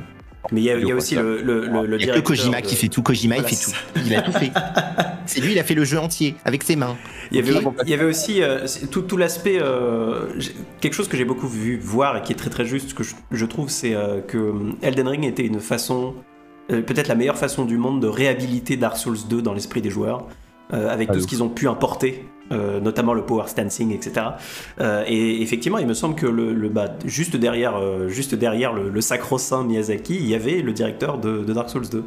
Mais 0.52 0.62
il 0.62 0.64
y 0.66 0.70
a, 0.72 0.78
y 0.78 0.92
aussi 0.94 1.16
le, 1.16 1.42
le, 1.42 1.68
le, 1.68 1.86
le 1.88 2.00
Il 2.00 2.06
y 2.06 2.10
a 2.12 2.14
que 2.16 2.20
directeur 2.20 2.24
Kojima 2.24 2.62
de- 2.62 2.66
qui 2.68 2.76
fait 2.76 2.90
tout. 2.90 3.02
Kojima, 3.02 3.36
Voilà, 3.36 3.50
il 3.50 3.56
fait 3.56 3.64
tout. 3.66 3.72
Il 4.06 4.16
a 4.16 4.22
tout 4.22 4.32
fait. 4.34 4.52
C'est 5.26 5.40
lui, 5.42 5.54
il 5.54 5.60
a 5.60 5.64
fait 5.64 5.74
le 5.74 5.86
jeu 5.86 5.98
entier 6.00 6.36
avec 6.46 6.64
ses 6.64 6.76
mains. 6.76 6.96
Il 7.32 7.38
y 7.38 7.40
avait, 7.40 7.66
Ok. 7.66 7.76
il 7.86 7.90
y 7.90 7.94
avait 7.94 8.04
aussi 8.06 8.44
euh, 8.44 8.66
tout, 8.92 9.02
tout 9.04 9.16
l'aspect, 9.18 9.58
euh, 9.62 10.26
quelque 10.82 10.94
chose 10.94 11.08
que 11.08 11.16
j'ai 11.18 11.26
beaucoup 11.26 11.48
vu 11.48 11.80
voir 11.82 12.18
et 12.18 12.22
qui 12.22 12.34
est 12.34 12.36
très 12.36 12.50
très 12.50 12.66
juste, 12.66 12.94
que 12.94 13.04
je, 13.04 13.16
je 13.32 13.46
trouve, 13.46 13.70
c'est 13.70 13.96
euh, 13.96 14.20
que 14.22 14.54
Elden 14.82 15.08
Ring 15.08 15.24
était 15.26 15.46
une 15.46 15.60
façon, 15.62 16.14
euh, 16.72 16.82
peut-être 16.82 17.08
la 17.08 17.16
meilleure 17.16 17.38
façon 17.38 17.64
du 17.66 17.78
monde 17.78 18.02
de 18.02 18.08
réhabiliter 18.08 18.76
Dark 18.76 18.98
Souls 18.98 19.18
2 19.30 19.42
dans 19.42 19.54
l'esprit 19.54 19.82
des 19.82 19.90
joueurs, 19.90 20.28
euh, 20.74 20.90
avec 20.90 21.08
Ah, 21.10 21.14
tout 21.14 21.22
ce 21.22 21.28
qu'ils 21.28 21.42
ont 21.42 21.50
pu 21.50 21.68
importer, 21.70 22.26
euh, 22.54 22.80
notamment 22.80 23.14
le 23.14 23.24
power 23.26 23.48
stancing, 23.48 23.92
etc. 23.94 24.28
Euh, 24.80 25.04
et 25.08 25.42
effectivement, 25.42 25.78
il 25.80 25.88
me 25.88 25.94
semble 25.94 26.16
que 26.16 26.26
le, 26.28 26.54
le- 26.54 26.70
bah, 26.70 26.90
juste 27.06 27.36
derrière, 27.36 27.76
euh, 27.78 28.08
juste 28.08 28.36
derrière 28.36 28.74
le, 28.74 28.90
le 28.90 29.02
sacro-saint 29.02 29.64
Miyazaki, 29.64 30.16
il 30.16 30.28
y 30.28 30.36
avait 30.36 30.62
le 30.62 30.72
directeur 30.72 31.18
de, 31.18 31.44
de 31.44 31.54
Dark 31.54 31.70
Souls 31.70 31.90
2 31.90 32.04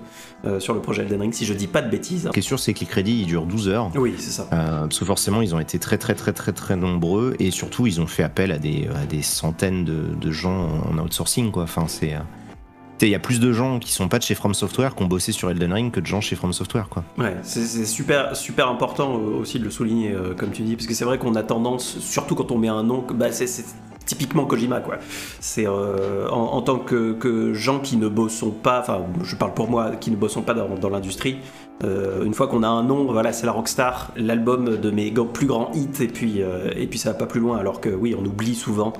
euh, 0.46 0.60
sur 0.60 0.72
le 0.74 0.80
projet 0.80 1.02
Elden 1.02 1.20
Ring, 1.20 1.32
si 1.34 1.44
je 1.44 1.52
dis 1.54 1.66
pas 1.66 1.82
de 1.82 1.90
bêtises. 1.90 2.24
Ce 2.26 2.30
qui 2.30 2.38
est 2.38 2.42
sûr, 2.42 2.58
c'est 2.58 2.72
que 2.74 2.80
les 2.80 2.86
crédits, 2.86 3.20
ils 3.20 3.26
durent 3.26 3.46
12 3.46 3.68
heures. 3.68 3.90
Oui, 3.96 4.14
c'est 4.18 4.30
ça. 4.30 4.46
Parce 4.50 4.98
que 4.98 5.04
forcément, 5.04 5.42
ils 5.42 5.54
ont 5.54 5.60
été 5.60 5.78
très, 5.78 5.98
très, 5.98 6.14
très, 6.14 6.32
très, 6.32 6.52
très 6.52 6.76
nombreux. 6.76 7.34
Et 7.38 7.50
surtout, 7.50 7.86
ils 7.86 8.00
ont 8.00 8.06
fait 8.06 8.22
appel 8.22 8.52
à 8.52 8.58
des, 8.58 8.88
à 8.94 9.06
des 9.06 9.22
centaines 9.22 9.84
de, 9.84 10.02
de 10.20 10.30
gens 10.30 10.68
en 10.90 10.98
outsourcing, 10.98 11.50
quoi. 11.50 11.64
Enfin, 11.64 11.84
c'est. 11.88 12.14
Il 13.02 13.08
y 13.08 13.14
a 13.14 13.18
plus 13.18 13.40
de 13.40 13.52
gens 13.52 13.78
qui 13.78 13.92
sont 13.92 14.08
pas 14.08 14.18
de 14.18 14.22
chez 14.22 14.34
From 14.34 14.54
Software 14.54 14.94
qui 14.94 15.02
ont 15.02 15.06
bossé 15.06 15.32
sur 15.32 15.50
Elden 15.50 15.72
Ring 15.72 15.92
que 15.92 16.00
de 16.00 16.06
gens 16.06 16.20
chez 16.20 16.34
From 16.34 16.52
Software, 16.52 16.88
quoi. 16.88 17.04
Ouais, 17.18 17.36
c'est 17.42 17.84
super, 17.84 18.34
super 18.34 18.68
important 18.68 19.16
euh, 19.16 19.40
aussi 19.40 19.58
de 19.58 19.64
le 19.64 19.70
souligner, 19.70 20.12
euh, 20.12 20.34
comme 20.34 20.50
tu 20.50 20.62
dis, 20.62 20.76
parce 20.76 20.86
que 20.86 20.94
c'est 20.94 21.04
vrai 21.04 21.18
qu'on 21.18 21.34
a 21.34 21.42
tendance, 21.42 21.98
surtout 21.98 22.34
quand 22.34 22.50
on 22.50 22.58
met 22.58 22.68
un 22.68 22.82
nom, 22.82 23.04
bah, 23.14 23.32
c'est 23.32 23.64
typiquement 24.06 24.46
Kojima, 24.46 24.80
quoi. 24.80 24.96
C'est 25.40 25.66
euh, 25.66 26.28
en, 26.30 26.62
tant 26.62 26.78
que, 26.78 27.52
gens 27.52 27.80
qui 27.80 27.96
ne 27.98 28.08
bossons 28.08 28.50
pas, 28.50 28.80
enfin, 28.80 29.02
je 29.22 29.36
parle 29.36 29.52
pour 29.52 29.68
moi, 29.68 29.90
qui 29.96 30.10
ne 30.10 30.16
bossons 30.16 30.42
pas 30.42 30.54
dans, 30.54 30.68
dans 30.76 30.88
l'industrie, 30.88 31.38
une 31.84 32.34
fois 32.34 32.48
qu'on 32.48 32.62
a 32.62 32.68
un 32.68 32.82
nom, 32.82 33.12
voilà, 33.12 33.32
c'est 33.32 33.46
la 33.46 33.52
Rockstar, 33.52 34.12
l'album 34.16 34.78
de 34.78 34.90
mes 34.90 35.10
plus 35.10 35.46
grands 35.46 35.70
hits, 35.74 36.02
et 36.02 36.08
puis, 36.08 36.42
euh, 36.42 36.70
et 36.74 36.86
puis 36.86 36.98
ça 36.98 37.10
va 37.12 37.18
pas 37.18 37.26
plus 37.26 37.40
loin, 37.40 37.58
alors 37.58 37.80
que 37.80 37.90
oui, 37.90 38.16
on 38.18 38.24
oublie 38.24 38.54
souvent. 38.54 38.92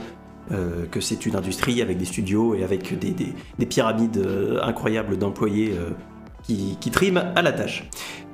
Euh, 0.53 0.87
que 0.91 1.01
c'est 1.01 1.27
une 1.27 1.37
industrie 1.37 1.83
avec 1.83 1.99
des 1.99 2.05
studios 2.05 2.55
et 2.55 2.63
avec 2.65 2.99
des, 2.99 3.11
des- 3.11 3.33
des 3.59 3.67
pyramides 3.67 4.19
euh, 4.19 4.59
incroyables 4.63 5.17
d'employés 5.19 5.75
euh, 5.77 5.91
qui, 6.43 6.77
qui 6.81 6.91
triment 6.91 7.33
à 7.35 7.43
la 7.43 7.53
tâche. 7.53 7.89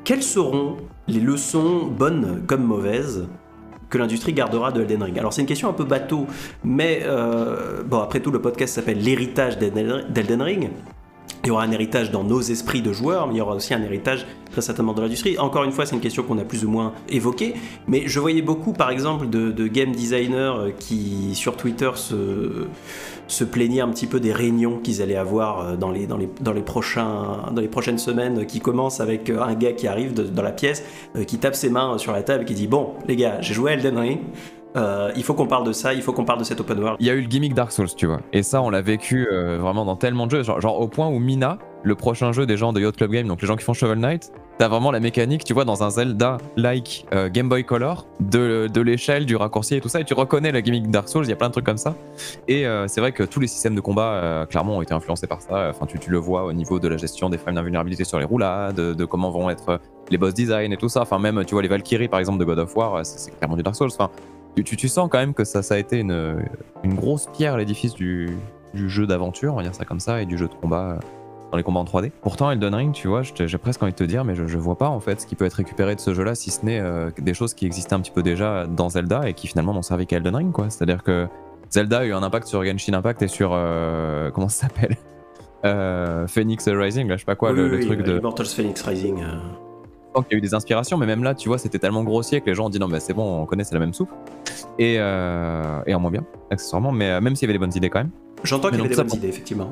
Quelles 0.04 0.22
seront 0.22 0.76
les 1.08 1.20
leçons 1.20 1.86
bonnes 1.86 2.42
comme 2.46 2.64
mauvaises 2.64 3.26
que 3.88 3.98
l'industrie 3.98 4.32
gardera 4.32 4.72
de 4.72 4.80
Elden 4.80 5.02
Ring? 5.02 5.18
Alors 5.18 5.32
c'est 5.32 5.42
une 5.42 5.46
question 5.46 5.68
un 5.68 5.72
peu 5.74 5.84
bateau, 5.84 6.26
mais 6.64 7.04
bon 7.86 8.00
après 8.00 8.20
tout 8.20 8.30
le 8.30 8.40
podcast 8.40 8.74
s'appelle 8.74 8.98
l'héritage 9.00 9.58
d'Elden 9.58 10.42
Ring. 10.42 10.70
Il 11.44 11.48
y 11.48 11.50
aura 11.50 11.64
un 11.64 11.72
héritage 11.72 12.12
dans 12.12 12.22
nos 12.22 12.40
esprits 12.40 12.82
de 12.82 12.92
joueurs, 12.92 13.26
mais 13.26 13.34
il 13.34 13.38
y 13.38 13.40
aura 13.40 13.56
aussi 13.56 13.74
un 13.74 13.82
héritage 13.82 14.26
très 14.52 14.60
certainement 14.60 14.92
dans 14.92 15.02
l'industrie. 15.02 15.38
Encore 15.38 15.64
une 15.64 15.72
fois, 15.72 15.86
c'est 15.86 15.96
une 15.96 16.00
question 16.00 16.22
qu'on 16.22 16.38
a 16.38 16.44
plus 16.44 16.64
ou 16.64 16.70
moins 16.70 16.92
évoquée, 17.08 17.54
mais 17.88 18.04
je 18.06 18.20
voyais 18.20 18.42
beaucoup 18.42 18.72
par 18.72 18.90
exemple 18.90 19.28
de, 19.28 19.66
game 19.66 19.90
designers 19.90 20.36
euh, 20.36 20.70
qui 20.78 21.34
sur 21.34 21.56
Twitter 21.56 21.90
se, 21.96 23.44
plaignaient 23.44 23.80
un 23.80 23.88
petit 23.88 24.06
peu 24.06 24.20
des 24.20 24.32
réunions 24.32 24.78
qu'ils 24.78 25.02
allaient 25.02 25.16
avoir 25.16 25.60
euh, 25.60 25.76
dans 25.76 25.90
les, 25.90 26.62
prochaines 26.62 27.98
semaines, 27.98 28.46
qui 28.46 28.60
commencent 28.60 29.00
avec 29.00 29.28
euh, 29.28 29.42
un 29.42 29.54
gars 29.54 29.72
qui 29.72 29.88
arrive 29.88 30.14
dans 30.14 30.42
la 30.42 30.52
pièce, 30.52 30.84
qui 31.26 31.38
tape 31.38 31.56
ses 31.56 31.70
mains 31.70 31.98
sur 31.98 32.12
la 32.12 32.22
table 32.22 32.44
et 32.44 32.46
qui 32.46 32.54
dit 32.54 32.68
Bon, 32.68 32.90
les 33.08 33.16
gars, 33.16 33.38
j'ai 33.40 33.54
joué 33.54 33.72
à 33.72 33.74
Elden 33.74 33.98
Ring, 33.98 34.20
euh, 34.76 35.12
il 35.16 35.22
faut 35.22 35.34
qu'on 35.34 35.46
parle 35.46 35.66
de 35.66 35.72
ça, 35.72 35.92
il 35.92 36.02
faut 36.02 36.12
qu'on 36.12 36.24
parle 36.24 36.38
de 36.38 36.44
cet 36.44 36.60
open 36.60 36.78
world. 36.78 36.96
Il 37.00 37.06
y 37.06 37.10
a 37.10 37.14
eu 37.14 37.20
le 37.20 37.26
gimmick 37.26 37.54
Dark 37.54 37.72
Souls, 37.72 37.94
tu 37.94 38.06
vois. 38.06 38.20
Et 38.32 38.42
ça, 38.42 38.62
on 38.62 38.70
l'a 38.70 38.80
vécu 38.80 39.28
euh, 39.30 39.58
vraiment 39.58 39.84
dans 39.84 39.96
tellement 39.96 40.26
de 40.26 40.30
jeux. 40.30 40.42
Genre, 40.42 40.60
genre 40.60 40.80
au 40.80 40.88
point 40.88 41.08
où 41.08 41.18
Mina, 41.18 41.58
le 41.82 41.94
prochain 41.94 42.32
jeu 42.32 42.46
des 42.46 42.56
gens 42.56 42.72
de 42.72 42.80
Yacht 42.80 42.96
Club 42.96 43.10
Game, 43.10 43.26
donc 43.26 43.42
les 43.42 43.48
gens 43.48 43.56
qui 43.56 43.64
font 43.64 43.74
Shovel 43.74 43.98
Knight, 43.98 44.32
t'as 44.58 44.68
vraiment 44.68 44.90
la 44.90 45.00
mécanique, 45.00 45.44
tu 45.44 45.52
vois, 45.52 45.64
dans 45.64 45.82
un 45.82 45.90
Zelda-like 45.90 47.06
euh, 47.12 47.28
Game 47.28 47.48
Boy 47.48 47.64
Color, 47.64 48.06
de, 48.20 48.80
l'échelle, 48.80 49.26
du 49.26 49.36
raccourci 49.36 49.74
et 49.74 49.80
tout 49.80 49.88
ça, 49.88 50.00
et 50.00 50.04
tu 50.04 50.14
reconnais 50.14 50.52
la 50.52 50.62
gimmick 50.62 50.90
Dark 50.90 51.08
Souls, 51.08 51.24
il 51.24 51.30
y 51.30 51.32
a 51.32 51.36
plein 51.36 51.48
de 51.48 51.52
trucs 51.52 51.66
comme 51.66 51.76
ça. 51.76 51.94
Et 52.48 52.64
c'est 52.86 53.00
vrai 53.00 53.12
que 53.12 53.24
tous 53.24 53.40
les 53.40 53.46
systèmes 53.48 53.74
de 53.74 53.80
combat, 53.80 54.46
clairement, 54.48 54.76
ont 54.76 54.82
été 54.82 54.94
influencés 54.94 55.26
par 55.26 55.40
ça. 55.40 55.70
Enfin, 55.70 55.86
tu, 55.86 56.10
le 56.10 56.18
vois 56.18 56.44
au 56.44 56.52
niveau 56.52 56.78
de 56.78 56.88
la 56.88 56.96
gestion 56.96 57.28
des 57.28 57.38
frames 57.38 57.56
d'invulnérabilité 57.56 58.04
sur 58.04 58.18
les 58.18 58.24
roulades, 58.24 58.76
de, 58.76 58.94
de 58.94 59.04
comment 59.04 59.30
vont 59.30 59.50
être 59.50 59.80
les 60.10 60.18
boss 60.18 60.34
design 60.34 60.72
et 60.72 60.76
tout 60.76 60.88
ça. 60.88 61.02
Enfin, 61.02 61.18
même, 61.18 61.44
tu 61.44 61.54
vois, 61.54 61.62
les 61.62 61.68
Valkyries, 61.68 62.08
par 62.08 62.20
exemple, 62.20 62.38
de 62.38 62.44
God 62.44 62.60
of 62.60 62.76
War, 62.76 63.04
c'est 63.04 63.36
clairement 63.36 63.56
du 63.56 63.62
Dark 63.62 63.76
Souls. 63.76 63.90
Enfin, 63.92 64.10
tu, 64.56 64.64
tu, 64.64 64.76
tu 64.76 64.88
sens 64.88 65.08
quand 65.10 65.18
même 65.18 65.34
que 65.34 65.44
ça, 65.44 65.62
ça 65.62 65.74
a 65.74 65.78
été 65.78 65.98
une, 65.98 66.42
une 66.84 66.94
grosse 66.94 67.26
pierre 67.32 67.54
à 67.54 67.58
l'édifice 67.58 67.94
du, 67.94 68.30
du 68.74 68.88
jeu 68.90 69.06
d'aventure, 69.06 69.52
on 69.54 69.56
va 69.56 69.62
dire 69.62 69.74
ça 69.74 69.84
comme 69.84 70.00
ça, 70.00 70.22
et 70.22 70.26
du 70.26 70.36
jeu 70.38 70.48
de 70.48 70.54
combat 70.54 70.90
euh, 70.92 70.96
dans 71.50 71.56
les 71.58 71.62
combats 71.62 71.80
en 71.80 71.84
3D. 71.84 72.10
Pourtant, 72.22 72.50
Elden 72.50 72.74
Ring, 72.74 72.92
tu 72.92 73.08
vois, 73.08 73.22
j'ai 73.22 73.58
presque 73.58 73.82
envie 73.82 73.92
de 73.92 73.96
te 73.96 74.04
dire, 74.04 74.24
mais 74.24 74.34
je, 74.34 74.46
je 74.46 74.58
vois 74.58 74.76
pas 74.78 74.88
en 74.88 75.00
fait 75.00 75.20
ce 75.20 75.26
qui 75.26 75.34
peut 75.36 75.44
être 75.44 75.54
récupéré 75.54 75.94
de 75.94 76.00
ce 76.00 76.14
jeu-là, 76.14 76.34
si 76.34 76.50
ce 76.50 76.64
n'est 76.64 76.80
euh, 76.80 77.10
des 77.18 77.34
choses 77.34 77.52
qui 77.54 77.66
existaient 77.66 77.94
un 77.94 78.00
petit 78.00 78.10
peu 78.10 78.22
déjà 78.22 78.66
dans 78.66 78.88
Zelda 78.88 79.28
et 79.28 79.34
qui 79.34 79.46
finalement 79.48 79.74
n'ont 79.74 79.82
servi 79.82 80.06
qu'à 80.06 80.16
Elden 80.16 80.34
Ring, 80.36 80.52
quoi. 80.52 80.70
C'est-à-dire 80.70 81.02
que 81.02 81.26
Zelda 81.70 81.98
a 82.00 82.04
eu 82.04 82.12
un 82.12 82.22
impact 82.22 82.46
sur 82.46 82.64
Genshin 82.64 82.94
Impact 82.94 83.22
et 83.22 83.28
sur. 83.28 83.52
euh, 83.54 84.30
comment 84.34 84.48
ça 84.48 84.68
s'appelle? 84.68 84.96
Euh, 85.64 86.26
Phoenix 86.26 86.66
Rising, 86.68 87.06
là, 87.08 87.16
je 87.16 87.20
sais 87.20 87.24
pas 87.24 87.36
quoi, 87.36 87.50
Oui, 87.52 87.56
le, 87.58 87.64
oui, 87.64 87.70
le 87.70 87.76
oui, 87.76 87.86
truc 87.86 88.02
de. 88.02 88.18
Immortals 88.18 88.46
Phoenix 88.46 88.82
Rising. 88.82 89.22
Qu'il 90.20 90.32
y 90.32 90.34
a 90.34 90.38
eu 90.38 90.40
des 90.42 90.54
inspirations, 90.54 90.98
mais 90.98 91.06
même 91.06 91.24
là, 91.24 91.34
tu 91.34 91.48
vois, 91.48 91.58
c'était 91.58 91.78
tellement 91.78 92.04
grossier 92.04 92.40
que 92.40 92.46
les 92.46 92.54
gens 92.54 92.66
ont 92.66 92.70
dit 92.70 92.78
non, 92.78 92.88
mais 92.88 93.00
c'est 93.00 93.14
bon, 93.14 93.40
on 93.42 93.46
connaît, 93.46 93.64
c'est 93.64 93.74
la 93.74 93.80
même 93.80 93.94
soupe. 93.94 94.10
Et, 94.78 94.96
euh, 94.98 95.80
et 95.86 95.94
en 95.94 96.00
moins 96.00 96.10
bien, 96.10 96.24
accessoirement, 96.50 96.92
mais 96.92 97.10
euh, 97.10 97.20
même 97.20 97.34
s'il 97.36 97.46
y 97.46 97.50
avait 97.50 97.58
des 97.58 97.64
bonnes 97.64 97.74
idées 97.74 97.88
quand 97.90 98.00
même. 98.00 98.10
J'entends 98.44 98.68
qu'il 98.68 98.78
y 98.78 98.80
avait 98.80 98.88
des 98.88 98.94
ça, 98.94 99.02
bonnes 99.04 99.10
bon. 99.12 99.16
idées, 99.16 99.28
effectivement. 99.28 99.70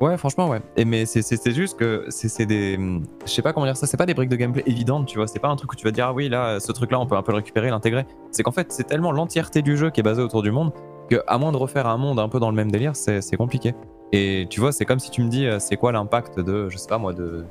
Ouais, 0.00 0.16
franchement, 0.16 0.48
ouais. 0.48 0.60
Et 0.76 0.84
mais 0.84 1.06
c'est- 1.06 1.50
juste 1.52 1.76
que 1.76 2.04
c'est 2.08 2.46
des. 2.46 2.78
Je 3.26 3.30
sais 3.30 3.42
pas 3.42 3.52
comment 3.52 3.66
dire 3.66 3.76
ça, 3.76 3.86
c'est 3.88 3.96
pas 3.96 4.06
des 4.06 4.14
briques 4.14 4.28
de 4.28 4.36
gameplay 4.36 4.62
évidentes, 4.66 5.06
tu 5.06 5.18
vois. 5.18 5.26
C'est 5.26 5.40
pas 5.40 5.48
un 5.48 5.56
truc 5.56 5.72
où 5.72 5.76
tu 5.76 5.82
vas 5.84 5.90
te 5.90 5.96
dire, 5.96 6.06
ah 6.06 6.12
oui, 6.12 6.28
là, 6.28 6.60
ce 6.60 6.70
truc-là, 6.70 7.00
on 7.00 7.06
peut 7.06 7.16
un 7.16 7.22
peu 7.22 7.32
le 7.32 7.36
récupérer, 7.38 7.68
l'intégrer. 7.70 8.06
C'est 8.30 8.44
qu'en 8.44 8.52
fait, 8.52 8.70
c'est 8.70 8.84
tellement 8.86 9.10
l'entièreté 9.10 9.60
du 9.60 9.76
jeu 9.76 9.90
qui 9.90 9.98
est 9.98 10.04
basée 10.04 10.22
autour 10.22 10.42
du 10.42 10.52
monde 10.52 10.72
que, 11.10 11.16
à 11.26 11.38
moins 11.38 11.50
de 11.50 11.56
refaire 11.56 11.86
un 11.88 11.96
monde 11.96 12.20
un 12.20 12.28
peu 12.28 12.38
dans 12.38 12.50
le 12.50 12.54
même 12.56 12.70
délire, 12.70 12.94
c'est 12.94 13.20
c'est 13.22 13.36
compliqué. 13.36 13.74
Et 14.12 14.46
tu 14.50 14.60
vois, 14.60 14.70
c'est 14.70 14.84
comme 14.84 15.00
si 15.00 15.10
tu 15.10 15.20
me 15.22 15.28
dis, 15.28 15.46
euh, 15.46 15.58
c'est 15.58 15.76
quoi 15.76 15.90
l'impact 15.90 16.38
de, 16.38 16.68
je 16.68 16.78
sais 16.78 16.88
pas 16.88 16.98
moi, 16.98 17.12
de. 17.12 17.44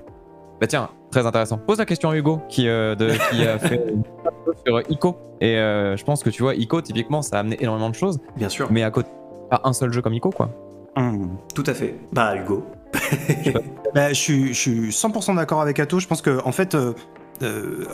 Bah 0.61 0.67
tiens, 0.67 0.89
très 1.11 1.25
intéressant. 1.25 1.57
Pose 1.57 1.77
la 1.77 1.85
question 1.85 2.09
à 2.09 2.15
Hugo 2.15 2.41
qui, 2.49 2.67
euh, 2.67 2.95
de, 2.95 3.11
qui 3.31 3.45
a 3.45 3.57
fait 3.59 3.75
une 3.87 4.03
vidéo 4.03 4.53
sur 4.65 4.91
Ico. 4.91 5.17
Et 5.41 5.57
euh, 5.57 5.95
je 5.95 6.03
pense 6.03 6.23
que 6.23 6.29
tu 6.29 6.41
vois, 6.43 6.55
Ico, 6.55 6.81
typiquement, 6.81 7.21
ça 7.21 7.37
a 7.37 7.39
amené 7.39 7.57
énormément 7.59 7.89
de 7.89 7.95
choses, 7.95 8.19
Bien 8.35 8.49
sûr. 8.49 8.67
mais 8.71 8.83
à 8.83 8.91
côté, 8.91 9.09
pas 9.49 9.61
un 9.63 9.73
seul 9.73 9.91
jeu 9.93 10.01
comme 10.01 10.13
Ico, 10.13 10.29
quoi. 10.29 10.49
Hum. 10.95 11.37
Tout 11.53 11.63
à 11.67 11.73
fait. 11.73 11.95
Bah, 12.11 12.35
Hugo. 12.35 12.65
Bah, 13.93 14.09
je, 14.09 14.13
suis, 14.15 14.47
je 14.53 14.59
suis 14.59 14.89
100% 14.89 15.35
d'accord 15.37 15.61
avec 15.61 15.79
Atto. 15.79 15.99
Je 15.99 16.07
pense 16.07 16.21
que 16.21 16.41
en 16.43 16.51
fait, 16.51 16.75
euh, 16.75 16.93
euh, 17.41 17.85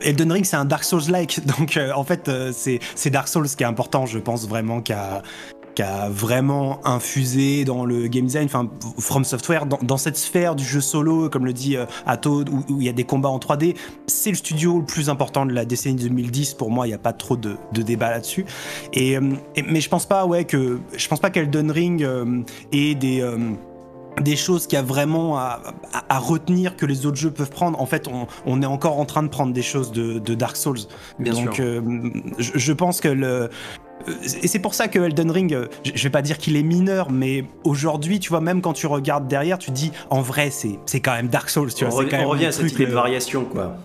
Elden 0.00 0.30
Ring 0.32 0.44
c'est 0.44 0.56
un 0.56 0.64
Dark 0.64 0.84
Souls-like, 0.84 1.44
donc 1.58 1.76
euh, 1.76 1.92
en 1.92 2.04
fait 2.04 2.28
euh, 2.28 2.50
c'est 2.52 2.80
c'est 2.94 3.10
Dark 3.10 3.28
Souls 3.28 3.48
qui 3.48 3.62
est 3.62 3.66
important. 3.66 4.06
Je 4.06 4.18
pense 4.18 4.48
vraiment 4.48 4.80
qu'à 4.80 5.22
qui 5.80 5.86
a 5.86 6.10
vraiment 6.10 6.78
infusé 6.86 7.64
dans 7.64 7.86
le 7.86 8.06
game 8.08 8.26
design, 8.26 8.44
enfin 8.44 8.68
From 8.98 9.24
Software, 9.24 9.64
dans, 9.64 9.78
dans 9.82 9.96
cette 9.96 10.18
sphère 10.18 10.54
du 10.54 10.62
jeu 10.62 10.82
solo, 10.82 11.30
comme 11.30 11.46
le 11.46 11.54
dit 11.54 11.76
euh, 11.78 11.86
Atto, 12.06 12.44
où 12.68 12.80
il 12.80 12.84
y 12.84 12.88
a 12.90 12.92
des 12.92 13.04
combats 13.04 13.30
en 13.30 13.38
3D, 13.38 13.76
c'est 14.06 14.28
le 14.28 14.36
studio 14.36 14.78
le 14.80 14.84
plus 14.84 15.08
important 15.08 15.46
de 15.46 15.52
la 15.54 15.64
décennie 15.64 15.96
2010. 16.02 16.52
Pour 16.54 16.70
moi, 16.70 16.86
il 16.86 16.90
n'y 16.90 16.94
a 16.94 16.98
pas 16.98 17.14
trop 17.14 17.36
de, 17.36 17.56
de 17.72 17.80
débat 17.80 18.10
là-dessus. 18.10 18.44
Et, 18.92 19.16
euh, 19.16 19.22
et- 19.56 19.62
mais 19.62 19.80
je 19.80 19.88
pense 19.88 20.04
pas, 20.04 20.26
ouais, 20.26 20.44
que 20.44 20.80
je 20.94 21.08
pense 21.08 21.18
pas 21.20 21.30
qu'Elden 21.30 21.70
Ring 21.70 22.02
euh, 22.02 22.42
ait 22.72 22.94
des 22.94 23.22
euh, 23.22 23.38
des 24.20 24.36
choses 24.36 24.66
qu'il 24.66 24.76
y 24.76 24.80
a 24.80 24.84
vraiment 24.84 25.38
à, 25.38 25.62
à- 25.94 26.16
à 26.16 26.18
retenir 26.18 26.76
que 26.76 26.84
les 26.84 27.06
autres 27.06 27.16
jeux 27.16 27.30
peuvent 27.30 27.48
prendre. 27.50 27.80
En 27.80 27.86
fait, 27.86 28.06
on, 28.06 28.26
on 28.44 28.60
est 28.60 28.66
encore 28.66 28.98
en 28.98 29.06
train 29.06 29.22
de 29.22 29.28
prendre 29.28 29.54
des 29.54 29.62
choses 29.62 29.92
de, 29.92 30.18
de 30.18 30.34
Dark 30.34 30.56
Souls. 30.56 30.80
Bien 31.18 31.32
Donc, 31.32 31.54
sûr. 31.54 31.64
euh, 31.64 31.80
je, 32.38 32.50
je 32.54 32.72
pense 32.74 33.00
que 33.00 33.08
le, 33.08 33.48
et 34.42 34.48
c'est 34.48 34.58
pour 34.58 34.74
ça 34.74 34.88
que 34.88 34.98
Elden 34.98 35.30
Ring, 35.30 35.54
euh, 35.54 35.68
je 35.84 36.02
vais 36.02 36.10
pas 36.10 36.22
dire 36.22 36.38
qu'il 36.38 36.56
est 36.56 36.62
mineur, 36.62 37.10
mais 37.10 37.44
aujourd'hui, 37.64 38.18
tu 38.18 38.30
vois, 38.30 38.40
même 38.40 38.62
quand 38.62 38.72
tu 38.72 38.86
regardes 38.86 39.28
derrière, 39.28 39.58
tu 39.58 39.70
dis, 39.70 39.92
en 40.08 40.22
vrai, 40.22 40.50
c'est 40.50 40.78
c'est 40.86 41.00
quand 41.00 41.12
même 41.12 41.28
Dark 41.28 41.50
Souls, 41.50 41.72
tu 41.72 41.84
on, 41.84 41.88
vois. 41.88 42.04
quand 42.04 42.16
on 42.16 42.20
même 42.20 42.28
revient 42.28 42.46
à 42.46 42.52
cette 42.52 42.66
truc, 42.66 42.74
idée 42.74 42.86
de 42.86 42.92
variation, 42.92 43.44
quoi. 43.44 43.76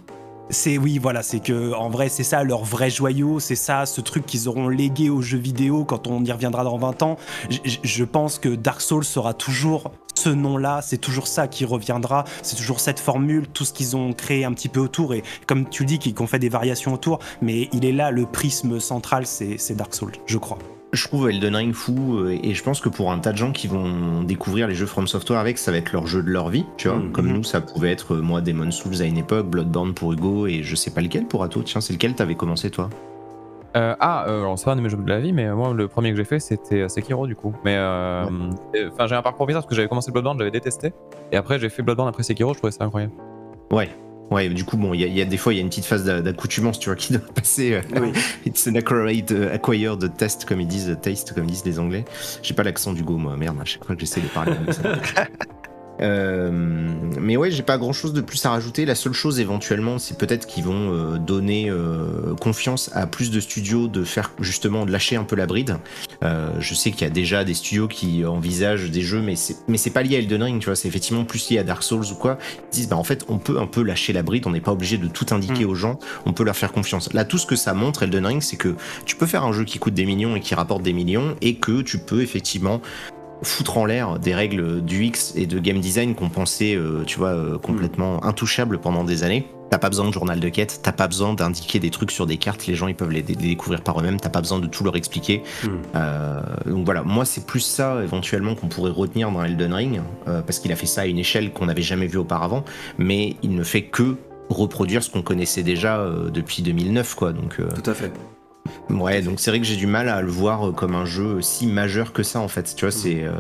C'est 0.49 0.77
oui, 0.77 0.99
voilà, 0.99 1.23
c'est 1.23 1.39
que 1.39 1.73
en 1.73 1.89
vrai, 1.89 2.07
c'est 2.07 2.23
ça 2.23 2.43
leur 2.43 2.63
vrai 2.63 2.91
joyau, 2.91 3.39
c'est 3.39 3.55
ça, 3.55 3.85
ce 3.85 3.99
truc 3.99 4.25
qu'ils 4.25 4.47
auront 4.47 4.69
légué 4.69 5.09
aux 5.09 5.21
jeux 5.21 5.39
vidéo 5.39 5.85
quand 5.85 6.07
on 6.07 6.23
y 6.23 6.31
reviendra 6.31 6.63
dans 6.63 6.77
20 6.77 7.01
ans. 7.01 7.17
Je 7.49 8.03
pense 8.03 8.37
que 8.37 8.49
Dark 8.49 8.81
Souls 8.81 9.03
sera 9.03 9.33
toujours 9.33 9.91
ce 10.13 10.29
nom-là, 10.29 10.81
c'est 10.81 10.99
toujours 10.99 11.27
ça 11.27 11.47
qui 11.47 11.65
reviendra, 11.65 12.25
c'est 12.43 12.55
toujours 12.55 12.79
cette 12.79 12.99
formule, 12.99 13.47
tout 13.47 13.65
ce 13.65 13.73
qu'ils 13.73 13.97
ont 13.97 14.13
créé 14.13 14.45
un 14.45 14.53
petit 14.53 14.69
peu 14.69 14.79
autour, 14.79 15.13
et 15.13 15.23
comme 15.47 15.67
tu 15.67 15.83
dis, 15.85 15.99
qu'ils 15.99 16.13
qu'on 16.13 16.27
fait 16.27 16.39
des 16.39 16.49
variations 16.49 16.93
autour, 16.93 17.19
mais 17.41 17.67
il 17.73 17.83
est 17.83 17.91
là, 17.91 18.11
le 18.11 18.25
prisme 18.25 18.79
central, 18.79 19.25
c'est 19.25 19.75
Dark 19.75 19.93
Souls, 19.95 20.13
je 20.25 20.37
crois. 20.37 20.59
Je 20.95 21.03
trouve 21.07 21.29
Elden 21.29 21.55
Ring 21.55 21.73
fou 21.73 22.19
euh, 22.19 22.39
et 22.41 22.53
je 22.53 22.63
pense 22.63 22.79
que 22.79 22.87
pour 22.87 23.11
un 23.11 23.19
tas 23.19 23.33
de 23.33 23.37
gens 23.37 23.51
qui 23.51 23.67
vont 23.67 24.23
découvrir 24.23 24.69
les 24.69 24.75
jeux 24.75 24.85
From 24.85 25.07
Software 25.07 25.39
avec, 25.39 25.57
ça 25.57 25.71
va 25.71 25.77
être 25.77 25.91
leur 25.91 26.07
jeu 26.07 26.23
de 26.23 26.29
leur 26.29 26.47
vie, 26.47 26.65
tu 26.77 26.87
vois. 26.87 26.97
Mhm. 26.97 27.11
Comme 27.11 27.27
nous, 27.27 27.43
ça 27.43 27.59
pouvait 27.59 27.91
être 27.91 28.15
euh, 28.15 28.21
moi 28.21 28.39
Demon 28.39 28.71
Souls 28.71 29.01
à 29.01 29.05
une 29.05 29.17
époque, 29.17 29.47
Bloodborne 29.47 29.93
pour 29.93 30.13
Hugo 30.13 30.47
et 30.47 30.63
je 30.63 30.73
sais 30.73 30.91
pas 30.91 31.01
lequel 31.01 31.27
pour 31.27 31.43
Ato. 31.43 31.63
Tiens, 31.63 31.81
c'est 31.81 31.91
lequel 31.91 32.15
t'avais 32.15 32.35
commencé 32.35 32.69
toi? 32.69 32.89
Euh, 33.75 33.93
ah, 33.99 34.25
euh, 34.29 34.43
alors 34.43 34.57
c'est 34.57 34.65
pas 34.65 34.71
un 34.71 34.77
de 34.77 34.81
mes 34.81 34.87
jeux 34.87 34.95
de 34.95 35.09
la 35.09 35.19
vie, 35.19 35.33
mais 35.33 35.51
moi 35.51 35.73
le 35.73 35.89
premier 35.89 36.11
que 36.11 36.15
j'ai 36.15 36.23
fait 36.23 36.39
c'était 36.39 36.87
Sekiro 36.87 37.27
du 37.27 37.35
coup. 37.35 37.53
Mais 37.65 37.75
euh, 37.75 38.23
enfin 38.89 39.07
j'ai 39.07 39.15
un 39.15 39.21
parcours 39.21 39.45
bizarre 39.45 39.63
parce 39.63 39.69
que 39.69 39.75
j'avais 39.75 39.89
commencé 39.89 40.13
Bloodborne, 40.13 40.37
j'avais 40.37 40.51
détesté, 40.51 40.93
et 41.33 41.35
après 41.35 41.59
j'ai 41.59 41.67
fait 41.67 41.81
Bloodborne 41.81 42.07
après 42.07 42.23
Sekiro, 42.23 42.53
je 42.53 42.59
trouvais 42.59 42.71
ça 42.71 42.85
incroyable. 42.85 43.11
Ouais. 43.71 43.89
Ouais, 44.31 44.49
du 44.49 44.63
coup, 44.65 44.75
bon, 44.77 44.93
il 44.93 45.01
y, 45.01 45.07
y 45.09 45.21
a 45.21 45.25
des 45.25 45.37
fois, 45.37 45.53
il 45.53 45.57
y 45.57 45.59
a 45.59 45.61
une 45.61 45.69
petite 45.69 45.85
phase 45.85 46.03
d'a- 46.03 46.21
d'accoutumance, 46.21 46.79
tu 46.79 46.89
vois, 46.89 46.95
qui 46.95 47.13
doit 47.17 47.21
passer. 47.33 47.73
euh, 47.73 47.81
Oui. 48.01 48.11
It's 48.45 48.67
an 48.67 48.75
acquired, 48.75 49.31
euh, 49.31 49.53
acquired 49.53 50.15
test, 50.17 50.45
comme 50.45 50.61
ils 50.61 50.67
disent, 50.67 50.97
taste, 51.01 51.33
comme 51.33 51.43
ils 51.45 51.51
disent 51.51 51.65
les 51.65 51.79
Anglais. 51.79 52.05
J'ai 52.41 52.53
pas 52.53 52.63
l'accent 52.63 52.93
du 52.93 53.03
go, 53.03 53.17
moi, 53.17 53.37
merde, 53.37 53.57
à 53.61 53.65
chaque 53.65 53.85
fois 53.85 53.95
que 53.95 54.01
j'essaie 54.01 54.21
de 54.21 54.27
parler 54.27 54.53
ça 54.71 54.95
Euh, 56.01 56.51
mais 57.21 57.37
ouais, 57.37 57.51
j'ai 57.51 57.63
pas 57.63 57.77
grand 57.77 57.93
chose 57.93 58.11
de 58.11 58.19
plus 58.19 58.45
à 58.45 58.49
rajouter. 58.49 58.85
La 58.85 58.95
seule 58.95 59.13
chose 59.13 59.39
éventuellement, 59.39 59.97
c'est 59.97 60.17
peut-être 60.17 60.45
qu'ils 60.45 60.65
vont 60.65 60.91
euh, 60.91 61.17
donner 61.17 61.69
euh, 61.69 62.35
confiance 62.35 62.91
à 62.93 63.07
plus 63.07 63.31
de 63.31 63.39
studios 63.39 63.87
de 63.87 64.03
faire 64.03 64.31
justement 64.41 64.85
de 64.85 64.91
lâcher 64.91 65.15
un 65.15 65.23
peu 65.23 65.37
la 65.37 65.45
bride. 65.45 65.77
Euh, 66.23 66.51
je 66.59 66.73
sais 66.73 66.91
qu'il 66.91 67.01
y 67.01 67.05
a 67.05 67.09
déjà 67.09 67.43
des 67.43 67.53
studios 67.53 67.87
qui 67.87 68.25
envisagent 68.25 68.89
des 68.89 69.01
jeux, 69.01 69.21
mais 69.21 69.35
c'est 69.35 69.55
mais 69.67 69.77
c'est 69.77 69.89
pas 69.89 70.03
lié 70.03 70.15
à 70.17 70.19
Elden 70.19 70.43
Ring, 70.43 70.59
tu 70.59 70.65
vois. 70.65 70.75
C'est 70.75 70.87
effectivement 70.87 71.25
plus 71.25 71.49
lié 71.49 71.59
à 71.59 71.63
Dark 71.63 71.83
Souls 71.83 72.05
ou 72.11 72.15
quoi. 72.15 72.37
Ils 72.71 72.75
disent 72.75 72.89
bah 72.89 72.97
en 72.97 73.03
fait 73.03 73.25
on 73.27 73.37
peut 73.37 73.59
un 73.59 73.67
peu 73.67 73.81
lâcher 73.81 74.13
la 74.13 74.23
bride, 74.23 74.45
on 74.47 74.51
n'est 74.51 74.61
pas 74.61 74.71
obligé 74.71 74.97
de 74.97 75.07
tout 75.07 75.25
indiquer 75.31 75.65
Mm. 75.65 75.69
aux 75.69 75.75
gens, 75.75 75.99
on 76.25 76.33
peut 76.33 76.43
leur 76.43 76.55
faire 76.55 76.71
confiance. 76.71 77.11
Là, 77.13 77.25
tout 77.25 77.37
ce 77.37 77.45
que 77.45 77.55
ça 77.55 77.73
montre 77.73 78.03
Elden 78.03 78.25
Ring, 78.25 78.41
c'est 78.41 78.57
que 78.57 78.75
tu 79.05 79.15
peux 79.15 79.25
faire 79.25 79.43
un 79.43 79.53
jeu 79.53 79.63
qui 79.63 79.79
coûte 79.79 79.93
des 79.93 80.05
millions 80.05 80.35
et 80.35 80.39
qui 80.39 80.55
rapporte 80.55 80.83
des 80.83 80.93
millions, 80.93 81.35
et 81.41 81.55
que 81.55 81.81
tu 81.81 81.97
peux 81.97 82.21
effectivement 82.21 82.81
foutre 83.41 83.77
en 83.77 83.85
l'air 83.85 84.19
des 84.19 84.33
règles 84.33 84.81
du 84.81 85.05
X 85.05 85.33
et 85.35 85.45
de 85.45 85.59
game 85.59 85.79
design 85.79 86.15
qu'on 86.15 86.29
pensait, 86.29 86.75
euh, 86.75 87.03
tu 87.05 87.17
vois, 87.17 87.29
euh, 87.29 87.57
complètement 87.57 88.23
intouchables 88.23 88.79
pendant 88.79 89.03
des 89.03 89.23
années. 89.23 89.47
T'as 89.69 89.79
pas 89.79 89.89
besoin 89.89 90.07
de 90.07 90.13
journal 90.13 90.39
de 90.39 90.49
quête, 90.49 90.79
t'as 90.83 90.91
pas 90.91 91.07
besoin 91.07 91.33
d'indiquer 91.33 91.79
des 91.79 91.89
trucs 91.89 92.11
sur 92.11 92.27
des 92.27 92.37
cartes, 92.37 92.67
les 92.67 92.75
gens 92.75 92.87
ils 92.87 92.95
peuvent 92.95 93.09
les, 93.09 93.23
les 93.23 93.35
découvrir 93.35 93.81
par 93.81 93.99
eux-mêmes, 93.99 94.19
t'as 94.19 94.29
pas 94.29 94.39
besoin 94.39 94.59
de 94.59 94.67
tout 94.67 94.83
leur 94.83 94.95
expliquer. 94.95 95.41
Hmm. 95.63 95.69
Euh, 95.95 96.41
donc 96.67 96.85
voilà, 96.85 97.01
moi 97.01 97.25
c'est 97.25 97.45
plus 97.45 97.61
ça 97.61 98.01
éventuellement 98.03 98.53
qu'on 98.53 98.67
pourrait 98.67 98.91
retenir 98.91 99.31
dans 99.31 99.43
Elden 99.43 99.73
Ring, 99.73 100.01
parce 100.25 100.59
qu'il 100.59 100.71
a 100.71 100.75
fait 100.75 100.85
ça 100.85 101.01
à 101.01 101.05
une 101.07 101.17
échelle 101.17 101.51
qu'on 101.51 101.65
n'avait 101.65 101.81
jamais 101.81 102.05
vue 102.05 102.19
auparavant, 102.19 102.63
mais 102.99 103.35
il 103.41 103.55
ne 103.55 103.63
fait 103.63 103.83
que 103.83 104.15
reproduire 104.49 105.01
ce 105.01 105.09
qu'on 105.09 105.23
connaissait 105.23 105.63
déjà 105.63 106.07
depuis 106.31 106.61
2009 106.61 107.15
quoi 107.15 107.33
donc 107.33 107.57
Tout 107.57 107.89
à 107.89 107.93
fait. 107.95 108.11
Ouais, 108.89 109.21
donc 109.21 109.39
c'est 109.39 109.49
vrai 109.51 109.59
que 109.59 109.65
j'ai 109.65 109.75
du 109.75 109.87
mal 109.87 110.09
à 110.09 110.21
le 110.21 110.29
voir 110.29 110.67
euh, 110.67 110.71
comme 110.71 110.95
un 110.95 111.05
jeu 111.05 111.41
si 111.41 111.67
majeur 111.67 112.13
que 112.13 112.23
ça 112.23 112.39
en 112.39 112.47
fait. 112.47 112.73
Tu 112.75 112.85
vois, 112.85 112.91
c'est. 112.91 113.23
euh, 113.23 113.31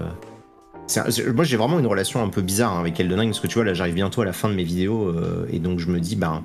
c'est 0.87 1.33
moi 1.33 1.43
j'ai 1.43 1.57
vraiment 1.57 1.79
une 1.79 1.87
relation 1.87 2.21
un 2.23 2.29
peu 2.29 2.41
bizarre 2.41 2.73
hein, 2.75 2.79
avec 2.79 2.99
Elden 2.99 3.19
Ring 3.19 3.31
parce 3.31 3.39
que 3.39 3.47
tu 3.47 3.55
vois 3.55 3.63
là 3.65 3.73
j'arrive 3.73 3.95
bientôt 3.95 4.21
à 4.21 4.25
la 4.25 4.33
fin 4.33 4.49
de 4.49 4.53
mes 4.53 4.63
vidéos 4.63 5.07
euh, 5.07 5.47
et 5.51 5.57
donc 5.57 5.79
je 5.79 5.87
me 5.87 5.99
dis 5.99 6.15
ben 6.15 6.43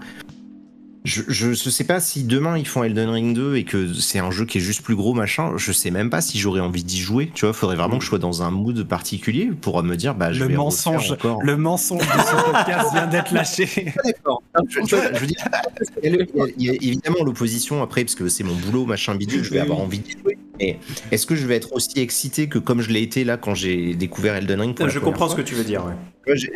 je, 1.04 1.22
je, 1.28 1.54
je 1.54 1.70
sais 1.70 1.84
pas 1.84 1.98
si 1.98 2.24
demain 2.24 2.58
ils 2.58 2.66
font 2.66 2.84
Elden 2.84 3.08
Ring 3.08 3.34
2 3.34 3.56
et 3.56 3.64
que 3.64 3.92
c'est 3.94 4.18
un 4.18 4.30
jeu 4.30 4.44
qui 4.44 4.58
est 4.58 4.60
juste 4.60 4.82
plus 4.82 4.94
gros 4.96 5.14
machin 5.14 5.52
je 5.56 5.72
sais 5.72 5.90
même 5.90 6.10
pas 6.10 6.20
si 6.20 6.38
j'aurais 6.38 6.60
envie 6.60 6.84
d'y 6.84 7.00
jouer 7.00 7.30
tu 7.34 7.46
vois 7.46 7.54
faudrait 7.54 7.76
vraiment 7.76 7.96
que 7.98 8.04
je 8.04 8.08
sois 8.10 8.18
dans 8.18 8.42
un 8.42 8.50
mood 8.50 8.82
particulier 8.86 9.46
pour 9.60 9.82
me 9.82 9.96
dire 9.96 10.14
bah 10.14 10.32
je 10.32 10.40
Le 10.40 10.48
vais 10.50 10.56
mensonge, 10.56 11.12
encore 11.12 11.42
le 11.42 11.56
mensonge 11.56 12.00
de 12.00 12.04
ce 12.22 12.44
podcast 12.52 12.92
vient 12.92 13.06
d'être 13.06 13.32
lâché. 13.32 13.92
d'accord. 14.04 14.42
Je, 14.68 14.80
veux 15.20 15.26
dire, 15.26 15.36
il 16.02 16.10
y 16.10 16.14
a 16.14 16.16
le- 16.18 16.26
il 16.36 16.36
y 16.36 16.40
a- 16.42 16.74
il 16.74 16.84
y 16.84 16.88
a 16.88 16.92
évidemment 16.92 17.24
l'opposition 17.24 17.82
après, 17.82 18.04
parce 18.04 18.14
que 18.14 18.28
c'est 18.28 18.44
mon 18.44 18.54
boulot, 18.54 18.84
machin 18.84 19.14
bidule, 19.14 19.42
je 19.42 19.50
vais 19.50 19.60
avoir 19.60 19.78
envie 19.80 20.00
d'y 20.00 20.12
jouer. 20.12 20.36
Mais 20.60 20.78
est-ce 21.10 21.26
que 21.26 21.34
je 21.34 21.46
vais 21.46 21.56
être 21.56 21.72
aussi 21.72 21.90
excité 21.96 22.48
que 22.48 22.58
comme 22.58 22.82
je 22.82 22.90
l'ai 22.90 23.02
été 23.02 23.24
là 23.24 23.36
quand 23.36 23.54
j'ai 23.54 23.94
découvert 23.94 24.34
Elden 24.36 24.60
Ring 24.60 24.74
pour 24.76 24.88
Je 24.88 24.98
comprends 24.98 25.28
ce 25.28 25.34
que 25.34 25.42
tu 25.42 25.54
veux 25.54 25.64
dire. 25.64 25.84
ouais. 25.86 25.94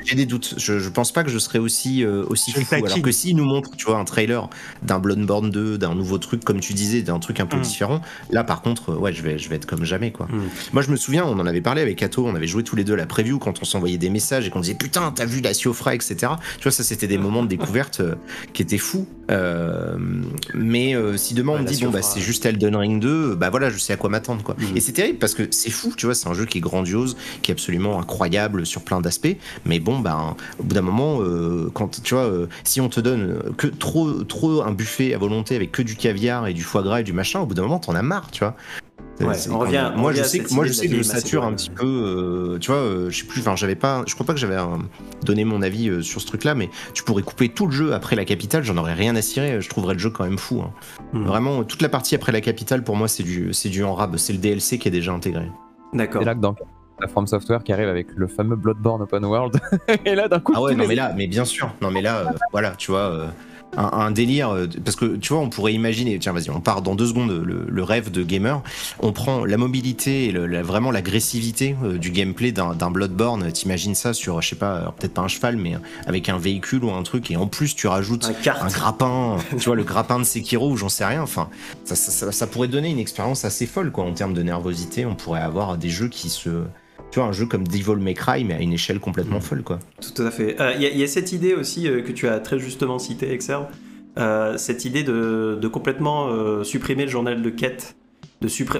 J'ai 0.04 0.14
des 0.14 0.26
doutes. 0.26 0.54
Je, 0.58 0.78
je 0.78 0.88
pense 0.88 1.10
pas 1.10 1.24
que 1.24 1.30
je 1.30 1.38
serais 1.38 1.58
aussi, 1.58 2.04
euh, 2.04 2.24
aussi 2.28 2.52
Je 2.52 2.60
le 2.60 2.64
fou. 2.64 2.74
Alors 2.74 3.02
que 3.02 3.10
s'ils 3.10 3.34
nous 3.34 3.44
montrent, 3.46 3.74
tu 3.76 3.86
vois, 3.86 3.96
un 3.98 4.04
trailer 4.04 4.48
d'un 4.82 4.98
Bloodborne 5.00 5.50
2, 5.50 5.78
d'un 5.78 5.94
nouveau 5.94 6.18
truc, 6.18 6.44
comme 6.44 6.60
tu 6.60 6.74
disais, 6.74 7.02
d'un 7.02 7.18
truc 7.18 7.40
un 7.40 7.46
peu 7.46 7.56
Mm. 7.56 7.62
différent, 7.62 8.00
là 8.30 8.44
par 8.44 8.62
contre, 8.62 8.90
euh, 8.90 8.96
ouais, 8.96 9.12
je 9.12 9.22
vais, 9.22 9.38
je 9.38 9.48
vais 9.48 9.56
être 9.56 9.66
comme 9.66 9.84
jamais, 9.84 10.12
quoi. 10.12 10.26
Mm. 10.26 10.42
Moi, 10.74 10.82
je 10.82 10.90
me 10.90 10.96
souviens, 10.96 11.24
on 11.24 11.38
en 11.40 11.46
avait 11.46 11.62
parlé 11.62 11.80
avec 11.82 11.96
Kato, 11.96 12.26
on 12.26 12.34
avait 12.34 12.46
joué 12.46 12.62
tous 12.62 12.76
les 12.76 12.84
deux 12.84 12.92
à 12.92 12.96
la 12.96 13.06
preview 13.06 13.38
quand 13.38 13.62
on 13.62 13.64
s'envoyait 13.64 13.96
des 13.98 14.10
messages 14.10 14.46
et 14.46 14.50
qu'on 14.50 14.60
disait 14.60 14.74
putain, 14.74 15.10
t'as 15.12 15.24
vu 15.24 15.40
la 15.40 15.54
Siofra, 15.54 15.94
etc. 15.94 16.14
Tu 16.58 16.62
vois, 16.64 16.72
ça, 16.72 16.84
c'était 16.84 17.06
des 17.08 17.18
moments 17.18 17.42
de 17.42 17.48
découverte 17.48 18.00
euh, 18.00 18.14
qui 18.52 18.62
étaient 18.62 18.78
fous. 18.78 19.08
Euh, 19.30 19.96
mais 20.54 20.94
euh, 20.94 21.16
si 21.16 21.34
demain 21.34 21.52
on 21.52 21.54
Ouais, 21.56 21.62
me 21.62 21.66
dit, 21.66 21.82
bon, 21.84 21.90
bah, 21.90 22.02
c'est 22.02 22.20
juste 22.20 22.44
Elden 22.46 22.76
Ring 22.76 23.00
2, 23.00 23.34
bah 23.34 23.50
voilà, 23.50 23.70
je 23.70 23.78
sais 23.78 23.92
à 23.92 23.96
quoi 23.96 24.10
m'attendre, 24.10 24.42
quoi. 24.42 24.56
Mhm. 24.58 24.76
Et 24.76 24.80
c'est 24.80 24.92
terrible 24.92 25.18
parce 25.18 25.34
que 25.34 25.48
c'est 25.50 25.70
fou, 25.70 25.92
tu 25.96 26.06
vois, 26.06 26.14
c'est 26.14 26.28
un 26.28 26.34
jeu 26.34 26.44
qui 26.46 26.58
est 26.58 26.60
grandiose, 26.60 27.16
qui 27.42 27.50
est 27.50 27.54
absolument 27.54 28.00
incroyable 28.00 28.66
sur 28.66 28.82
plein 28.82 29.00
d'aspects. 29.00 29.36
Mais 29.64 29.80
bon, 29.80 29.98
ben, 29.98 30.36
au 30.58 30.62
bout 30.62 30.74
d'un 30.74 30.82
moment, 30.82 31.20
euh, 31.22 31.70
quand 31.72 32.02
tu 32.02 32.14
vois, 32.14 32.24
euh, 32.24 32.46
si 32.64 32.80
on 32.80 32.88
te 32.88 33.00
donne 33.00 33.38
que 33.56 33.66
trop, 33.66 34.22
trop 34.24 34.62
un 34.62 34.72
buffet 34.72 35.14
à 35.14 35.18
volonté 35.18 35.56
avec 35.56 35.72
que 35.72 35.82
du 35.82 35.96
caviar 35.96 36.46
et 36.46 36.52
du 36.54 36.62
foie 36.62 36.82
gras 36.82 37.00
et 37.00 37.04
du 37.04 37.12
machin, 37.12 37.40
au 37.40 37.46
bout 37.46 37.54
d'un 37.54 37.62
moment, 37.62 37.78
t'en 37.78 37.94
as 37.94 38.02
marre, 38.02 38.30
tu 38.30 38.40
vois. 38.40 38.56
Ouais, 39.20 39.34
on 39.48 39.58
revient- 39.58 39.92
on 39.94 39.98
moi, 39.98 40.12
je 40.12 40.24
sais 40.24 40.42
moi, 40.50 40.64
je 40.64 40.72
sais 40.72 40.88
que 40.88 40.96
je 40.96 41.02
sature 41.02 41.44
un 41.44 41.52
petit 41.52 41.70
peu. 41.70 41.86
euh, 41.86 42.58
tu 42.58 42.72
vois, 42.72 42.80
euh, 42.80 43.10
je 43.10 43.20
sais 43.20 43.26
plus. 43.26 43.40
Enfin, 43.42 43.54
j'avais 43.54 43.76
pas. 43.76 44.02
Je 44.08 44.14
crois 44.14 44.26
pas 44.26 44.34
que 44.34 44.40
j'avais 44.40 44.56
donné 45.24 45.44
mon 45.44 45.62
avis 45.62 45.88
euh, 45.88 46.02
sur 46.02 46.20
ce 46.20 46.26
truc-là, 46.26 46.56
mais 46.56 46.68
tu 46.94 47.04
pourrais 47.04 47.22
couper 47.22 47.48
tout 47.48 47.66
le 47.66 47.72
jeu 47.72 47.94
après 47.94 48.16
la 48.16 48.24
capitale. 48.24 48.64
J'en 48.64 48.76
aurais 48.76 48.94
rien 48.94 49.14
à 49.14 49.22
cirer. 49.22 49.60
Je 49.60 49.68
trouverais 49.68 49.94
le 49.94 50.00
jeu 50.00 50.10
quand 50.10 50.24
même 50.24 50.38
fou. 50.38 50.62
hein. 50.62 50.72
Hmm. 51.12 51.24
Vraiment, 51.26 51.62
toute 51.62 51.80
la 51.80 51.88
partie 51.88 52.16
après 52.16 52.32
la 52.32 52.40
capitale, 52.40 52.82
pour 52.82 52.96
moi, 52.96 53.06
c'est 53.06 53.22
du, 53.22 53.52
c'est 53.52 53.68
du 53.68 53.84
en 53.84 53.94
rab. 53.94 54.16
C'est 54.16 54.32
le 54.32 54.40
DLC 54.40 54.78
qui 54.78 54.88
est 54.88 54.90
déjà 54.90 55.12
intégré. 55.12 55.48
D'accord. 55.92 56.20
C'est 56.22 56.26
là 56.26 56.34
que 56.34 56.40
dans 56.40 56.56
la 57.00 57.06
From 57.06 57.28
Software 57.28 57.62
qui 57.62 57.72
arrive 57.72 57.88
avec 57.88 58.08
le 58.16 58.26
fameux 58.26 58.56
Bloodborne 58.56 59.02
Open 59.02 59.24
World, 59.24 59.60
et 60.04 60.16
là 60.16 60.26
d'un 60.26 60.40
coup. 60.40 60.54
Ah 60.56 60.60
ouais, 60.62 60.74
non 60.74 60.82
les- 60.82 60.88
mais 60.88 60.94
là, 60.96 61.12
mais 61.16 61.26
bien 61.28 61.44
sûr, 61.44 61.72
non 61.82 61.90
mais 61.92 62.02
là, 62.02 62.18
euh, 62.18 62.24
voilà, 62.52 62.72
tu 62.76 62.90
vois, 62.90 63.00
euh, 63.12 63.26
un, 63.76 63.90
un 63.92 64.10
délire, 64.10 64.50
euh, 64.50 64.66
parce 64.84 64.96
que 64.96 65.16
tu 65.16 65.32
vois, 65.32 65.42
on 65.42 65.48
pourrait 65.50 65.74
imaginer, 65.74 66.18
tiens, 66.18 66.32
vas-y, 66.32 66.50
on 66.50 66.60
part 66.60 66.82
dans 66.82 66.94
deux 66.94 67.06
secondes, 67.06 67.30
le, 67.30 67.66
le 67.68 67.82
rêve 67.82 68.10
de 68.10 68.22
gamer, 68.22 68.62
on 69.00 69.12
prend 69.12 69.44
la 69.44 69.56
mobilité 69.56 70.26
et 70.26 70.32
le- 70.32 70.46
la- 70.46 70.62
vraiment 70.62 70.90
l'agressivité 70.90 71.76
euh, 71.84 71.98
du 71.98 72.10
gameplay 72.10 72.52
d'un 72.52 72.74
d'un 72.74 72.90
Bloodborne, 72.90 73.50
t'imagines 73.52 73.94
ça 73.94 74.12
sur, 74.12 74.40
je 74.42 74.50
sais 74.50 74.56
pas, 74.56 74.94
peut-être 74.98 75.14
pas 75.14 75.22
un 75.22 75.28
cheval, 75.28 75.56
mais 75.56 75.74
avec 76.06 76.28
un 76.28 76.38
véhicule 76.38 76.84
ou 76.84 76.90
un 76.90 77.02
truc, 77.02 77.30
et 77.30 77.36
en 77.36 77.46
plus 77.46 77.74
tu 77.74 77.86
rajoutes 77.86 78.24
Un 78.62 78.68
grappin, 78.68 79.36
tu 79.50 79.64
vois, 79.66 79.76
le 79.76 79.84
grappin 79.84 80.18
de 80.18 80.24
Sekiro 80.24 80.70
ou 80.70 80.76
j'en 80.76 80.88
sais 80.88 81.04
rien, 81.04 81.22
enfin, 81.22 81.48
ça, 81.84 81.94
ça, 81.96 82.10
ça- 82.10 82.32
ça 82.32 82.46
pourrait 82.46 82.68
donner 82.68 82.90
une 82.90 82.98
expérience 82.98 83.44
assez 83.44 83.66
folle, 83.66 83.90
quoi, 83.90 84.04
en 84.04 84.12
termes 84.12 84.34
de 84.34 84.42
nervosité, 84.42 85.06
on 85.06 85.14
pourrait 85.14 85.40
avoir 85.42 85.76
des 85.78 85.88
jeux 85.90 86.08
qui 86.08 86.28
se... 86.30 86.50
Tu 87.14 87.20
vois, 87.20 87.28
un 87.28 87.32
jeu 87.32 87.46
comme 87.46 87.62
Devil 87.68 87.94
May 88.00 88.14
Cry, 88.14 88.42
mais 88.42 88.54
à 88.54 88.60
une 88.60 88.72
échelle 88.72 88.98
complètement 88.98 89.38
Mm. 89.38 89.42
folle, 89.42 89.62
quoi. 89.62 89.78
Tout 90.00 90.20
à 90.20 90.32
fait. 90.32 90.60
Euh, 90.60 90.72
Il 90.74 90.82
y, 90.82 90.86
a- 90.86 90.90
il 90.90 90.98
y 90.98 91.04
a 91.04 91.06
cette 91.06 91.30
idée 91.30 91.54
aussi 91.54 91.86
euh, 91.86 92.02
que 92.02 92.10
tu 92.10 92.26
as 92.26 92.40
très 92.40 92.58
justement 92.58 92.98
citée, 92.98 93.30
Exerve, 93.30 93.66
euh, 94.18 94.56
cette 94.58 94.84
idée 94.84 95.04
de, 95.04 95.56
de 95.62 95.68
complètement 95.68 96.26
euh, 96.30 96.64
supprimer 96.64 97.04
le 97.04 97.10
journal 97.12 97.40
de 97.40 97.50
quête. 97.50 97.94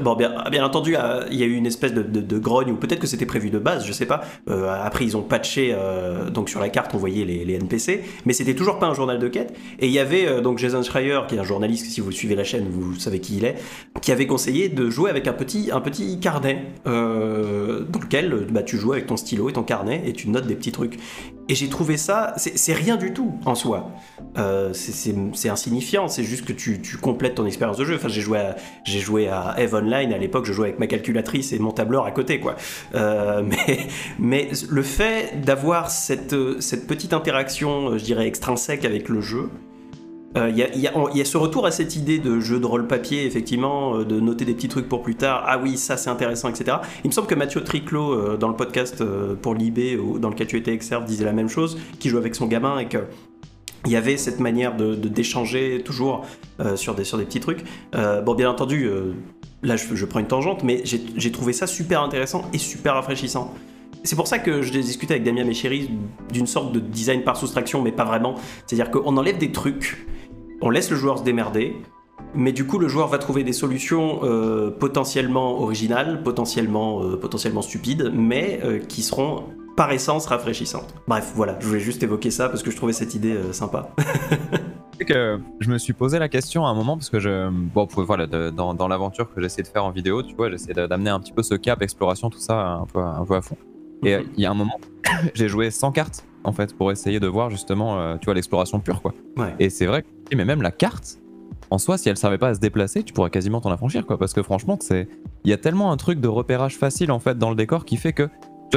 Bon, 0.01 0.15
bien, 0.17 0.33
bien 0.51 0.65
entendu, 0.65 0.97
euh, 0.97 1.25
il 1.31 1.39
y 1.39 1.43
a 1.43 1.47
eu 1.47 1.55
une 1.55 1.67
espèce 1.67 1.95
de, 1.95 2.39
grogne, 2.39 2.73
ou 2.73 2.77
peut-être 2.77 3.01
que 3.01 3.07
c'était 3.07 3.27
prévu 3.27 3.51
de 3.51 3.59
base, 3.59 3.87
je 3.87 3.93
sais 3.93 4.07
pas. 4.07 4.23
Euh, 4.49 4.69
après, 4.83 5.05
ils 5.05 5.17
ont 5.17 5.23
patché, 5.23 5.71
euh, 5.73 6.31
donc 6.31 6.49
sur 6.49 6.61
la 6.61 6.69
carte, 6.69 6.93
on 6.95 6.99
voyait 6.99 7.25
les, 7.25 7.45
les 7.45 7.55
NPC, 7.55 8.03
mais 8.27 8.33
c'était 8.33 8.55
toujours 8.55 8.79
pas 8.79 8.87
un 8.87 8.95
journal 8.95 9.19
de 9.19 9.29
quête. 9.29 9.57
Et 9.79 9.87
il 9.87 9.93
y 9.93 9.99
avait 9.99 10.41
donc 10.43 10.59
Jason 10.59 10.83
Schreier, 10.83 11.21
qui 11.29 11.37
est 11.37 11.39
un 11.39 11.45
journaliste, 11.45 11.87
si 11.87 12.01
vous 12.01 12.13
suivez 12.13 12.35
la 12.35 12.45
chaîne, 12.45 12.67
vous 12.71 12.99
savez 12.99 13.21
qui 13.21 13.37
il 13.37 13.45
est, 13.45 13.57
qui 14.01 14.13
avait 14.13 14.27
conseillé 14.27 14.69
de 14.69 14.91
jouer 14.91 15.11
avec 15.11 15.27
un 15.27 15.33
petit, 15.33 15.71
un 15.73 15.81
petit 15.81 16.19
carnet, 16.21 16.65
dans 16.85 18.01
lequel 18.01 18.47
bah, 18.51 18.63
tu 18.63 18.77
joues 18.77 18.93
avec 18.93 19.07
ton 19.07 19.17
stylo 19.17 19.49
et 19.49 19.53
ton 19.53 19.63
carnet, 19.63 20.03
et 20.07 20.13
tu 20.13 20.29
notes 20.29 20.47
des 20.47 20.55
petits 20.55 20.73
trucs. 20.73 20.99
Et 21.49 21.55
j'ai 21.55 21.69
trouvé 21.69 21.99
ça, 21.99 22.33
c'est 22.37 22.73
rien 22.73 22.97
du 22.97 23.13
tout 23.13 23.35
en 23.45 23.55
soi. 23.55 23.91
C'est- 24.73 25.15
insignifiant, 25.49 26.09
c'est 26.09 26.25
juste 26.25 26.45
que 26.45 26.53
tu, 26.53 26.81
complètes 27.01 27.35
ton 27.35 27.47
expérience 27.47 27.77
de 27.77 27.85
jeu. 27.85 27.97
Enfin, 27.97 28.09
j'ai 28.09 28.21
joué 28.21 28.41
j'ai 28.85 29.01
joué 29.01 29.29
à 29.29 29.54
Eve 29.59 29.75
Online 29.75 30.13
à 30.13 30.19
l'époque, 30.19 30.45
je 30.47 30.53
jouais 30.53 30.69
avec 30.69 30.79
ma 30.79 30.87
calculatrice 30.87 31.53
et 31.53 31.59
mon 31.59 31.73
tableur 31.73 32.07
à 32.07 32.11
côté, 32.11 32.41
quoi. 32.41 32.57
Euh, 32.95 33.43
mais, 34.19 34.51
le 34.69 34.83
fait 34.83 35.41
d'avoir 35.45 35.91
cette, 35.91 36.35
petite 36.87 37.13
interaction, 37.13 37.97
je 37.99 38.05
dirais 38.05 38.27
extrinsèque 38.27 38.85
avec 38.85 39.09
le 39.09 39.21
jeu, 39.21 39.49
Euh, 40.37 40.51
Il 40.51 40.59
y, 40.59 40.89
a, 40.89 41.25
ce 41.25 41.37
retour 41.37 41.65
à 41.65 41.71
cette 41.71 41.95
idée 41.95 42.19
de 42.19 42.41
jeu 42.41 42.59
de 42.59 42.67
rôle 42.67 42.89
papier, 42.89 43.25
effectivement, 43.25 43.99
euh, 43.99 44.05
de 44.05 44.19
noter 44.19 44.45
des 44.45 44.55
petits 44.55 44.69
trucs 44.69 44.89
pour 44.89 45.01
plus 45.01 45.15
tard. 45.15 45.45
Ah 45.47 45.61
oui, 45.63 45.77
ça 45.77 45.97
c'est 45.97 46.11
intéressant, 46.11 46.49
etc. 46.49 46.79
Il 47.05 47.09
me 47.09 47.13
semble 47.13 47.29
que 47.29 47.37
Mathieu 47.37 47.63
Triclot, 47.63 48.37
dans 48.37 48.49
le 48.49 48.57
podcast 48.57 49.05
pour 49.43 49.55
l'IB, 49.55 50.19
dans 50.19 50.31
lequel 50.31 50.49
tu 50.49 50.57
étais 50.57 50.73
excerpt, 50.73 51.07
disait 51.07 51.25
la 51.25 51.33
même 51.33 51.49
chose, 51.49 51.79
qui 52.01 52.09
joue 52.09 52.19
avec 52.19 52.35
son 52.35 52.47
gamin 52.47 52.79
et 52.79 52.87
que. 52.87 52.99
Il 53.87 53.93
y 53.93 53.97
avait 53.97 54.17
cette 54.17 54.41
manière 54.41 54.77
de 54.77 54.95
d'échanger 54.95 55.83
toujours 55.85 56.25
euh, 56.61 56.77
sur, 56.77 56.95
des, 56.95 57.05
sur 57.05 57.19
des 57.19 57.25
petits 57.25 57.41
trucs. 57.41 57.65
Euh, 57.95 58.23
bon, 58.23 58.35
bien 58.35 58.49
entendu, 58.51 58.85
euh, 58.85 59.13
là 59.63 59.77
je, 59.77 59.95
je 59.95 60.05
prends 60.07 60.21
une 60.21 60.27
tangente, 60.27 60.63
mais 60.63 60.83
j'ai 60.85 61.33
trouvé 61.33 61.53
ça 61.53 61.67
super 61.67 62.03
intéressant 62.03 62.43
et 62.53 62.59
super 62.59 62.95
rafraîchissant. 62.95 63.53
C'est 64.03 64.17
pour 64.17 64.27
ça 64.27 64.39
que 64.39 64.63
je 64.63 64.71
discuté 64.73 65.15
avec 65.15 65.25
Damien 65.25 65.45
Méchéry 65.45 65.91
d'une 66.33 66.47
sorte 66.47 66.73
de 66.73 66.81
design 66.81 67.23
par 67.23 67.37
soustraction, 67.37 67.83
mais 67.83 67.93
pas 67.93 68.05
vraiment. 68.05 68.35
C'est-à-dire 68.67 68.91
qu'on 68.91 69.17
enlève 69.17 69.39
des 69.39 69.51
trucs, 69.51 70.07
on 70.61 70.69
laisse 70.71 70.91
le 70.91 70.97
joueur 70.97 71.19
se 71.19 71.25
démerder, 71.25 71.77
mais 72.35 72.53
du 72.53 72.67
coup 72.67 72.79
le 72.79 72.89
joueur 72.89 73.09
va 73.09 73.17
trouver 73.17 73.45
des 73.45 73.55
solutions 73.55 74.21
potentiellement 74.79 75.61
originales, 75.63 76.23
potentiellement, 76.23 77.01
potentiellement 77.17 77.63
stupides, 77.63 78.13
mais 78.15 78.61
qui 78.89 79.03
seront 79.03 79.45
par 79.77 79.91
essence 79.93 80.27
rafraîchissantes. 80.27 80.95
Bref, 81.09 81.33
voilà, 81.35 81.57
je 81.61 81.67
voulais 81.67 81.81
juste 81.81 82.03
évoquer 82.03 82.31
ça 82.31 82.49
parce 82.49 82.63
que 82.63 82.71
je 82.71 82.77
trouvais 82.77 82.93
cette 82.93 83.15
idée 83.15 83.35
euh, 83.35 83.53
sympa. 83.53 83.91
Que 85.07 85.39
je 85.61 85.69
me 85.71 85.77
suis 85.77 85.93
posé 85.93 86.19
la 86.21 86.29
question 86.31 86.65
à 86.65 86.71
un 86.71 86.75
moment 86.75 86.97
parce 86.97 87.11
que 87.11 87.19
je 87.19 87.51
bon 87.51 87.87
voilà 87.97 88.27
de- 88.27 88.49
dans, 88.51 88.73
dans 88.75 88.87
l'aventure 88.89 89.29
que 89.35 89.41
j'essaie 89.41 89.63
de 89.63 89.67
faire 89.67 89.85
en 89.85 89.91
vidéo 89.91 90.23
tu 90.23 90.35
vois 90.35 90.49
j'essaie 90.51 90.73
d'amener 90.73 91.11
un 91.11 91.19
petit 91.21 91.33
peu 91.33 91.43
ce 91.43 91.55
cap 91.57 91.83
exploration 91.83 92.31
tout 92.31 92.39
ça 92.39 92.59
un 92.77 92.87
peu 92.87 93.01
un 93.01 93.25
peu 93.27 93.35
à 93.35 93.43
fond 93.43 93.57
et 94.05 94.15
euh, 94.15 94.23
il 94.37 94.43
y 94.43 94.47
a 94.47 94.51
un 94.51 94.55
moment 94.55 94.79
j'ai 95.35 95.49
joué 95.49 95.71
sans 95.73 95.91
carte 95.93 96.25
en 96.45 96.53
fait 96.53 96.75
pour 96.75 96.91
essayer 96.93 97.19
de 97.21 97.27
voir 97.27 97.51
justement 97.51 97.99
euh, 98.01 98.17
tu 98.19 98.27
vois 98.27 98.35
l'exploration 98.35 98.79
pure 98.81 99.03
quoi 99.03 99.13
Ouais. 99.37 99.55
et 99.59 99.69
c'est 99.69 99.85
vrai 99.87 100.03
que 100.05 100.37
mais 100.37 100.45
même 100.47 100.63
la 100.63 100.71
carte 100.71 101.19
en 101.71 101.77
soi 101.79 101.99
si 101.99 102.09
elle 102.09 102.17
servait 102.17 102.39
pas 102.39 102.49
à 102.49 102.55
se 102.55 102.61
déplacer 102.61 103.03
tu 103.03 103.13
pourrais 103.13 103.31
quasiment 103.31 103.61
t'en 103.61 103.73
affranchir 103.73 104.07
quoi 104.07 104.17
parce 104.17 104.33
que 104.33 104.43
franchement 104.45 104.79
c'est 104.81 105.09
il 105.45 105.51
y 105.51 105.53
a 105.53 105.59
tellement 105.59 105.91
un 105.93 105.97
truc 105.99 106.21
de 106.21 106.29
repérage 106.29 106.79
facile 106.79 107.11
en 107.11 107.19
fait 107.19 107.37
dans 107.37 107.51
le 107.51 107.57
décor 107.57 107.85
qui 107.85 107.97
fait 107.97 108.13
que 108.15 108.29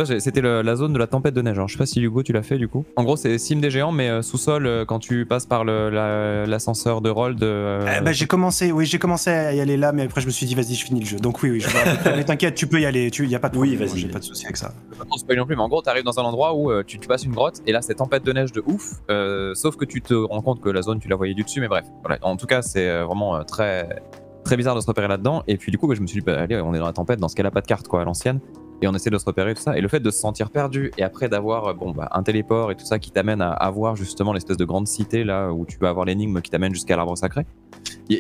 c'était 0.06 0.42
le- 0.42 0.62
la 0.62 0.76
zone 0.76 0.94
de 0.94 1.00
la 1.00 1.08
tempête 1.08 1.34
de 1.34 1.42
neige. 1.42 1.58
Alors, 1.58 1.68
je 1.68 1.74
sais 1.74 1.78
pas 1.78 1.86
si 1.86 2.02
Hugo 2.02 2.24
tu 2.24 2.34
l'as 2.34 2.44
fait 2.44 2.58
du 2.58 2.68
coup. 2.68 2.86
En 2.96 3.04
gros, 3.04 3.16
c'est 3.16 3.38
cime 3.38 3.62
des 3.62 3.70
géants, 3.72 3.92
mais 3.92 4.10
euh, 4.10 4.22
sous-sol 4.22 4.66
euh, 4.66 4.86
quand 4.86 5.00
tu 5.00 5.26
passes 5.26 5.46
par 5.46 5.64
le- 5.64 5.90
la- 5.90 6.46
l'ascenseur 6.46 7.02
de 7.02 7.10
Roll 7.10 7.36
de. 7.36 7.46
euh, 7.46 8.02
ben, 8.02 8.12
j'ai 8.12 8.28
commencé, 8.28 8.72
oui, 8.72 8.86
j'ai 8.86 9.00
commencé 9.00 9.30
à 9.30 9.54
y 9.54 9.60
aller 9.60 9.78
là, 9.78 9.92
mais 9.92 10.04
après 10.04 10.22
je 10.22 10.26
me 10.28 10.32
suis 10.32 10.46
dit 10.46 10.56
vas-y, 10.56 10.76
je 10.76 10.86
finis 10.86 11.00
le 11.02 11.06
jeu. 11.06 11.18
Donc 11.18 11.42
oui, 11.44 11.50
oui, 11.52 11.60
je 11.60 11.68
près. 11.70 12.16
mais 12.18 12.24
t'inquiète, 12.24 12.56
tu 12.56 12.68
peux 12.68 12.80
y 12.82 12.86
aller, 12.86 13.10
tu 13.12 13.26
y 13.28 13.36
a 13.36 13.40
pas 13.40 13.50
de 13.50 13.58
Oui, 13.58 13.70
problème, 13.70 13.90
vas-y. 13.90 14.00
j'ai 14.02 14.08
pas 14.10 14.20
de 14.20 14.24
souci 14.24 14.46
avec 14.46 14.58
ça. 14.58 14.74
pas 14.98 15.06
trop 15.06 15.18
spoiler 15.18 15.40
non 15.40 15.46
plus, 15.46 15.56
mais 15.56 15.62
en 15.64 15.70
gros, 15.70 15.82
t'arrives 15.82 16.04
dans 16.04 16.20
un 16.20 16.24
endroit 16.24 16.54
où 16.54 16.72
euh, 16.72 16.84
tu, 16.86 17.00
tu 17.00 17.08
passes 17.08 17.24
une 17.24 17.34
grotte 17.34 17.62
et 17.66 17.72
là, 17.72 17.82
c'est 17.82 17.96
tempête 17.96 18.24
de 18.24 18.34
neige 18.34 18.52
de 18.52 18.64
ouf. 18.66 18.94
euh, 19.10 19.54
sauf 19.56 19.76
que 19.76 19.86
tu 19.86 20.02
te 20.02 20.14
rends 20.14 20.42
compte 20.42 20.62
que 20.62 20.70
la 20.70 20.82
zone, 20.82 21.00
tu 21.00 21.08
la 21.08 21.16
voyais 21.16 21.34
du 21.34 21.44
dessus, 21.44 21.60
mais 21.62 21.68
bref. 21.68 21.86
Voilà. 22.04 22.18
En 22.22 22.36
tout 22.38 22.46
cas, 22.48 22.62
c'est 22.62 22.88
euh, 22.88 23.06
vraiment 23.06 23.36
euh, 23.36 23.44
très, 23.44 24.02
très 24.44 24.58
bizarre 24.58 24.76
de 24.76 24.82
se 24.82 24.88
repérer 24.88 25.08
là-dedans. 25.08 25.44
Et 25.48 25.58
puis, 25.58 25.72
du 25.72 25.78
coup, 25.78 25.94
je 25.94 26.02
me 26.02 26.08
suis 26.08 26.20
dit, 26.20 26.26
bah, 26.26 26.40
allez, 26.40 26.56
on 26.62 26.74
est 26.74 26.80
dans 26.80 26.86
la 26.86 26.94
tempête, 26.94 27.20
dans 27.20 27.28
ce 27.30 27.36
cas-là, 27.36 27.52
pas 27.52 27.62
de 27.62 27.68
carte, 27.68 27.88
quoi, 27.88 28.02
à 28.02 28.06
l'ancienne. 28.06 28.40
Et 28.82 28.88
on 28.88 28.94
essaie 28.94 29.10
de 29.10 29.18
se 29.18 29.26
repérer, 29.26 29.56
tout 29.56 29.62
ça. 29.62 29.78
Et 29.78 29.82
le 29.82 29.88
fait 29.88 30.00
de 30.00 30.12
se 30.12 30.20
sentir 30.20 30.52
perdu 30.52 30.92
et 30.98 31.04
après 31.04 31.30
d'avoir 31.30 31.68
euh, 31.68 31.74
bon, 31.74 31.92
bah, 31.92 32.10
un 32.12 32.22
téléport 32.24 32.72
et 32.72 32.76
tout 32.76 32.86
ça 32.86 33.00
qui 33.00 33.12
t'amène 33.12 33.42
à 33.42 33.50
avoir 33.52 33.96
justement 33.96 34.34
l'espèce 34.34 34.58
de 34.58 34.66
grande 34.66 34.88
cité 34.88 35.24
là 35.24 35.52
où 35.52 35.66
tu 35.66 35.78
vas 35.80 35.90
avoir 35.90 36.06
l'énigme 36.06 36.42
qui 36.42 36.52
t'amène 36.52 36.74
jusqu'à 36.74 36.96
l'arbre 36.96 37.18
sacré. 37.18 37.46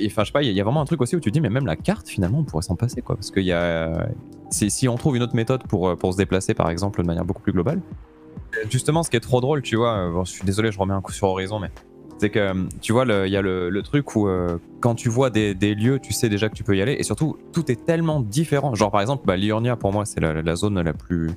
Enfin, 0.05 0.23
je 0.23 0.27
sais 0.27 0.31
pas, 0.33 0.43
il 0.43 0.51
y, 0.51 0.59
a- 0.59 0.63
vraiment 0.63 0.81
un 0.81 0.85
truc 0.85 1.01
aussi 1.01 1.15
où 1.15 1.19
tu 1.19 1.29
te 1.29 1.33
dis, 1.33 1.41
mais 1.41 1.49
même 1.49 1.65
la 1.65 1.75
carte, 1.75 2.09
finalement, 2.09 2.39
on 2.39 2.43
pourrait 2.43 2.63
s'en 2.63 2.75
passer, 2.75 3.01
quoi. 3.01 3.15
Parce 3.15 3.31
qu'il 3.31 3.43
y 3.43 3.53
a. 3.53 4.07
Si, 4.49 4.69
si 4.69 4.87
on 4.89 4.95
trouve 4.95 5.15
une 5.15 5.23
autre 5.23 5.35
méthode 5.35 5.63
pour, 5.67 5.87
euh, 5.89 5.95
pour 5.95 6.11
se 6.13 6.17
déplacer, 6.17 6.53
par 6.53 6.69
exemple, 6.69 7.01
de 7.01 7.07
manière 7.07 7.23
beaucoup 7.25 7.41
plus 7.41 7.53
globale. 7.53 7.81
Justement, 8.69 9.03
ce 9.03 9.09
qui 9.09 9.17
est 9.17 9.21
trop 9.21 9.41
drôle, 9.41 9.61
tu 9.61 9.75
vois, 9.75 9.93
euh, 9.97 10.11
bon, 10.11 10.25
je 10.25 10.31
suis 10.31 10.43
désolé, 10.45 10.71
je 10.71 10.79
remets 10.79 10.93
un 10.93 11.01
coup 11.01 11.11
sur 11.11 11.27
Horizon, 11.27 11.59
mais 11.59 11.69
c'est 12.19 12.29
que, 12.29 12.39
euh, 12.39 12.53
tu 12.81 12.93
vois, 12.93 13.05
il 13.25 13.31
y 13.31 13.37
a 13.37 13.41
le, 13.41 13.69
le 13.69 13.81
truc 13.83 14.15
où 14.15 14.27
euh, 14.27 14.57
quand 14.79 14.95
tu 14.95 15.09
vois 15.09 15.29
des, 15.29 15.53
des 15.53 15.75
lieux, 15.75 15.99
tu 15.99 16.13
sais 16.13 16.29
déjà 16.29 16.49
que 16.49 16.55
tu 16.55 16.63
peux 16.63 16.75
y 16.75 16.81
aller, 16.81 16.95
et 16.97 17.03
surtout, 17.03 17.37
tout 17.53 17.71
est 17.71 17.85
tellement 17.85 18.19
différent. 18.21 18.73
Genre, 18.75 18.91
par 18.91 19.01
exemple, 19.01 19.23
bah, 19.25 19.37
Liurnia, 19.37 19.75
pour 19.75 19.91
moi, 19.91 20.05
c'est 20.05 20.19
la, 20.19 20.41
la 20.41 20.55
zone 20.55 20.81
la 20.81 20.93
plus. 20.93 21.29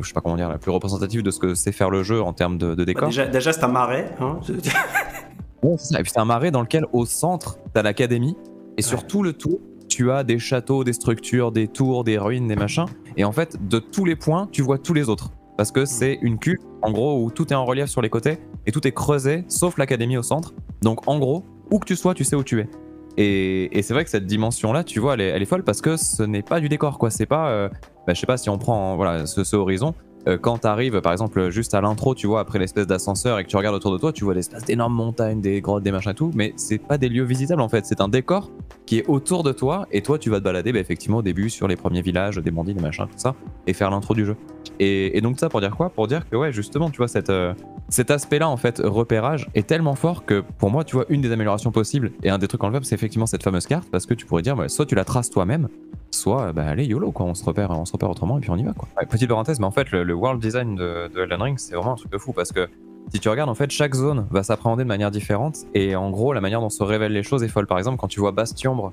Je 0.00 0.06
sais 0.08 0.14
pas 0.14 0.20
comment 0.22 0.36
dire, 0.36 0.48
la 0.48 0.58
plus 0.58 0.70
représentative 0.70 1.22
de 1.22 1.30
ce 1.30 1.38
que 1.38 1.54
c'est 1.54 1.70
faire 1.70 1.90
le 1.90 2.02
jeu 2.02 2.20
en 2.22 2.32
termes 2.32 2.56
de, 2.58 2.70
de 2.70 2.74
Bah, 2.76 2.84
décor. 2.84 3.08
déjà, 3.08 3.26
déjà 3.26 3.52
c'est 3.52 3.62
un 3.64 3.68
marais. 3.68 4.10
Hein 4.20 4.40
c'est 5.78 6.18
un 6.18 6.24
marais 6.24 6.50
dans 6.50 6.62
lequel, 6.62 6.86
au 6.92 7.06
centre, 7.06 7.58
t'as 7.72 7.82
l'académie. 7.82 8.36
Et 8.78 8.82
sur 8.82 9.00
Ouais. 9.00 9.06
tout 9.06 9.22
le 9.22 9.32
tour, 9.32 9.60
tu 9.88 10.10
as 10.10 10.24
des 10.24 10.38
châteaux, 10.38 10.84
des 10.84 10.92
structures, 10.92 11.52
des 11.52 11.68
tours, 11.68 12.04
des 12.04 12.18
ruines, 12.18 12.48
des 12.48 12.56
machins. 12.56 12.86
Et 13.16 13.24
en 13.24 13.32
fait, 13.32 13.56
de 13.68 13.78
tous 13.78 14.04
les 14.04 14.16
points, 14.16 14.48
tu 14.52 14.62
vois 14.62 14.78
tous 14.78 14.92
les 14.94 15.08
autres. 15.08 15.30
Parce 15.56 15.72
que 15.72 15.84
c'est 15.84 16.18
une 16.22 16.38
cuve, 16.38 16.58
en 16.82 16.92
gros, 16.92 17.22
où 17.22 17.30
tout 17.30 17.52
est 17.52 17.56
en 17.56 17.64
relief 17.64 17.86
sur 17.86 18.02
les 18.02 18.10
côtés 18.10 18.38
et 18.66 18.72
tout 18.72 18.86
est 18.86 18.92
creusé, 18.92 19.44
sauf 19.48 19.78
l'académie 19.78 20.16
au 20.16 20.22
centre. 20.22 20.54
Donc 20.82 21.08
en 21.08 21.18
gros, 21.18 21.44
où 21.70 21.78
que 21.78 21.86
tu 21.86 21.96
sois, 21.96 22.14
tu 22.14 22.24
sais 22.24 22.36
où 22.36 22.44
tu 22.44 22.60
es. 22.60 22.68
Et, 23.16 23.78
et 23.78 23.82
c'est 23.82 23.94
vrai 23.94 24.04
que 24.04 24.10
cette 24.10 24.26
dimension-là, 24.26 24.84
tu 24.84 25.00
vois, 25.00 25.14
elle 25.14 25.22
est, 25.22 25.28
elle 25.28 25.42
est 25.42 25.46
folle 25.46 25.64
parce 25.64 25.80
que 25.80 25.96
ce 25.96 26.22
n'est 26.22 26.42
pas 26.42 26.60
du 26.60 26.68
décor, 26.68 26.98
quoi. 26.98 27.10
C'est 27.10 27.26
pas, 27.26 27.48
euh, 27.48 27.68
bah, 28.06 28.12
je 28.12 28.20
sais 28.20 28.26
pas 28.26 28.36
si 28.36 28.50
on 28.50 28.58
prend 28.58 28.96
voilà, 28.96 29.24
ce, 29.24 29.42
ce 29.42 29.56
horizon, 29.56 29.94
euh, 30.28 30.38
quand 30.38 30.58
tu 30.58 30.66
arrives, 30.66 31.00
par 31.00 31.12
exemple, 31.12 31.50
juste 31.50 31.74
à 31.74 31.80
l'intro, 31.80 32.14
tu 32.14 32.26
vois, 32.26 32.40
après 32.40 32.58
l'espèce 32.58 32.86
d'ascenseur 32.86 33.38
et 33.38 33.44
que 33.44 33.48
tu 33.48 33.56
regardes 33.56 33.76
autour 33.76 33.92
de 33.92 33.98
toi, 33.98 34.12
tu 34.12 34.24
vois 34.24 34.34
l'espèce 34.34 34.64
d'énormes 34.64 34.94
montagnes, 34.94 35.40
des 35.40 35.60
grottes, 35.60 35.84
des 35.84 35.92
machins 35.92 36.10
et 36.10 36.14
tout, 36.14 36.32
mais 36.34 36.52
c'est 36.56 36.78
pas 36.78 36.98
des 36.98 37.08
lieux 37.08 37.24
visitables 37.24 37.62
en 37.62 37.68
fait, 37.68 37.86
c'est 37.86 38.00
un 38.00 38.08
décor 38.08 38.50
qui 38.86 38.98
est 38.98 39.06
autour 39.06 39.44
de 39.44 39.52
toi 39.52 39.86
et 39.92 40.02
toi 40.02 40.18
tu 40.18 40.30
vas 40.30 40.40
te 40.40 40.44
balader 40.44 40.72
bah, 40.72 40.80
effectivement 40.80 41.18
au 41.18 41.22
début 41.22 41.48
sur 41.48 41.68
les 41.68 41.76
premiers 41.76 42.02
villages, 42.02 42.38
des 42.38 42.50
bandits, 42.50 42.74
des 42.74 42.82
machins, 42.82 43.06
tout 43.06 43.18
ça, 43.18 43.34
et 43.68 43.72
faire 43.72 43.90
l'intro 43.90 44.14
du 44.14 44.26
jeu. 44.26 44.36
Et, 44.78 45.20
donc 45.20 45.38
ça 45.38 45.48
pour 45.48 45.60
dire 45.60 45.76
quoi? 45.76 45.90
Pour 45.90 46.06
dire 46.06 46.28
que 46.28 46.36
ouais, 46.36 46.52
justement, 46.52 46.90
tu 46.90 46.98
vois, 46.98 47.08
cette, 47.08 47.30
euh, 47.30 47.54
cet 47.88 48.10
aspect-là 48.10 48.48
en 48.48 48.56
fait, 48.56 48.80
repérage, 48.84 49.48
est 49.54 49.66
tellement 49.66 49.94
fort 49.94 50.24
que 50.24 50.42
pour 50.58 50.70
moi, 50.70 50.84
tu 50.84 50.96
vois, 50.96 51.06
une 51.08 51.20
des 51.20 51.32
améliorations 51.32 51.72
possibles 51.72 52.12
et 52.22 52.30
un 52.30 52.38
des 52.38 52.48
trucs 52.48 52.62
enlevables, 52.62 52.84
c'est 52.84 52.94
effectivement 52.94 53.26
cette 53.26 53.42
fameuse 53.42 53.66
carte 53.66 53.88
parce 53.90 54.06
que 54.06 54.14
tu 54.14 54.26
pourrais 54.26 54.42
dire, 54.42 54.56
bah, 54.56 54.68
soit 54.68 54.86
tu 54.86 54.94
la 54.94 55.04
traces 55.04 55.30
toi-même, 55.30 55.68
soit 56.10 56.52
bah 56.52 56.66
allez 56.66 56.84
YOLO 56.86 57.12
quoi, 57.12 57.26
on 57.26 57.34
se 57.34 57.44
repère, 57.44 57.70
on 57.70 57.84
se 57.84 57.92
repère 57.92 58.10
autrement 58.10 58.38
et 58.38 58.40
puis 58.40 58.50
on 58.50 58.56
y 58.56 58.62
va 58.62 58.72
quoi. 58.72 58.88
Petite 59.08 59.28
parenthèse, 59.28 59.60
mais 59.60 59.66
en 59.66 59.70
fait 59.70 59.90
le, 59.90 60.14
world 60.14 60.40
design 60.40 60.74
de, 60.74 61.08
de 61.14 61.20
Elden 61.20 61.42
Ring 61.42 61.58
c'est 61.58 61.74
vraiment 61.74 61.92
un 61.92 61.96
truc 61.96 62.10
de 62.10 62.18
fou 62.18 62.32
parce 62.32 62.52
que 62.52 62.68
si 63.12 63.20
tu 63.20 63.28
regardes 63.28 63.50
en 63.50 63.54
fait 63.54 63.70
chaque 63.70 63.94
zone 63.94 64.26
va 64.30 64.42
s'appréhender 64.42 64.84
de 64.84 64.88
manière 64.88 65.10
différente 65.10 65.58
et 65.74 65.94
en 65.94 66.10
gros 66.10 66.32
la 66.32 66.40
manière 66.40 66.60
dont 66.60 66.70
se 66.70 66.82
révèlent 66.82 67.12
les 67.12 67.22
choses 67.22 67.42
est 67.42 67.48
folle. 67.48 67.66
Par 67.66 67.78
exemple 67.78 67.98
quand 67.98 68.08
tu 68.08 68.20
vois 68.20 68.32
Bastionbre 68.32 68.92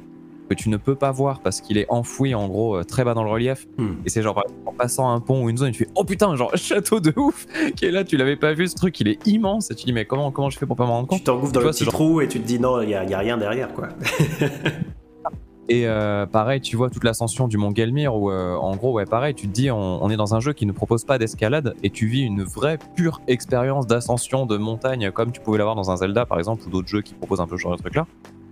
que 0.54 0.60
tu 0.62 0.70
ne 0.70 0.78
peux 0.78 0.96
pas 0.96 1.12
voir 1.12 1.40
parce 1.42 1.62
qu'il 1.62 1.78
est 1.78 1.86
enfoui 1.90 2.34
en 2.36 2.48
gros 2.48 2.76
euh, 2.78 2.84
très 2.84 3.04
bas 3.04 3.14
dans 3.14 3.24
le 3.24 3.30
relief 3.32 3.68
Hmm. 3.78 3.94
et 4.06 4.10
c'est 4.10 4.22
genre 4.22 4.42
en 4.66 4.72
passant 4.74 5.10
un 5.10 5.20
pont 5.20 5.44
ou 5.44 5.50
une 5.50 5.58
zone 5.58 5.72
tu 5.72 5.84
fais 5.86 5.90
oh 5.96 6.04
putain 6.04 6.36
genre 6.36 6.52
château 6.56 7.00
de 7.00 7.14
ouf 7.18 7.46
qui 7.76 7.86
est 7.86 7.92
là 7.92 8.04
tu 8.04 8.18
l'avais 8.18 8.36
pas 8.36 8.54
vu 8.54 8.68
ce 8.68 8.76
truc 8.76 9.00
il 9.00 9.08
est 9.08 9.26
immense 9.28 9.72
et 9.72 9.76
tu 9.76 9.86
dis 9.86 9.94
mais 9.94 10.06
comment 10.06 10.32
comment 10.32 10.50
je 10.50 10.58
fais 10.58 10.66
pour 10.66 10.76
pas 10.76 10.86
m'en 10.86 10.94
rendre 10.94 11.08
compte 11.08 11.20
Tu 11.20 11.24
t'engouffres 11.26 11.52
dans 11.54 11.62
le 11.62 11.70
petit 11.72 11.84
genre- 11.86 11.94
trou 11.94 12.22
et 12.22 12.28
tu 12.28 12.40
te 12.40 12.46
dis 12.48 12.60
non, 12.60 12.82
il 12.82 12.88
n'y 12.88 12.96
a, 12.96 13.04
y 13.04 13.14
a 13.14 13.20
rien 13.20 13.38
derrière 13.38 13.74
quoi. 13.74 13.90
Et 15.70 15.88
euh, 15.88 16.26
pareil, 16.26 16.60
tu 16.60 16.76
vois 16.76 16.90
toute 16.90 17.06
l'ascension 17.06 17.48
du 17.48 17.56
mont 17.58 17.74
Gelmir 17.74 18.14
où, 18.16 18.30
euh, 18.30 18.54
en 18.56 18.76
gros, 18.76 18.92
ouais, 18.92 19.06
pareil, 19.06 19.34
tu 19.34 19.48
te 19.48 19.54
dis, 19.54 19.72
on, 19.72 20.04
on 20.04 20.10
est 20.10 20.18
dans 20.18 20.36
un 20.36 20.42
jeu 20.42 20.52
qui 20.52 20.66
ne 20.66 20.74
propose 20.74 21.06
pas 21.06 21.18
d'escalade 21.18 21.74
et 21.84 21.90
tu 21.90 22.06
vis 22.06 22.20
une 22.24 22.44
vraie 22.44 22.78
pure 22.98 23.22
expérience 23.30 23.88
d'ascension 23.88 24.46
de 24.46 24.58
montagne 24.58 25.10
comme 25.12 25.32
tu 25.32 25.40
pouvais 25.40 25.58
l'avoir 25.58 25.76
dans 25.78 25.90
un 25.90 25.96
Zelda 25.96 26.26
par 26.26 26.38
exemple 26.38 26.64
ou 26.68 26.70
d'autres 26.70 26.90
jeux 26.90 27.02
qui 27.02 27.14
proposent 27.14 27.40
un 27.40 27.48
peu 27.48 27.56
ce 27.56 27.62
genre 27.62 27.78
de 27.78 27.82
truc 27.82 27.96
là. 27.96 28.06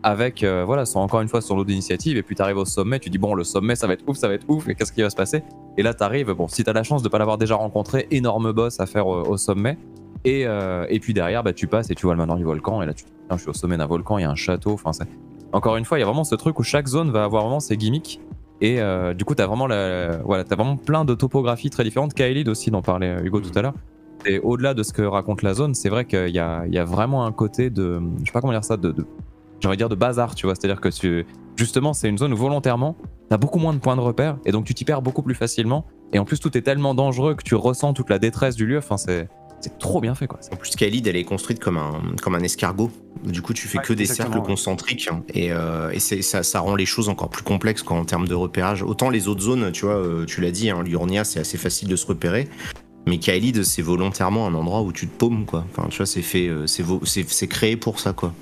Avec, 0.03 0.43
euh, 0.43 0.63
voilà, 0.65 0.85
sont 0.85 0.99
encore 0.99 1.21
une 1.21 1.27
fois 1.27 1.41
sur 1.41 1.55
l'eau 1.55 1.63
d'initiative 1.63 2.17
et 2.17 2.23
puis 2.23 2.35
tu 2.35 2.41
arrives 2.41 2.57
au 2.57 2.65
sommet, 2.65 2.99
tu 2.99 3.09
dis, 3.09 3.19
bon, 3.19 3.35
le 3.35 3.43
sommet 3.43 3.75
ça 3.75 3.85
va 3.85 3.93
être 3.93 4.03
ouf, 4.07 4.17
ça 4.17 4.27
va 4.27 4.33
être 4.33 4.45
ouf, 4.47 4.67
et 4.67 4.73
qu'est-ce 4.73 4.91
qui 4.91 5.03
va 5.03 5.11
se 5.11 5.15
passer? 5.15 5.43
Et 5.77 5.83
là, 5.83 5.93
tu 5.93 6.03
arrives, 6.03 6.31
bon, 6.31 6.47
si 6.47 6.63
tu 6.63 6.69
as 6.69 6.73
la 6.73 6.83
chance 6.83 7.03
de 7.03 7.09
pas 7.09 7.19
l'avoir 7.19 7.37
déjà 7.37 7.55
rencontré, 7.55 8.07
énorme 8.09 8.51
boss 8.51 8.79
à 8.79 8.87
faire 8.87 9.05
au, 9.05 9.21
au 9.21 9.37
sommet. 9.37 9.77
Et, 10.23 10.45
euh, 10.45 10.85
et 10.89 10.99
puis 10.99 11.13
derrière, 11.13 11.43
bah, 11.43 11.53
tu 11.53 11.67
passes 11.67 11.89
et 11.89 11.95
tu 11.95 12.05
vois 12.05 12.13
le 12.13 12.19
manoir 12.19 12.37
du 12.37 12.43
volcan 12.43 12.81
et 12.81 12.85
là, 12.85 12.93
tu 12.93 13.05
dis, 13.05 13.11
je 13.31 13.37
suis 13.37 13.49
au 13.49 13.53
sommet 13.53 13.77
d'un 13.77 13.85
volcan, 13.85 14.17
il 14.17 14.21
y 14.21 14.25
a 14.25 14.29
un 14.29 14.35
château, 14.35 14.73
enfin, 14.73 14.91
encore 15.53 15.77
une 15.77 15.85
fois, 15.85 15.97
il 15.97 16.01
y 16.01 16.03
a 16.03 16.07
vraiment 16.07 16.23
ce 16.23 16.35
truc 16.35 16.59
où 16.59 16.63
chaque 16.63 16.87
zone 16.87 17.11
va 17.11 17.23
avoir 17.23 17.43
vraiment 17.43 17.59
ses 17.59 17.77
gimmicks. 17.77 18.19
Et 18.61 18.79
euh, 18.79 19.13
du 19.13 19.25
coup, 19.25 19.35
t'as 19.35 19.47
vraiment, 19.47 19.67
la, 19.67 20.17
voilà, 20.23 20.43
as 20.49 20.55
vraiment 20.55 20.77
plein 20.77 21.03
de 21.03 21.13
topographies 21.15 21.69
très 21.69 21.83
différentes. 21.83 22.13
Kaelid 22.13 22.47
aussi, 22.47 22.71
dont 22.71 22.81
parlait 22.81 23.09
euh, 23.09 23.23
Hugo 23.23 23.41
tout 23.41 23.57
à 23.57 23.61
l'heure. 23.61 23.73
Et 24.25 24.39
au-delà 24.39 24.73
de 24.73 24.83
ce 24.83 24.93
que 24.93 25.01
raconte 25.01 25.41
la 25.41 25.53
zone, 25.55 25.73
c'est 25.73 25.89
vrai 25.89 26.05
qu'il 26.05 26.29
y 26.29 26.33
y 26.33 26.39
a 26.39 26.85
vraiment 26.85 27.25
un 27.25 27.31
côté 27.31 27.71
de. 27.71 27.99
Je 28.19 28.25
sais 28.25 28.31
pas 28.31 28.39
comment 28.39 28.53
dire 28.53 28.63
ça, 28.63 28.77
de 28.77 28.93
j'ai 29.61 29.67
envie 29.67 29.77
de 29.77 29.81
dire 29.81 29.89
de 29.89 29.95
bazar, 29.95 30.35
tu 30.35 30.45
vois. 30.47 30.55
C'est-à-dire 30.55 30.81
que 30.81 30.89
tu, 30.89 31.25
justement, 31.55 31.93
c'est 31.93 32.09
une 32.09 32.17
zone 32.17 32.33
où 32.33 32.37
volontairement, 32.37 32.95
t'as 33.29 33.37
beaucoup 33.37 33.59
moins 33.59 33.73
de 33.73 33.79
points 33.79 33.95
de 33.95 34.01
repère. 34.01 34.37
Et 34.45 34.51
donc, 34.51 34.65
tu 34.65 34.73
t'y 34.73 34.83
perds 34.85 35.01
beaucoup 35.01 35.21
plus 35.21 35.35
facilement. 35.35 35.85
Et 36.13 36.19
en 36.19 36.25
plus, 36.25 36.39
tout 36.39 36.57
est 36.57 36.61
tellement 36.61 36.93
dangereux 36.95 37.35
que 37.35 37.43
tu 37.43 37.55
ressens 37.55 37.93
toute 37.93 38.09
la 38.09 38.19
détresse 38.19 38.55
du 38.55 38.65
lieu. 38.65 38.77
Enfin, 38.79 38.97
c'est. 38.97 39.29
C'est 39.63 39.77
trop 39.77 40.01
bien 40.01 40.15
fait, 40.15 40.25
quoi. 40.25 40.39
En 40.51 40.55
plus, 40.55 40.71
Khalid, 40.75 41.05
elle 41.05 41.15
est 41.15 41.23
construite 41.23 41.59
comme 41.59 41.77
un, 41.77 42.01
comme 42.23 42.33
un 42.33 42.39
escargot. 42.39 42.89
Du 43.23 43.43
coup, 43.43 43.53
tu 43.53 43.67
fais 43.67 43.77
Ouais, 43.77 43.83
que 43.83 43.93
des 43.93 44.07
cercles 44.07 44.39
ouais. 44.39 44.43
concentriques. 44.43 45.07
hein. 45.11 45.21
Et, 45.35 45.51
euh, 45.51 45.91
et 45.91 45.99
ça, 45.99 46.41
ça 46.41 46.59
rend 46.61 46.73
les 46.75 46.87
choses 46.87 47.09
encore 47.09 47.29
plus 47.29 47.43
complexes 47.43 47.83
quoi, 47.83 47.95
en 47.95 48.03
termes 48.03 48.27
de 48.27 48.33
repérage. 48.33 48.81
Autant 48.81 49.11
les 49.11 49.27
autres 49.27 49.41
zones, 49.43 49.71
tu 49.71 49.85
vois, 49.85 49.93
euh, 49.97 50.25
tu 50.25 50.41
l'as 50.41 50.49
dit, 50.49 50.71
hein, 50.71 50.81
Liurnia, 50.81 51.23
c'est 51.23 51.39
assez 51.39 51.59
facile 51.59 51.89
de 51.89 51.95
se 51.95 52.07
repérer. 52.07 52.47
Mais 53.05 53.19
Khalid, 53.19 53.63
c'est 53.63 53.83
volontairement 53.83 54.47
un 54.47 54.55
endroit 54.55 54.81
où 54.81 54.91
tu 54.91 55.07
te 55.07 55.15
paumes, 55.15 55.45
quoi. 55.45 55.63
Enfin, 55.69 55.87
tu 55.91 55.97
vois, 55.97 56.07
c'est 56.07 56.23
fait, 56.23 56.47
euh, 56.47 56.65
c'est 56.65 56.81
vo- 56.81 57.01
c'est 57.05 57.29
c'est 57.29 57.47
créé 57.47 57.77
pour 57.77 57.99
ça, 57.99 58.13
quoi. 58.13 58.33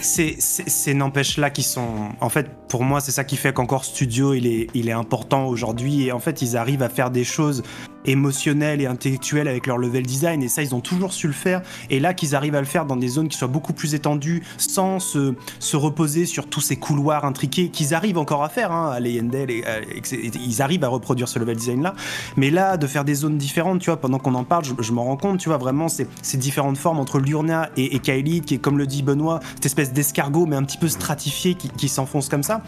C'est 0.00 0.36
c'est- 0.38 0.68
ces 0.68 0.94
n'empêche-là 0.94 1.50
qui 1.50 1.62
sont. 1.62 2.10
En 2.20 2.28
fait, 2.28 2.48
pour 2.68 2.84
moi, 2.84 3.00
c'est 3.00 3.12
ça 3.12 3.24
qui 3.24 3.36
fait 3.36 3.52
qu'encore 3.52 3.84
Studio, 3.84 4.34
il 4.34 4.46
est 4.46 4.92
important 4.92 5.46
aujourd'hui. 5.46 6.04
Et 6.06 6.12
en 6.12 6.20
fait, 6.20 6.42
ils 6.42 6.56
arrivent 6.56 6.82
à 6.82 6.88
faire 6.88 7.10
des 7.10 7.24
choses 7.24 7.62
émotionnel 8.06 8.80
et 8.80 8.86
intellectuel 8.86 9.48
avec 9.48 9.66
leur 9.66 9.78
level 9.78 10.04
design. 10.04 10.42
Et 10.42 10.48
ça, 10.48 10.62
ils 10.62 10.74
ont 10.74 10.80
toujours 10.80 11.12
su 11.12 11.26
le 11.26 11.32
faire. 11.32 11.62
Et 11.90 12.00
là, 12.00 12.14
qu'ils 12.14 12.34
arrivent 12.34 12.54
à 12.54 12.60
le 12.60 12.66
faire 12.66 12.86
dans 12.86 12.96
des 12.96 13.08
zones 13.08 13.28
qui 13.28 13.36
soient 13.36 13.48
beaucoup 13.48 13.72
plus 13.72 13.94
étendues, 13.94 14.42
sans 14.58 14.98
se, 15.00 15.34
se 15.58 15.76
reposer 15.76 16.26
sur 16.26 16.46
tous 16.46 16.60
ces 16.60 16.76
couloirs 16.76 17.24
intriqués 17.24 17.68
qu'ils 17.68 17.94
arrivent 17.94 18.18
encore 18.18 18.44
à 18.44 18.48
faire. 18.48 18.72
Hein, 18.72 18.90
à 18.90 19.00
Leyendel, 19.00 19.50
et, 19.50 19.58
et, 19.58 20.30
ils 20.34 20.62
arrivent 20.62 20.84
à 20.84 20.88
reproduire 20.88 21.28
ce 21.28 21.38
level 21.38 21.56
design 21.56 21.82
là. 21.82 21.94
Mais 22.36 22.50
là, 22.50 22.76
de 22.76 22.86
faire 22.86 23.04
des 23.04 23.14
zones 23.14 23.38
différentes, 23.38 23.80
tu 23.80 23.90
vois, 23.90 24.00
pendant 24.00 24.18
qu'on 24.18 24.34
en 24.34 24.44
parle, 24.44 24.64
je, 24.78 24.92
m'en 24.92 25.04
rends 25.04 25.16
compte, 25.16 25.38
tu 25.38 25.48
vois, 25.48 25.58
vraiment, 25.58 25.88
ces, 25.88 26.06
différentes 26.34 26.78
formes 26.78 26.98
entre 26.98 27.18
Lurna 27.18 27.70
et, 27.76 27.94
et 27.94 27.98
Kaelid, 27.98 28.44
qui 28.44 28.54
est, 28.54 28.58
comme 28.58 28.78
le 28.78 28.86
dit 28.86 29.02
Benoît, 29.02 29.40
cette 29.54 29.66
espèce 29.66 29.92
d'escargot, 29.92 30.46
mais 30.46 30.56
un 30.56 30.64
petit 30.64 30.78
peu 30.78 30.88
stratifié, 30.88 31.54
qui 31.54 31.88
s'enfonce 31.88 32.28
comme 32.28 32.42
ça. 32.42 32.62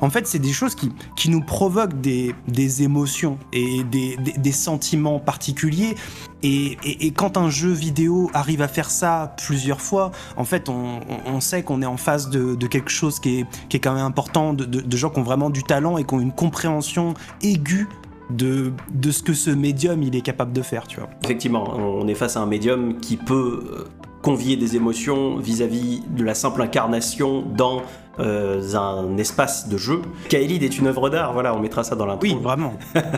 En 0.00 0.10
fait, 0.10 0.26
c'est 0.26 0.38
des 0.38 0.52
choses 0.52 0.74
qui, 0.74 0.92
qui 1.16 1.30
nous 1.30 1.42
provoquent 1.42 2.00
des, 2.00 2.34
des 2.48 2.82
émotions 2.82 3.38
et 3.52 3.84
des, 3.84 4.16
des, 4.16 4.52
sentiments 4.52 5.18
particuliers. 5.18 5.94
Et, 6.42 6.78
et, 6.84 7.10
quand 7.10 7.36
un 7.36 7.50
jeu 7.50 7.70
vidéo 7.70 8.30
arrive 8.32 8.62
à 8.62 8.68
faire 8.68 8.90
ça 8.90 9.34
plusieurs 9.44 9.80
fois, 9.80 10.10
en 10.36 10.44
fait, 10.44 10.68
on, 10.68 11.00
on 11.26 11.40
sait 11.40 11.62
qu'on 11.62 11.82
est 11.82 11.86
en 11.86 11.98
face 11.98 12.30
de, 12.30 12.54
de, 12.54 12.66
quelque 12.66 12.90
chose 12.90 13.20
qui 13.20 13.40
est, 13.40 13.46
qui 13.68 13.76
est 13.76 13.80
quand 13.80 13.94
même 13.94 14.04
important, 14.04 14.54
de, 14.54 14.64
de, 14.64 14.96
gens 14.96 15.10
qui 15.10 15.20
ont 15.20 15.24
vraiment 15.24 15.50
du 15.50 15.62
talent 15.62 15.98
et 15.98 16.04
qui 16.04 16.14
ont 16.14 16.20
une 16.20 16.32
compréhension 16.32 17.14
aiguë 17.42 17.88
de, 18.30 18.72
de, 18.92 19.10
ce 19.10 19.22
que 19.22 19.34
ce 19.34 19.50
médium 19.50 20.02
il 20.02 20.16
est 20.16 20.20
capable 20.20 20.52
de 20.52 20.62
faire, 20.62 20.86
tu 20.86 20.98
vois. 20.98 21.10
Effectivement, 21.24 21.74
on 21.76 22.06
est 22.08 22.14
face 22.14 22.36
à 22.36 22.40
un 22.40 22.46
médium 22.46 22.98
qui 23.00 23.16
peut 23.16 23.64
euh, 23.72 23.84
convier 24.22 24.56
des 24.56 24.76
émotions 24.76 25.36
vis-à-vis 25.36 26.00
-vis 26.00 26.14
de 26.14 26.24
la 26.24 26.34
simple 26.34 26.62
incarnation 26.62 27.42
dans 27.42 27.82
euh, 28.20 28.74
un 28.74 29.16
espace 29.16 29.68
de 29.68 29.78
jeu. 29.78 30.02
Kaelid 30.28 30.62
est 30.62 30.78
une 30.78 30.88
œuvre 30.88 31.08
d'art, 31.08 31.32
voilà, 31.32 31.54
on 31.54 31.60
mettra 31.60 31.84
ça 31.84 31.96
dans 31.96 32.06
l'intro. 32.06 32.22
Oui, 32.22 32.36
vraiment. 32.40 32.74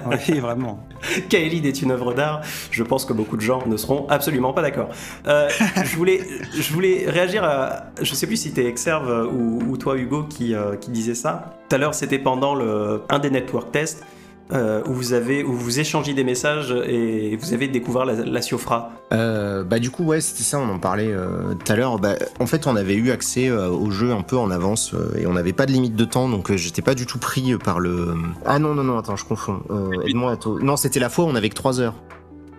oui, 0.06 0.38
vraiment. 0.38 0.78
Kaelid 1.28 1.66
est 1.66 1.82
une 1.82 1.90
œuvre 1.90 2.14
d'art, 2.14 2.42
je 2.70 2.82
pense 2.82 3.04
que 3.04 3.12
beaucoup 3.12 3.36
de 3.36 3.40
gens 3.40 3.66
ne 3.66 3.76
seront 3.76 4.06
absolument 4.08 4.52
pas 4.52 4.62
d'accord. 4.62 4.90
Euh, 5.26 5.48
je, 5.84 5.96
voulais, 5.96 6.20
je 6.54 6.72
voulais 6.72 7.04
réagir 7.08 7.42
à. 7.42 7.86
Je 8.00 8.14
sais 8.14 8.26
plus 8.26 8.36
si 8.36 8.50
c'était 8.50 8.66
Exerve 8.66 9.28
ou, 9.32 9.60
ou, 9.68 9.76
toi, 9.76 9.96
Hugo, 9.96 10.24
qui, 10.24 10.54
euh, 10.54 10.76
qui 10.76 10.90
disait 10.90 11.14
ça. 11.14 11.56
Tout 11.68 11.76
à 11.76 11.78
l'heure, 11.78 11.94
c'était 11.94 12.18
pendant 12.18 12.54
le, 12.54 13.02
un 13.08 13.18
des 13.18 13.30
network 13.30 13.72
tests. 13.72 14.04
Euh, 14.52 14.82
où 14.86 14.92
vous 14.92 15.14
avez 15.14 15.42
où 15.42 15.52
vous 15.54 15.80
échangez 15.80 16.12
des 16.12 16.24
messages 16.24 16.72
et 16.86 17.36
vous 17.36 17.54
avez 17.54 17.68
découvert 17.68 18.04
la, 18.04 18.12
la 18.12 18.42
Siofra 18.42 18.90
euh, 19.14 19.64
Bah 19.64 19.78
du 19.78 19.90
coup 19.90 20.04
ouais 20.04 20.20
c'était 20.20 20.42
ça 20.42 20.58
on 20.58 20.68
en 20.68 20.78
parlait 20.78 21.10
euh, 21.10 21.54
tout 21.54 21.72
à 21.72 21.76
l'heure. 21.76 21.98
Bah, 21.98 22.16
en 22.38 22.46
fait 22.46 22.66
on 22.66 22.76
avait 22.76 22.94
eu 22.94 23.12
accès 23.12 23.48
euh, 23.48 23.70
au 23.70 23.90
jeu 23.90 24.12
un 24.12 24.20
peu 24.20 24.36
en 24.36 24.50
avance 24.50 24.92
euh, 24.92 25.16
et 25.16 25.26
on 25.26 25.32
n'avait 25.32 25.54
pas 25.54 25.64
de 25.64 25.72
limite 25.72 25.96
de 25.96 26.04
temps 26.04 26.28
donc 26.28 26.54
j'étais 26.54 26.82
pas 26.82 26.94
du 26.94 27.06
tout 27.06 27.18
pris 27.18 27.56
par 27.56 27.80
le. 27.80 28.14
Ah 28.44 28.58
non 28.58 28.74
non 28.74 28.84
non 28.84 28.98
attends 28.98 29.16
je 29.16 29.24
confonds. 29.24 29.62
Aide-moi 30.06 30.36
Non 30.60 30.76
c'était 30.76 31.00
la 31.00 31.08
fois 31.08 31.24
où 31.24 31.28
on 31.28 31.34
avait 31.34 31.48
que 31.48 31.54
3 31.54 31.80
heures. 31.80 31.94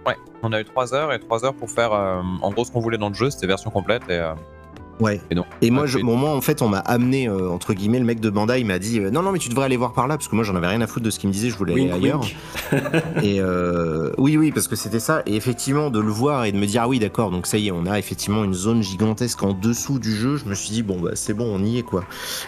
Ouais 0.07 0.17
on 0.41 0.51
a 0.51 0.61
eu 0.61 0.65
3 0.65 0.95
heures 0.95 1.13
et 1.13 1.19
3 1.19 1.45
heures 1.45 1.53
pour 1.53 1.69
faire 1.69 1.91
en 1.91 2.49
gros 2.51 2.65
ce 2.65 2.71
qu'on 2.71 2.79
voulait 2.79 2.97
dans 2.97 3.09
le 3.09 3.15
jeu 3.15 3.29
c'était 3.29 3.45
version 3.45 3.69
complète 3.69 4.09
et 4.09 4.19
Ouais. 4.99 5.19
Et, 5.31 5.35
non. 5.35 5.45
et 5.61 5.71
moi, 5.71 5.85
je, 5.85 5.99
bon, 5.99 6.15
moi, 6.15 6.31
en 6.31 6.41
fait, 6.41 6.61
on 6.61 6.69
m'a 6.69 6.79
amené, 6.79 7.27
euh, 7.27 7.49
entre 7.49 7.73
guillemets, 7.73 7.99
le 7.99 8.05
mec 8.05 8.19
de 8.19 8.29
Bandai 8.29 8.61
il 8.61 8.65
m'a 8.65 8.79
dit 8.79 8.99
euh, 8.99 9.09
Non, 9.09 9.21
non, 9.21 9.31
mais 9.31 9.39
tu 9.39 9.49
devrais 9.49 9.65
aller 9.65 9.77
voir 9.77 9.93
par 9.93 10.07
là, 10.07 10.17
parce 10.17 10.27
que 10.27 10.35
moi, 10.35 10.43
j'en 10.43 10.55
avais 10.55 10.67
rien 10.67 10.81
à 10.81 10.87
foutre 10.87 11.05
de 11.05 11.09
ce 11.09 11.19
qu'il 11.19 11.29
me 11.29 11.33
disait, 11.33 11.49
je 11.49 11.57
voulais 11.57 11.73
wink, 11.73 11.91
aller 11.91 12.05
ailleurs. 12.05 12.25
et 13.23 13.39
euh, 13.39 14.11
oui, 14.17 14.37
oui, 14.37 14.51
parce 14.51 14.67
que 14.67 14.75
c'était 14.75 14.99
ça. 14.99 15.23
Et 15.25 15.35
effectivement, 15.35 15.89
de 15.89 15.99
le 15.99 16.11
voir 16.11 16.45
et 16.45 16.51
de 16.51 16.57
me 16.57 16.65
dire 16.65 16.83
Ah 16.83 16.87
oui, 16.87 16.99
d'accord, 16.99 17.31
donc 17.31 17.47
ça 17.47 17.57
y 17.57 17.67
est, 17.67 17.71
on 17.71 17.85
a 17.85 17.97
effectivement 17.97 18.43
une 18.43 18.53
zone 18.53 18.83
gigantesque 18.83 19.41
en 19.43 19.53
dessous 19.53 19.99
du 19.99 20.15
jeu, 20.15 20.37
je 20.37 20.45
me 20.45 20.53
suis 20.53 20.71
dit 20.71 20.83
Bon, 20.83 20.99
bah, 20.99 21.11
c'est 21.15 21.33
bon, 21.33 21.45
on 21.45 21.63
y 21.63 21.79
est, 21.79 21.83
quoi. 21.83 22.03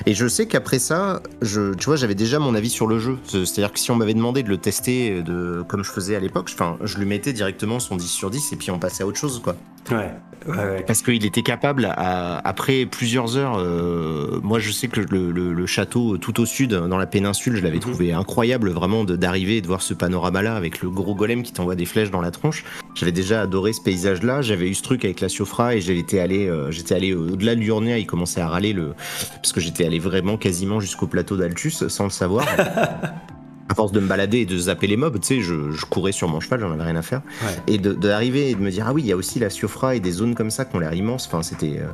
Et 0.05 0.13
je 0.13 0.27
sais 0.27 0.45
qu'après 0.45 0.79
ça, 0.79 1.21
je, 1.41 1.73
tu 1.73 1.85
vois, 1.85 1.95
j'avais 1.95 2.15
déjà 2.15 2.39
mon 2.39 2.53
avis 2.53 2.69
sur 2.69 2.87
le 2.87 2.99
jeu. 2.99 3.17
C'est-à-dire 3.25 3.73
que 3.73 3.79
si 3.79 3.91
on 3.91 3.95
m'avait 3.95 4.13
demandé 4.13 4.43
de 4.43 4.49
le 4.49 4.57
tester 4.57 5.23
de, 5.23 5.63
comme 5.67 5.83
je 5.83 5.91
faisais 5.91 6.15
à 6.15 6.19
l'époque, 6.19 6.49
enfin, 6.53 6.77
je 6.83 6.97
lui 6.97 7.05
mettais 7.05 7.33
directement 7.33 7.79
son 7.79 7.95
10 7.95 8.07
sur 8.07 8.29
10 8.29 8.53
et 8.53 8.55
puis 8.55 8.71
on 8.71 8.79
passait 8.79 9.03
à 9.03 9.07
autre 9.07 9.17
chose, 9.17 9.41
quoi. 9.43 9.55
Ouais. 9.91 10.11
Ouais, 10.47 10.57
ouais. 10.57 10.83
Parce 10.85 11.01
qu'il 11.01 11.25
était 11.25 11.41
capable, 11.41 11.85
à, 11.85 12.37
après 12.47 12.85
plusieurs 12.85 13.35
heures, 13.35 13.57
euh, 13.57 14.39
moi 14.43 14.59
je 14.59 14.71
sais 14.71 14.87
que 14.87 14.99
le, 14.99 15.31
le, 15.31 15.53
le, 15.53 15.65
château 15.65 16.17
tout 16.17 16.39
au 16.39 16.45
sud, 16.45 16.71
dans 16.71 16.97
la 16.97 17.07
péninsule, 17.07 17.55
je 17.55 17.63
l'avais 17.63 17.77
-hmm. 17.77 17.81
trouvé 17.81 18.13
incroyable 18.13 18.69
vraiment 18.69 19.03
d'arriver 19.05 19.57
et 19.57 19.61
de 19.61 19.67
voir 19.67 19.81
ce 19.81 19.95
panorama-là 19.95 20.55
avec 20.55 20.83
le 20.83 20.91
gros 20.91 21.15
golem 21.15 21.41
qui 21.41 21.51
t'envoie 21.51 21.75
des 21.75 21.85
flèches 21.85 22.11
dans 22.11 22.21
la 22.21 22.29
tronche. 22.29 22.63
J'avais 22.93 23.11
déjà 23.11 23.41
adoré 23.41 23.73
ce 23.73 23.81
paysage-là, 23.81 24.43
j'avais 24.43 24.69
eu 24.69 24.75
ce 24.75 24.83
truc 24.83 25.03
avec 25.03 25.19
la 25.19 25.29
Siofra 25.29 25.75
et 25.75 25.81
j'étais 25.81 26.19
allé, 26.19 26.47
euh, 26.47 26.69
j'étais 26.69 26.93
allé 26.93 27.15
au-delà 27.15 27.55
de 27.55 27.61
l'Urnia, 27.61 27.97
il 27.97 28.05
commençait 28.05 28.41
à 28.41 28.47
râler 28.47 28.73
le... 28.73 28.93
parce 29.41 29.51
que 29.51 29.61
j'étais 29.61 29.85
allé 29.85 29.97
vraiment 29.97 30.37
quasiment 30.37 30.79
jusqu'au 30.79 31.07
plateau 31.07 31.37
d'Altus 31.37 31.87
sans 31.87 32.03
le 32.03 32.11
savoir. 32.11 32.45
à 33.69 33.73
force 33.73 33.91
de 33.91 33.99
me 33.99 34.07
balader 34.07 34.39
et 34.39 34.45
de 34.45 34.57
zapper 34.57 34.87
les 34.87 34.97
mobs, 34.97 35.19
tu 35.19 35.27
sais, 35.27 35.41
je, 35.41 35.71
je, 35.71 35.85
courais 35.85 36.11
sur 36.11 36.27
mon 36.27 36.39
cheval, 36.39 36.59
j'en 36.59 36.71
avais 36.71 36.83
rien 36.83 36.95
à 36.95 37.01
faire. 37.01 37.21
Ouais. 37.43 37.73
Et 37.73 37.77
d'arriver 37.79 38.51
et 38.51 38.55
de 38.55 38.61
me 38.61 38.69
dire, 38.69 38.85
ah 38.87 38.93
oui, 38.93 39.01
il 39.01 39.07
y 39.07 39.11
a 39.11 39.15
aussi 39.15 39.39
la 39.39 39.49
Siofra 39.49 39.95
et 39.95 39.99
des 39.99 40.11
zones 40.11 40.35
comme 40.35 40.51
ça 40.51 40.65
qui 40.65 40.75
ont 40.75 40.79
l'air 40.79 40.93
immenses. 40.93 41.27
Enfin, 41.27 41.41
c'était. 41.41 41.79
Euh, 41.79 41.87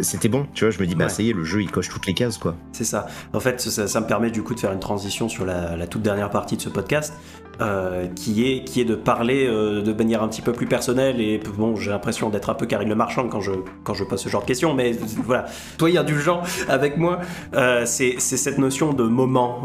c'était 0.00 0.28
bon, 0.28 0.46
tu 0.54 0.64
vois, 0.64 0.70
je 0.70 0.78
me 0.78 0.86
dis, 0.86 0.94
bah 0.94 1.04
ouais. 1.04 1.10
ça 1.10 1.24
y 1.24 1.30
est, 1.30 1.32
le 1.32 1.42
jeu 1.42 1.60
il 1.60 1.70
coche 1.72 1.88
toutes 1.88 2.06
les 2.06 2.14
cases, 2.14 2.38
quoi. 2.38 2.54
C'est 2.70 2.84
ça. 2.84 3.08
En 3.32 3.40
fait, 3.40 3.60
ça, 3.60 3.88
ça, 3.88 4.00
me 4.00 4.06
permet 4.06 4.30
du 4.30 4.44
coup 4.44 4.54
de 4.54 4.60
faire 4.60 4.72
une 4.72 4.78
transition 4.78 5.28
sur 5.28 5.44
la, 5.44 5.76
la 5.76 5.86
toute 5.88 6.02
dernière 6.02 6.30
partie 6.30 6.56
de 6.56 6.62
ce 6.62 6.68
podcast, 6.68 7.14
euh, 7.60 8.06
qui, 8.14 8.48
est, 8.48 8.62
qui 8.62 8.80
est 8.80 8.84
de 8.84 8.94
parler 8.94 9.44
euh, 9.48 9.82
de 9.82 9.92
manière 9.92 10.22
un 10.22 10.28
petit 10.28 10.42
peu 10.42 10.52
plus 10.52 10.66
personnelle. 10.66 11.20
Et 11.20 11.40
bon, 11.56 11.74
j'ai 11.74 11.90
l'impression 11.90 12.30
d'être 12.30 12.50
un 12.50 12.54
peu 12.54 12.66
Karine 12.66 12.88
Le 12.88 12.94
Marchand 12.94 13.28
quand 13.28 13.40
je, 13.40 13.50
quand 13.82 13.94
je 13.94 14.04
pose 14.04 14.20
ce 14.20 14.28
genre 14.28 14.42
de 14.42 14.46
questions, 14.46 14.74
mais 14.74 14.92
voilà, 15.24 15.46
soyez 15.78 15.98
indulgents 15.98 16.42
avec 16.68 16.96
moi. 16.96 17.18
Euh, 17.54 17.84
c'est 17.84 18.20
cette 18.20 18.58
notion 18.58 18.92
de 18.92 19.02
moment. 19.02 19.64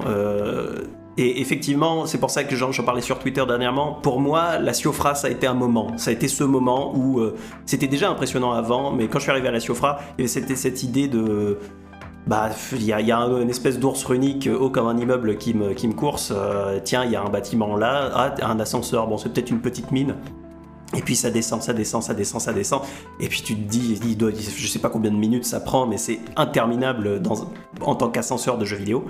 Et 1.17 1.41
effectivement, 1.41 2.07
c'est 2.07 2.17
pour 2.17 2.31
ça 2.31 2.43
que 2.43 2.55
j'en 2.55 2.71
parlais 2.83 3.01
sur 3.01 3.19
Twitter 3.19 3.43
dernièrement. 3.47 3.93
Pour 4.01 4.19
moi, 4.19 4.57
la 4.57 4.73
Siofra, 4.73 5.13
ça 5.13 5.27
a 5.27 5.29
été 5.29 5.45
un 5.45 5.53
moment. 5.53 5.95
Ça 5.97 6.09
a 6.09 6.13
été 6.13 6.27
ce 6.27 6.43
moment 6.43 6.91
où 6.95 7.19
euh, 7.19 7.35
c'était 7.65 7.87
déjà 7.87 8.09
impressionnant 8.09 8.51
avant, 8.51 8.91
mais 8.91 9.07
quand 9.07 9.19
je 9.19 9.23
suis 9.23 9.31
arrivé 9.31 9.47
à 9.47 9.51
la 9.51 9.59
Siofra, 9.59 9.99
c'était 10.25 10.55
cette 10.55 10.81
idée 10.81 11.07
de. 11.07 11.59
Bah, 12.25 12.49
il 12.71 12.81
y, 12.81 12.85
y, 12.85 13.11
a 13.11 13.17
une 13.19 13.49
espèce 13.49 13.79
d'ours 13.79 14.01
runique 14.05 14.47
haut 14.47 14.69
comme 14.69 14.87
un 14.87 14.97
immeuble 14.97 15.37
qui 15.37 15.53
me, 15.53 15.73
qui 15.73 15.87
me 15.89 15.93
course. 15.93 16.31
Euh, 16.33 16.79
tiens, 16.83 17.03
il 17.03 17.11
y 17.11 17.15
a 17.15 17.21
un 17.21 17.29
bâtiment 17.29 17.75
là. 17.75 18.09
Ah, 18.15 18.35
un 18.41 18.59
ascenseur. 18.59 19.07
Bon, 19.07 19.17
c'est 19.17 19.31
peut-être 19.31 19.51
une 19.51 19.59
petite 19.59 19.91
mine. 19.91 20.15
Et 20.95 21.01
puis 21.01 21.15
ça 21.15 21.31
descend, 21.31 21.61
ça 21.61 21.73
descend, 21.73 22.03
ça 22.03 22.13
descend, 22.13 22.41
ça 22.41 22.53
descend. 22.53 22.81
Et 23.19 23.27
puis 23.27 23.41
tu 23.41 23.55
te 23.55 23.61
dis, 23.61 23.99
il 24.03 24.17
doit, 24.17 24.31
je 24.31 24.67
sais 24.67 24.79
pas 24.79 24.89
combien 24.89 25.11
de 25.11 25.17
minutes 25.17 25.45
ça 25.45 25.59
prend, 25.59 25.87
mais 25.87 25.97
c'est 25.97 26.19
interminable 26.35 27.21
en 27.81 27.95
tant 27.95 28.09
qu'ascenseur 28.09 28.57
de 28.57 28.65
jeu 28.65 28.77
vidéo. 28.77 29.05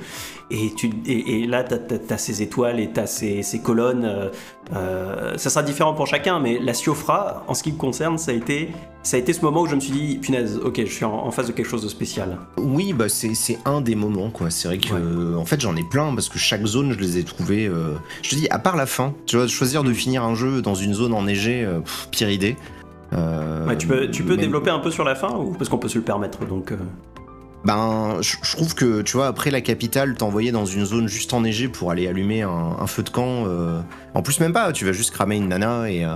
Et, 0.50 1.48
là, 1.48 1.64
tu 1.64 1.76
as, 2.14 2.18
ces 2.18 2.42
étoiles 2.42 2.80
et 2.80 2.92
tu 2.92 3.00
as 3.00 3.08
ces, 3.08 3.44
ces 3.44 3.60
colonnes. 3.60 4.32
Euh, 4.72 5.34
euh, 5.34 5.38
ça 5.38 5.50
sera 5.50 5.64
différent 5.64 5.94
pour 5.94 6.08
chacun, 6.08 6.40
mais 6.40 6.60
la 6.60 6.74
Siofra, 6.74 7.44
en 7.48 7.54
ce 7.54 7.64
qui 7.64 7.72
me 7.72 7.78
concerne, 7.78 8.18
ça 8.18 8.32
a 8.32 8.34
été, 8.34 8.70
ça 9.04 9.18
a 9.18 9.20
été 9.20 9.34
ce 9.34 9.42
moment 9.42 9.62
où 9.62 9.68
je 9.68 9.76
me 9.76 9.80
suis 9.80 9.92
dit, 9.92 10.18
punaise, 10.18 10.60
ok, 10.64 10.82
je 10.86 10.92
suis 10.92 11.06
en, 11.06 11.14
en 11.14 11.32
face 11.32 11.48
de 11.48 11.52
quelque 11.52 11.68
chose 11.68 11.84
de 11.84 11.88
spécial. 11.88 12.38
Oui, 12.58 12.94
bah 12.94 13.10
c'est 13.10 13.58
un 13.66 13.82
des 13.82 13.96
moments, 13.96 14.30
quoi. 14.30 14.50
C'est 14.50 14.68
vrai 14.68 14.78
que, 14.78 14.94
ouais. 14.94 15.38
en 15.38 15.46
fait, 15.46 15.60
j'en 15.62 15.76
ai 15.76 15.84
plein 15.84 16.14
parce 16.14 16.30
que 16.30 16.40
chaque 16.40 16.66
zone, 16.66 16.94
je 16.94 17.00
les 17.00 17.18
ai 17.18 17.24
trouvées. 17.24 17.68
Euh, 17.68 17.94
je 18.22 18.30
te 18.30 18.36
dis, 18.36 18.48
à 18.50 18.60
part 18.60 18.76
la 18.76 18.86
fin, 18.86 19.14
tu 19.26 19.38
vois, 19.38 19.48
choisir 19.48 19.84
de 19.84 19.94
finir 19.94 20.24
un 20.24 20.36
jeu 20.36 20.62
dans 20.62 20.76
une 20.76 20.94
zone 20.94 21.14
enneigée, 21.14 21.64
euh, 21.64 21.80
pff, 21.80 22.08
pire 22.12 22.30
idée. 22.30 22.56
Euh, 23.14 23.68
ouais, 23.68 23.78
tu 23.78 23.88
peux, 23.88 24.10
tu 24.10 24.24
peux 24.24 24.38
développer 24.38 24.72
un 24.72 24.80
peu 24.80 24.90
sur 24.90 25.04
la 25.04 25.14
fin 25.14 25.30
ou 25.36 25.52
parce 25.52 25.70
qu'on 25.70 25.78
peut 25.78 25.88
se 25.90 25.98
le 25.98 26.04
permettre 26.04 26.46
donc. 26.46 26.74
Ben, 27.66 28.18
je, 28.22 28.36
trouve 28.52 28.76
que, 28.76 29.02
tu 29.02 29.18
vois, 29.18 29.28
après 29.28 29.50
la 29.50 29.62
capitale, 29.62 30.16
t'envoyer 30.16 30.52
dans 30.52 30.66
une 30.66 30.86
zone 30.86 31.08
juste 31.08 31.34
enneigée 31.34 31.68
pour 31.70 31.92
aller 31.92 32.08
allumer 32.08 32.42
un, 32.42 32.76
un 32.80 32.88
feu 32.88 33.04
de 33.04 33.10
camp. 33.10 33.46
Euh, 33.48 33.80
en 34.14 34.22
plus, 34.22 34.40
même 34.40 34.54
pas, 34.54 34.72
tu 34.74 34.86
vas 34.86 34.92
juste 34.92 35.12
cramer 35.12 35.38
une 35.38 35.48
nana 35.48 35.90
et, 35.90 36.04
euh, 36.04 36.16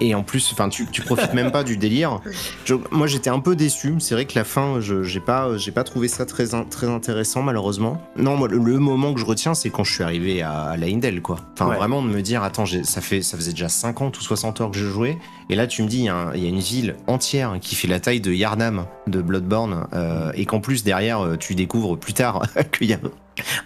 et, 0.00 0.08
et, 0.08 0.14
en 0.14 0.22
plus, 0.22 0.50
enfin, 0.52 0.68
tu, 0.68 0.86
tu 0.86 1.02
profites 1.02 1.32
même 1.34 1.50
pas 1.50 1.64
du 1.64 1.76
délire. 1.76 2.20
Je, 2.64 2.74
moi, 2.90 3.06
j'étais 3.06 3.30
un 3.30 3.40
peu 3.40 3.56
déçu. 3.56 3.94
C'est 3.98 4.14
vrai 4.14 4.26
que 4.26 4.38
la 4.38 4.44
fin, 4.44 4.78
j'ai 4.80 5.20
pas, 5.20 5.56
j'ai 5.56 5.72
pas 5.72 5.84
trouvé 5.84 6.08
ça 6.08 6.26
très, 6.26 6.46
très 6.70 6.88
intéressant, 6.88 7.42
malheureusement. 7.42 8.00
Non, 8.16 8.36
moi, 8.36 8.48
le, 8.48 8.58
le 8.58 8.78
moment 8.78 9.14
que 9.14 9.20
je 9.20 9.26
retiens, 9.26 9.54
c'est 9.54 9.70
quand 9.70 9.84
je 9.84 9.92
suis 9.92 10.04
arrivé 10.04 10.42
à, 10.42 10.64
à 10.64 10.76
Laindel, 10.76 11.22
quoi. 11.22 11.36
Enfin, 11.54 11.68
ouais. 11.68 11.76
vraiment 11.76 12.02
de 12.02 12.08
me 12.08 12.20
dire, 12.20 12.42
attends, 12.42 12.66
ça, 12.66 13.00
fait, 13.00 13.22
ça 13.22 13.36
faisait 13.36 13.52
déjà 13.52 13.68
50 13.68 14.18
ou 14.18 14.22
60 14.22 14.60
heures 14.60 14.70
que 14.70 14.78
je 14.78 14.86
jouais. 14.86 15.18
Et 15.50 15.56
là, 15.56 15.66
tu 15.66 15.82
me 15.82 15.88
dis, 15.88 15.98
il 15.98 16.04
y, 16.04 16.08
a, 16.08 16.32
y 16.34 16.46
a 16.46 16.48
une 16.48 16.58
ville 16.60 16.96
entière 17.06 17.58
qui 17.60 17.74
fait 17.74 17.88
la 17.88 18.00
taille 18.00 18.20
de 18.20 18.32
Yarnam 18.32 18.86
de 19.06 19.20
Bloodborne 19.20 19.86
euh, 19.92 20.32
et 20.34 20.46
qu'en 20.46 20.60
plus, 20.60 20.84
derrière, 20.84 21.36
tu 21.38 21.54
découvres 21.54 21.98
plus 21.98 22.14
tard 22.14 22.42
qu'il 22.72 22.88
y 22.88 22.94
a 22.94 23.00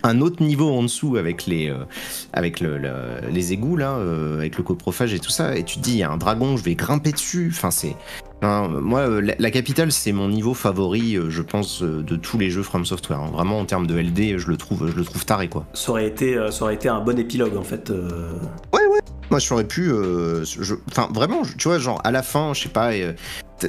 un 0.02 0.20
autre 0.20 0.42
niveau 0.42 0.70
en 0.70 0.82
dessous 0.82 1.16
avec 1.16 1.46
les, 1.46 1.68
euh, 1.70 1.84
avec 2.32 2.60
le, 2.60 2.78
le, 2.78 2.92
les 3.30 3.52
égouts, 3.52 3.76
là, 3.76 3.92
euh, 3.92 4.38
avec 4.38 4.56
le 4.56 4.62
coprophage 4.62 5.14
et 5.14 5.18
tout 5.18 5.30
ça. 5.30 5.56
Et 5.56 5.64
tu 5.64 5.78
te 5.78 5.82
dis, 5.82 5.92
il 5.92 5.98
y 5.98 6.02
a 6.02 6.10
un 6.10 6.16
dragon, 6.16 6.56
je 6.56 6.64
vais 6.64 6.74
grimper 6.74 7.12
dessus. 7.12 7.50
Enfin, 7.52 7.70
c'est. 7.70 7.96
Hein, 8.42 8.68
moi, 8.68 9.20
la, 9.20 9.34
la 9.38 9.50
capitale, 9.50 9.90
c'est 9.90 10.12
mon 10.12 10.28
niveau 10.28 10.54
favori, 10.54 11.16
euh, 11.16 11.28
je 11.30 11.42
pense, 11.42 11.82
de 11.82 12.16
tous 12.16 12.38
les 12.38 12.50
jeux 12.50 12.62
From 12.62 12.84
Software. 12.84 13.18
Hein. 13.20 13.30
Vraiment, 13.32 13.58
en 13.58 13.64
termes 13.64 13.86
de 13.86 13.98
LD, 13.98 14.38
je 14.38 14.48
le 14.48 14.56
trouve, 14.56 14.90
je 14.90 14.96
le 14.96 15.04
trouve 15.04 15.24
taré, 15.24 15.48
quoi. 15.48 15.66
Ça 15.74 15.90
aurait 15.90 16.06
été, 16.06 16.38
ça 16.50 16.64
aurait 16.64 16.74
été 16.74 16.88
un 16.88 17.00
bon 17.00 17.18
épilogue, 17.18 17.56
en 17.56 17.64
fait. 17.64 17.90
Ouais, 17.90 18.86
ouais. 18.86 19.00
Moi, 19.30 19.40
j'aurais 19.40 19.64
pu. 19.64 19.90
Euh. 19.90 20.44
Enfin, 20.90 21.08
vraiment, 21.12 21.42
tu 21.56 21.68
vois, 21.68 21.78
genre, 21.78 22.00
à 22.04 22.10
la 22.10 22.22
fin, 22.22 22.54
je 22.54 22.62
sais 22.62 22.68
pas, 22.68 22.92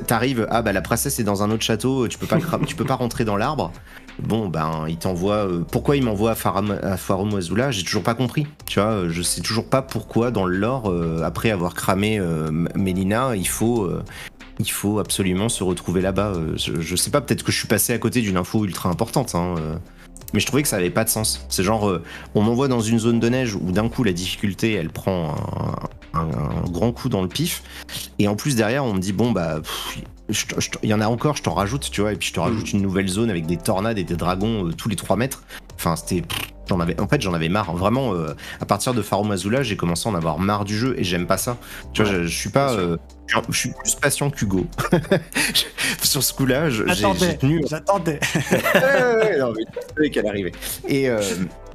t'arrives, 0.06 0.48
ah 0.52 0.62
bah 0.62 0.72
la 0.72 0.82
princesse 0.82 1.20
est 1.20 1.24
dans 1.24 1.44
un 1.44 1.52
autre 1.52 1.64
château, 1.64 2.08
tu 2.08 2.18
peux 2.18 2.28
pas, 2.28 2.38
tu 2.66 2.76
peux 2.76 2.86
pas 2.86 2.96
rentrer 2.96 3.26
dans 3.26 3.38
l'arbre. 3.38 3.72
Bon, 4.20 4.48
ben, 4.48 4.86
il 4.88 4.98
t'envoie. 4.98 5.48
pourquoi 5.72 5.96
il 5.96 6.04
m'envoie 6.04 6.36
à, 6.44 7.38
Azula 7.38 7.72
J'ai 7.72 7.84
toujours 7.84 8.04
pas 8.04 8.14
compris. 8.14 8.48
Tu 8.66 8.80
vois, 8.80 9.08
je 9.08 9.22
sais 9.22 9.42
toujours 9.42 9.70
pas 9.70 9.82
pourquoi 9.82 10.32
dans 10.32 10.46
le 10.46 10.58
lore, 10.58 10.94
après 11.24 11.52
avoir 11.52 11.74
cramé 11.74 12.22
Mélina, 12.76 13.36
il 13.36 13.48
faut, 13.48 13.90
il 14.60 14.70
faut 14.70 15.00
absolument 15.00 15.50
se 15.50 15.64
retrouver 15.64 16.02
là-bas. 16.02 16.34
Je, 16.58 16.82
je, 16.82 16.96
sais 16.96 17.12
pas, 17.12 17.22
peut-être 17.22 17.44
que 17.44 17.52
je 17.52 17.58
suis 17.58 17.68
passé 17.68 17.94
à 17.94 17.98
côté 17.98 18.22
d'une 18.22 18.38
info 18.38 18.66
ultra 18.66 18.90
importante. 18.90 19.36
Hein, 19.36 19.56
mais 20.34 20.40
je 20.40 20.46
trouvais 20.46 20.62
que 20.62 20.68
ça 20.68 20.78
avait 20.78 20.90
pas 20.90 21.04
de 21.04 21.10
sens. 21.10 21.46
C'est 21.50 21.64
genre, 21.64 21.90
euh, 21.90 22.04
on 22.36 22.42
m'envoie 22.42 22.68
dans 22.68 22.82
une 22.82 23.00
zone 23.00 23.20
de 23.20 23.30
neige 23.30 23.56
où 23.56 23.72
d'un 23.72 23.90
coup 23.90 24.04
la 24.04 24.14
difficulté 24.14 24.74
elle 24.74 24.90
prend 24.90 25.36
un, 26.14 26.28
grand 26.70 26.92
coup 26.92 27.10
dans 27.10 27.22
le 27.22 27.28
pif, 27.28 27.64
et 28.18 28.28
en 28.28 28.36
plus 28.36 28.56
derrière 28.56 28.84
on 28.84 28.94
me 28.94 29.00
dit 29.00 29.14
bon 29.14 29.32
bah 29.32 29.62
il 30.84 30.90
y 30.90 30.94
en 30.94 31.02
a 31.02 31.08
encore, 31.08 31.36
je 31.38 31.44
t'en 31.44 31.54
rajoute, 31.54 31.90
tu 31.92 32.02
vois, 32.02 32.14
et 32.14 32.16
puis 32.16 32.28
je 32.30 32.34
te 32.34 32.40
rajoute 32.40 32.74
mm. 32.74 32.78
une 32.78 32.82
nouvelle 32.84 33.08
zone 33.08 33.30
avec 33.30 33.46
des 33.46 33.58
tornades 33.58 33.98
et 33.98 34.04
des 34.04 34.16
dragons 34.16 34.68
euh, 34.68 34.74
tous 34.74 34.90
les 34.90 34.96
3 34.96 35.16
mètres. 35.16 35.44
Enfin, 35.76 35.96
c'était. 35.96 36.24
J'en 36.70 36.80
avais, 36.80 37.00
en 37.02 37.08
fait, 37.08 37.20
j'en 37.20 37.34
avais 37.34 37.50
marre. 37.50 37.76
Vraiment, 37.76 38.14
euh, 38.14 38.36
à 38.62 38.66
partir 38.66 38.94
de 38.94 39.02
Faro 39.02 39.24
Mazula, 39.24 39.64
j'ai 39.64 39.76
commencé 39.76 40.08
à 40.08 40.12
en 40.12 40.16
avoir 40.16 40.38
marre 40.38 40.66
du 40.66 40.78
jeu 40.78 40.94
et 41.00 41.04
j'aime 41.04 41.26
pas 41.26 41.38
ça. 41.38 41.58
Tu 41.94 42.04
vois, 42.04 42.22
je, 42.22 42.28
suis 42.28 42.52
pas. 42.52 42.74
Euh, 42.74 42.98
je 43.50 43.58
suis 43.58 43.72
plus 43.72 43.96
patient 43.96 44.30
qu'Hugo. 44.30 44.68
Sur 46.04 46.22
ce 46.22 46.32
coup-là, 46.32 46.70
j'ai 46.70 46.86
tenu. 47.38 47.64
J'attendais. 47.68 48.20
ouais, 48.54 49.40
non, 49.40 49.52
mais 49.58 49.66
tu 49.66 49.96
savais 49.96 50.10
qu'elle 50.12 50.28
arrivait. 50.28 50.52
Et. 50.88 51.10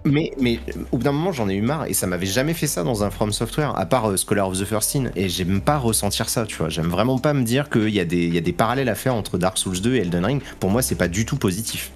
Mais, 0.06 0.32
mais 0.38 0.60
au 0.92 0.98
bout 0.98 1.02
d'un 1.02 1.12
moment, 1.12 1.32
j'en 1.32 1.48
ai 1.48 1.54
eu 1.54 1.62
marre 1.62 1.86
et 1.86 1.94
ça 1.94 2.06
m'avait 2.06 2.26
jamais 2.26 2.52
fait 2.52 2.66
ça 2.66 2.82
dans 2.82 3.04
un 3.04 3.10
From 3.10 3.32
Software, 3.32 3.74
à 3.74 3.86
part 3.86 4.18
Scholar 4.18 4.46
of 4.46 4.60
the 4.60 4.64
First 4.66 4.90
Sin. 4.90 5.10
Et 5.16 5.30
j'aime 5.30 5.62
pas 5.62 5.78
ressentir 5.78 6.28
ça, 6.28 6.44
tu 6.44 6.56
vois. 6.56 6.68
J'aime 6.68 6.88
vraiment 6.88 7.18
pas 7.18 7.32
me 7.32 7.42
dire 7.42 7.70
qu'il 7.70 7.88
y, 7.88 8.00
a 8.00 8.04
des, 8.04 8.28
y 8.28 8.36
a 8.36 8.42
des 8.42 8.52
parallèles 8.52 8.90
à 8.90 8.94
faire 8.94 9.14
entre 9.14 9.38
Dark 9.38 9.56
Souls 9.56 9.80
2 9.80 9.94
et 9.94 10.00
Elden 10.00 10.24
Ring. 10.26 10.42
Pour 10.60 10.68
moi, 10.68 10.82
c'est 10.82 10.94
pas 10.94 11.08
du 11.08 11.24
tout 11.24 11.36
positif. 11.36 11.90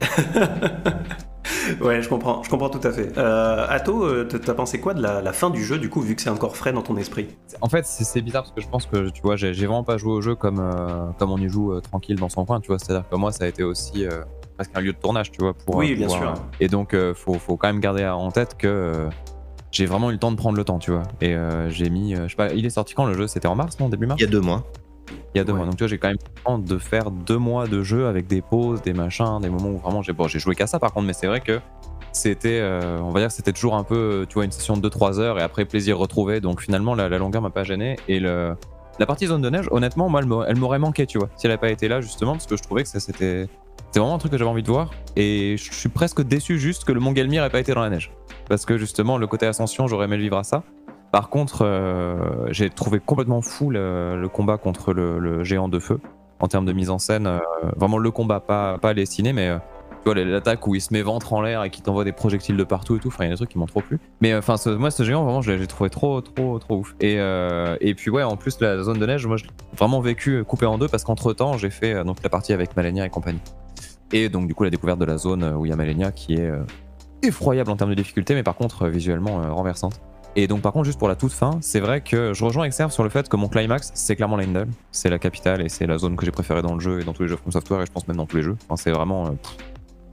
ouais, 1.80 2.02
je 2.02 2.08
comprends, 2.08 2.42
je 2.42 2.50
comprends 2.50 2.70
tout 2.70 2.86
à 2.86 2.92
fait. 2.92 3.16
Euh, 3.16 3.66
Atto, 3.68 4.04
euh, 4.04 4.24
t'as 4.24 4.54
pensé 4.54 4.80
quoi 4.80 4.94
de 4.94 5.02
la, 5.02 5.32
fin 5.32 5.50
du 5.50 5.64
jeu, 5.64 5.78
du 5.78 5.88
coup, 5.88 6.00
vu 6.00 6.14
que 6.14 6.22
c'est 6.22 6.30
encore 6.30 6.56
frais 6.56 6.72
dans 6.72 6.82
ton 6.82 6.96
esprit? 6.96 7.28
En 7.60 7.68
fait, 7.68 7.86
c'est 7.86 8.22
bizarre 8.22 8.42
parce 8.42 8.54
que 8.54 8.60
je 8.60 8.68
pense 8.68 8.86
que, 8.86 9.10
tu 9.10 9.22
vois, 9.22 9.36
j'ai 9.36 9.52
vraiment 9.52 9.84
pas 9.84 9.96
joué 9.96 10.12
au 10.12 10.20
jeu 10.20 10.34
comme, 10.34 10.60
euh, 10.60 11.06
comme 11.18 11.30
on 11.30 11.38
y 11.38 11.48
joue 11.48 11.72
euh, 11.72 11.80
tranquille 11.80 12.16
dans 12.16 12.28
son 12.28 12.44
coin, 12.44 12.60
tu 12.60 12.68
vois. 12.68 12.78
C'est-à-dire 12.78 13.08
que 13.08 13.16
moi, 13.16 13.32
ça 13.32 13.44
a 13.44 13.46
été 13.48 13.62
aussi 13.62 14.06
presque 14.56 14.70
un 14.74 14.80
lieu 14.80 14.92
de 14.92 14.98
tournage, 14.98 15.30
tu 15.30 15.40
vois. 15.40 15.54
Pour, 15.54 15.76
oui, 15.76 15.94
bien 15.94 16.08
sûr. 16.08 16.34
Et 16.60 16.68
donc, 16.68 16.96
faut, 17.14 17.34
faut 17.34 17.56
quand 17.56 17.68
même 17.68 17.80
garder 17.80 18.06
en 18.06 18.30
tête 18.30 18.56
que 18.56 19.08
j'ai 19.70 19.86
vraiment 19.86 20.10
eu 20.10 20.14
le 20.14 20.18
temps 20.18 20.30
de 20.30 20.36
prendre 20.36 20.56
le 20.56 20.64
temps, 20.64 20.78
tu 20.78 20.90
vois. 20.90 21.04
Et 21.20 21.36
j'ai 21.68 21.90
mis, 21.90 22.14
je 22.14 22.28
sais 22.28 22.36
pas, 22.36 22.52
il 22.52 22.66
est 22.66 22.70
sorti 22.70 22.94
quand 22.94 23.06
le 23.06 23.14
jeu? 23.14 23.26
C'était 23.26 23.48
en 23.48 23.56
mars, 23.56 23.78
non? 23.80 23.88
Début 23.88 24.06
mars? 24.06 24.20
Il 24.20 24.24
y 24.24 24.28
a 24.28 24.30
deux 24.30 24.40
mois 24.40 24.64
il 25.34 25.38
y 25.38 25.40
a 25.40 25.44
deux 25.44 25.52
mois. 25.52 25.64
Donc 25.64 25.76
tu 25.76 25.84
vois, 25.84 25.88
j'ai 25.88 25.98
quand 25.98 26.08
même 26.08 26.18
temps 26.44 26.58
de 26.58 26.78
faire 26.78 27.10
deux 27.10 27.38
mois 27.38 27.66
de 27.66 27.82
jeu 27.82 28.06
avec 28.06 28.26
des 28.26 28.42
pauses, 28.42 28.82
des 28.82 28.92
machins, 28.92 29.38
des 29.40 29.50
moments 29.50 29.70
où 29.70 29.78
vraiment 29.78 30.02
j'ai 30.02 30.12
bon, 30.12 30.28
j'ai 30.28 30.38
joué 30.38 30.54
qu'à 30.54 30.66
ça 30.66 30.78
par 30.78 30.92
contre, 30.92 31.06
mais 31.06 31.12
c'est 31.12 31.26
vrai 31.26 31.40
que 31.40 31.60
c'était, 32.12 32.60
euh, 32.60 32.98
on 33.00 33.10
va 33.10 33.20
dire, 33.20 33.30
c'était 33.30 33.52
toujours 33.52 33.74
un 33.74 33.84
peu, 33.84 34.26
tu 34.28 34.34
vois, 34.34 34.44
une 34.44 34.52
session 34.52 34.76
de 34.76 34.88
2-3 34.88 35.18
heures 35.18 35.38
et 35.38 35.42
après 35.42 35.64
plaisir 35.64 35.98
retrouvé. 35.98 36.40
Donc 36.40 36.60
finalement, 36.60 36.94
la, 36.94 37.08
longueur 37.08 37.42
m'a 37.42 37.50
pas 37.50 37.64
gêné 37.64 37.96
et 38.06 38.20
le, 38.20 38.54
la 38.98 39.06
partie 39.06 39.26
zone 39.26 39.40
de 39.40 39.48
neige, 39.48 39.66
honnêtement, 39.70 40.08
moi, 40.08 40.20
elle 40.46 40.56
m'aurait 40.56 40.78
manqué, 40.78 41.06
tu 41.06 41.18
vois, 41.18 41.28
si 41.36 41.46
elle 41.46 41.50
n'avait 41.50 41.60
pas 41.60 41.70
été 41.70 41.88
là 41.88 42.00
justement, 42.00 42.32
parce 42.32 42.46
que 42.46 42.56
je 42.56 42.62
trouvais 42.62 42.82
que 42.82 42.88
ça 42.88 43.00
c'était, 43.00 43.48
c'était 43.86 44.00
vraiment 44.00 44.14
un 44.14 44.18
truc 44.18 44.32
que 44.32 44.38
j'avais 44.38 44.50
envie 44.50 44.62
de 44.62 44.70
voir 44.70 44.90
et 45.16 45.56
je 45.56 45.72
suis 45.72 45.88
presque 45.88 46.22
déçu 46.22 46.58
juste 46.58 46.84
que 46.84 46.92
le 46.92 47.00
Mont 47.00 47.14
Gelmir 47.14 47.44
ait 47.44 47.50
pas 47.50 47.60
été 47.60 47.72
dans 47.72 47.80
la 47.80 47.90
neige, 47.90 48.12
parce 48.48 48.66
que 48.66 48.76
justement 48.76 49.16
le 49.16 49.26
côté 49.26 49.46
ascension, 49.46 49.86
j'aurais 49.86 50.04
aimé 50.04 50.16
le 50.16 50.22
vivre 50.22 50.36
à 50.36 50.44
ça. 50.44 50.62
Par 51.12 51.28
contre, 51.28 51.62
euh, 51.62 52.46
j'ai 52.50 52.70
trouvé 52.70 52.98
complètement 52.98 53.42
fou 53.42 53.68
le, 53.70 54.26
combat 54.32 54.56
contre 54.56 54.94
le, 54.94 55.44
géant 55.44 55.68
de 55.68 55.78
feu 55.78 56.00
en 56.40 56.48
termes 56.48 56.64
de 56.64 56.72
mise 56.72 56.88
en 56.88 56.98
scène. 56.98 57.26
Euh, 57.26 57.38
vraiment 57.76 57.98
le 57.98 58.10
combat, 58.10 58.40
pas, 58.40 58.78
pas 58.78 58.94
les 58.94 59.04
mais 59.34 59.48
euh, 59.48 59.58
tu 60.02 60.10
vois 60.10 60.14
l'attaque 60.14 60.66
où 60.66 60.74
il 60.74 60.80
se 60.80 60.90
met 60.90 61.02
ventre 61.02 61.34
en 61.34 61.42
l'air 61.42 61.64
et 61.64 61.70
qui 61.70 61.82
t'envoie 61.82 62.04
des 62.04 62.12
projectiles 62.12 62.56
de 62.56 62.64
partout 62.64 62.96
et 62.96 62.98
tout. 62.98 63.08
Enfin, 63.08 63.24
il 63.24 63.26
y 63.26 63.30
a 63.30 63.34
des 63.34 63.36
trucs 63.36 63.50
qui 63.50 63.58
m'ont 63.58 63.66
trop 63.66 63.82
plu. 63.82 64.00
Mais 64.22 64.34
enfin, 64.34 64.56
moi, 64.78 64.90
ce 64.90 65.02
géant, 65.02 65.22
vraiment, 65.24 65.42
j'ai 65.42 65.66
trouvé 65.66 65.90
trop, 65.90 66.22
trop, 66.22 66.58
trop 66.58 66.76
ouf. 66.78 66.94
Et, 67.00 67.16
et 67.16 67.94
puis 67.94 68.10
ouais, 68.10 68.22
en 68.22 68.38
plus 68.38 68.58
la 68.60 68.82
zone 68.82 68.98
de 68.98 69.04
neige, 69.04 69.26
moi, 69.26 69.36
j'ai 69.36 69.48
vraiment 69.76 70.00
vécu 70.00 70.42
coupé 70.44 70.64
en 70.64 70.78
deux 70.78 70.88
parce 70.88 71.04
qu'entre 71.04 71.34
temps, 71.34 71.58
j'ai 71.58 71.70
fait 71.70 72.02
donc 72.04 72.22
la 72.22 72.30
partie 72.30 72.54
avec 72.54 72.74
Malenia 72.74 73.04
et 73.04 73.10
compagnie. 73.10 73.42
Et 74.12 74.30
donc 74.30 74.48
du 74.48 74.54
coup, 74.54 74.64
la 74.64 74.70
découverte 74.70 74.98
de 74.98 75.04
la 75.04 75.18
zone 75.18 75.44
où 75.58 75.66
il 75.66 75.68
y 75.68 75.72
a 75.72 75.76
Malenia 75.76 76.10
qui 76.10 76.36
est 76.36 76.50
effroyable 77.22 77.70
en 77.70 77.76
termes 77.76 77.90
de 77.90 77.96
difficulté, 77.96 78.34
mais 78.34 78.42
par 78.42 78.56
contre 78.56 78.88
visuellement 78.88 79.42
renversante. 79.54 80.00
Et 80.34 80.46
donc 80.46 80.62
par 80.62 80.72
contre 80.72 80.86
juste 80.86 80.98
pour 80.98 81.08
la 81.08 81.16
toute 81.16 81.32
fin, 81.32 81.58
c'est 81.60 81.80
vrai 81.80 82.00
que 82.00 82.32
je 82.32 82.44
rejoins 82.44 82.64
Exerve 82.64 82.90
sur 82.90 83.02
le 83.02 83.10
fait 83.10 83.28
que 83.28 83.36
mon 83.36 83.48
climax 83.48 83.90
c'est 83.94 84.16
clairement 84.16 84.36
Leyndell, 84.36 84.68
c'est 84.90 85.10
la 85.10 85.18
capitale 85.18 85.60
et 85.60 85.68
c'est 85.68 85.86
la 85.86 85.98
zone 85.98 86.16
que 86.16 86.24
j'ai 86.24 86.30
préférée 86.30 86.62
dans 86.62 86.74
le 86.74 86.80
jeu 86.80 87.00
et 87.00 87.04
dans 87.04 87.12
tous 87.12 87.22
les 87.22 87.28
jeux 87.28 87.36
From 87.36 87.52
Software 87.52 87.82
et 87.82 87.86
je 87.86 87.92
pense 87.92 88.08
même 88.08 88.16
dans 88.16 88.26
tous 88.26 88.36
les 88.36 88.42
jeux. 88.42 88.56
Enfin, 88.66 88.76
c'est 88.76 88.92
vraiment, 88.92 89.26
euh, 89.26 89.30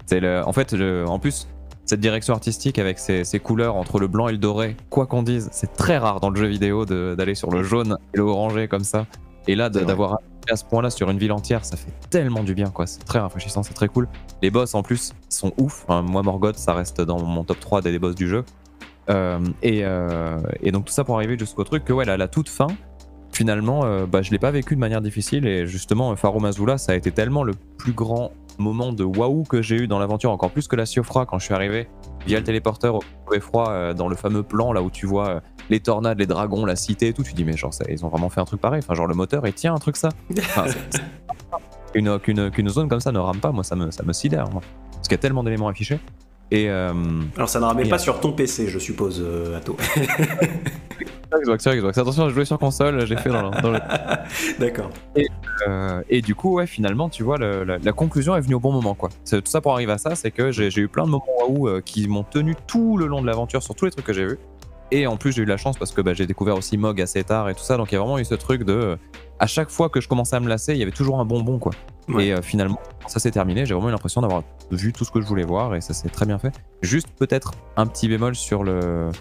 c'est 0.07 0.19
le, 0.19 0.43
en 0.45 0.51
fait, 0.51 0.75
en 1.07 1.19
plus 1.19 1.47
cette 1.85 2.01
direction 2.01 2.35
artistique 2.35 2.77
avec 2.77 2.99
ces, 2.99 3.39
couleurs 3.39 3.75
entre 3.75 3.99
le 3.99 4.07
blanc 4.07 4.27
et 4.27 4.31
le 4.31 4.37
doré, 4.37 4.75
quoi 4.91 5.07
qu'on 5.07 5.23
dise, 5.23 5.49
c'est 5.51 5.73
très 5.73 5.97
rare 5.97 6.19
dans 6.19 6.29
le 6.29 6.35
jeu 6.35 6.45
vidéo 6.45 6.85
d'aller 6.85 7.33
sur 7.33 7.49
le 7.49 7.63
jaune 7.63 7.97
et 8.13 8.17
le 8.17 8.23
orangé 8.23 8.67
comme 8.67 8.83
ça. 8.83 9.07
Et 9.47 9.55
là 9.55 9.69
d'avoir 9.69 10.19
à 10.51 10.55
ce 10.55 10.65
point-là 10.65 10.89
sur 10.89 11.09
une 11.09 11.17
ville 11.17 11.31
entière, 11.31 11.65
ça 11.65 11.77
fait 11.77 11.91
tellement 12.09 12.43
du 12.43 12.53
bien 12.53 12.69
quoi. 12.69 12.85
C'est 12.85 13.03
très 13.05 13.19
rafraîchissant, 13.19 13.63
c'est 13.63 13.73
très 13.73 13.87
cool. 13.87 14.07
Les 14.43 14.51
boss 14.51 14.75
en 14.75 14.83
plus 14.83 15.13
sont 15.29 15.51
ouf. 15.57 15.85
moi 15.87 16.21
Morgoth, 16.21 16.57
ça 16.57 16.73
reste 16.73 17.01
dans 17.01 17.19
mon 17.23 17.43
top 17.43 17.59
3 17.59 17.81
des 17.81 17.97
boss 17.97 18.13
du 18.13 18.27
jeu. 18.27 18.43
Euh, 19.09 19.39
euh, 19.65 20.41
et, 20.61 20.71
donc 20.71 20.85
tout 20.85 20.93
ça 20.93 21.03
pour 21.03 21.15
arriver 21.15 21.37
jusqu'au 21.37 21.63
truc 21.63 21.83
que 21.83 21.93
ouais, 21.93 22.07
à 22.07 22.17
la 22.17 22.27
toute 22.27 22.49
fin, 22.49 22.67
finalement, 23.31 23.83
euh, 23.83 24.05
bah, 24.05 24.21
je 24.21 24.31
l'ai 24.31 24.39
pas 24.39 24.51
vécu 24.51 24.75
de 24.75 24.79
manière 24.79 25.01
difficile 25.01 25.47
et 25.47 25.65
justement, 25.65 26.15
Faro 26.15 26.39
Mazula, 26.39 26.77
ça 26.77 26.91
a 26.91 26.95
été 26.95 27.11
tellement 27.11 27.43
le 27.43 27.53
plus 27.77 27.93
grand 27.93 28.31
moment 28.57 28.91
de 28.91 29.03
waouh 29.03 29.43
que 29.43 29.61
j'ai 29.61 29.77
eu 29.77 29.87
dans 29.87 29.99
l'aventure, 29.99 30.31
encore 30.31 30.51
plus 30.51 30.67
que 30.67 30.75
la 30.75 30.85
Siofra 30.85 31.25
quand 31.25 31.39
je 31.39 31.45
suis 31.45 31.53
arrivé 31.53 31.87
via 32.27 32.39
le 32.39 32.43
téléporteur 32.43 32.95
au 32.95 33.39
froid 33.39 33.93
dans 33.93 34.09
le 34.09 34.17
fameux 34.17 34.43
plan 34.43 34.73
là 34.73 34.81
où 34.81 34.89
tu 34.89 35.05
vois 35.05 35.41
les 35.69 35.79
tornades, 35.79 36.19
les 36.19 36.25
dragons, 36.25 36.65
la 36.65 36.75
cité 36.75 37.07
et 37.07 37.13
tout. 37.13 37.23
Tu 37.23 37.33
dis, 37.33 37.45
mais 37.45 37.55
genre, 37.55 37.71
ils 37.87 38.03
ont 38.05 38.09
vraiment 38.09 38.29
fait 38.29 38.41
un 38.41 38.45
truc 38.45 38.59
pareil. 38.59 38.81
Enfin, 38.83 38.95
genre, 38.95 39.07
le 39.07 39.15
moteur, 39.15 39.45
et 39.45 39.53
tiens, 39.53 39.73
un 39.73 39.77
truc 39.77 39.95
ça. 39.95 40.09
Qu'une 41.93 42.69
zone 42.69 42.89
comme 42.89 42.99
ça 42.99 43.11
ne 43.11 43.19
rame 43.19 43.39
pas, 43.39 43.51
moi, 43.51 43.63
ça 43.63 43.75
me, 43.75 43.91
ça 43.91 44.03
me 44.03 44.13
sidère. 44.13 44.49
Moi. 44.49 44.61
Parce 44.91 45.07
qu'il 45.07 45.15
y 45.15 45.19
a 45.19 45.21
tellement 45.21 45.43
d'éléments 45.43 45.67
affichés. 45.67 45.99
Et, 46.51 46.69
euh, 46.69 46.93
Alors 47.35 47.49
ça 47.49 47.59
ne 47.59 47.65
ramène 47.65 47.89
pas 47.89 47.99
sur 47.99 48.19
ton 48.19 48.31
PC, 48.31 48.67
je 48.67 48.79
suppose, 48.79 49.21
euh, 49.23 49.57
Atto. 49.57 49.77
Xbox, 51.41 51.61
sur 51.61 51.73
Xbox. 51.73 51.97
Attention, 51.97 52.27
j'ai 52.27 52.33
joué 52.33 52.45
sur 52.45 52.57
console, 52.57 53.05
j'ai 53.05 53.15
fait 53.15 53.29
dans, 53.29 53.51
le. 53.51 53.79
D'accord. 54.59 54.89
Euh, 55.67 56.01
et, 56.09 56.21
du 56.21 56.33
coup, 56.33 56.55
ouais, 56.55 56.65
finalement, 56.65 57.07
tu 57.07 57.21
vois, 57.21 57.37
la, 57.37 57.91
conclusion 57.91 58.35
est 58.35 58.41
venue 58.41 58.55
au 58.55 58.59
bon 58.59 58.71
moment, 58.71 58.95
quoi. 58.95 59.09
Tout 59.29 59.41
ça 59.45 59.61
pour 59.61 59.73
arriver 59.73 59.91
à 59.91 59.99
ça, 59.99 60.15
c'est 60.15 60.31
que 60.31 60.51
j'ai 60.51 60.75
eu 60.79 60.87
plein 60.87 61.03
de 61.03 61.09
moments 61.09 61.25
waouh 61.47 61.81
qui 61.81 62.07
m'ont 62.07 62.23
tenu 62.23 62.55
tout 62.65 62.97
le 62.97 63.05
long 63.05 63.21
de 63.21 63.27
l'aventure 63.27 63.61
sur 63.61 63.75
tous 63.75 63.85
les 63.85 63.91
trucs 63.91 64.05
que 64.05 64.13
j'ai 64.13 64.25
vus. 64.25 64.39
Et 64.91 65.05
en 65.05 65.17
plus, 65.17 65.33
j'ai 65.33 65.43
eu 65.43 65.45
la 65.45 65.57
chance 65.57 65.77
parce 65.77 65.91
que 65.91 66.01
bah, 66.01 66.13
j'ai 66.15 66.25
découvert 66.25 66.57
aussi 66.57 66.77
Mog 66.77 66.99
assez 66.99 67.23
tard 67.23 67.47
et 67.49 67.53
tout 67.53 67.63
ça, 67.63 67.77
donc 67.77 67.91
il 67.91 67.95
y 67.95 67.97
a 67.97 68.01
vraiment 68.01 68.17
eu 68.17 68.25
ce 68.25 68.35
truc 68.35 68.63
de. 68.63 68.97
À 69.39 69.47
chaque 69.47 69.69
fois 69.69 69.89
que 69.89 70.01
je 70.01 70.07
commençais 70.07 70.35
à 70.35 70.39
me 70.39 70.49
lasser, 70.49 70.73
il 70.73 70.79
y 70.79 70.83
avait 70.83 70.91
toujours 70.91 71.19
un 71.19 71.25
bonbon, 71.25 71.59
quoi. 71.59 71.71
Et 72.19 72.33
euh, 72.33 72.41
finalement, 72.41 72.79
ça 73.07 73.19
s'est 73.19 73.31
terminé. 73.31 73.65
J'ai 73.65 73.73
vraiment 73.73 73.89
eu 73.89 73.91
l'impression 73.91 74.21
d'avoir 74.21 74.43
vu 74.71 74.91
tout 74.91 75.05
ce 75.05 75.11
que 75.11 75.21
je 75.21 75.27
voulais 75.27 75.43
voir 75.43 75.75
et 75.75 75.81
ça 75.81 75.93
s'est 75.93 76.09
très 76.09 76.25
bien 76.25 76.39
fait. 76.39 76.53
Juste 76.81 77.07
peut-être 77.17 77.53
un 77.77 77.85
petit 77.85 78.07
bémol 78.07 78.35
sur 78.35 78.63
le, 78.63 79.11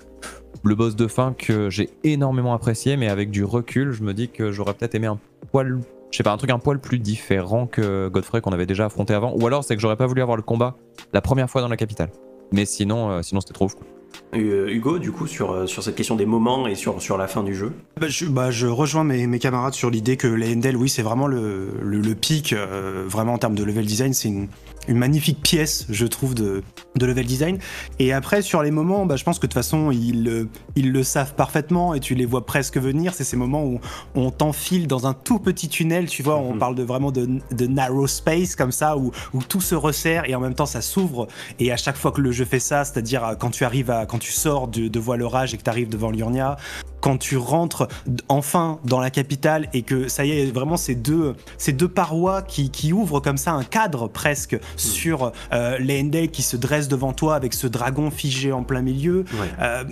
le 0.65 0.75
boss 0.75 0.97
de 0.97 1.07
fin 1.07 1.35
que 1.35 1.71
j'ai 1.71 1.91
énormément 2.05 2.55
apprécié, 2.55 2.97
mais 2.97 3.09
avec 3.09 3.31
du 3.31 3.45
recul, 3.45 3.93
je 3.93 4.03
me 4.03 4.15
dis 4.15 4.29
que 4.29 4.51
j'aurais 4.51 4.75
peut-être 4.75 4.95
aimé 4.95 5.07
un 5.07 5.19
poil, 5.53 5.79
je 6.11 6.17
sais 6.17 6.23
pas, 6.23 6.33
un 6.33 6.37
truc 6.37 6.51
un 6.51 6.59
poil 6.59 6.81
plus 6.81 6.99
différent 6.99 7.67
que 7.67 8.09
Godfrey 8.09 8.41
qu'on 8.41 8.53
avait 8.53 8.67
déjà 8.67 8.87
affronté 8.87 9.15
avant. 9.15 9.35
Ou 9.39 9.47
alors 9.47 9.65
c'est 9.65 9.77
que 9.77 9.83
j'aurais 9.83 9.97
pas 9.97 10.07
voulu 10.07 10.23
avoir 10.23 10.37
le 10.37 10.43
combat 10.43 10.77
la 11.13 11.21
première 11.21 11.49
fois 11.51 11.61
dans 11.61 11.69
la 11.69 11.77
capitale. 11.77 12.11
Mais 12.53 12.65
sinon, 12.65 13.11
euh, 13.11 13.23
sinon 13.23 13.41
c'était 13.41 13.55
trop 13.55 13.69
fou. 13.69 13.79
Euh, 13.81 13.98
Hugo, 14.33 14.99
du 14.99 15.11
coup, 15.11 15.27
sur, 15.27 15.53
euh, 15.53 15.67
sur 15.67 15.83
cette 15.83 15.95
question 15.95 16.15
des 16.15 16.27
moments 16.27 16.67
et 16.67 16.75
sur, 16.75 17.01
sur 17.01 17.17
la 17.17 17.29
fin 17.29 17.43
du 17.43 17.55
jeu. 17.55 17.73
Bah, 17.99 18.09
je, 18.09 18.27
bah, 18.27 18.51
rejoins 18.51 19.05
mes, 19.05 19.27
mes, 19.27 19.39
camarades 19.39 19.75
sur 19.75 19.91
l'idée 19.91 20.17
que 20.17 20.27
les 20.27 20.55
Endel, 20.55 20.77
oui, 20.77 20.89
c'est 20.89 21.03
vraiment 21.03 21.27
le, 21.27 21.71
le, 21.83 22.15
pic, 22.15 22.53
euh, 22.53 23.05
vraiment 23.07 23.35
en 23.35 23.39
termes 23.39 23.55
de 23.55 23.65
level 23.65 23.87
design, 23.87 24.13
c'est 24.13 24.29
une, 24.29 24.49
une 24.89 24.99
magnifique 24.99 25.41
pièce, 25.43 25.87
je 25.91 26.07
trouve, 26.07 26.35
de, 26.35 26.63
de 26.97 27.07
level 27.07 27.27
design. 27.27 27.59
Et 27.99 28.13
après, 28.13 28.43
sur 28.43 28.63
les 28.63 28.71
moments, 28.71 29.07
bah, 29.07 29.17
je 29.17 29.25
pense 29.25 29.39
que 29.39 29.47
de 29.47 29.53
toute 29.53 29.55
façon, 29.55 29.91
ils, 29.91 30.49
ils 30.75 30.91
le 30.91 31.03
savent 31.03 31.35
parfaitement 31.35 31.95
et 31.95 32.01
tu 32.01 32.15
les 32.15 32.27
vois 32.27 32.45
presque 32.45 32.79
venir. 32.79 33.15
C'est 33.15 33.25
ces 33.25 33.37
moments 33.37 33.65
où 33.65 33.81
on 34.15 34.31
t'enfile 34.31 34.87
dans 34.87 35.07
un 35.07 35.15
tout 35.15 35.39
petit 35.39 35.69
tunnel, 35.69 36.09
tu 36.09 36.23
vois, 36.23 36.37
on 36.37 36.55
mhm. 36.55 36.59
parle 36.59 36.75
de 36.75 36.83
vraiment 36.83 37.13
de, 37.13 37.29
de, 37.51 37.67
narrow 37.67 38.07
space 38.07 38.57
comme 38.57 38.73
ça, 38.73 38.97
où, 38.97 39.13
où 39.35 39.43
tout 39.43 39.61
se 39.61 39.75
resserre 39.75 40.29
et 40.29 40.35
en 40.35 40.41
même 40.41 40.55
temps 40.55 40.67
ça 40.67 40.81
s'ouvre. 40.81 41.29
Et 41.59 41.71
à 41.71 41.77
chaque 41.77 41.97
fois 41.97 42.13
que 42.13 42.21
le 42.21 42.33
jeu 42.33 42.45
fait 42.45 42.59
ça, 42.59 42.85
c'est-à-dire 42.85 43.37
quand 43.39 43.51
tu 43.51 43.65
arrives 43.65 43.91
à, 43.91 44.07
quand 44.07 44.19
tu 44.19 44.33
sors 44.33 44.69
de, 44.69 44.89
de 44.89 44.99
Voile 44.99 45.23
Rage 45.23 45.55
et 45.55 45.59
que 45.59 45.63
tu 45.63 45.71
arrives 45.71 45.89
devant 45.89 46.11
l'Urnia, 46.11 46.57
quand 47.01 47.19
tu 47.19 47.37
rentres 47.37 47.89
enfin 48.29 48.79
dans 48.85 49.01
la 49.01 49.11
capitale 49.11 49.69
et 49.73 49.83
que 49.83 50.09
ça 50.09 50.25
y 50.25 50.33
est, 50.33 50.47
vraiment 50.47 50.77
ces 50.77 50.95
deux, 50.95 51.35
ces 51.57 51.73
deux 51.73 51.89
parois 51.89 52.43
qui, 52.43 52.71
qui 52.71 52.93
ouvrent 52.93 53.21
comme 53.21 53.37
ça 53.37 53.53
un 53.53 53.65
cadre 53.65 54.09
presque 54.09 54.55
hmm. 54.55 54.79
sur 54.79 55.33
euh, 55.53 55.79
les 55.79 56.01
Endel 56.01 56.31
qui 56.31 56.43
se 56.43 56.57
dressent 56.57 56.89
devant 56.89 57.13
toi 57.13 57.35
avec 57.35 57.55
ce 57.55 57.67
dragon 57.67 58.11
figé 58.11 58.53
en 58.53 58.63
plein 58.63 58.83
milieu. 58.83 59.25
Euh, 59.61 59.85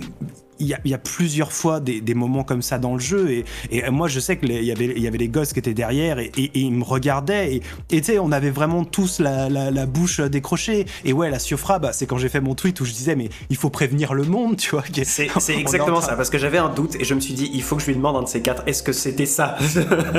il 0.59 0.67
y, 0.67 0.93
a, 0.93 0.97
plusieurs 0.97 1.51
fois 1.51 1.79
des, 1.79 2.13
moments 2.13 2.43
comme 2.43 2.61
ça 2.61 2.79
dans 2.79 2.93
le 2.93 2.99
jeu 2.99 3.31
et, 3.31 3.45
et 3.71 3.89
moi 3.89 4.07
je 4.07 4.19
sais 4.19 4.37
que 4.37 4.45
y 4.45 4.71
avait 4.71 4.93
il 4.95 5.01
y 5.01 5.07
avait 5.07 5.17
les 5.17 5.27
gosses 5.27 5.53
qui 5.53 5.59
étaient 5.59 5.73
derrière 5.73 6.19
et, 6.19 6.31
ils 6.53 6.71
me 6.71 6.83
regardaient 6.83 7.61
et 7.91 8.01
tu 8.01 8.03
sais 8.03 8.19
on 8.19 8.31
avait 8.31 8.49
vraiment 8.49 8.83
tous 8.83 9.19
la, 9.19 9.85
bouche 9.85 10.19
décrochée 10.19 10.85
et 11.05 11.13
ouais 11.13 11.29
la 11.29 11.39
Siofra 11.39 11.79
bah, 11.79 11.93
c'est 11.93 12.05
quand 12.05 12.17
j'ai 12.17 12.29
fait 12.29 12.41
mon 12.41 12.55
tweet 12.55 12.79
où 12.81 12.85
je 12.85 12.91
disais 12.91 13.15
mais 13.15 13.29
il 13.49 13.55
faut 13.55 13.69
prévenir 13.69 14.13
le 14.13 14.23
monde 14.23 14.57
tu 14.57 14.71
vois 14.71 14.83
c'est 15.03 15.29
exactement 15.55 16.01
ça 16.01 16.15
parce 16.15 16.29
que 16.29 16.37
j'avais 16.37 16.57
un 16.57 16.69
doute 16.69 16.95
et 16.95 17.03
je 17.03 17.13
me 17.13 17.19
suis 17.19 17.33
dit 17.33 17.49
il 17.53 17.61
faut 17.61 17.75
que 17.75 17.81
je 17.81 17.87
lui 17.87 17.95
demande 17.95 18.17
un 18.17 18.23
de 18.23 18.27
ces 18.27 18.41
quatre 18.41 18.63
est-ce 18.65 18.83
que 18.83 18.91
c'était 18.91 19.25
ça? 19.25 19.57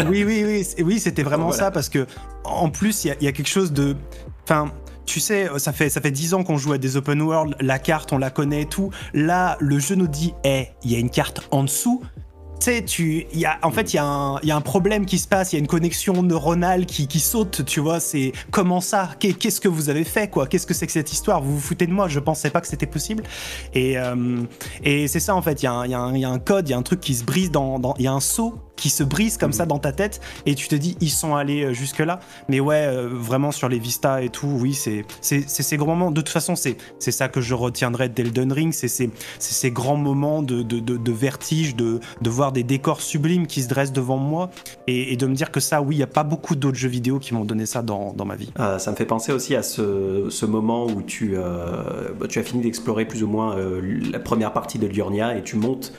Oui 0.09 0.25
oui 0.25 0.45
oui 0.45 0.67
oui 0.85 1.01
c'était 1.01 1.23
vraiment 1.23 1.53
ça 1.53 1.71
parce 1.71 1.89
que 1.89 2.07
en 2.45 2.71
plus 2.71 3.05
il 3.05 3.17
y, 3.21 3.25
y, 3.25 3.29
a 3.29 3.33
quelque 3.33 3.49
chose 3.49 3.73
de 3.73 3.97
enfin 4.45 4.73
tu 5.09 5.21
sais, 5.21 5.49
ça 5.57 5.73
fait 5.73 5.89
ça 5.89 6.01
fait 6.01 6.11
dix 6.11 6.35
ans 6.35 6.45
qu'on 6.45 6.59
joue 6.59 6.73
à 6.73 6.79
des 6.79 6.97
open 6.97 7.23
world, 7.23 7.57
la 7.61 7.79
carte 7.79 8.13
on 8.13 8.19
la 8.19 8.31
connaît 8.31 8.63
et 8.63 8.67
tout. 8.67 8.91
Là, 9.15 9.57
le 9.59 9.79
jeu 9.79 9.95
nous 9.95 10.07
dit, 10.07 10.35
hé, 10.45 10.69
il 10.85 10.93
y 10.93 10.97
a 10.97 10.99
une 10.99 11.11
carte 11.11 11.49
en 11.51 11.65
dessous. 11.65 12.03
Tu 12.61 12.65
sais, 12.65 12.85
tu, 12.85 13.27
a, 13.45 13.65
en 13.65 13.71
fait, 13.71 13.95
il 13.95 13.97
y, 13.97 14.47
y, 14.47 14.51
a 14.51 14.57
un 14.57 14.61
problème 14.61 15.07
qui 15.07 15.19
se 15.19 15.29
passe, 15.29 15.53
il 15.53 15.57
y 15.57 15.59
a 15.59 15.61
une 15.61 15.69
connexion 15.69 16.25
neuronale 16.25 16.87
qui, 16.87 17.07
qui 17.07 17.21
saute, 17.21 17.65
tu 17.65 17.79
vois. 17.79 18.01
C'est 18.01 18.33
comment 18.51 18.81
ça 18.81 19.11
Qu'est-ce 19.21 19.61
que 19.61 19.69
vous 19.69 19.91
avez 19.91 20.03
fait, 20.03 20.29
quoi 20.29 20.49
Qu'est-ce 20.49 20.67
que 20.67 20.75
c'est 20.75 20.87
que 20.87 20.93
cette 20.93 21.13
histoire 21.13 21.41
Vous 21.41 21.55
vous 21.55 21.61
foutez 21.61 21.87
de 21.87 21.93
moi 21.93 22.09
Je 22.09 22.19
pensais 22.19 22.51
pas 22.51 22.61
que 22.61 22.67
c'était 22.67 22.87
possible. 22.87 23.23
Et, 23.75 23.97
euh, 23.97 24.43
et 24.83 25.07
c'est 25.07 25.21
ça, 25.21 25.37
en 25.37 25.43
fait. 25.43 25.63
Il 25.63 25.67
y, 25.67 25.89
y, 25.89 26.21
y, 26.21 26.25
a 26.25 26.31
un 26.31 26.39
code, 26.41 26.69
il 26.69 26.73
y 26.73 26.75
a 26.75 26.79
un 26.79 26.83
truc 26.83 27.01
qui 27.01 27.15
se 27.15 27.23
brise 27.25 27.53
dans. 27.53 27.95
Il 27.97 28.05
y 28.05 28.09
a 28.09 28.13
un 28.13 28.21
saut 28.21 28.59
qui 28.79 28.89
se 28.89 29.03
brise 29.03 29.37
comme 29.37 29.53
ça 29.53 29.67
dans 29.67 29.79
ta 29.79 29.93
tête 29.93 30.21
et 30.47 30.55
tu 30.55 30.69
te 30.69 30.75
dis 30.75 30.97
ils 31.01 31.11
sont 31.11 31.35
allés 31.35 31.65
euh, 31.65 31.73
jusque 31.75 31.99
là 31.99 32.21
mais 32.49 32.61
ouais 32.61 32.87
euh, 32.87 33.09
vraiment 33.11 33.51
sur 33.51 33.69
les 33.69 33.79
vistas 33.79 34.23
et 34.23 34.31
tout 34.31 34.47
oui 34.47 34.73
c'est 34.73 35.05
ces 35.21 35.77
grands 35.77 35.97
moments. 35.97 36.11
De 36.11 36.21
toute 36.21 36.33
façon 36.33 36.57
c'est 36.57 36.77
c'est 36.99 37.11
ça 37.11 37.29
que 37.29 37.41
je 37.41 37.55
retiendrai 37.55 38.09
d'Elden 38.09 38.53
Ring 38.53 38.73
c'est 38.73 38.89
ces, 38.89 39.11
ces 39.39 39.71
grands 39.71 39.97
moments 39.97 40.43
de, 40.43 40.63
de, 40.63 40.79
de, 40.79 41.13
vertige 41.13 41.75
de, 41.75 42.01
de 42.23 42.31
voir 42.31 42.53
des 42.53 42.63
décors 42.63 43.01
sublimes 43.01 43.47
qui 43.47 43.63
se 43.63 43.69
dressent 43.69 43.93
devant 43.93 44.17
moi 44.17 44.51
et, 44.87 45.17
de 45.17 45.27
me 45.27 45.35
dire 45.35 45.51
que 45.51 45.61
ça 45.61 45.83
oui 45.83 45.97
il 45.97 45.99
n'y 45.99 46.05
a 46.05 46.07
pas 46.07 46.23
beaucoup 46.23 46.55
d'autres 46.55 46.79
jeux 46.79 46.89
vidéo 46.89 47.19
qui 47.19 47.35
m'ont 47.35 47.45
donné 47.45 47.67
ça 47.67 47.83
dans, 47.83 48.13
dans 48.13 48.25
ma 48.25 48.37
vie. 48.37 48.53
Euh, 48.61 48.79
ça 48.79 48.93
me 48.93 48.97
fait 48.97 49.05
penser 49.05 49.33
aussi 49.33 49.57
à 49.57 49.65
ce, 49.65 50.29
ce 50.31 50.47
moment 50.47 50.87
où 50.87 51.03
tu, 51.03 51.35
bah, 51.35 52.27
tu 52.29 52.39
as 52.39 52.45
fini 52.45 52.63
d'explorer 52.63 53.05
plus 53.05 53.25
ou 53.25 53.27
moins 53.27 53.57
la 54.13 54.21
première 54.21 54.53
partie 54.53 54.79
de 54.79 54.87
Liurnia 54.87 55.37
et 55.37 55.43
tu 55.43 55.57
montes 55.57 55.93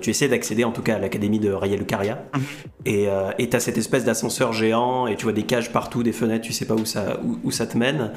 tu 0.00 0.10
essaies 0.10 0.28
d'accéder 0.28 0.64
en 0.64 0.72
tout 0.72 0.82
cas 0.82 0.96
à 0.96 0.98
l'académie 0.98 1.38
de 1.38 1.50
Rayel 1.50 1.86
Mhm. 2.02 2.42
Et 2.86 3.08
euh, 3.08 3.30
tu 3.38 3.56
as 3.56 3.60
cette 3.60 3.78
espèce 3.78 4.04
d'ascenseur 4.04 4.52
géant 4.52 5.06
et 5.06 5.16
tu 5.16 5.24
vois 5.24 5.32
des 5.32 5.44
cages 5.44 5.72
partout, 5.72 6.02
des 6.02 6.12
fenêtres, 6.12 6.44
tu 6.44 6.52
sais 6.52 6.66
pas 6.66 6.74
où 6.74 6.84
ça, 6.84 7.20
où, 7.42 7.50
ça 7.50 7.66
te 7.66 7.76
mène. 7.78 8.12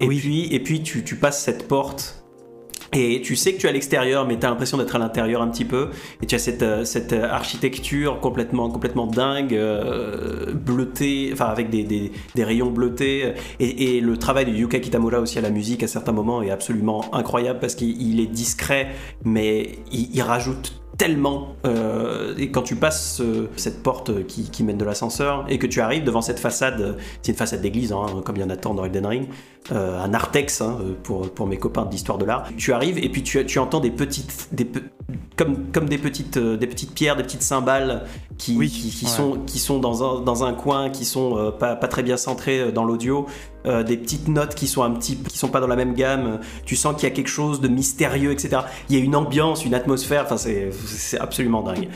Et 0.00 0.08
puis, 0.08 0.52
et 0.52 0.60
puis 0.60 0.82
tu, 0.82 1.04
tu 1.04 1.16
passes 1.16 1.42
cette 1.42 1.66
porte 1.68 2.20
et 2.92 3.20
tu 3.22 3.34
sais 3.34 3.54
que 3.54 3.58
tu 3.58 3.66
es 3.66 3.70
à 3.70 3.72
l'extérieur, 3.72 4.24
mais 4.24 4.38
tu 4.38 4.46
as 4.46 4.50
l'impression 4.50 4.78
d'être 4.78 4.94
à 4.94 5.00
l'intérieur 5.00 5.42
un 5.42 5.48
petit 5.48 5.64
peu. 5.64 5.90
Et 6.22 6.26
tu 6.26 6.36
as 6.36 6.38
cette, 6.38 6.62
euh, 6.62 6.84
cette 6.84 7.12
euh, 7.12 7.28
architecture 7.28 8.20
complètement, 8.20 8.70
complètement 8.70 9.08
dingue, 9.08 9.58
bleutée, 10.54 11.30
enfin 11.32 11.46
avec 11.46 11.70
des, 11.70 11.82
des, 11.82 12.12
des, 12.36 12.44
rayons 12.44 12.70
bleutés. 12.70 13.34
Et, 13.58 13.96
et, 13.96 14.00
le 14.00 14.16
travail 14.16 14.44
de 14.44 14.52
Yuka 14.52 14.78
Kitamura 14.78 15.18
aussi 15.18 15.38
à 15.38 15.42
la 15.42 15.50
musique 15.50 15.82
à 15.82 15.88
certains 15.88 16.12
moments 16.12 16.40
est 16.40 16.50
absolument 16.50 17.12
incroyable 17.12 17.58
parce 17.58 17.74
qu'il 17.74 18.20
est 18.20 18.26
discret, 18.26 18.90
mais 19.24 19.78
il, 19.90 20.14
il 20.14 20.22
rajoute 20.22 20.83
tellement. 20.96 21.56
Euh, 21.64 22.34
et 22.38 22.50
quand 22.50 22.62
tu 22.62 22.76
passes 22.76 23.20
euh, 23.20 23.50
cette 23.56 23.82
porte 23.82 24.26
qui, 24.26 24.64
mène 24.64 24.78
de 24.78 24.84
l'ascenseur 24.84 25.44
et 25.48 25.58
que 25.58 25.66
tu 25.66 25.80
arrives 25.80 26.04
devant 26.04 26.22
cette 26.22 26.38
façade, 26.38 26.96
c'est 27.22 27.32
une 27.32 27.38
façade 27.38 27.60
d'église, 27.60 27.92
hein, 27.92 28.22
comme 28.24 28.36
il 28.36 28.40
y 28.40 28.44
en 28.44 28.50
a 28.50 28.56
tant 28.56 28.74
dans 28.74 28.84
Elden 28.84 29.06
Ring, 29.06 29.28
euh, 29.72 30.02
un 30.02 30.08
narthex 30.08 30.60
hein, 30.60 30.78
pour, 31.02 31.30
pour 31.30 31.46
mes 31.46 31.56
copains 31.56 31.86
d'histoire 31.86 32.18
de 32.18 32.24
l'art. 32.24 32.48
Tu 32.56 32.72
arrives 32.72 32.98
et 32.98 33.08
puis 33.08 33.22
tu, 33.22 33.44
tu 33.46 33.58
entends 33.58 33.80
des 33.80 33.90
petites, 33.90 34.48
des, 34.52 34.66
comme, 35.36 35.70
comme 35.72 35.88
des, 35.88 35.98
petites, 35.98 36.38
des 36.38 36.66
petites 36.66 36.94
pierres, 36.94 37.16
des 37.16 37.22
petites 37.22 37.42
cymbales 37.42 38.04
qui, 38.38 38.58
qui, 38.68 39.06
sont, 39.06 39.38
qui 39.46 39.58
sont 39.58 39.78
dans 39.78 40.18
un, 40.18 40.20
dans 40.20 40.44
un 40.44 40.52
coin, 40.52 40.90
qui 40.90 41.04
sont 41.04 41.52
pas, 41.58 41.76
pas 41.76 41.88
très 41.88 42.02
bien 42.02 42.16
centrées 42.16 42.72
dans 42.72 42.84
l'audio. 42.84 43.26
Euh, 43.66 43.82
des 43.82 43.96
petites 43.96 44.28
notes 44.28 44.54
qui 44.54 44.66
sont 44.66 44.82
un 44.82 44.90
petit, 44.90 45.16
qui 45.16 45.38
sont 45.38 45.48
pas 45.48 45.60
dans 45.60 45.66
la 45.66 45.76
même 45.76 45.94
gamme. 45.94 46.40
Tu 46.66 46.76
sens 46.76 46.94
qu'il 46.94 47.04
y 47.04 47.12
a 47.12 47.14
quelque 47.14 47.30
chose 47.30 47.62
de 47.62 47.68
mystérieux, 47.68 48.30
etc. 48.30 48.58
Il 48.90 48.96
y 48.96 49.00
a 49.00 49.02
une 49.02 49.16
ambiance, 49.16 49.64
une 49.64 49.74
atmosphère. 49.74 50.24
Enfin, 50.24 50.36
c'est 50.36 51.18
absolument 51.18 51.62
dingue. 51.62 51.88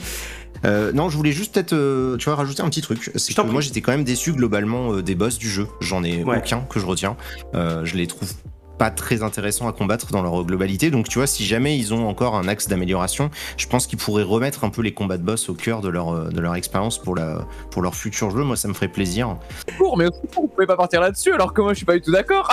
Euh, 0.64 0.92
non, 0.92 1.08
je 1.08 1.16
voulais 1.16 1.32
juste 1.32 1.54
peut-être, 1.54 1.72
euh, 1.72 2.16
tu 2.16 2.26
vois, 2.26 2.36
rajouter 2.36 2.62
un 2.62 2.68
petit 2.68 2.82
truc. 2.82 3.10
C'est 3.14 3.34
que 3.34 3.42
moi, 3.42 3.60
j'étais 3.60 3.80
quand 3.80 3.92
même 3.92 4.04
déçu 4.04 4.32
globalement 4.32 4.96
des 5.00 5.14
boss 5.14 5.38
du 5.38 5.48
jeu. 5.48 5.68
J'en 5.80 6.04
ai 6.04 6.24
aucun 6.24 6.60
que 6.60 6.80
je 6.80 6.86
retiens. 6.86 7.16
je 7.54 7.96
les 7.96 8.06
trouve 8.06 8.32
pas 8.78 8.90
très 8.90 9.22
intéressant 9.22 9.68
à 9.68 9.72
combattre 9.72 10.12
dans 10.12 10.22
leur 10.22 10.42
globalité. 10.44 10.90
Donc 10.90 11.08
tu 11.08 11.18
vois, 11.18 11.26
si 11.26 11.44
jamais 11.44 11.76
ils 11.76 11.92
ont 11.92 12.08
encore 12.08 12.36
un 12.36 12.48
axe 12.48 12.68
d'amélioration, 12.68 13.30
je 13.56 13.66
pense 13.66 13.86
qu'ils 13.86 13.98
pourraient 13.98 14.22
remettre 14.22 14.64
un 14.64 14.70
peu 14.70 14.80
les 14.80 14.94
combats 14.94 15.18
de 15.18 15.24
boss 15.24 15.48
au 15.48 15.54
cœur 15.54 15.80
de 15.80 15.88
leur, 15.88 16.14
euh, 16.14 16.28
de 16.28 16.40
leur 16.40 16.54
expérience 16.54 16.98
pour, 16.98 17.16
la, 17.16 17.44
pour 17.70 17.82
leur 17.82 17.94
futur 17.94 18.30
jeu. 18.30 18.44
Moi, 18.44 18.56
ça 18.56 18.68
me 18.68 18.74
ferait 18.74 18.88
plaisir. 18.88 19.36
Court, 19.76 19.98
mais 19.98 20.06
vous 20.06 20.46
pouvez 20.46 20.66
pas 20.66 20.76
partir 20.76 21.00
là-dessus 21.00 21.32
alors 21.34 21.52
que 21.52 21.60
moi, 21.60 21.72
je 21.72 21.78
suis 21.78 21.86
pas 21.86 21.94
du 21.94 22.00
tout 22.00 22.12
d'accord. 22.12 22.48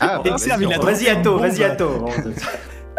ah, 0.00 0.20
bah, 0.24 0.36
vas-y, 0.82 1.08
Atto, 1.08 1.38
vas-y, 1.38 1.62
Atto. 1.62 2.08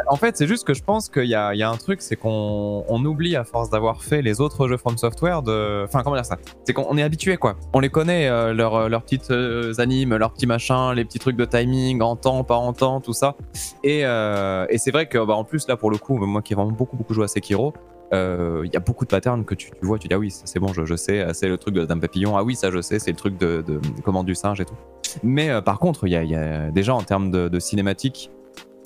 En 0.08 0.16
fait, 0.16 0.38
c'est 0.38 0.48
juste 0.48 0.66
que 0.66 0.74
je 0.74 0.84
pense 0.84 1.10
qu'il 1.10 1.26
y, 1.26 1.36
a, 1.36 1.50
un 1.50 1.78
truc, 1.78 2.02
c'est 2.02 2.16
qu'on 2.16 2.84
on 2.88 3.06
oublie 3.06 3.36
à 3.36 3.44
force 3.44 3.70
d'avoir 3.70 4.04
fait 4.04 4.22
les 4.22 4.42
autres 4.42 4.68
jeux 4.68 4.78
From 4.78 4.98
Software 4.98 5.42
de. 5.42 5.84
Enfin, 5.86 6.02
comment 6.04 6.16
dire 6.16 6.26
ça? 6.26 6.38
C'est 6.66 6.74
qu'on 6.74 6.98
est 6.98 7.04
habitué, 7.04 7.38
quoi. 7.38 7.56
On 7.74 7.80
les 7.80 7.90
connaît, 7.90 8.28
euh, 8.28 8.54
leurs, 8.54 8.90
leurs 8.90 9.04
petites 9.04 9.32
euh, 9.32 9.74
animes, 9.78 10.16
leurs 10.16 10.34
petits 10.34 10.48
machins, 10.48 10.94
les 10.96 11.06
petits 11.06 11.20
trucs 11.20 11.38
de 11.38 11.46
timing, 11.46 12.02
en 12.02 12.16
temps, 12.16 12.44
pas 12.44 12.56
en 12.56 12.74
temps, 12.74 13.02
tout 13.02 13.14
ça. 13.14 13.36
Et, 13.84 14.06
euh, 14.06 14.66
c'est 14.78 14.92
vrai 14.92 15.08
que, 15.08 15.24
bah, 15.24 15.36
en 15.36 15.44
plus, 15.44 15.68
là, 15.68 15.76
pour 15.76 15.92
le 15.92 15.98
coup, 15.98 16.18
moi 16.18 16.42
qui 16.42 16.54
ai 16.54 16.56
vraiment 16.56 16.72
beaucoup, 16.72 16.98
beaucoup 16.98 17.14
joué 17.14 17.26
à 17.26 17.28
Sekiro, 17.28 17.74
il 18.12 18.70
y 18.74 18.76
a 18.76 18.80
beaucoup 18.80 19.06
de 19.06 19.10
patterns 19.10 19.46
que 19.46 19.54
tu, 19.54 19.72
vois, 19.82 20.00
tu 20.00 20.08
dis 20.08 20.16
ah 20.16 20.20
oui, 20.20 20.32
c'est 20.32 20.60
bon, 20.60 20.74
je, 20.74 20.96
sais, 20.96 21.28
c'est 21.34 21.48
le 21.48 21.58
truc 21.58 21.76
de 21.76 21.86
Dame 21.86 22.00
Papillon, 22.00 22.38
ah 22.38 22.44
oui, 22.44 22.56
ça 22.56 22.72
je 22.72 22.82
sais, 22.82 22.98
c'est 22.98 23.12
le 23.12 23.18
truc 23.18 23.38
de, 23.38 23.64
de, 23.66 23.80
commande 24.04 24.26
du 24.26 24.34
singe 24.34 24.60
et 24.60 24.66
tout. 24.66 24.74
Mais 25.22 25.62
par 25.62 25.78
contre, 25.78 26.08
il 26.08 26.14
y, 26.14 26.28
y, 26.28 26.36
a 26.36 26.72
déjà 26.72 26.96
en 26.96 27.04
termes 27.04 27.30
de, 27.30 27.50
de 27.50 27.60
cinématique, 27.60 28.32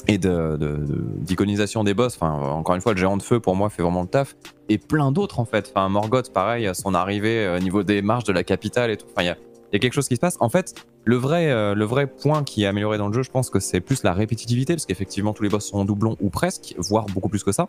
et 0.08 0.18
d'iconisation 0.18 1.84
de, 1.84 1.90
de, 1.90 1.92
des 1.92 1.94
boss. 1.94 2.16
Enfin, 2.16 2.32
encore 2.32 2.76
une 2.76 2.82
fois, 2.82 2.94
le 2.94 3.00
géant 3.00 3.18
de 3.18 3.24
feu 3.24 3.40
pour 3.40 3.56
moi 3.56 3.70
fait 3.70 3.84
vraiment 3.84 4.02
le 4.02 4.08
taf. 4.08 4.36
Et 4.70 4.78
plein 4.78 5.12
d'autres 5.12 5.40
en 5.40 5.46
fait. 5.46 5.72
Enfin, 5.74 5.90
Morgoth, 5.90 6.32
pareil, 6.32 6.70
son 6.74 6.94
arrivée 6.94 7.46
euh, 7.46 7.58
au 7.58 7.60
niveau 7.60 7.84
des 7.84 8.02
marches 8.02 8.24
de 8.24 8.34
la 8.34 8.44
capitale 8.44 8.92
et 8.92 8.98
tout. 8.98 9.06
Enfin, 9.12 9.24
il 9.24 9.28
y 9.28 9.30
a, 9.30 9.38
y 9.74 9.76
a, 9.76 9.80
quelque 9.80 9.94
chose 9.94 10.08
qui 10.08 10.16
se 10.16 10.20
passe. 10.20 10.38
En 10.40 10.50
fait, 10.50 10.74
le 11.06 11.18
vrai, 11.18 11.52
euh, 11.52 11.76
le 11.76 11.84
vrai 11.84 12.08
point 12.08 12.44
qui 12.44 12.64
est 12.64 12.66
amélioré 12.66 12.98
dans 12.98 13.08
le 13.08 13.14
jeu, 13.14 13.24
je 13.24 13.32
pense 13.32 13.50
que 13.50 13.60
c'est 13.60 13.82
plus 13.82 14.04
la 14.04 14.14
répétitivité, 14.14 14.74
parce 14.74 14.86
qu'effectivement, 14.86 15.34
tous 15.34 15.44
les 15.44 15.50
boss 15.50 15.68
sont 15.68 15.80
en 15.80 15.86
doublon 15.86 16.16
ou 16.22 16.30
presque, 16.30 16.76
voire 16.78 17.06
beaucoup 17.08 17.28
plus 17.28 17.44
que 17.44 17.52
ça. 17.52 17.68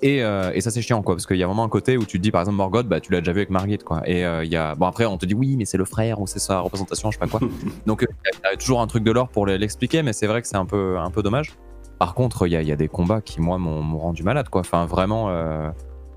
Et, 0.00 0.22
euh, 0.22 0.50
et 0.54 0.62
ça, 0.62 0.70
c'est 0.70 0.80
chiant, 0.80 1.02
quoi, 1.02 1.14
parce 1.14 1.26
qu'il 1.26 1.36
y 1.36 1.42
a 1.42 1.46
vraiment 1.46 1.64
un 1.64 1.68
côté 1.68 1.98
où 1.98 2.04
tu 2.04 2.18
te 2.18 2.22
dis, 2.22 2.30
par 2.30 2.40
exemple, 2.40 2.56
Morgoth, 2.56 2.88
bah, 2.88 3.00
tu 3.00 3.12
l'as 3.12 3.20
déjà 3.20 3.32
vu 3.32 3.40
avec 3.40 3.50
Margit, 3.50 3.78
quoi. 3.78 4.02
Et 4.06 4.22
il 4.22 4.50
y 4.50 4.56
a, 4.56 4.74
bon, 4.74 4.86
après, 4.86 5.04
on 5.04 5.18
te 5.18 5.26
dit, 5.26 5.34
oui, 5.34 5.56
mais 5.56 5.66
c'est 5.66 5.78
le 5.78 5.84
frère 5.84 6.20
ou 6.20 6.26
c'est 6.26 6.38
sa 6.38 6.60
représentation, 6.60 7.10
je 7.10 7.18
sais 7.18 7.26
pas 7.26 7.38
quoi. 7.38 7.46
Donc, 7.86 8.06
il 8.08 8.50
y 8.50 8.54
a 8.54 8.56
toujours 8.56 8.80
un 8.80 8.86
truc 8.86 9.04
de 9.04 9.10
l'or 9.10 9.28
pour 9.28 9.46
l'expliquer, 9.46 10.02
mais 10.02 10.12
c'est 10.12 10.26
vrai 10.26 10.40
que 10.40 10.48
c'est 10.48 10.56
un 10.56 10.66
peu, 10.66 10.98
un 10.98 11.10
peu 11.10 11.22
dommage. 11.22 11.52
Par 12.00 12.14
contre, 12.14 12.46
il 12.46 12.52
y, 12.52 12.72
a 12.72 12.76
des 12.76 12.88
combats 12.88 13.20
qui, 13.20 13.42
moi, 13.42 13.58
m'ont 13.58 13.98
rendu 13.98 14.22
malade, 14.22 14.48
quoi. 14.48 14.62
Enfin, 14.62 14.86
vraiment, 14.86 15.28
euh, 15.28 15.68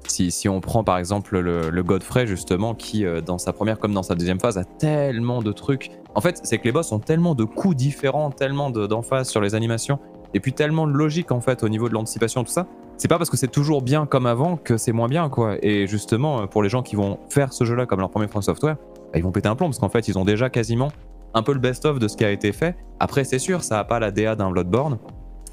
si, 0.07 0.31
si, 0.31 0.47
on 0.47 0.61
prend 0.61 0.85
par 0.85 0.97
exemple 0.97 1.37
le, 1.37 1.83
Godfrey, 1.83 2.25
justement, 2.25 2.73
qui, 2.73 3.05
euh, 3.05 3.19
dans 3.19 3.37
sa 3.37 3.51
première 3.51 3.79
comme 3.79 3.93
dans 3.93 4.01
sa 4.01 4.15
deuxième 4.15 4.39
phase, 4.39 4.57
a 4.57 4.63
tellement 4.63 5.41
de 5.41 5.51
trucs. 5.51 5.91
En 6.15 6.21
fait, 6.21 6.39
c'est 6.45 6.57
que 6.57 6.63
les 6.63 6.71
boss 6.71 6.93
ont 6.93 6.99
tellement 6.99 7.35
de 7.35 7.43
coups 7.43 7.75
différents, 7.75 8.31
tellement 8.31 8.69
d'emphase 8.69 9.27
sur 9.27 9.41
les 9.41 9.55
animations, 9.55 9.99
et 10.33 10.39
puis 10.39 10.53
tellement 10.53 10.87
de 10.87 10.93
logique, 10.93 11.33
en 11.33 11.41
fait, 11.41 11.63
au 11.63 11.69
niveau 11.69 11.89
de 11.89 11.95
l'anticipation, 11.95 12.45
tout 12.45 12.51
ça. 12.53 12.65
C'est 12.95 13.09
pas 13.09 13.17
parce 13.17 13.29
que 13.29 13.35
c'est 13.35 13.51
toujours 13.51 13.81
bien 13.81 14.05
comme 14.05 14.25
avant 14.25 14.55
que 14.55 14.77
c'est 14.77 14.93
moins 14.93 15.09
bien, 15.09 15.27
quoi. 15.27 15.57
Et 15.61 15.85
justement, 15.87 16.47
pour 16.47 16.63
les 16.63 16.69
gens 16.69 16.81
qui 16.81 16.95
vont 16.95 17.19
faire 17.27 17.51
ce 17.51 17.65
jeu-là 17.65 17.85
comme 17.87 17.99
leur 17.99 18.09
premier 18.09 18.29
From 18.29 18.41
Software, 18.41 18.77
bah, 19.11 19.19
ils 19.19 19.23
vont 19.23 19.33
péter 19.33 19.49
un 19.49 19.57
plomb, 19.57 19.67
parce 19.67 19.79
qu'en 19.79 19.89
fait, 19.89 20.07
ils 20.07 20.17
ont 20.17 20.23
déjà 20.23 20.49
quasiment 20.49 20.93
un 21.33 21.43
peu 21.43 21.53
le 21.53 21.59
best-of 21.59 21.99
de 21.99 22.07
ce 22.07 22.15
qui 22.15 22.23
a 22.23 22.31
été 22.31 22.53
fait. 22.53 22.77
Après, 23.01 23.25
c'est 23.25 23.39
sûr, 23.39 23.63
ça 23.63 23.79
a 23.79 23.83
pas 23.83 23.99
la 23.99 24.11
DA 24.11 24.35
d'un 24.35 24.49
Bloodborne, 24.49 24.97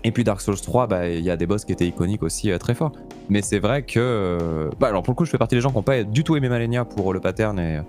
et 0.03 0.13
puis 0.13 0.25
Dark 0.25 0.41
Souls 0.41 0.61
3, 0.61 0.87
bah, 0.87 1.09
il 1.09 1.23
y 1.23 1.31
a 1.31 1.37
des 1.37 1.47
boss 1.47 1.65
qui 1.65 1.73
étaient 1.73 1.87
iconiques 1.87 2.23
aussi 2.23 2.51
euh, 2.51 2.59
très 2.59 2.75
forts. 2.75 2.93
Mais 3.29 3.43
c'est 3.43 3.59
vrai 3.59 3.83
que. 3.83 3.99
Euh, 3.99 4.71
bah, 4.79 4.89
alors 4.89 5.03
pour 5.03 5.13
le 5.13 5.17
coup, 5.17 5.25
je 5.25 5.31
fais 5.31 5.39
partie 5.39 5.55
des 5.55 5.61
gens 5.61 5.71
qui 5.71 5.77
n'ont 5.77 5.83
pas 5.83 6.03
du 6.03 6.25
tout 6.25 6.37
aimé 6.37 6.49
Malenia 6.49 6.85
pour 6.85 7.13
le 7.13 7.21
pattern. 7.21 7.59
Et 7.59 7.79
euh, 7.79 7.83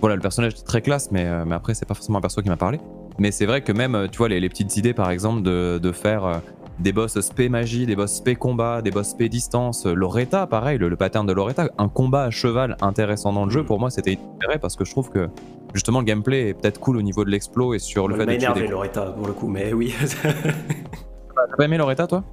voilà, 0.00 0.16
le 0.16 0.22
personnage 0.22 0.54
est 0.54 0.64
très 0.64 0.82
classe, 0.82 1.10
mais, 1.12 1.26
mais 1.44 1.54
après, 1.54 1.74
c'est 1.74 1.86
pas 1.86 1.94
forcément 1.94 2.18
un 2.18 2.20
perso 2.20 2.42
qui 2.42 2.48
m'a 2.48 2.56
parlé. 2.56 2.80
Mais 3.18 3.30
c'est 3.30 3.46
vrai 3.46 3.60
que 3.60 3.72
même, 3.72 4.08
tu 4.10 4.18
vois, 4.18 4.28
les, 4.28 4.48
petites 4.48 4.76
idées 4.76 4.94
par 4.94 5.10
exemple 5.10 5.42
de, 5.42 5.78
de 5.80 5.92
faire 5.92 6.40
des 6.80 6.92
boss 6.92 7.20
spé 7.20 7.48
magie, 7.48 7.86
des 7.86 7.94
boss 7.94 8.12
spé 8.12 8.34
combat, 8.34 8.82
des 8.82 8.90
boss 8.90 9.10
spé 9.10 9.28
distance, 9.28 9.86
Loretta, 9.86 10.48
pareil, 10.48 10.78
le, 10.78 10.96
pattern 10.96 11.26
de 11.26 11.32
Loretta, 11.32 11.68
un 11.78 11.88
combat 11.88 12.24
à 12.24 12.30
cheval 12.30 12.76
intéressant 12.80 13.32
dans 13.32 13.44
le 13.44 13.50
jeu, 13.50 13.64
pour 13.64 13.78
moi 13.78 13.90
c'était 13.90 14.18
intéressant 14.36 14.60
parce 14.60 14.76
que 14.76 14.84
je 14.84 14.90
trouve 14.90 15.10
que 15.10 15.28
justement 15.74 16.00
le 16.00 16.06
gameplay 16.06 16.48
est 16.48 16.54
peut-être 16.54 16.80
cool 16.80 16.96
au 16.96 17.02
niveau 17.02 17.24
de 17.24 17.30
l'explo 17.30 17.74
et 17.74 17.78
sur 17.78 18.08
le 18.08 18.16
fait 18.16 18.26
de. 18.26 18.32
énervé 18.32 18.66
Loretta 18.66 19.02
pour 19.02 19.26
le 19.26 19.34
coup, 19.34 19.48
mais 19.48 19.72
oui. 19.72 19.94
T'as 21.50 21.56
pas 21.56 21.64
aimé 21.64 21.76
Loretta, 21.76 22.06
toi? 22.06 22.24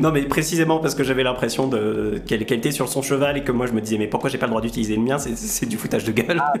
Non, 0.00 0.10
mais 0.10 0.22
précisément 0.22 0.78
parce 0.78 0.94
que 0.94 1.04
j'avais 1.04 1.22
l'impression 1.22 1.68
de... 1.68 2.20
qu'elle 2.26 2.42
était 2.42 2.72
sur 2.72 2.88
son 2.88 3.02
cheval 3.02 3.36
et 3.36 3.44
que 3.44 3.52
moi 3.52 3.66
je 3.66 3.72
me 3.72 3.80
disais, 3.80 3.98
mais 3.98 4.06
pourquoi 4.06 4.30
j'ai 4.30 4.38
pas 4.38 4.46
le 4.46 4.50
droit 4.50 4.62
d'utiliser 4.62 4.96
le 4.96 5.02
mien? 5.02 5.18
C'est 5.18 5.66
du 5.66 5.76
foutage 5.76 6.04
de 6.04 6.12
gueule. 6.12 6.42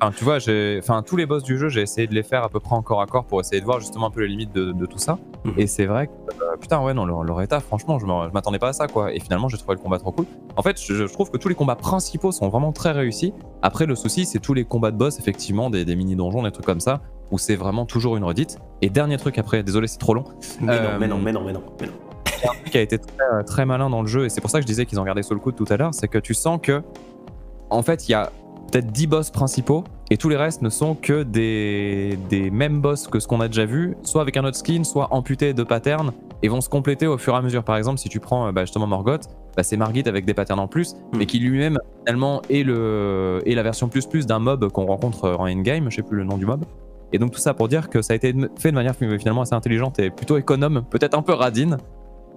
Enfin, 0.00 0.12
tu 0.16 0.24
vois, 0.24 0.38
enfin, 0.78 1.02
tous 1.02 1.16
les 1.16 1.26
boss 1.26 1.42
du 1.42 1.58
jeu, 1.58 1.68
j'ai 1.68 1.82
essayé 1.82 2.06
de 2.06 2.14
les 2.14 2.22
faire 2.22 2.42
à 2.42 2.48
peu 2.48 2.60
près 2.60 2.74
encore 2.74 3.00
à 3.00 3.06
corps 3.06 3.24
pour 3.24 3.40
essayer 3.40 3.60
de 3.60 3.64
voir 3.64 3.80
justement 3.80 4.06
un 4.06 4.10
peu 4.10 4.20
les 4.20 4.28
limites 4.28 4.52
de, 4.52 4.72
de 4.72 4.86
tout 4.86 4.98
ça. 4.98 5.18
Mhm. 5.44 5.54
Et 5.58 5.66
c'est 5.66 5.86
vrai 5.86 6.06
que, 6.06 6.12
euh, 6.42 6.56
putain, 6.60 6.82
ouais, 6.82 6.94
non, 6.94 7.40
état, 7.40 7.60
franchement, 7.60 7.98
je 7.98 8.06
m'attendais 8.06 8.58
pas 8.58 8.68
à 8.68 8.72
ça, 8.72 8.86
quoi. 8.86 9.12
Et 9.12 9.20
finalement, 9.20 9.48
j'ai 9.48 9.58
trouvé 9.58 9.74
le 9.74 9.80
combat 9.80 9.98
trop 9.98 10.12
cool. 10.12 10.26
En 10.56 10.62
fait, 10.62 10.80
je, 10.80 10.94
je 10.94 11.12
trouve 11.12 11.30
que 11.30 11.36
tous 11.36 11.48
les 11.48 11.54
combats 11.54 11.76
principaux 11.76 12.32
sont 12.32 12.48
vraiment 12.48 12.72
très 12.72 12.92
réussis. 12.92 13.32
Après, 13.62 13.86
le 13.86 13.94
souci, 13.94 14.24
c'est 14.24 14.40
tous 14.40 14.54
les 14.54 14.64
combats 14.64 14.90
de 14.90 14.96
boss, 14.96 15.18
effectivement, 15.18 15.70
des, 15.70 15.84
des 15.84 15.96
mini-donjons, 15.96 16.42
des 16.42 16.52
trucs 16.52 16.66
comme 16.66 16.80
ça, 16.80 17.00
où 17.32 17.38
c'est 17.38 17.56
vraiment 17.56 17.86
toujours 17.86 18.16
une 18.16 18.24
redite. 18.24 18.58
Et 18.82 18.90
dernier 18.90 19.16
truc 19.16 19.38
après, 19.38 19.64
désolé, 19.64 19.88
c'est 19.88 19.98
trop 19.98 20.14
long. 20.14 20.24
Mais 20.60 20.74
Euh, 20.74 20.92
non, 20.92 20.98
mais 21.00 21.08
non, 21.08 21.18
mais 21.18 21.32
non, 21.32 21.42
mais 21.44 21.52
non. 21.52 21.62
mais 21.80 21.86
non. 21.88 21.92
un 22.44 22.54
truc 22.54 22.70
qui 22.70 22.78
a 22.78 22.82
été 22.82 22.98
très, 22.98 23.24
euh, 23.32 23.42
très 23.42 23.64
malin 23.66 23.90
dans 23.90 24.02
le 24.02 24.08
jeu, 24.08 24.26
et 24.26 24.28
c'est 24.28 24.40
pour 24.40 24.50
ça 24.50 24.58
que 24.58 24.62
je 24.62 24.66
disais 24.66 24.86
qu'ils 24.86 25.00
ont 25.00 25.04
gardé 25.04 25.22
sur 25.22 25.34
le 25.34 25.40
coude 25.40 25.56
tout 25.56 25.64
à 25.70 25.76
l'heure, 25.76 25.94
c'est 25.94 26.08
que 26.08 26.18
tu 26.18 26.34
sens 26.34 26.60
que, 26.62 26.82
en 27.70 27.82
fait, 27.82 28.08
il 28.08 28.12
y 28.12 28.14
a 28.14 28.30
peut-être 28.70 28.92
10 28.92 29.06
boss 29.06 29.30
principaux, 29.30 29.84
et 30.10 30.16
tous 30.18 30.28
les 30.28 30.36
restes 30.36 30.60
ne 30.60 30.68
sont 30.68 30.94
que 30.94 31.22
des, 31.22 32.18
des 32.28 32.50
mêmes 32.50 32.80
boss 32.80 33.06
que 33.08 33.18
ce 33.18 33.26
qu'on 33.26 33.40
a 33.40 33.48
déjà 33.48 33.64
vu, 33.64 33.96
soit 34.02 34.20
avec 34.20 34.36
un 34.36 34.44
autre 34.44 34.56
skin, 34.56 34.84
soit 34.84 35.08
amputés 35.12 35.54
de 35.54 35.62
patterns, 35.62 36.12
et 36.42 36.48
vont 36.48 36.60
se 36.60 36.68
compléter 36.68 37.06
au 37.06 37.16
fur 37.18 37.34
et 37.34 37.36
à 37.36 37.42
mesure. 37.42 37.62
Par 37.64 37.76
exemple, 37.76 37.98
si 37.98 38.08
tu 38.08 38.18
prends 38.20 38.48
euh, 38.48 38.52
bah, 38.52 38.64
justement 38.64 38.86
Morgoth, 38.86 39.28
bah, 39.56 39.62
c'est 39.62 39.76
Margit 39.76 40.02
avec 40.06 40.24
des 40.24 40.34
patterns 40.34 40.58
en 40.60 40.66
plus, 40.68 40.94
Mm. 41.12 41.18
mais 41.18 41.26
qui 41.26 41.38
lui-même, 41.38 41.78
finalement, 42.00 42.42
est, 42.50 42.64
le, 42.64 43.40
est 43.46 43.54
la 43.54 43.62
version 43.62 43.88
plus 43.88 44.06
plus 44.06 44.26
d'un 44.26 44.38
mob 44.40 44.68
qu'on 44.70 44.86
rencontre 44.86 45.30
en 45.38 45.48
endgame, 45.48 45.90
je 45.90 45.96
sais 45.96 46.02
plus 46.02 46.16
le 46.18 46.24
nom 46.24 46.36
du 46.36 46.46
mob. 46.46 46.64
Et 47.12 47.18
donc 47.18 47.32
tout 47.32 47.40
ça 47.40 47.54
pour 47.54 47.68
dire 47.68 47.90
que 47.90 48.02
ça 48.02 48.14
a 48.14 48.16
été 48.16 48.34
fait 48.58 48.70
de 48.70 48.74
manière 48.74 48.94
finalement 48.94 49.42
assez 49.42 49.54
intelligente 49.54 49.98
et 49.98 50.10
plutôt 50.10 50.36
économe, 50.36 50.84
peut-être 50.90 51.16
un 51.16 51.22
peu 51.22 51.32
radine, 51.32 51.76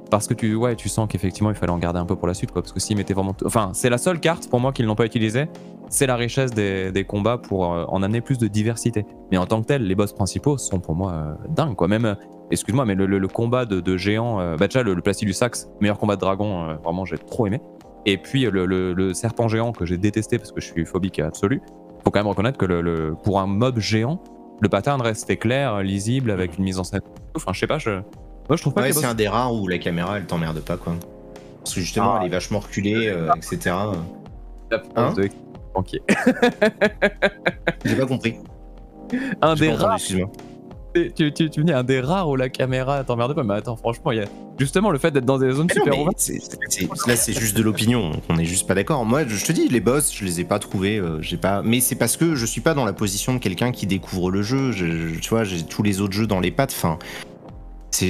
parce 0.10 0.28
que 0.28 0.34
tu, 0.34 0.56
ouais, 0.56 0.76
tu 0.76 0.90
sens 0.90 1.08
qu'effectivement 1.10 1.50
il 1.50 1.56
fallait 1.56 1.72
en 1.72 1.78
garder 1.78 2.00
un 2.00 2.06
peu 2.06 2.16
pour 2.16 2.28
la 2.28 2.34
suite, 2.34 2.52
quoi. 2.52 2.62
Parce 2.62 2.72
que 2.72 2.80
s'ils 2.80 2.98
mettaient 2.98 3.14
vraiment. 3.14 3.36
Enfin, 3.46 3.72
c'est 3.74 3.90
la 3.90 3.98
seule 3.98 4.20
carte 4.20 4.50
pour 4.50 4.60
moi 4.60 4.72
qu'ils 4.72 4.86
n'ont 4.86 4.96
pas 4.96 5.06
utilisée. 5.06 5.48
C'est 5.90 6.08
la 6.08 6.16
richesse 6.16 6.52
des, 6.52 7.06
combats 7.08 7.38
pour 7.38 7.74
euh, 7.74 7.86
en 7.88 8.02
amener 8.02 8.22
plus 8.22 8.38
de 8.38 8.48
diversité. 8.48 9.06
Mais 9.32 9.38
en 9.38 9.46
tant 9.46 9.62
que 9.62 9.68
tel, 9.68 9.84
les 9.86 9.96
boss 9.96 10.14
principaux 10.14 10.58
sont 10.58 10.80
pour 10.80 10.96
moi 10.96 11.12
euh, 11.14 11.34
dingues, 11.50 11.76
quoi. 11.76 11.88
Même, 11.88 12.06
euh, 12.06 12.16
excuse-moi, 12.52 12.86
mais 12.86 12.96
le, 12.96 13.28
combat 13.28 13.66
de, 13.66 13.98
géant, 13.98 14.38
bah 14.58 14.68
déjà 14.68 14.84
le, 14.84 14.94
le 14.94 15.02
Placidusax, 15.02 15.70
meilleur 15.82 15.98
combat 15.98 16.16
de 16.16 16.22
dragon, 16.22 16.78
vraiment 16.84 17.06
j'ai 17.06 17.18
trop 17.18 17.48
aimé. 17.48 17.60
Et 18.06 18.18
puis 18.18 18.46
le, 18.46 19.14
serpent 19.14 19.48
géant 19.48 19.72
que 19.72 19.86
j'ai 19.86 19.98
détesté 19.98 20.38
parce 20.38 20.52
que 20.52 20.62
je 20.62 20.68
suis 20.68 20.86
phobique 20.86 21.20
absolu. 21.20 21.62
Faut 22.04 22.12
quand 22.12 22.20
même 22.20 22.28
reconnaître 22.28 22.58
que 22.58 23.14
pour 23.24 23.40
un 23.40 23.48
mob 23.48 23.80
géant, 23.80 24.22
le 24.61 24.69
pattern 24.69 25.02
restait 25.02 25.38
clair, 25.38 25.82
lisible, 25.82 26.32
avec 26.32 26.57
une 26.57 26.64
mise 26.64 26.80
en 26.80 26.84
scène. 26.84 27.02
Enfin, 27.36 27.52
je 27.53 27.60
sais 27.60 27.68
pas, 27.68 27.77
je. 27.77 27.91
Moi, 27.91 28.56
je 28.57 28.61
trouve 28.61 28.73
pas 28.73 28.82
Ouais, 28.82 28.90
que 28.90 28.95
c'est 28.95 29.06
un 29.06 29.15
des 29.15 29.27
rares 29.27 29.53
où 29.53 29.68
la 29.68 29.77
caméra 29.80 30.18
elle 30.18 30.26
t'emmerde 30.26 30.60
pas 30.61 30.77
quoi. 30.77 30.94
Parce 31.64 31.73
que 31.73 31.82
justement 31.82 32.14
Ah. 32.15 32.19
elle 32.22 32.27
est 32.27 32.32
vachement 32.32 32.60
reculée, 32.60 33.07
euh, 33.07 33.30
etc. 33.36 33.76
la 34.72 34.82
Hein 34.95 35.14
de. 35.14 35.30
J'ai 37.84 37.95
pas 37.95 38.06
compris. 38.06 38.36
un 39.41 39.56
des 39.56 39.72
rares. 39.73 39.98
Tu, 41.16 41.32
tu, 41.34 41.50
dis 41.50 41.72
un 41.72 41.84
des 41.84 42.00
rares 42.00 42.30
où 42.30 42.36
la 42.36 42.50
caméra 42.50 43.04
t'emmerde 43.04 43.34
pas, 43.34 43.44
mais 43.44 43.56
attends, 43.56 43.76
franchement, 43.76 44.12
il 44.12 44.20
y 44.20 44.22
a 44.22 44.26
justement 44.58 44.92
le 44.92 44.98
fait 44.98 45.12
d'être 45.12 45.26
dans 45.26 45.38
des 45.38 45.52
zones 45.52 45.68
Mais 45.70 45.76
non, 45.80 45.84
super 45.86 46.10
c'est- 46.18 47.08
là 47.08 47.16
c'est 47.16 47.34
juste 47.38 47.58
de 47.58 47.62
l'opinion, 47.64 48.12
on 48.30 48.38
est 48.38 48.46
juste 48.46 48.68
pas 48.68 48.74
d'accord. 48.76 49.06
Moi 49.06 49.28
je 49.28 49.44
te 49.46 49.52
dis, 49.52 49.68
les 49.68 49.80
boss, 49.82 50.14
je 50.14 50.24
les 50.26 50.40
ai 50.40 50.44
pas 50.46 50.60
trouvés, 50.60 50.98
euh, 50.98 51.22
j'ai 51.22 51.38
pas. 51.38 51.62
Mais 51.64 51.80
c'est 51.82 51.96
parce 51.96 52.16
que 52.18 52.36
je 52.36 52.46
suis 52.46 52.62
pas 52.62 52.74
dans 52.74 52.86
la 52.86 52.94
position 52.94 53.34
de 53.34 53.40
quelqu'un 53.40 53.72
qui 53.72 53.86
découvre 53.88 54.32
le 54.32 54.42
jeu. 54.42 54.72
Je- 54.72 54.86
je- 55.10 55.20
tu 55.20 55.30
vois, 55.30 55.44
j'ai 55.44 55.64
tous 55.64 55.84
les 55.84 56.02
autres 56.02 56.14
jeux 56.14 56.28
dans 56.28 56.40
les 56.40 56.52
pattes. 56.52 56.74
Enfin, 56.76 56.98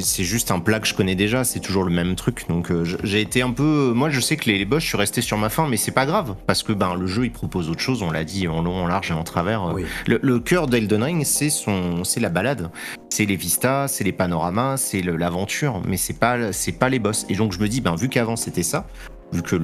c'est 0.02 0.24
juste 0.24 0.52
un 0.52 0.60
plat 0.60 0.80
que 0.80 0.88
je 0.88 0.94
connais 0.94 1.16
déjà. 1.16 1.44
C'est 1.44 1.60
toujours 1.60 1.84
le 1.84 1.92
même 1.92 2.16
truc. 2.16 2.46
Donc 2.50 2.72
euh, 2.72 2.84
j'ai 3.04 3.22
été 3.22 3.42
un 3.42 3.52
peu. 3.52 3.92
Moi 3.94 4.10
je 4.10 4.20
sais 4.20 4.38
que 4.38 4.50
les, 4.50 4.58
les 4.58 4.66
boss, 4.66 4.82
je 4.84 4.88
suis 4.88 4.98
resté 4.98 5.22
sur 5.22 5.38
ma 5.38 5.50
fin, 5.50 5.68
mais 5.68 5.78
c'est 5.78 5.92
pas 5.92 6.06
grave 6.06 6.36
parce 6.48 6.64
que 6.64 6.74
ben 6.74 6.96
le 6.96 7.08
jeu 7.08 7.26
il 7.26 7.32
propose 7.32 7.70
autre 7.70 7.82
chose. 7.82 8.02
On 8.02 8.12
l'a 8.12 8.24
dit 8.24 8.48
en 8.48 8.62
long, 8.62 8.84
en 8.84 8.88
large 8.88 9.12
et 9.12 9.14
en 9.14 9.24
travers. 9.24 9.74
Oui. 9.74 9.86
Le, 10.08 10.20
le 10.22 10.40
cœur 10.40 10.68
d'Elden 10.68 11.04
Ring, 11.04 11.24
c'est 11.24 11.50
son, 11.50 12.04
c'est 12.04 12.20
la 12.20 12.30
balade, 12.30 12.72
c'est 13.10 13.26
les 13.26 13.36
vistas, 13.36 13.88
c'est 13.88 14.04
les 14.04 14.12
panoramas, 14.12 14.78
c'est 14.78 15.02
l'aventure, 15.02 15.82
mais 15.88 15.98
c'est 15.98 16.20
pas, 16.20 16.38
pas 16.80 16.90
les 16.90 17.00
boss. 17.00 17.26
Et 17.30 17.36
donc 17.36 17.52
je 17.54 17.60
me 17.60 17.68
dis, 17.68 17.82
ben 17.82 17.96
vu 17.96 18.10
qu'avant 18.10 18.36
c'était 18.36 18.64
ça, 18.64 18.88
vu 19.32 19.42
que 19.42 19.56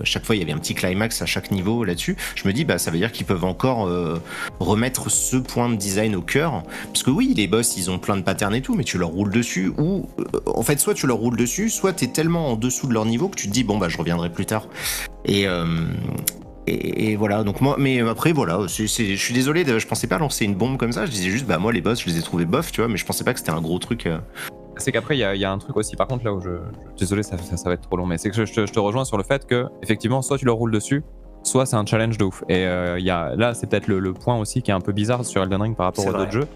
à 0.00 0.04
chaque 0.04 0.24
fois 0.24 0.36
il 0.36 0.38
y 0.38 0.42
avait 0.42 0.52
un 0.52 0.58
petit 0.58 0.74
climax 0.74 1.22
à 1.22 1.26
chaque 1.26 1.50
niveau 1.50 1.84
là-dessus, 1.84 2.16
je 2.34 2.46
me 2.46 2.52
dis, 2.52 2.64
bah 2.64 2.78
ça 2.78 2.90
veut 2.90 2.98
dire 2.98 3.12
qu'ils 3.12 3.26
peuvent 3.26 3.44
encore 3.44 3.86
euh, 3.86 4.18
remettre 4.60 5.10
ce 5.10 5.36
point 5.36 5.68
de 5.68 5.76
design 5.76 6.14
au 6.14 6.22
cœur, 6.22 6.62
parce 6.86 7.02
que 7.02 7.10
oui, 7.10 7.34
les 7.36 7.46
boss 7.46 7.76
ils 7.76 7.90
ont 7.90 7.98
plein 7.98 8.16
de 8.16 8.22
patterns 8.22 8.54
et 8.54 8.62
tout, 8.62 8.74
mais 8.74 8.84
tu 8.84 8.98
leur 8.98 9.10
roules 9.10 9.32
dessus, 9.32 9.72
ou 9.78 10.08
euh, 10.18 10.24
en 10.46 10.62
fait 10.62 10.78
soit 10.78 10.94
tu 10.94 11.06
leur 11.06 11.16
roules 11.16 11.36
dessus, 11.36 11.68
soit 11.70 11.92
t'es 11.92 12.06
tellement 12.06 12.52
en 12.52 12.56
dessous 12.56 12.86
de 12.86 12.94
leur 12.94 13.06
niveau 13.06 13.28
que 13.28 13.36
tu 13.36 13.48
te 13.48 13.52
dis, 13.52 13.64
bon 13.64 13.78
bah 13.78 13.88
je 13.88 13.98
reviendrai 13.98 14.30
plus 14.30 14.46
tard. 14.46 14.68
Et 15.24 15.46
euh, 15.46 15.66
voilà, 17.18 17.44
donc 17.44 17.60
moi, 17.60 17.76
mais 17.78 18.00
après, 18.00 18.32
voilà, 18.32 18.60
je 18.66 18.84
suis 18.84 19.34
désolé, 19.34 19.64
je 19.66 19.86
pensais 19.86 20.06
pas 20.06 20.18
lancer 20.18 20.44
une 20.44 20.54
bombe 20.54 20.78
comme 20.78 20.92
ça, 20.92 21.06
je 21.06 21.10
disais 21.10 21.30
juste, 21.30 21.46
bah 21.46 21.58
moi 21.58 21.72
les 21.72 21.80
boss, 21.80 22.00
je 22.00 22.08
les 22.08 22.18
ai 22.18 22.22
trouvés 22.22 22.46
bof, 22.46 22.72
tu 22.72 22.80
vois, 22.80 22.88
mais 22.88 22.96
je 22.96 23.04
pensais 23.04 23.24
pas 23.24 23.32
que 23.32 23.38
c'était 23.38 23.50
un 23.50 23.60
gros 23.60 23.78
truc. 23.78 24.08
Euh. 24.76 24.78
C'est 24.78 24.92
qu'après, 24.92 25.16
il 25.16 25.20
y, 25.20 25.24
a- 25.24 25.34
il 25.34 25.40
y 25.40 25.44
a 25.44 25.52
un 25.52 25.58
truc 25.58 25.76
aussi, 25.76 25.96
par 25.96 26.06
contre, 26.06 26.24
là 26.24 26.32
où 26.34 26.40
je. 26.40 26.50
je- 26.50 26.98
désolé, 26.98 27.22
ça, 27.22 27.38
ça, 27.38 27.56
ça 27.56 27.68
va 27.68 27.74
être 27.74 27.82
trop 27.88 27.96
long, 27.96 28.06
mais 28.06 28.18
c'est 28.18 28.30
que 28.30 28.36
je, 28.36 28.44
je 28.44 28.52
te- 28.54 28.66
je 28.66 28.72
te 28.72 28.78
rejoins 28.80 29.04
sur 29.04 29.16
le 29.16 29.22
fait 29.24 29.46
que, 29.46 29.66
effectivement, 29.82 30.22
soit 30.22 30.38
tu 30.38 30.44
leur 30.44 30.56
roules 30.56 30.72
dessus, 30.72 31.02
soit 31.42 31.66
c'est 31.66 31.76
un 31.76 31.84
challenge 31.86 32.16
de 32.18 32.24
ouf. 32.24 32.42
Et 32.48 32.66
euh, 32.66 32.98
y 32.98 33.10
a, 33.10 33.34
là, 33.36 33.54
c'est 33.54 33.68
peut-être 33.68 33.86
le, 33.88 33.98
le 33.98 34.12
point 34.14 34.38
aussi 34.38 34.62
qui 34.62 34.70
est 34.70 34.74
un 34.74 34.80
peu 34.80 34.92
bizarre 34.92 35.24
sur 35.24 35.42
Elden 35.42 35.60
Ring 35.62 35.76
par 35.76 35.86
rapport 35.86 36.06
aux 36.06 36.10
vrai. 36.10 36.22
autres 36.22 36.32
jeux. 36.32 36.46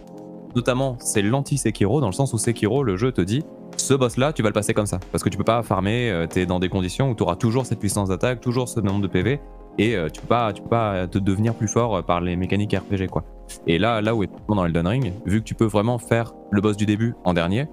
Notamment, 0.56 0.96
c'est 0.98 1.22
l'anti-Sekiro, 1.22 2.00
dans 2.00 2.06
le 2.06 2.12
sens 2.12 2.32
où 2.32 2.38
Sekiro, 2.38 2.82
le 2.82 2.96
jeu 2.96 3.12
te 3.12 3.20
dit 3.20 3.44
ce 3.76 3.94
boss-là, 3.94 4.32
tu 4.32 4.42
vas 4.42 4.48
le 4.48 4.54
passer 4.54 4.74
comme 4.74 4.86
ça. 4.86 4.98
Parce 5.12 5.22
que 5.22 5.28
tu 5.28 5.36
peux 5.38 5.44
pas 5.44 5.62
farmer, 5.62 6.10
euh, 6.10 6.26
t'es 6.26 6.46
dans 6.46 6.58
des 6.58 6.68
conditions 6.68 7.10
où 7.10 7.14
tu 7.14 7.22
auras 7.22 7.36
toujours 7.36 7.66
cette 7.66 7.78
puissance 7.78 8.08
d'attaque, 8.08 8.40
toujours 8.40 8.68
ce 8.68 8.80
nombre 8.80 9.02
de 9.02 9.06
PV, 9.06 9.40
et 9.78 9.94
euh, 9.94 10.08
tu 10.08 10.20
peux 10.22 10.26
pas, 10.26 10.52
tu 10.52 10.62
peux 10.62 10.68
pas 10.70 11.06
te 11.06 11.18
devenir 11.18 11.54
plus 11.54 11.68
fort 11.68 11.96
euh, 11.96 12.02
par 12.02 12.20
les 12.20 12.34
mécaniques 12.34 12.74
RPG, 12.74 13.06
quoi. 13.08 13.22
Et 13.68 13.78
là, 13.78 14.00
là 14.00 14.14
où 14.16 14.24
est 14.24 14.30
dans 14.48 14.64
Elden 14.64 14.86
Ring, 14.86 15.12
vu 15.26 15.40
que 15.40 15.44
tu 15.44 15.54
peux 15.54 15.66
vraiment 15.66 15.98
faire 15.98 16.32
le 16.50 16.60
boss 16.60 16.76
du 16.76 16.86
début 16.86 17.14
en 17.24 17.34
dernier, 17.34 17.68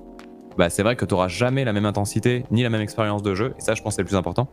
bah 0.58 0.70
c'est 0.70 0.84
vrai 0.84 0.96
que 0.96 1.06
tu 1.06 1.14
auras 1.14 1.28
jamais 1.28 1.66
la 1.66 1.74
même 1.74 1.86
intensité 1.86 2.46
ni 2.52 2.64
la 2.64 2.70
même 2.70 2.82
expérience 2.82 3.24
de 3.24 3.36
jeu. 3.36 3.54
Et 3.58 3.62
ça, 3.62 3.74
je 3.74 3.82
pense, 3.82 3.96
c'est 3.96 4.02
le 4.02 4.08
plus 4.08 4.16
important. 4.16 4.48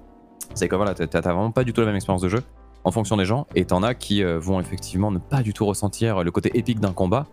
C'est 0.55 0.69
que 0.69 0.77
voilà, 0.77 0.95
t'as 0.95 1.07
t'as 1.07 1.21
vraiment 1.21 1.51
pas 1.51 1.65
du 1.65 1.73
tout 1.73 1.81
la 1.81 1.87
même 1.87 1.97
expérience 1.97 2.23
de 2.23 2.29
jeu 2.29 2.43
en 2.85 2.91
fonction 2.91 3.17
des 3.17 3.25
gens. 3.25 3.47
Et 3.55 3.65
t'en 3.65 3.83
as 3.83 3.95
qui 3.95 4.23
euh, 4.23 4.39
vont 4.39 4.61
effectivement 4.61 5.11
ne 5.11 5.19
pas 5.19 5.43
du 5.43 5.53
tout 5.53 5.67
ressentir 5.67 6.25
le 6.25 6.31
côté 6.31 6.51
épique 6.59 6.81
d'un 6.81 6.93
combat 6.93 7.27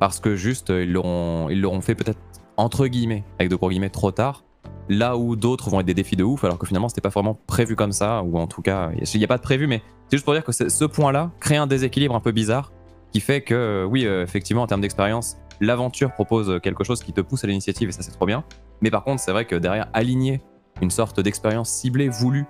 parce 0.00 0.20
que 0.20 0.36
juste 0.36 0.70
euh, 0.70 0.84
ils 0.84 0.92
l'auront 0.92 1.48
ils 1.50 1.60
l'auront 1.60 1.80
fait 1.80 1.94
peut-être 1.94 2.18
entre 2.56 2.86
guillemets 2.86 3.24
avec 3.38 3.50
de 3.50 3.56
gros 3.56 3.70
guillemets 3.70 3.90
trop 3.90 4.10
tard. 4.10 4.44
Là 4.88 5.16
où 5.16 5.36
d'autres 5.36 5.68
vont 5.68 5.80
être 5.80 5.86
des 5.86 5.94
défis 5.94 6.16
de 6.16 6.22
ouf, 6.22 6.44
alors 6.44 6.58
que 6.58 6.66
finalement 6.66 6.88
c'était 6.88 7.00
pas 7.00 7.08
vraiment 7.08 7.36
prévu 7.46 7.74
comme 7.74 7.92
ça, 7.92 8.22
ou 8.22 8.38
en 8.38 8.46
tout 8.46 8.62
cas 8.62 8.90
il 8.94 9.18
n'y 9.18 9.24
a 9.24 9.28
pas 9.28 9.36
de 9.36 9.42
prévu, 9.42 9.66
mais 9.66 9.82
c'est 10.08 10.16
juste 10.16 10.24
pour 10.24 10.32
dire 10.32 10.44
que 10.44 10.52
ce 10.52 10.84
point-là 10.84 11.32
crée 11.40 11.56
un 11.56 11.66
déséquilibre 11.66 12.14
un 12.14 12.20
peu 12.20 12.30
bizarre 12.30 12.70
qui 13.12 13.20
fait 13.20 13.40
que, 13.40 13.54
euh, 13.54 13.84
oui, 13.84 14.04
effectivement, 14.04 14.62
en 14.62 14.66
termes 14.66 14.80
d'expérience, 14.80 15.38
l'aventure 15.60 16.12
propose 16.12 16.60
quelque 16.62 16.84
chose 16.84 17.02
qui 17.02 17.12
te 17.12 17.20
pousse 17.20 17.44
à 17.44 17.46
l'initiative 17.46 17.88
et 17.88 17.92
ça 17.92 18.02
c'est 18.02 18.12
trop 18.12 18.26
bien. 18.26 18.44
Mais 18.80 18.90
par 18.90 19.04
contre, 19.04 19.20
c'est 19.20 19.32
vrai 19.32 19.44
que 19.44 19.56
derrière, 19.56 19.88
aligner 19.92 20.40
une 20.82 20.90
sorte 20.90 21.20
d'expérience 21.20 21.70
ciblée, 21.70 22.08
voulue, 22.08 22.44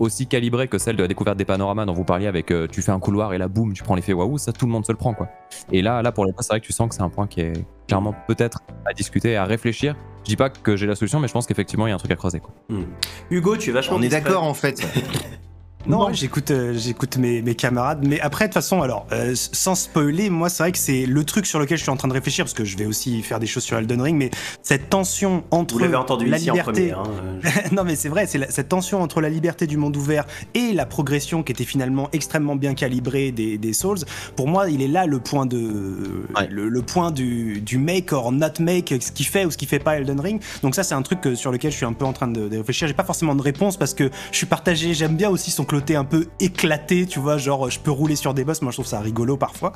aussi 0.00 0.26
calibrée 0.26 0.66
que 0.66 0.78
celle 0.78 0.96
de 0.96 1.02
la 1.02 1.08
découverte 1.08 1.36
des 1.36 1.44
panoramas 1.44 1.84
dont 1.84 1.92
vous 1.92 2.04
parliez 2.04 2.26
avec 2.26 2.50
euh, 2.50 2.66
tu 2.66 2.80
fais 2.82 2.90
un 2.90 2.98
couloir 2.98 3.34
et 3.34 3.38
là 3.38 3.48
boum, 3.48 3.72
tu 3.74 3.82
prends 3.82 3.94
l'effet 3.94 4.14
waouh, 4.14 4.38
ça 4.38 4.52
tout 4.52 4.66
le 4.66 4.72
monde 4.72 4.86
se 4.86 4.92
le 4.92 4.98
prend 4.98 5.12
quoi. 5.14 5.28
Et 5.70 5.82
là, 5.82 6.02
là 6.02 6.10
pour 6.10 6.24
le 6.24 6.32
coup, 6.32 6.42
c'est 6.42 6.48
vrai 6.48 6.60
que 6.60 6.66
tu 6.66 6.72
sens 6.72 6.88
que 6.88 6.94
c'est 6.94 7.02
un 7.02 7.10
point 7.10 7.26
qui 7.26 7.42
est 7.42 7.52
clairement 7.86 8.14
peut-être 8.26 8.60
à 8.86 8.94
discuter, 8.94 9.36
à 9.36 9.44
réfléchir. 9.44 9.94
Je 10.20 10.30
dis 10.30 10.36
pas 10.36 10.48
que 10.48 10.76
j'ai 10.76 10.86
la 10.86 10.94
solution, 10.94 11.20
mais 11.20 11.28
je 11.28 11.32
pense 11.32 11.46
qu'effectivement 11.46 11.86
il 11.86 11.90
y 11.90 11.92
a 11.92 11.96
un 11.96 11.98
truc 11.98 12.10
à 12.12 12.16
creuser 12.16 12.40
quoi. 12.40 12.52
Hmm. 12.68 12.84
Hugo, 13.30 13.56
tu 13.56 13.70
es 13.70 13.72
vachement 13.72 13.96
On 13.96 14.02
est 14.02 14.08
d'accord 14.08 14.42
en 14.42 14.54
fait. 14.54 14.82
Non, 15.86 16.08
Non. 16.08 16.12
j'écoute, 16.12 16.50
euh, 16.50 16.74
j'écoute 16.76 17.16
mes, 17.16 17.40
mes 17.42 17.54
camarades. 17.54 18.00
Mais 18.06 18.20
après, 18.20 18.44
de 18.44 18.48
toute 18.50 18.54
façon, 18.54 18.82
alors, 18.82 19.06
euh, 19.12 19.32
sans 19.34 19.74
spoiler, 19.74 20.28
moi, 20.28 20.48
c'est 20.50 20.62
vrai 20.62 20.72
que 20.72 20.78
c'est 20.78 21.06
le 21.06 21.24
truc 21.24 21.46
sur 21.46 21.58
lequel 21.58 21.78
je 21.78 21.82
suis 21.82 21.90
en 21.90 21.96
train 21.96 22.08
de 22.08 22.12
réfléchir, 22.12 22.44
parce 22.44 22.52
que 22.54 22.64
je 22.64 22.76
vais 22.76 22.84
aussi 22.86 23.22
faire 23.22 23.38
des 23.40 23.46
choses 23.46 23.62
sur 23.62 23.78
Elden 23.78 24.00
Ring, 24.02 24.16
mais 24.18 24.30
cette 24.62 24.90
tension 24.90 25.42
entre 25.50 25.74
Vous 25.74 25.80
l'avez 25.80 25.96
entendu 25.96 26.26
la 26.26 26.36
ici 26.36 26.50
en 26.50 26.54
liberté. 26.54 26.88
premier. 26.88 26.92
hein, 26.92 27.02
euh, 27.44 27.50
non, 27.72 27.84
mais 27.84 27.96
c'est 27.96 28.10
vrai, 28.10 28.26
c'est 28.26 28.36
la- 28.38 28.50
cette 28.50 28.68
tension 28.68 29.00
entre 29.00 29.20
la 29.22 29.30
liberté 29.30 29.66
du 29.66 29.78
monde 29.78 29.96
ouvert 29.96 30.26
et 30.54 30.72
la 30.74 30.84
progression 30.84 31.42
qui 31.42 31.52
était 31.52 31.64
finalement 31.64 32.08
extrêmement 32.12 32.56
bien 32.56 32.74
calibrée 32.74 33.32
des, 33.32 33.56
des 33.56 33.72
Souls. 33.72 33.98
Pour 34.36 34.48
moi, 34.48 34.68
il 34.68 34.82
est 34.82 34.88
là 34.88 35.06
le 35.06 35.18
point 35.18 35.46
de, 35.46 36.26
Ouais. 36.36 36.46
le, 36.50 36.68
le 36.68 36.82
point 36.82 37.10
du, 37.10 37.60
du 37.62 37.78
make 37.78 38.12
or 38.12 38.32
not 38.32 38.46
make, 38.60 38.94
ce 39.00 39.10
qui 39.12 39.24
fait 39.24 39.46
ou 39.46 39.50
ce 39.50 39.56
qui 39.56 39.66
fait 39.66 39.78
pas 39.78 39.96
Elden 39.96 40.20
Ring. 40.20 40.42
Donc 40.62 40.74
ça, 40.74 40.82
c'est 40.82 40.94
un 40.94 41.02
truc 41.02 41.22
que- 41.22 41.34
sur 41.34 41.50
lequel 41.52 41.70
je 41.72 41.76
suis 41.78 41.86
un 41.86 41.94
peu 41.94 42.04
en 42.04 42.12
train 42.12 42.28
de, 42.28 42.48
de 42.48 42.58
réfléchir. 42.58 42.86
J'ai 42.86 42.92
pas 42.94 43.04
forcément 43.04 43.34
de 43.34 43.42
réponse 43.42 43.78
parce 43.78 43.94
que 43.94 44.10
je 44.30 44.36
suis 44.36 44.46
partagé. 44.46 44.92
J'aime 44.92 45.16
bien 45.16 45.30
aussi 45.30 45.50
son 45.50 45.64
côté 45.70 45.94
un 45.94 46.04
peu 46.04 46.26
éclaté, 46.40 47.06
tu 47.06 47.20
vois, 47.20 47.38
genre 47.38 47.70
je 47.70 47.78
peux 47.78 47.92
rouler 47.92 48.16
sur 48.16 48.34
des 48.34 48.42
boss. 48.42 48.60
Moi, 48.60 48.72
je 48.72 48.76
trouve 48.76 48.86
ça 48.86 48.98
rigolo 48.98 49.36
parfois. 49.36 49.72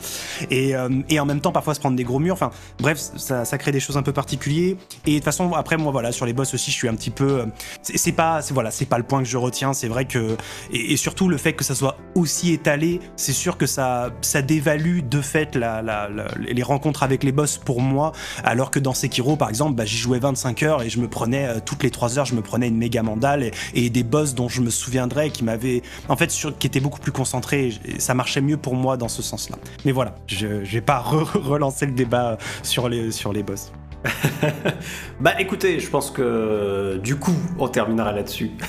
Et, 0.51 0.75
euh, 0.75 0.89
et 1.09 1.21
en 1.21 1.25
même 1.25 1.41
temps, 1.41 1.53
parfois 1.53 1.73
se 1.73 1.79
prendre 1.79 1.97
des 1.97 2.03
gros 2.03 2.19
murs. 2.19 2.35
Enfin, 2.35 2.51
bref, 2.81 2.99
ça, 2.99 3.45
crée 3.59 3.71
des 3.71 3.79
choses 3.79 3.97
un 3.97 4.03
peu 4.03 4.13
particulières. 4.13 4.75
Et 5.07 5.11
de 5.13 5.15
toute 5.17 5.25
façon, 5.25 5.53
après, 5.53 5.77
moi, 5.77 5.93
voilà, 5.93 6.11
sur 6.11 6.27
les 6.27 6.33
boss 6.33 6.53
aussi, 6.53 6.73
je 6.73 6.77
suis 6.77 6.89
un 6.89 6.97
petit 6.97 7.11
peu. 7.11 7.43
euh, 7.43 7.47
c'est 7.83 8.11
pas, 8.11 8.43
c'est 8.43 8.55
voilà, 8.55 8.73
c'est 8.73 8.87
pas 8.87 8.99
le 8.99 9.05
point 9.05 9.21
que 9.21 9.29
je 9.29 9.37
retiens. 9.37 9.73
C'est 9.73 9.87
vrai 9.87 10.05
que 10.05 10.37
et, 10.73 10.97
surtout 10.97 11.29
le 11.29 11.37
fait 11.37 11.53
que 11.53 11.63
ça 11.63 11.77
soit 11.77 11.97
aussi 12.17 12.53
étalé, 12.53 12.99
c'est 13.15 13.33
sûr 13.33 13.57
que 13.57 13.67
ça, 13.67 14.11
ça 14.21 14.43
dévalue 14.43 15.01
de 15.01 15.21
fait 15.21 15.55
la, 15.55 16.09
les 16.41 16.63
rencontres 16.65 17.05
avec 17.05 17.23
les 17.23 17.33
boss 17.33 17.57
pour 17.59 17.81
moi. 17.81 18.11
Alors 18.43 18.73
que 18.73 18.81
dans 18.81 18.95
Sekiro, 18.95 19.37
par 19.37 19.49
exemple, 19.49 19.77
bah, 19.77 19.85
j'y 19.85 19.99
jouais 19.99 20.19
25 20.19 20.65
heures 20.65 20.83
et 20.83 20.91
je 20.91 20.99
me 20.99 21.09
prenais 21.09 21.47
euh, 21.47 21.61
toutes 21.65 21.85
les 21.85 21.91
3 21.93 22.19
heures, 22.19 22.27
je 22.27 22.35
me 22.35 22.43
prenais 22.43 22.67
une 22.67 22.79
méga 22.79 23.05
mandale 23.05 23.45
et, 23.45 23.53
et 23.75 23.91
des 23.91 24.03
boss 24.03 24.35
dont 24.35 24.49
je 24.49 24.61
me 24.61 24.71
souviendrai 24.71 25.31
qui 25.31 25.45
m'avaient 25.45 25.84
en 26.09 26.17
fait, 26.17 26.31
qui 26.59 26.67
était 26.67 26.81
beaucoup 26.81 27.01
plus 27.01 27.13
concentré. 27.13 27.73
Ça 27.99 28.15
marchait 28.15 28.41
mieux 28.41 28.57
pour 28.57 28.75
moi 28.75 28.97
dans 28.97 29.09
ce 29.09 29.23
sens-là. 29.23 29.57
Mais 29.85 29.93
voilà, 29.93 30.15
je, 30.27 30.47
vais 30.47 30.81
pas 30.81 31.01
re- 31.07 31.39
relancer 31.39 31.87
le 31.87 31.93
débat 31.93 32.39
sur 32.63 32.89
les, 32.89 33.11
sur 33.11 33.33
les 33.33 33.43
boss. 33.43 33.73
bah 35.21 35.33
écoutez, 35.41 35.81
je 35.81 35.89
pense 35.89 36.11
que 36.11 36.99
du 37.03 37.17
coup, 37.17 37.35
on 37.59 37.69
terminera 37.69 38.13
là-dessus. 38.13 38.51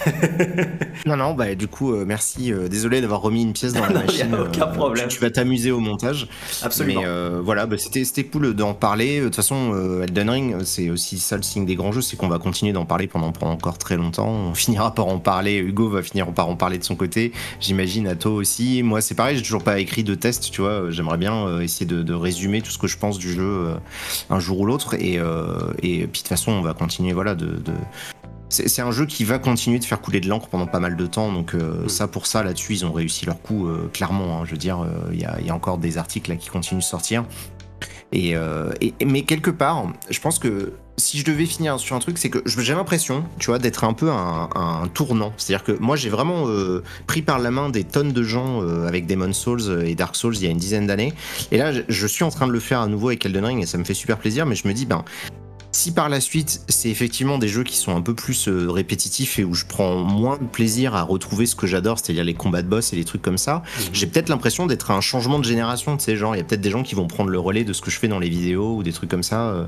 Non, 1.06 1.18
non, 1.18 1.34
bah 1.34 1.54
du 1.54 1.68
coup, 1.68 1.94
euh, 1.94 2.04
merci. 2.08 2.52
euh, 2.52 2.68
désolé 2.68 3.00
d'avoir 3.02 3.22
remis 3.22 3.44
une 3.44 3.54
pièce 3.54 3.74
dans 3.74 3.82
la 3.86 3.90
Non, 3.90 4.00
y 4.00 4.04
a 4.04 4.06
machine. 4.06 4.36
aucun 4.36 4.62
euh, 4.68 4.74
problème. 4.74 5.08
Tu, 5.08 5.18
tu 5.18 5.22
vas 5.22 5.30
t'amuser 5.30 5.70
au 5.72 5.80
montage. 5.80 6.28
Absolument. 6.64 7.02
Mais 7.02 7.08
euh, 7.08 7.42
voilà, 7.44 7.66
bah, 7.68 7.76
c'était 7.78 8.24
cool 8.24 8.54
d'en 8.56 8.74
parler. 8.74 9.20
De 9.20 9.26
toute 9.26 9.36
façon, 9.36 9.72
euh, 9.76 10.04
Elden 10.04 10.30
Ring, 10.30 10.56
c'est 10.64 10.90
aussi 10.90 11.20
ça 11.20 11.36
le 11.36 11.44
signe 11.44 11.66
des 11.66 11.76
grands 11.76 11.92
jeux, 11.92 12.02
c'est 12.02 12.16
qu'on 12.18 12.30
va 12.30 12.40
continuer 12.40 12.72
d'en 12.74 12.86
parler 12.86 13.08
pendant, 13.08 13.32
pendant 13.32 13.52
encore 13.52 13.78
très 13.78 13.98
longtemps. 13.98 14.30
On 14.30 14.54
finira 14.56 14.96
par 14.96 15.08
en 15.08 15.20
parler. 15.20 15.58
Hugo 15.58 15.90
va 15.90 16.02
finir 16.02 16.26
par 16.32 16.48
en 16.50 16.56
parler 16.56 16.80
de 16.80 16.84
son 16.84 16.96
côté. 16.96 17.34
J'imagine 17.60 18.08
Atto 18.08 18.32
aussi. 18.34 18.82
Moi, 18.82 19.02
c'est 19.02 19.16
pareil, 19.16 19.36
j'ai 19.38 19.44
toujours 19.44 19.64
pas 19.64 19.80
écrit 19.80 20.04
de 20.04 20.16
test, 20.16 20.50
tu 20.50 20.62
vois. 20.62 20.90
J'aimerais 20.90 21.18
bien 21.18 21.46
euh, 21.46 21.60
essayer 21.62 21.86
de, 21.86 22.02
de 22.02 22.14
résumer 22.14 22.62
tout 22.62 22.72
ce 22.72 22.78
que 22.80 22.88
je 22.88 22.98
pense 22.98 23.20
du 23.20 23.32
jeu 23.32 23.44
euh, 23.44 23.76
un 24.32 24.40
jour 24.40 24.62
ou 24.62 24.66
l'autre. 24.66 24.96
Et, 24.96 25.20
euh, 25.20 25.25
et 25.82 26.00
puis 26.00 26.06
de 26.06 26.06
toute 26.18 26.28
façon, 26.28 26.52
on 26.52 26.62
va 26.62 26.74
continuer, 26.74 27.14
voilà, 27.14 27.36
de. 27.36 27.46
de- 27.46 27.72
c'est 28.50 28.82
un 28.84 28.92
jeu 28.92 29.06
qui 29.08 29.24
va 29.26 29.40
continuer 29.40 29.80
de 29.80 29.84
faire 29.84 30.00
couler 30.00 30.22
de 30.22 30.30
l'encre 30.30 30.48
pendant 30.48 30.68
pas 30.68 30.80
mal 30.80 30.96
de 30.96 31.06
temps, 31.08 31.34
donc 31.34 31.56
euh, 31.56 31.84
Mm. 31.86 31.90
ça 31.90 32.08
pour 32.08 32.28
ça 32.28 32.44
là-dessus 32.44 32.74
ils 32.74 32.86
ont 32.86 32.94
réussi 32.94 33.26
leur 33.26 33.42
coup 33.42 33.68
euh, 33.68 33.90
clairement. 33.92 34.40
hein. 34.40 34.46
je 34.46 34.52
veux 34.52 34.58
dire, 34.58 34.82
euh, 34.82 34.88
il 35.12 35.20
y, 35.20 35.26
a, 35.26 35.38
il 35.42 35.48
y 35.48 35.50
a 35.50 35.56
encore 35.56 35.78
des 35.80 35.98
articles 35.98 36.30
là 36.30 36.38
qui 36.38 36.50
continuent 36.50 36.80
de 36.80 36.84
sortir. 36.84 37.26
Et, 38.12 38.36
euh, 38.36 38.72
et- 38.82 38.94
mais 39.04 39.24
quelque 39.24 39.50
part, 39.52 39.88
je 40.10 40.20
pense 40.22 40.38
que 40.40 40.74
si 40.98 41.20
je 41.20 41.26
devais 41.26 41.46
finir 41.46 41.80
sur 41.80 41.96
un 41.96 42.00
truc, 42.00 42.18
c'est 42.18 42.30
que 42.30 42.40
j'ai 42.46 42.74
l'impression, 42.74 43.26
tu 43.40 43.48
vois, 43.48 43.60
d'être 43.60 43.84
un 43.84 43.94
peu 43.94 44.10
un, 44.12 44.50
un 44.56 44.88
tournant. 44.88 45.34
C'est-à-dire 45.38 45.64
que 45.64 45.74
moi, 45.74 45.96
j'ai 45.96 46.10
vraiment 46.10 46.48
euh, 46.48 46.84
pris 47.08 47.22
par 47.22 47.40
la 47.40 47.52
main 47.52 47.70
des 47.70 47.84
tonnes 47.84 48.14
de 48.14 48.24
gens 48.24 48.62
euh, 48.62 48.88
avec 48.88 49.06
Demon's 49.06 49.38
Souls 49.38 49.84
et 49.86 49.96
Dark 49.96 50.16
Souls 50.16 50.36
il 50.36 50.44
y 50.44 50.48
a 50.48 50.52
une 50.52 50.58
dizaine 50.58 50.88
d'années. 50.88 51.14
Et 51.52 51.58
là, 51.58 51.72
je, 51.88 52.08
suis 52.08 52.24
en 52.24 52.30
train 52.30 52.48
de 52.48 52.52
le 52.52 52.60
faire 52.60 52.80
à 52.80 52.88
nouveau 52.88 53.10
avec 53.10 53.26
Elden 53.26 53.46
Ring 53.46 53.62
et 53.62 53.66
ça 53.66 53.78
me 53.78 53.84
fait 53.84 53.94
super 53.94 54.18
plaisir. 54.18 54.46
Mais 54.46 54.56
je 54.56 54.68
me 54.68 54.74
dis, 54.74 54.86
ben, 54.86 55.04
si 55.74 55.92
par 55.92 56.08
la 56.08 56.22
suite, 56.22 56.62
c'est 56.70 56.90
effectivement 56.90 57.38
des 57.38 57.50
jeux 57.50 57.64
qui 57.64 57.76
sont 57.76 57.94
un 57.94 58.02
peu 58.02 58.14
plus 58.14 58.48
euh, 58.48 58.72
répétitifs 58.72 59.38
et 59.40 59.44
où 59.44 59.54
je 59.54 59.66
prends 59.66 59.98
moins 59.98 60.38
de 60.38 60.46
plaisir 60.46 60.96
à 60.96 61.02
retrouver 61.02 61.46
ce 61.46 61.56
que 61.56 61.68
j'adore, 61.68 62.00
c'est-à-dire 62.00 62.24
les 62.24 62.34
combats 62.34 62.62
de 62.62 62.70
boss 62.70 62.94
et 62.94 62.96
les 62.96 63.04
trucs 63.04 63.22
comme 63.22 63.38
ça, 63.38 63.64
j'ai 63.92 64.08
peut-être 64.08 64.30
l'impression 64.30 64.66
d'être 64.66 64.92
un 64.92 65.02
changement 65.02 65.38
de 65.40 65.44
génération, 65.44 65.98
tu 65.98 66.06
sais, 66.06 66.16
genre, 66.16 66.34
il 66.34 66.38
y 66.38 66.42
a 66.42 66.46
peut-être 66.46 66.62
des 66.62 66.72
gens 66.72 66.84
qui 66.84 66.96
vont 66.96 67.08
prendre 67.08 67.30
le 67.30 67.40
relais 67.40 67.66
de 67.66 67.74
ce 67.74 67.82
que 67.82 67.92
je 67.92 68.00
fais 68.00 68.08
dans 68.08 68.20
les 68.20 68.30
vidéos 68.30 68.78
ou 68.78 68.84
des 68.84 68.94
trucs 68.94 69.10
comme 69.10 69.24
ça. 69.24 69.50
euh. 69.50 69.66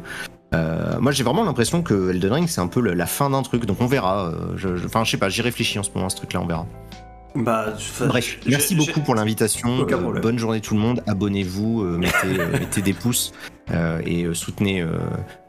Euh, 0.53 0.99
moi, 0.99 1.11
j'ai 1.11 1.23
vraiment 1.23 1.43
l'impression 1.43 1.81
que 1.83 2.09
Elden 2.11 2.31
Ring, 2.33 2.47
c'est 2.47 2.61
un 2.61 2.67
peu 2.67 2.79
la 2.81 3.05
fin 3.05 3.29
d'un 3.29 3.41
truc, 3.43 3.65
donc 3.65 3.81
on 3.81 3.85
verra. 3.85 4.27
euh, 4.27 4.31
je- 4.55 4.77
je- 4.77 4.85
Enfin, 4.85 5.03
je 5.03 5.11
sais 5.11 5.17
pas, 5.17 5.29
j'y 5.29 5.41
réfléchis 5.41 5.77
en 5.79 5.83
ce 5.83 5.89
moment 5.93 6.07
à 6.07 6.09
ce 6.09 6.15
truc-là, 6.15 6.41
on 6.41 6.45
verra. 6.45 6.65
Bah, 7.35 7.65
Bref, 8.07 8.39
merci 8.47 8.73
beaucoup 8.75 9.01
pour 9.01 9.13
l'invitation. 9.13 9.85
Euh, 9.91 10.19
bonne 10.21 10.39
journée 10.39 10.61
tout 10.61 10.73
le 10.73 10.79
monde. 10.79 11.03
Abonnez-vous, 11.05 11.83
mettez, 11.83 12.37
mettez 12.59 12.81
des 12.81 12.93
pouces 12.93 13.31
et 13.69 14.23
euh, 14.23 14.33
soutenez 14.33 14.83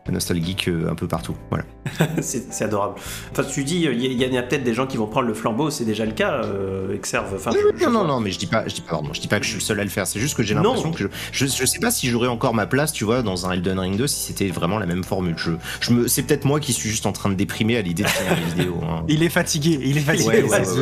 euh, 0.09 0.13
Nostalgeek 0.13 0.69
euh, 0.69 0.91
un 0.91 0.95
peu 0.95 1.07
partout. 1.09 1.37
Voilà. 1.51 1.65
c'est 2.21 2.63
adorable. 2.65 2.95
Enfin, 3.33 3.45
tu 3.45 3.65
dis, 3.65 3.77
il 3.77 3.83
y, 3.83 4.07
a- 4.25 4.27
il 4.27 4.35
y 4.35 4.39
a 4.39 4.43
peut-être 4.43 4.65
des 4.65 4.75
gens 4.75 4.87
qui 4.87 4.97
vont 4.97 5.07
prendre 5.07 5.27
le 5.29 5.35
flambeau, 5.35 5.71
c'est 5.71 5.85
déjà 5.85 6.05
le 6.05 6.13
cas, 6.13 6.43
euh, 6.45 6.95
Exerve. 6.95 7.33
Enfin, 7.35 7.51
je- 7.53 7.79
je 7.79 7.85
non, 7.85 7.91
non, 7.91 8.05
non, 8.05 8.21
mais 8.21 8.31
je 8.31 8.39
dis 8.39 8.47
pas, 8.47 8.67
je 8.67 8.75
dis 8.75 8.81
pas, 8.81 8.93
pardon, 8.93 9.11
je 9.13 9.21
dis 9.21 9.29
pas 9.29 9.39
que 9.39 9.45
je 9.45 9.51
suis 9.51 9.59
le 9.59 9.65
seul 9.65 9.81
à 9.81 9.85
le 9.85 9.91
faire. 9.91 10.07
C'est 10.07 10.21
juste 10.21 10.37
que 10.37 10.43
j'ai 10.43 10.55
l'impression 10.55 10.91
que 10.93 10.99
je, 10.99 11.07
je, 11.33 11.47
je 11.47 11.65
sais 11.65 11.79
pas 11.79 11.91
si 11.91 12.09
j'aurais 12.09 12.29
encore 12.29 12.55
ma 12.55 12.67
place, 12.67 12.93
tu 12.93 13.05
vois, 13.05 13.23
dans 13.23 13.47
un 13.47 13.53
Elden 13.53 13.79
Ring 13.79 13.97
2 13.97 14.07
si 14.07 14.21
c'était 14.21 14.49
vraiment 14.49 14.79
la 14.79 14.87
même 14.87 15.05
formule. 15.05 15.35
Je, 15.37 15.53
je 15.81 15.93
me, 15.93 16.09
c'est 16.09 16.23
peut-être 16.23 16.45
moi 16.45 16.61
qui 16.61 16.73
suis 16.73 16.91
juste 16.91 17.07
en 17.07 17.13
train 17.13 17.29
de 17.31 17.35
déprimer 17.35 17.77
à 17.77 17.83
l'idée 17.83 18.03
de 18.03 18.09
finir 18.09 18.37
les 18.37 18.55
vidéos. 18.55 18.81
hein. 18.83 19.05
Il 19.09 19.23
est 19.23 19.29
fatigué, 19.29 19.79
il 19.83 19.97
est 19.97 20.01
fatigué. 20.01 20.43
Ouais, 20.43 20.43
ouais, 20.43 20.65
c'est 20.65 20.79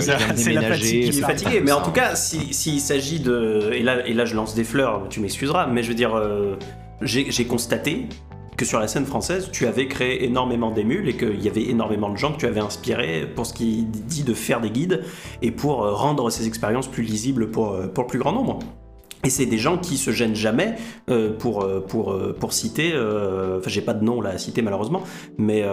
ouais, 0.49 0.53
la 0.55 0.63
fatigue. 0.63 1.05
Il 1.05 1.19
est 1.19 1.23
fatigué, 1.23 1.61
mais 1.65 1.73
en 1.73 1.83
tout 1.83 1.91
cas, 1.93 2.15
si- 2.17 2.53
s'il 2.53 2.81
s'agit 2.81 3.21
de. 3.21 3.71
Et 3.73 3.83
là, 3.83 4.07
et 4.07 4.15
là, 4.15 4.25
je 4.25 4.35
lance 4.35 4.55
des 4.55 4.65
fleurs, 4.65 5.07
tu 5.11 5.21
m'excuseras, 5.21 5.67
mais 5.67 5.83
je 5.83 5.89
veux 5.89 5.95
dire, 5.95 6.15
euh, 6.17 6.57
j'ai 7.03 7.45
constaté 7.47 8.07
que 8.57 8.65
sur 8.65 8.81
la 8.81 8.89
scène 8.89 9.07
française, 9.07 9.51
tu 9.53 9.67
avais 9.67 9.87
créé 9.87 10.25
énormément 10.25 10.71
d'émules 10.71 11.09
et 11.09 11.17
qu'il 11.17 11.43
y 11.43 11.49
avait 11.49 11.65
énormément 11.65 12.11
de 12.11 12.17
gens 12.17 12.33
que 12.33 12.39
tu 12.39 12.47
avais 12.47 12.61
inspirés 12.61 13.27
pour 13.35 13.47
ce 13.47 13.55
qui 13.55 13.85
dit 13.85 14.25
de 14.25 14.35
faire 14.35 14.61
des 14.61 14.71
guides 14.71 15.03
et 15.43 15.51
pour 15.51 15.85
euh, 15.85 15.93
rendre 15.93 16.31
ces 16.31 16.47
expériences 16.47 16.89
plus 16.89 17.03
lisibles 17.03 17.51
pour, 17.51 17.73
euh, 17.73 17.87
pour 17.87 18.05
le 18.05 18.09
plus 18.09 18.19
grand 18.19 18.33
nombre. 18.33 18.59
Et 19.25 19.31
c'est 19.31 19.47
des 19.47 19.59
gens 19.59 19.77
qui 19.77 19.97
se 19.97 20.13
gênent 20.13 20.37
jamais 20.37 20.77
euh, 21.11 21.33
pour, 21.37 21.67
pour, 21.89 22.17
pour 22.39 22.53
citer, 22.53 22.93
euh, 22.95 23.59
enfin 23.59 23.71
j'ai 23.71 23.81
pas 23.81 23.95
de 23.95 24.05
nom 24.05 24.21
là 24.21 24.31
à 24.31 24.39
citer 24.39 24.63
malheureusement, 24.63 25.03
mais, 25.37 25.65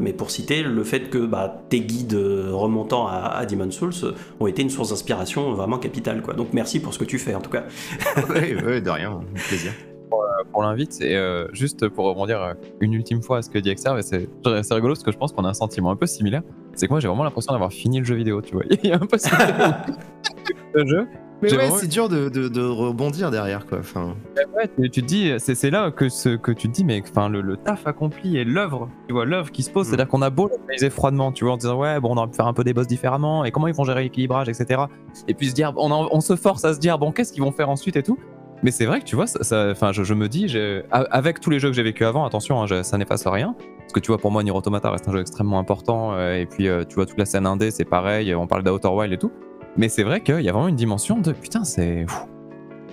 mais 0.00 0.12
pour 0.12 0.32
citer 0.32 0.62
le 0.62 0.82
fait 0.82 1.08
que 1.08 1.18
bah, 1.18 1.62
tes 1.68 1.80
guides 1.80 2.18
remontant 2.50 3.06
à, 3.06 3.34
à 3.36 3.46
Demon's 3.46 3.74
Souls 3.76 4.14
ont 4.40 4.48
été 4.48 4.62
une 4.62 4.70
source 4.70 4.88
d'inspiration 4.88 5.52
vraiment 5.52 5.78
capitale. 5.78 6.22
Quoi. 6.22 6.34
Donc 6.34 6.48
merci 6.54 6.80
pour 6.80 6.92
ce 6.92 6.98
que 6.98 7.04
tu 7.04 7.18
fais 7.18 7.36
en 7.36 7.40
tout 7.40 7.50
cas. 7.50 7.66
ouais, 8.30 8.80
de 8.80 8.90
rien, 8.90 9.20
plaisir. 9.48 9.72
Pour 10.52 10.62
l'invite. 10.62 11.00
Et 11.00 11.16
euh, 11.16 11.46
juste 11.52 11.88
pour 11.88 12.06
rebondir 12.06 12.40
euh, 12.42 12.54
une 12.80 12.92
ultime 12.94 13.22
fois 13.22 13.38
à 13.38 13.42
ce 13.42 13.50
que 13.50 13.58
dit 13.58 13.70
Exerve, 13.70 14.00
c'est 14.02 14.28
rigolo 14.74 14.94
parce 14.94 15.02
que 15.02 15.12
je 15.12 15.18
pense 15.18 15.32
qu'on 15.32 15.44
a 15.44 15.48
un 15.48 15.54
sentiment 15.54 15.90
un 15.90 15.96
peu 15.96 16.06
similaire. 16.06 16.42
C'est 16.74 16.86
que 16.86 16.92
moi 16.92 17.00
j'ai 17.00 17.08
vraiment 17.08 17.24
l'impression 17.24 17.52
d'avoir 17.52 17.72
fini 17.72 17.98
le 17.98 18.04
jeu 18.04 18.14
vidéo, 18.14 18.40
tu 18.42 18.54
vois. 18.54 18.64
Il 18.82 18.88
y 18.88 18.92
a 18.92 18.96
un 18.96 19.06
peu 19.06 19.18
ce 19.18 19.28
jeu. 20.86 21.06
Mais 21.40 21.54
ouais, 21.56 21.70
c'est 21.70 21.86
dur 21.86 22.08
de, 22.08 22.28
de, 22.28 22.48
de 22.48 22.64
rebondir 22.64 23.30
derrière, 23.30 23.64
quoi. 23.64 23.78
Enfin, 23.78 24.16
Ouais, 24.56 24.68
tu, 24.76 24.90
tu 24.90 25.02
te 25.02 25.06
dis, 25.06 25.32
c'est 25.38 25.70
là 25.70 25.92
que, 25.92 26.08
ce, 26.08 26.30
que 26.30 26.50
tu 26.50 26.66
te 26.68 26.72
dis, 26.72 26.84
mais 26.84 27.00
enfin, 27.08 27.28
le, 27.28 27.42
le 27.42 27.56
taf 27.56 27.86
accompli 27.86 28.36
et 28.38 28.44
l'œuvre, 28.44 28.88
tu 29.06 29.12
vois, 29.12 29.24
l'œuvre 29.24 29.52
qui 29.52 29.62
se 29.62 29.70
pose, 29.70 29.86
Mm. 29.86 29.90
c'est-à-dire 29.90 30.08
qu'on 30.08 30.22
a 30.22 30.30
beau 30.30 30.48
l'analyser 30.48 30.90
froidement, 30.90 31.30
tu 31.30 31.44
vois, 31.44 31.54
en 31.54 31.56
disant, 31.56 31.78
ouais, 31.78 32.00
bon, 32.00 32.10
on 32.12 32.16
aurait 32.16 32.26
pu 32.26 32.34
faire 32.34 32.48
un 32.48 32.52
peu 32.54 32.64
des 32.64 32.74
boss 32.74 32.88
différemment, 32.88 33.44
et 33.44 33.52
comment 33.52 33.68
ils 33.68 33.74
vont 33.74 33.84
gérer 33.84 34.02
l'équilibrage, 34.02 34.48
etc. 34.48 34.82
Et 35.28 35.34
puis 35.34 35.46
se 35.50 35.54
dire, 35.54 35.72
on, 35.76 35.92
en- 35.92 36.08
on 36.10 36.20
se 36.20 36.34
force 36.34 36.64
à 36.64 36.74
se 36.74 36.80
dire, 36.80 36.98
bon, 36.98 37.12
qu'est-ce 37.12 37.32
qu'ils 37.32 37.44
vont 37.44 37.52
faire 37.52 37.70
ensuite 37.70 37.94
et 37.96 38.02
tout. 38.02 38.18
Mais 38.62 38.70
c'est 38.72 38.86
vrai 38.86 39.00
que 39.00 39.04
tu 39.04 39.14
vois, 39.14 39.26
ça, 39.26 39.72
je, 39.92 40.02
je 40.02 40.14
me 40.14 40.28
dis, 40.28 40.54
avec 40.90 41.40
tous 41.40 41.50
les 41.50 41.60
jeux 41.60 41.68
que 41.68 41.74
j'ai 41.76 41.82
vécu 41.82 42.04
avant, 42.04 42.24
attention, 42.24 42.62
hein, 42.62 42.82
ça 42.82 42.98
n'efface 42.98 43.26
rien. 43.26 43.54
Parce 43.80 43.92
que 43.92 44.00
tu 44.00 44.08
vois, 44.08 44.18
pour 44.18 44.30
moi, 44.30 44.42
Nier 44.42 44.50
Automata 44.50 44.90
reste 44.90 45.08
un 45.08 45.12
jeu 45.12 45.20
extrêmement 45.20 45.58
important. 45.58 46.12
euh, 46.14 46.34
et 46.40 46.46
puis, 46.46 46.68
euh, 46.68 46.84
tu 46.84 46.96
vois, 46.96 47.06
toute 47.06 47.18
la 47.18 47.24
scène 47.24 47.46
indé, 47.46 47.70
c'est 47.70 47.84
pareil. 47.84 48.34
On 48.34 48.46
parle 48.46 48.62
d'Outer 48.64 48.88
Wild 48.88 49.12
et 49.12 49.16
tout. 49.18 49.30
Mais 49.76 49.88
c'est 49.88 50.02
vrai 50.02 50.20
qu'il 50.22 50.40
y 50.40 50.48
a 50.48 50.52
vraiment 50.52 50.68
une 50.68 50.76
dimension 50.76 51.18
de 51.18 51.32
putain, 51.32 51.64
c'est. 51.64 52.04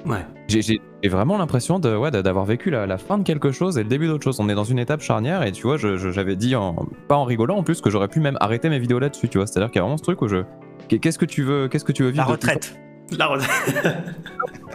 Ouais. 0.06 0.24
j'ai- 0.48 0.82
vraiment 1.10 1.38
l'impression 1.38 1.80
de 1.80 1.96
ouais, 1.96 2.10
d'avoir 2.12 2.46
vécu 2.46 2.70
la, 2.72 2.86
la 2.88 2.98
fin 2.98 3.18
de 3.20 3.24
quelque 3.24 3.52
chose 3.52 3.78
et 3.78 3.84
le 3.84 3.90
début 3.90 4.08
d'autre 4.08 4.24
chose. 4.24 4.40
On 4.40 4.50
est 4.50 4.56
dans 4.56 4.64
une 4.64 4.80
étape 4.80 5.02
charnière 5.02 5.44
et 5.44 5.52
tu 5.52 5.64
vois, 5.64 5.78
j'avais 5.78 6.36
dit, 6.36 6.56
en, 6.56 6.76
pas 7.08 7.16
en 7.16 7.24
rigolant 7.26 7.58
en 7.58 7.64
plus, 7.64 7.82
que 7.82 7.90
j'aurais 7.90 8.08
pu 8.08 8.20
même 8.20 8.38
arrêter 8.40 8.70
mes 8.70 8.80
vidéos 8.80 9.00
là-dessus, 9.00 9.28
tu 9.30 9.38
vois. 9.40 9.48
C'est-à-dire 9.48 9.70
qu'il 9.72 9.78
y 9.78 9.80
a 9.80 9.84
vraiment 9.84 9.98
ce 9.98 10.04
truc 10.04 10.22
où 10.22 10.28
je. 10.28 10.38
Qu'est-ce 10.88 11.18
que 11.18 11.26
tu 11.26 11.42
veux, 11.44 11.68
qu'est-ce 11.68 11.86
que 11.86 11.92
tu 11.92 12.04
veux 12.04 12.10
La 12.10 12.14
vivre 12.24 12.26
plus 12.26 12.32
retraite. 12.34 12.80
La 13.18 13.28
re- 13.28 13.40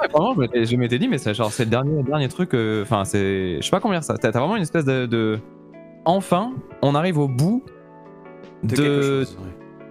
Ouais, 0.01 0.09
vraiment, 0.13 0.35
je 0.35 0.77
m'étais- 0.77 0.99
dit, 0.99 1.09
mais 1.09 1.19
c'est 1.19 1.35
genre, 1.35 1.53
c'est 1.53 1.65
le 1.65 1.71
dernier, 1.71 2.03
dernier 2.03 2.29
truc. 2.29 2.55
euh, 2.55 2.83
Enfin, 2.83 3.05
c'est. 3.05 3.57
Je 3.59 3.63
sais 3.65 3.71
pas 3.71 3.81
comment 3.81 3.93
dire 3.95 4.05
ça. 4.05 4.17
T'as 4.17 4.31
vraiment 4.31 4.57
une 4.57 4.63
espèce 4.63 4.85
de, 4.85 5.07
de- 5.07 5.39
Enfin, 6.05 6.53
on 6.83 6.95
arrive 6.95 7.19
au 7.19 7.29
bout 7.29 7.63
de 8.63 9.25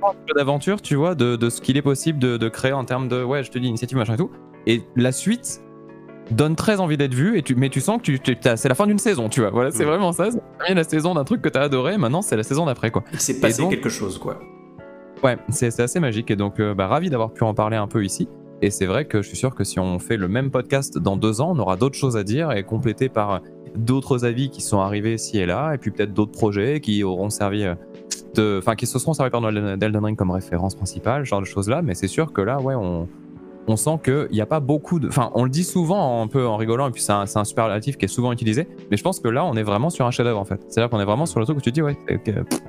ouais. 0.02 0.34
d'aventure, 0.36 0.82
tu 0.82 0.95
vois, 0.95 1.14
de, 1.16 1.36
de 1.36 1.49
ce 1.49 1.61
qu'il 1.61 1.78
est 1.78 1.82
possible 1.84 2.18
de, 2.20 2.38
de 2.38 2.49
créer 2.49 2.74
en 2.74 2.86
termes 2.86 3.07
de, 3.07 3.24
ouais, 3.24 3.44
je 3.44 3.52
te 3.52 3.60
dis, 3.60 3.68
initiative, 3.68 3.98
machin 3.98 4.14
et 4.16 4.18
tout. 4.18 4.32
Et 4.66 4.82
la 4.95 5.11
suite 5.11 5.61
donne 6.32 6.56
très 6.56 6.80
envie 6.80 6.98
d'être 6.98 7.14
vue, 7.14 7.38
et 7.38 7.41
tu, 7.44 7.56
mais 7.56 7.70
tu 7.70 7.82
sens 7.82 7.98
que 8.02 8.11
tu, 8.11 8.20
c'est 8.56 8.70
la 8.70 8.76
fin 8.76 8.88
d'une 8.88 8.99
saison, 8.99 9.30
tu 9.30 9.41
vois. 9.41 9.49
Voilà, 9.52 9.72
c'est 9.72 9.84
Mm. 9.84 9.88
vraiment 9.88 10.11
ça. 10.11 10.32
C'est 10.32 10.38
la 10.60 10.66
fin 10.66 10.74
de 10.74 10.78
la 10.78 10.84
saison 10.84 11.14
d'un 11.16 11.24
truc 11.24 11.41
que 11.41 11.49
t'as 11.49 11.61
adoré, 11.61 11.98
maintenant 11.98 12.22
c'est 12.22 12.38
la 12.38 12.44
saison 12.44 12.66
d'après, 12.66 12.90
quoi. 12.91 13.03
Il 13.14 13.20
s'est 13.20 13.40
passé 13.40 13.61
donc- 13.61 13.72
quelque 13.72 13.90
chose, 13.90 14.18
quoi. 14.20 14.40
Ouais, 15.24 15.38
c'est 15.50 15.78
assez 15.80 16.00
magique, 16.00 16.32
et 16.32 16.38
donc, 16.38 16.60
euh, 16.60 16.74
bah, 16.74 16.88
ravi 16.88 17.10
d'avoir 17.10 17.34
pu 17.34 17.44
en 17.44 17.54
parler 17.54 17.76
un 17.76 17.88
peu 17.88 18.06
ici. 18.06 18.30
Et 18.62 18.72
c'est 18.72 18.86
vrai 18.86 19.06
que 19.06 19.22
je 19.22 19.28
suis 19.28 19.38
sûr 19.38 19.54
que 19.56 19.64
si 19.64 19.80
on 19.80 20.00
fait 20.00 20.18
le 20.18 20.28
même 20.28 20.50
podcast 20.50 20.98
dans 20.98 21.18
deux 21.18 21.41
ans, 21.41 21.52
on 21.56 21.60
aura 21.60 21.76
d'autres 21.76 21.98
choses 21.98 22.18
à 22.18 22.24
dire 22.24 22.52
et 22.52 22.64
complété 22.64 23.10
par 23.10 23.41
d'autres 23.76 24.26
avis 24.26 24.50
qui 24.50 24.62
sont 24.62 24.80
arrivés 24.80 25.18
ci 25.18 25.40
et 25.40 25.46
là, 25.46 25.74
et 25.74 25.78
puis 25.78 25.91
peut-être 25.91 26.14
d'autres 26.14 26.32
projets 26.32 26.80
qui 26.80 27.04
auront 27.04 27.30
servi 27.30 27.64
euh, 27.64 27.76
de, 28.36 28.58
enfin, 28.60 28.76
qui 28.76 28.86
se 28.86 29.00
seront 29.00 29.14
servis 29.14 29.32
d'Elden 29.78 30.04
Ring 30.04 30.18
comme 30.18 30.32
référence 30.32 30.76
principale, 30.76 31.26
ce 31.26 31.30
genre 31.30 31.41
de 31.41 31.46
choses 31.46 31.70
là. 31.70 31.82
Mais 31.82 31.96
c'est 31.96 32.08
sûr 32.08 32.34
que 32.34 32.41
là, 32.41 32.60
ouais, 32.60 32.76
on, 32.76 33.08
sent 33.76 34.00
qu'il 34.04 34.30
n'y 34.32 34.41
a 34.41 34.48
pas 34.48 34.60
beaucoup 34.60 35.00
de, 35.00 35.08
enfin, 35.10 35.32
on 35.36 35.44
le 35.44 35.50
dit 35.50 35.64
souvent 35.64 36.24
un 36.24 36.28
peu 36.28 36.48
en 36.48 36.58
rigolant, 36.58 36.88
et 36.88 36.91
puis 36.91 37.02
c'est 37.04 37.12
un, 37.12 37.26
un 37.34 37.44
superlatif 37.44 37.98
qui 37.98 38.06
est 38.06 38.10
souvent 38.10 38.32
utilisé. 38.32 38.68
Mais 38.90 38.98
je 38.98 39.04
pense 39.04 39.20
que 39.20 39.28
là, 39.28 39.46
on 39.46 39.54
est 39.56 39.64
vraiment 39.64 39.90
sur 39.90 40.06
un 40.06 40.12
chef-d'œuvre 40.12 40.40
en 40.40 40.46
fait. 40.46 40.60
C'est-à-dire 40.68 40.90
qu'on 40.90 41.00
est 41.00 41.06
vraiment 41.06 41.26
sur 41.26 41.40
le 41.40 41.46
truc 41.46 41.58
où 41.58 41.62
tu 41.62 41.72
dis, 41.72 41.82
ouais, 41.82 41.96
que- 42.08 42.32
pff, 42.32 42.60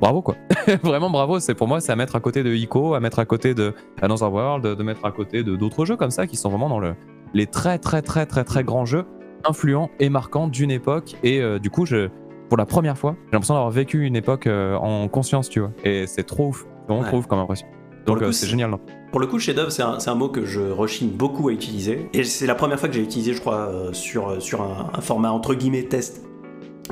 bravo 0.00 0.22
quoi. 0.22 0.36
vraiment 0.82 1.10
bravo. 1.10 1.40
C'est 1.40 1.54
pour 1.54 1.68
moi, 1.68 1.80
c'est 1.80 1.92
à 1.92 1.96
mettre 1.96 2.16
à 2.16 2.20
côté 2.20 2.42
de 2.42 2.52
Ico, 2.54 2.94
à 2.94 3.00
mettre 3.00 3.18
à 3.18 3.24
côté 3.24 3.54
de 3.54 3.74
Another 4.00 4.32
World, 4.32 4.66
de, 4.66 4.82
mettre 4.82 5.04
à 5.04 5.12
côté 5.12 5.42
de 5.42 5.56
d'autres 5.56 5.84
jeux 5.84 5.96
comme 5.96 6.10
ça 6.10 6.26
qui 6.26 6.36
sont 6.36 6.50
vraiment 6.50 6.68
dans 6.68 6.80
le, 6.80 6.94
les 7.34 7.46
très 7.46 7.78
très 7.78 8.02
très 8.02 8.26
très 8.26 8.44
très 8.44 8.64
grands 8.64 8.84
jeux 8.84 9.04
influents 9.48 9.90
et 10.00 10.08
marquants 10.08 10.48
d'une 10.48 10.70
époque. 10.70 11.16
Et 11.22 11.40
euh, 11.40 11.58
du 11.58 11.70
coup, 11.70 11.86
je, 11.86 12.08
pour 12.48 12.58
la 12.58 12.66
première 12.66 12.98
fois, 12.98 13.16
j'ai 13.26 13.32
l'impression 13.32 13.54
d'avoir 13.54 13.70
vécu 13.70 14.04
une 14.04 14.16
époque 14.16 14.46
euh, 14.46 14.76
en 14.76 15.08
conscience, 15.08 15.48
tu 15.48 15.60
vois. 15.60 15.70
Et 15.84 16.06
c'est 16.06 16.24
trop 16.24 16.48
ouf, 16.48 16.66
vraiment 16.88 17.02
Ouais. 17.02 17.08
trop 17.08 17.18
ouf 17.18 17.26
comme 17.26 17.38
impression. 17.38 17.66
Donc 18.06 18.22
euh, 18.22 18.30
c'est 18.30 18.46
génial. 18.46 18.70
non 18.70 18.80
Pour 19.10 19.20
le 19.20 19.26
coup, 19.26 19.38
chef-d'œuvre, 19.38 19.70
c'est 19.72 19.82
un, 19.82 20.14
mot 20.14 20.28
que 20.28 20.44
je 20.44 20.60
rechigne 20.60 21.10
beaucoup 21.10 21.48
à 21.48 21.52
utiliser. 21.52 22.08
Et 22.12 22.22
c'est 22.22 22.46
la 22.46 22.54
première 22.54 22.78
fois 22.78 22.88
que 22.88 22.94
j'ai 22.94 23.02
utilisé, 23.02 23.34
je 23.34 23.40
crois, 23.40 23.68
sur, 23.92 24.40
sur 24.40 24.62
un, 24.62 24.90
un 24.94 25.00
format 25.00 25.30
entre 25.30 25.54
guillemets 25.54 25.84
test 25.84 26.24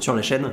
sur 0.00 0.14
la 0.14 0.22
chaîne. 0.22 0.52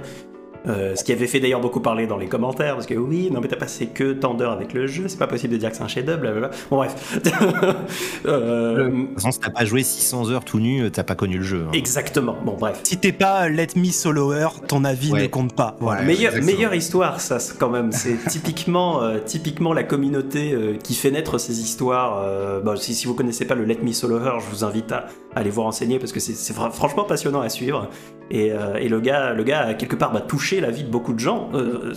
Euh, 0.67 0.95
ce 0.95 1.03
qui 1.03 1.11
avait 1.11 1.27
fait 1.27 1.39
d'ailleurs 1.39 1.61
beaucoup 1.61 1.79
parler 1.79 2.07
dans 2.07 2.17
les 2.17 2.27
commentaires, 2.27 2.75
parce 2.75 2.85
que 2.85 2.93
oui, 2.93 3.29
non 3.31 3.41
mais 3.41 3.47
t'as 3.47 3.55
passé 3.55 3.87
que 3.87 4.13
tant 4.13 4.33
d'heures 4.33 4.51
avec 4.51 4.73
le 4.73 4.87
jeu, 4.87 5.07
c'est 5.07 5.17
pas 5.17 5.27
possible 5.27 5.53
de 5.53 5.57
dire 5.57 5.71
que 5.71 5.77
c'est 5.77 5.83
un 5.83 5.87
chef-d'œuvre, 5.87 6.21
blablabla. 6.21 6.51
Bon 6.69 6.77
bref. 6.77 7.19
euh... 8.25 8.89
De 8.89 9.05
toute 9.07 9.15
façon, 9.15 9.31
si 9.31 9.39
t'as 9.39 9.49
pas 9.49 9.65
joué 9.65 9.83
600 9.83 10.29
heures 10.29 10.45
tout 10.45 10.59
nu, 10.59 10.91
t'as 10.91 11.03
pas 11.03 11.15
connu 11.15 11.37
le 11.37 11.43
jeu. 11.43 11.65
Hein. 11.67 11.71
Exactement. 11.73 12.35
Bon 12.45 12.57
bref. 12.59 12.81
Si 12.83 12.97
t'es 12.97 13.11
pas 13.11 13.49
Let 13.49 13.69
Me 13.75 13.85
Soloer, 13.85 14.49
ton 14.67 14.83
avis 14.83 15.13
ne 15.13 15.27
compte 15.27 15.55
pas. 15.55 15.75
Voilà. 15.79 16.03
Meilleure, 16.03 16.33
meilleure 16.43 16.75
histoire, 16.75 17.19
ça 17.21 17.37
quand 17.59 17.69
même. 17.69 17.91
C'est 17.91 18.17
typiquement, 18.29 19.01
euh, 19.01 19.19
typiquement 19.19 19.73
la 19.73 19.83
communauté 19.83 20.53
euh, 20.53 20.77
qui 20.77 20.93
fait 20.93 21.11
naître 21.11 21.37
ces 21.37 21.61
histoires. 21.61 22.21
Euh, 22.23 22.61
bon, 22.61 22.75
si, 22.75 22.93
si 22.93 23.07
vous 23.07 23.13
connaissez 23.13 23.45
pas 23.45 23.55
le 23.55 23.65
Let 23.65 23.79
Me 23.81 23.91
Soloer, 23.91 24.39
je 24.39 24.49
vous 24.49 24.63
invite 24.63 24.91
à, 24.91 25.07
aller 25.35 25.49
vous 25.49 25.63
renseigner 25.63 25.99
parce 25.99 26.11
que 26.11 26.19
c'est 26.19 26.53
franchement 26.53 27.03
passionnant 27.03 27.41
à 27.41 27.49
suivre. 27.49 27.89
Et, 28.31 28.51
euh, 28.51 28.75
et, 28.75 28.87
le, 28.87 29.01
gars, 29.01 29.33
le 29.33 29.43
gars 29.43 29.61
a 29.67 29.73
quelque 29.73 29.95
part 29.95 30.11
bah, 30.11 30.21
touché 30.21 30.50
la 30.59 30.71
vie 30.71 30.83
de 30.83 30.89
beaucoup 30.89 31.13
de 31.13 31.19
gens 31.19 31.49
euh, 31.53 31.93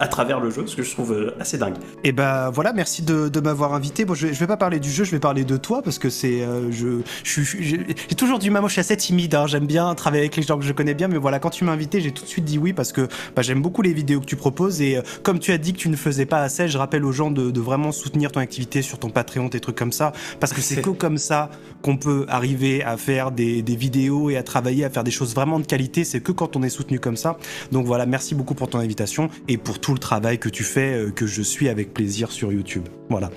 à 0.00 0.08
travers 0.08 0.40
le 0.40 0.50
jeu, 0.50 0.66
ce 0.66 0.76
que 0.76 0.82
je 0.82 0.90
trouve 0.92 1.12
euh, 1.12 1.34
assez 1.40 1.58
dingue. 1.58 1.74
Et 2.04 2.12
ben 2.12 2.50
voilà, 2.50 2.72
merci 2.72 3.02
de, 3.02 3.28
de 3.28 3.40
m'avoir 3.40 3.74
invité. 3.74 4.04
Bon, 4.04 4.14
je 4.14 4.28
je 4.28 4.38
vais 4.38 4.46
pas 4.46 4.56
parler 4.56 4.78
du 4.78 4.90
jeu, 4.90 5.04
je 5.04 5.10
vais 5.10 5.18
parler 5.18 5.44
de 5.44 5.56
toi 5.56 5.82
parce 5.82 5.98
que 5.98 6.10
c'est, 6.10 6.46
je, 6.70 7.00
j'ai 7.24 8.14
toujours 8.16 8.38
du 8.38 8.50
mal, 8.50 8.62
moi 8.62 8.68
je 8.68 8.74
suis 8.74 8.80
assez 8.80 8.96
timide. 8.96 9.34
Hein, 9.34 9.46
J'aime 9.46 9.66
bien 9.66 9.94
travailler 9.94 10.22
avec 10.22 10.36
les 10.36 10.42
gens 10.42 10.58
que 10.58 10.64
je 10.64 10.72
connais 10.72 10.94
bien, 10.94 11.08
mais 11.08 11.16
voilà, 11.16 11.38
quand 11.38 11.50
tu 11.50 11.64
m'as 11.64 11.72
invité, 11.72 12.00
j'ai 12.00 12.12
tout 12.12 12.24
de 12.24 12.28
suite 12.28 12.44
dit 12.44 12.58
oui 12.58 12.72
parce 12.72 12.92
que 12.92 13.08
bah, 13.34 13.42
j'aime 13.42 13.62
beaucoup 13.62 13.82
les 13.82 13.92
vidéos 13.92 14.20
que 14.20 14.26
tu 14.26 14.36
proposes 14.36 14.80
et 14.80 15.00
comme 15.22 15.38
tu 15.38 15.50
as 15.52 15.58
dit 15.58 15.72
que 15.72 15.78
tu 15.78 15.88
ne 15.88 15.96
faisais 15.96 16.26
pas 16.26 16.40
assez, 16.40 16.68
je 16.68 16.78
rappelle 16.78 17.04
aux 17.04 17.12
gens 17.12 17.30
de, 17.30 17.50
de 17.50 17.60
vraiment 17.60 17.92
soutenir 17.92 18.30
ton 18.30 18.40
activité 18.40 18.82
sur 18.82 18.98
ton 18.98 19.10
Patreon, 19.10 19.48
tes 19.48 19.60
trucs 19.60 19.76
comme 19.76 19.92
ça, 19.92 20.12
parce 20.40 20.52
que 20.52 20.60
c'est 20.60 20.80
que 20.82 20.90
comme 20.90 21.18
ça 21.18 21.50
qu'on 21.82 21.96
peut 21.96 22.26
arriver 22.28 22.82
à 22.82 22.96
faire 22.96 23.30
des, 23.30 23.62
des, 23.62 23.76
vidéos 23.76 24.30
et 24.30 24.36
à 24.36 24.42
travailler, 24.42 24.84
à 24.84 24.90
faire 24.90 25.04
des 25.04 25.10
choses 25.10 25.34
vraiment 25.34 25.60
de 25.60 25.66
qualité. 25.66 26.04
C'est 26.04 26.20
que 26.20 26.32
quand 26.32 26.56
on 26.56 26.62
est 26.62 26.68
soutenu 26.68 26.98
comme 26.98 27.16
ça. 27.16 27.38
Donc 27.72 27.86
voilà, 27.86 28.06
merci 28.06 28.34
beaucoup 28.34 28.54
pour 28.54 28.68
ton 28.68 28.78
invitation 28.78 29.30
et 29.46 29.56
pour 29.56 29.78
tout 29.78 29.87
le 29.92 29.98
travail 29.98 30.38
que 30.38 30.48
tu 30.48 30.64
fais, 30.64 30.94
euh, 30.94 31.10
que 31.10 31.26
je 31.26 31.42
suis 31.42 31.68
avec 31.68 31.92
plaisir 31.94 32.30
sur 32.30 32.52
YouTube. 32.52 32.88
Voilà. 33.08 33.30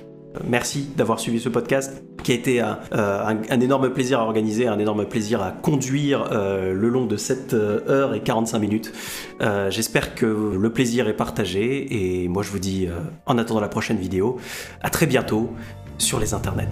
Merci 0.47 0.87
d'avoir 0.95 1.19
suivi 1.19 1.41
ce 1.41 1.49
podcast 1.49 2.03
qui 2.23 2.31
a 2.31 2.35
été 2.35 2.61
un, 2.61 2.79
euh, 2.93 3.41
énorme 3.49 3.91
plaisir 3.91 4.21
à 4.21 4.23
organiser, 4.23 4.65
un 4.65 4.79
énorme 4.79 5.05
plaisir 5.05 5.41
à 5.41 5.51
conduire 5.51 6.29
euh, 6.31 6.73
le 6.73 6.87
long 6.87 7.05
de 7.05 7.17
7 7.17 7.53
heures 7.53 8.13
et 8.15 8.21
45 8.21 8.59
minutes. 8.59 8.93
J'espère 9.69 10.15
que 10.15 10.25
le 10.25 10.69
plaisir 10.71 11.09
est 11.09 11.17
partagé 11.17 12.23
et 12.23 12.27
moi 12.29 12.43
je 12.43 12.49
vous 12.49 12.59
dis 12.59 12.87
en 13.25 13.37
attendant 13.37 13.59
la 13.59 13.67
prochaine 13.67 13.97
vidéo, 13.97 14.37
à 14.81 14.89
très 14.89 15.07
bientôt 15.07 15.51
sur 15.97 16.19
les 16.19 16.33
internets. 16.33 16.69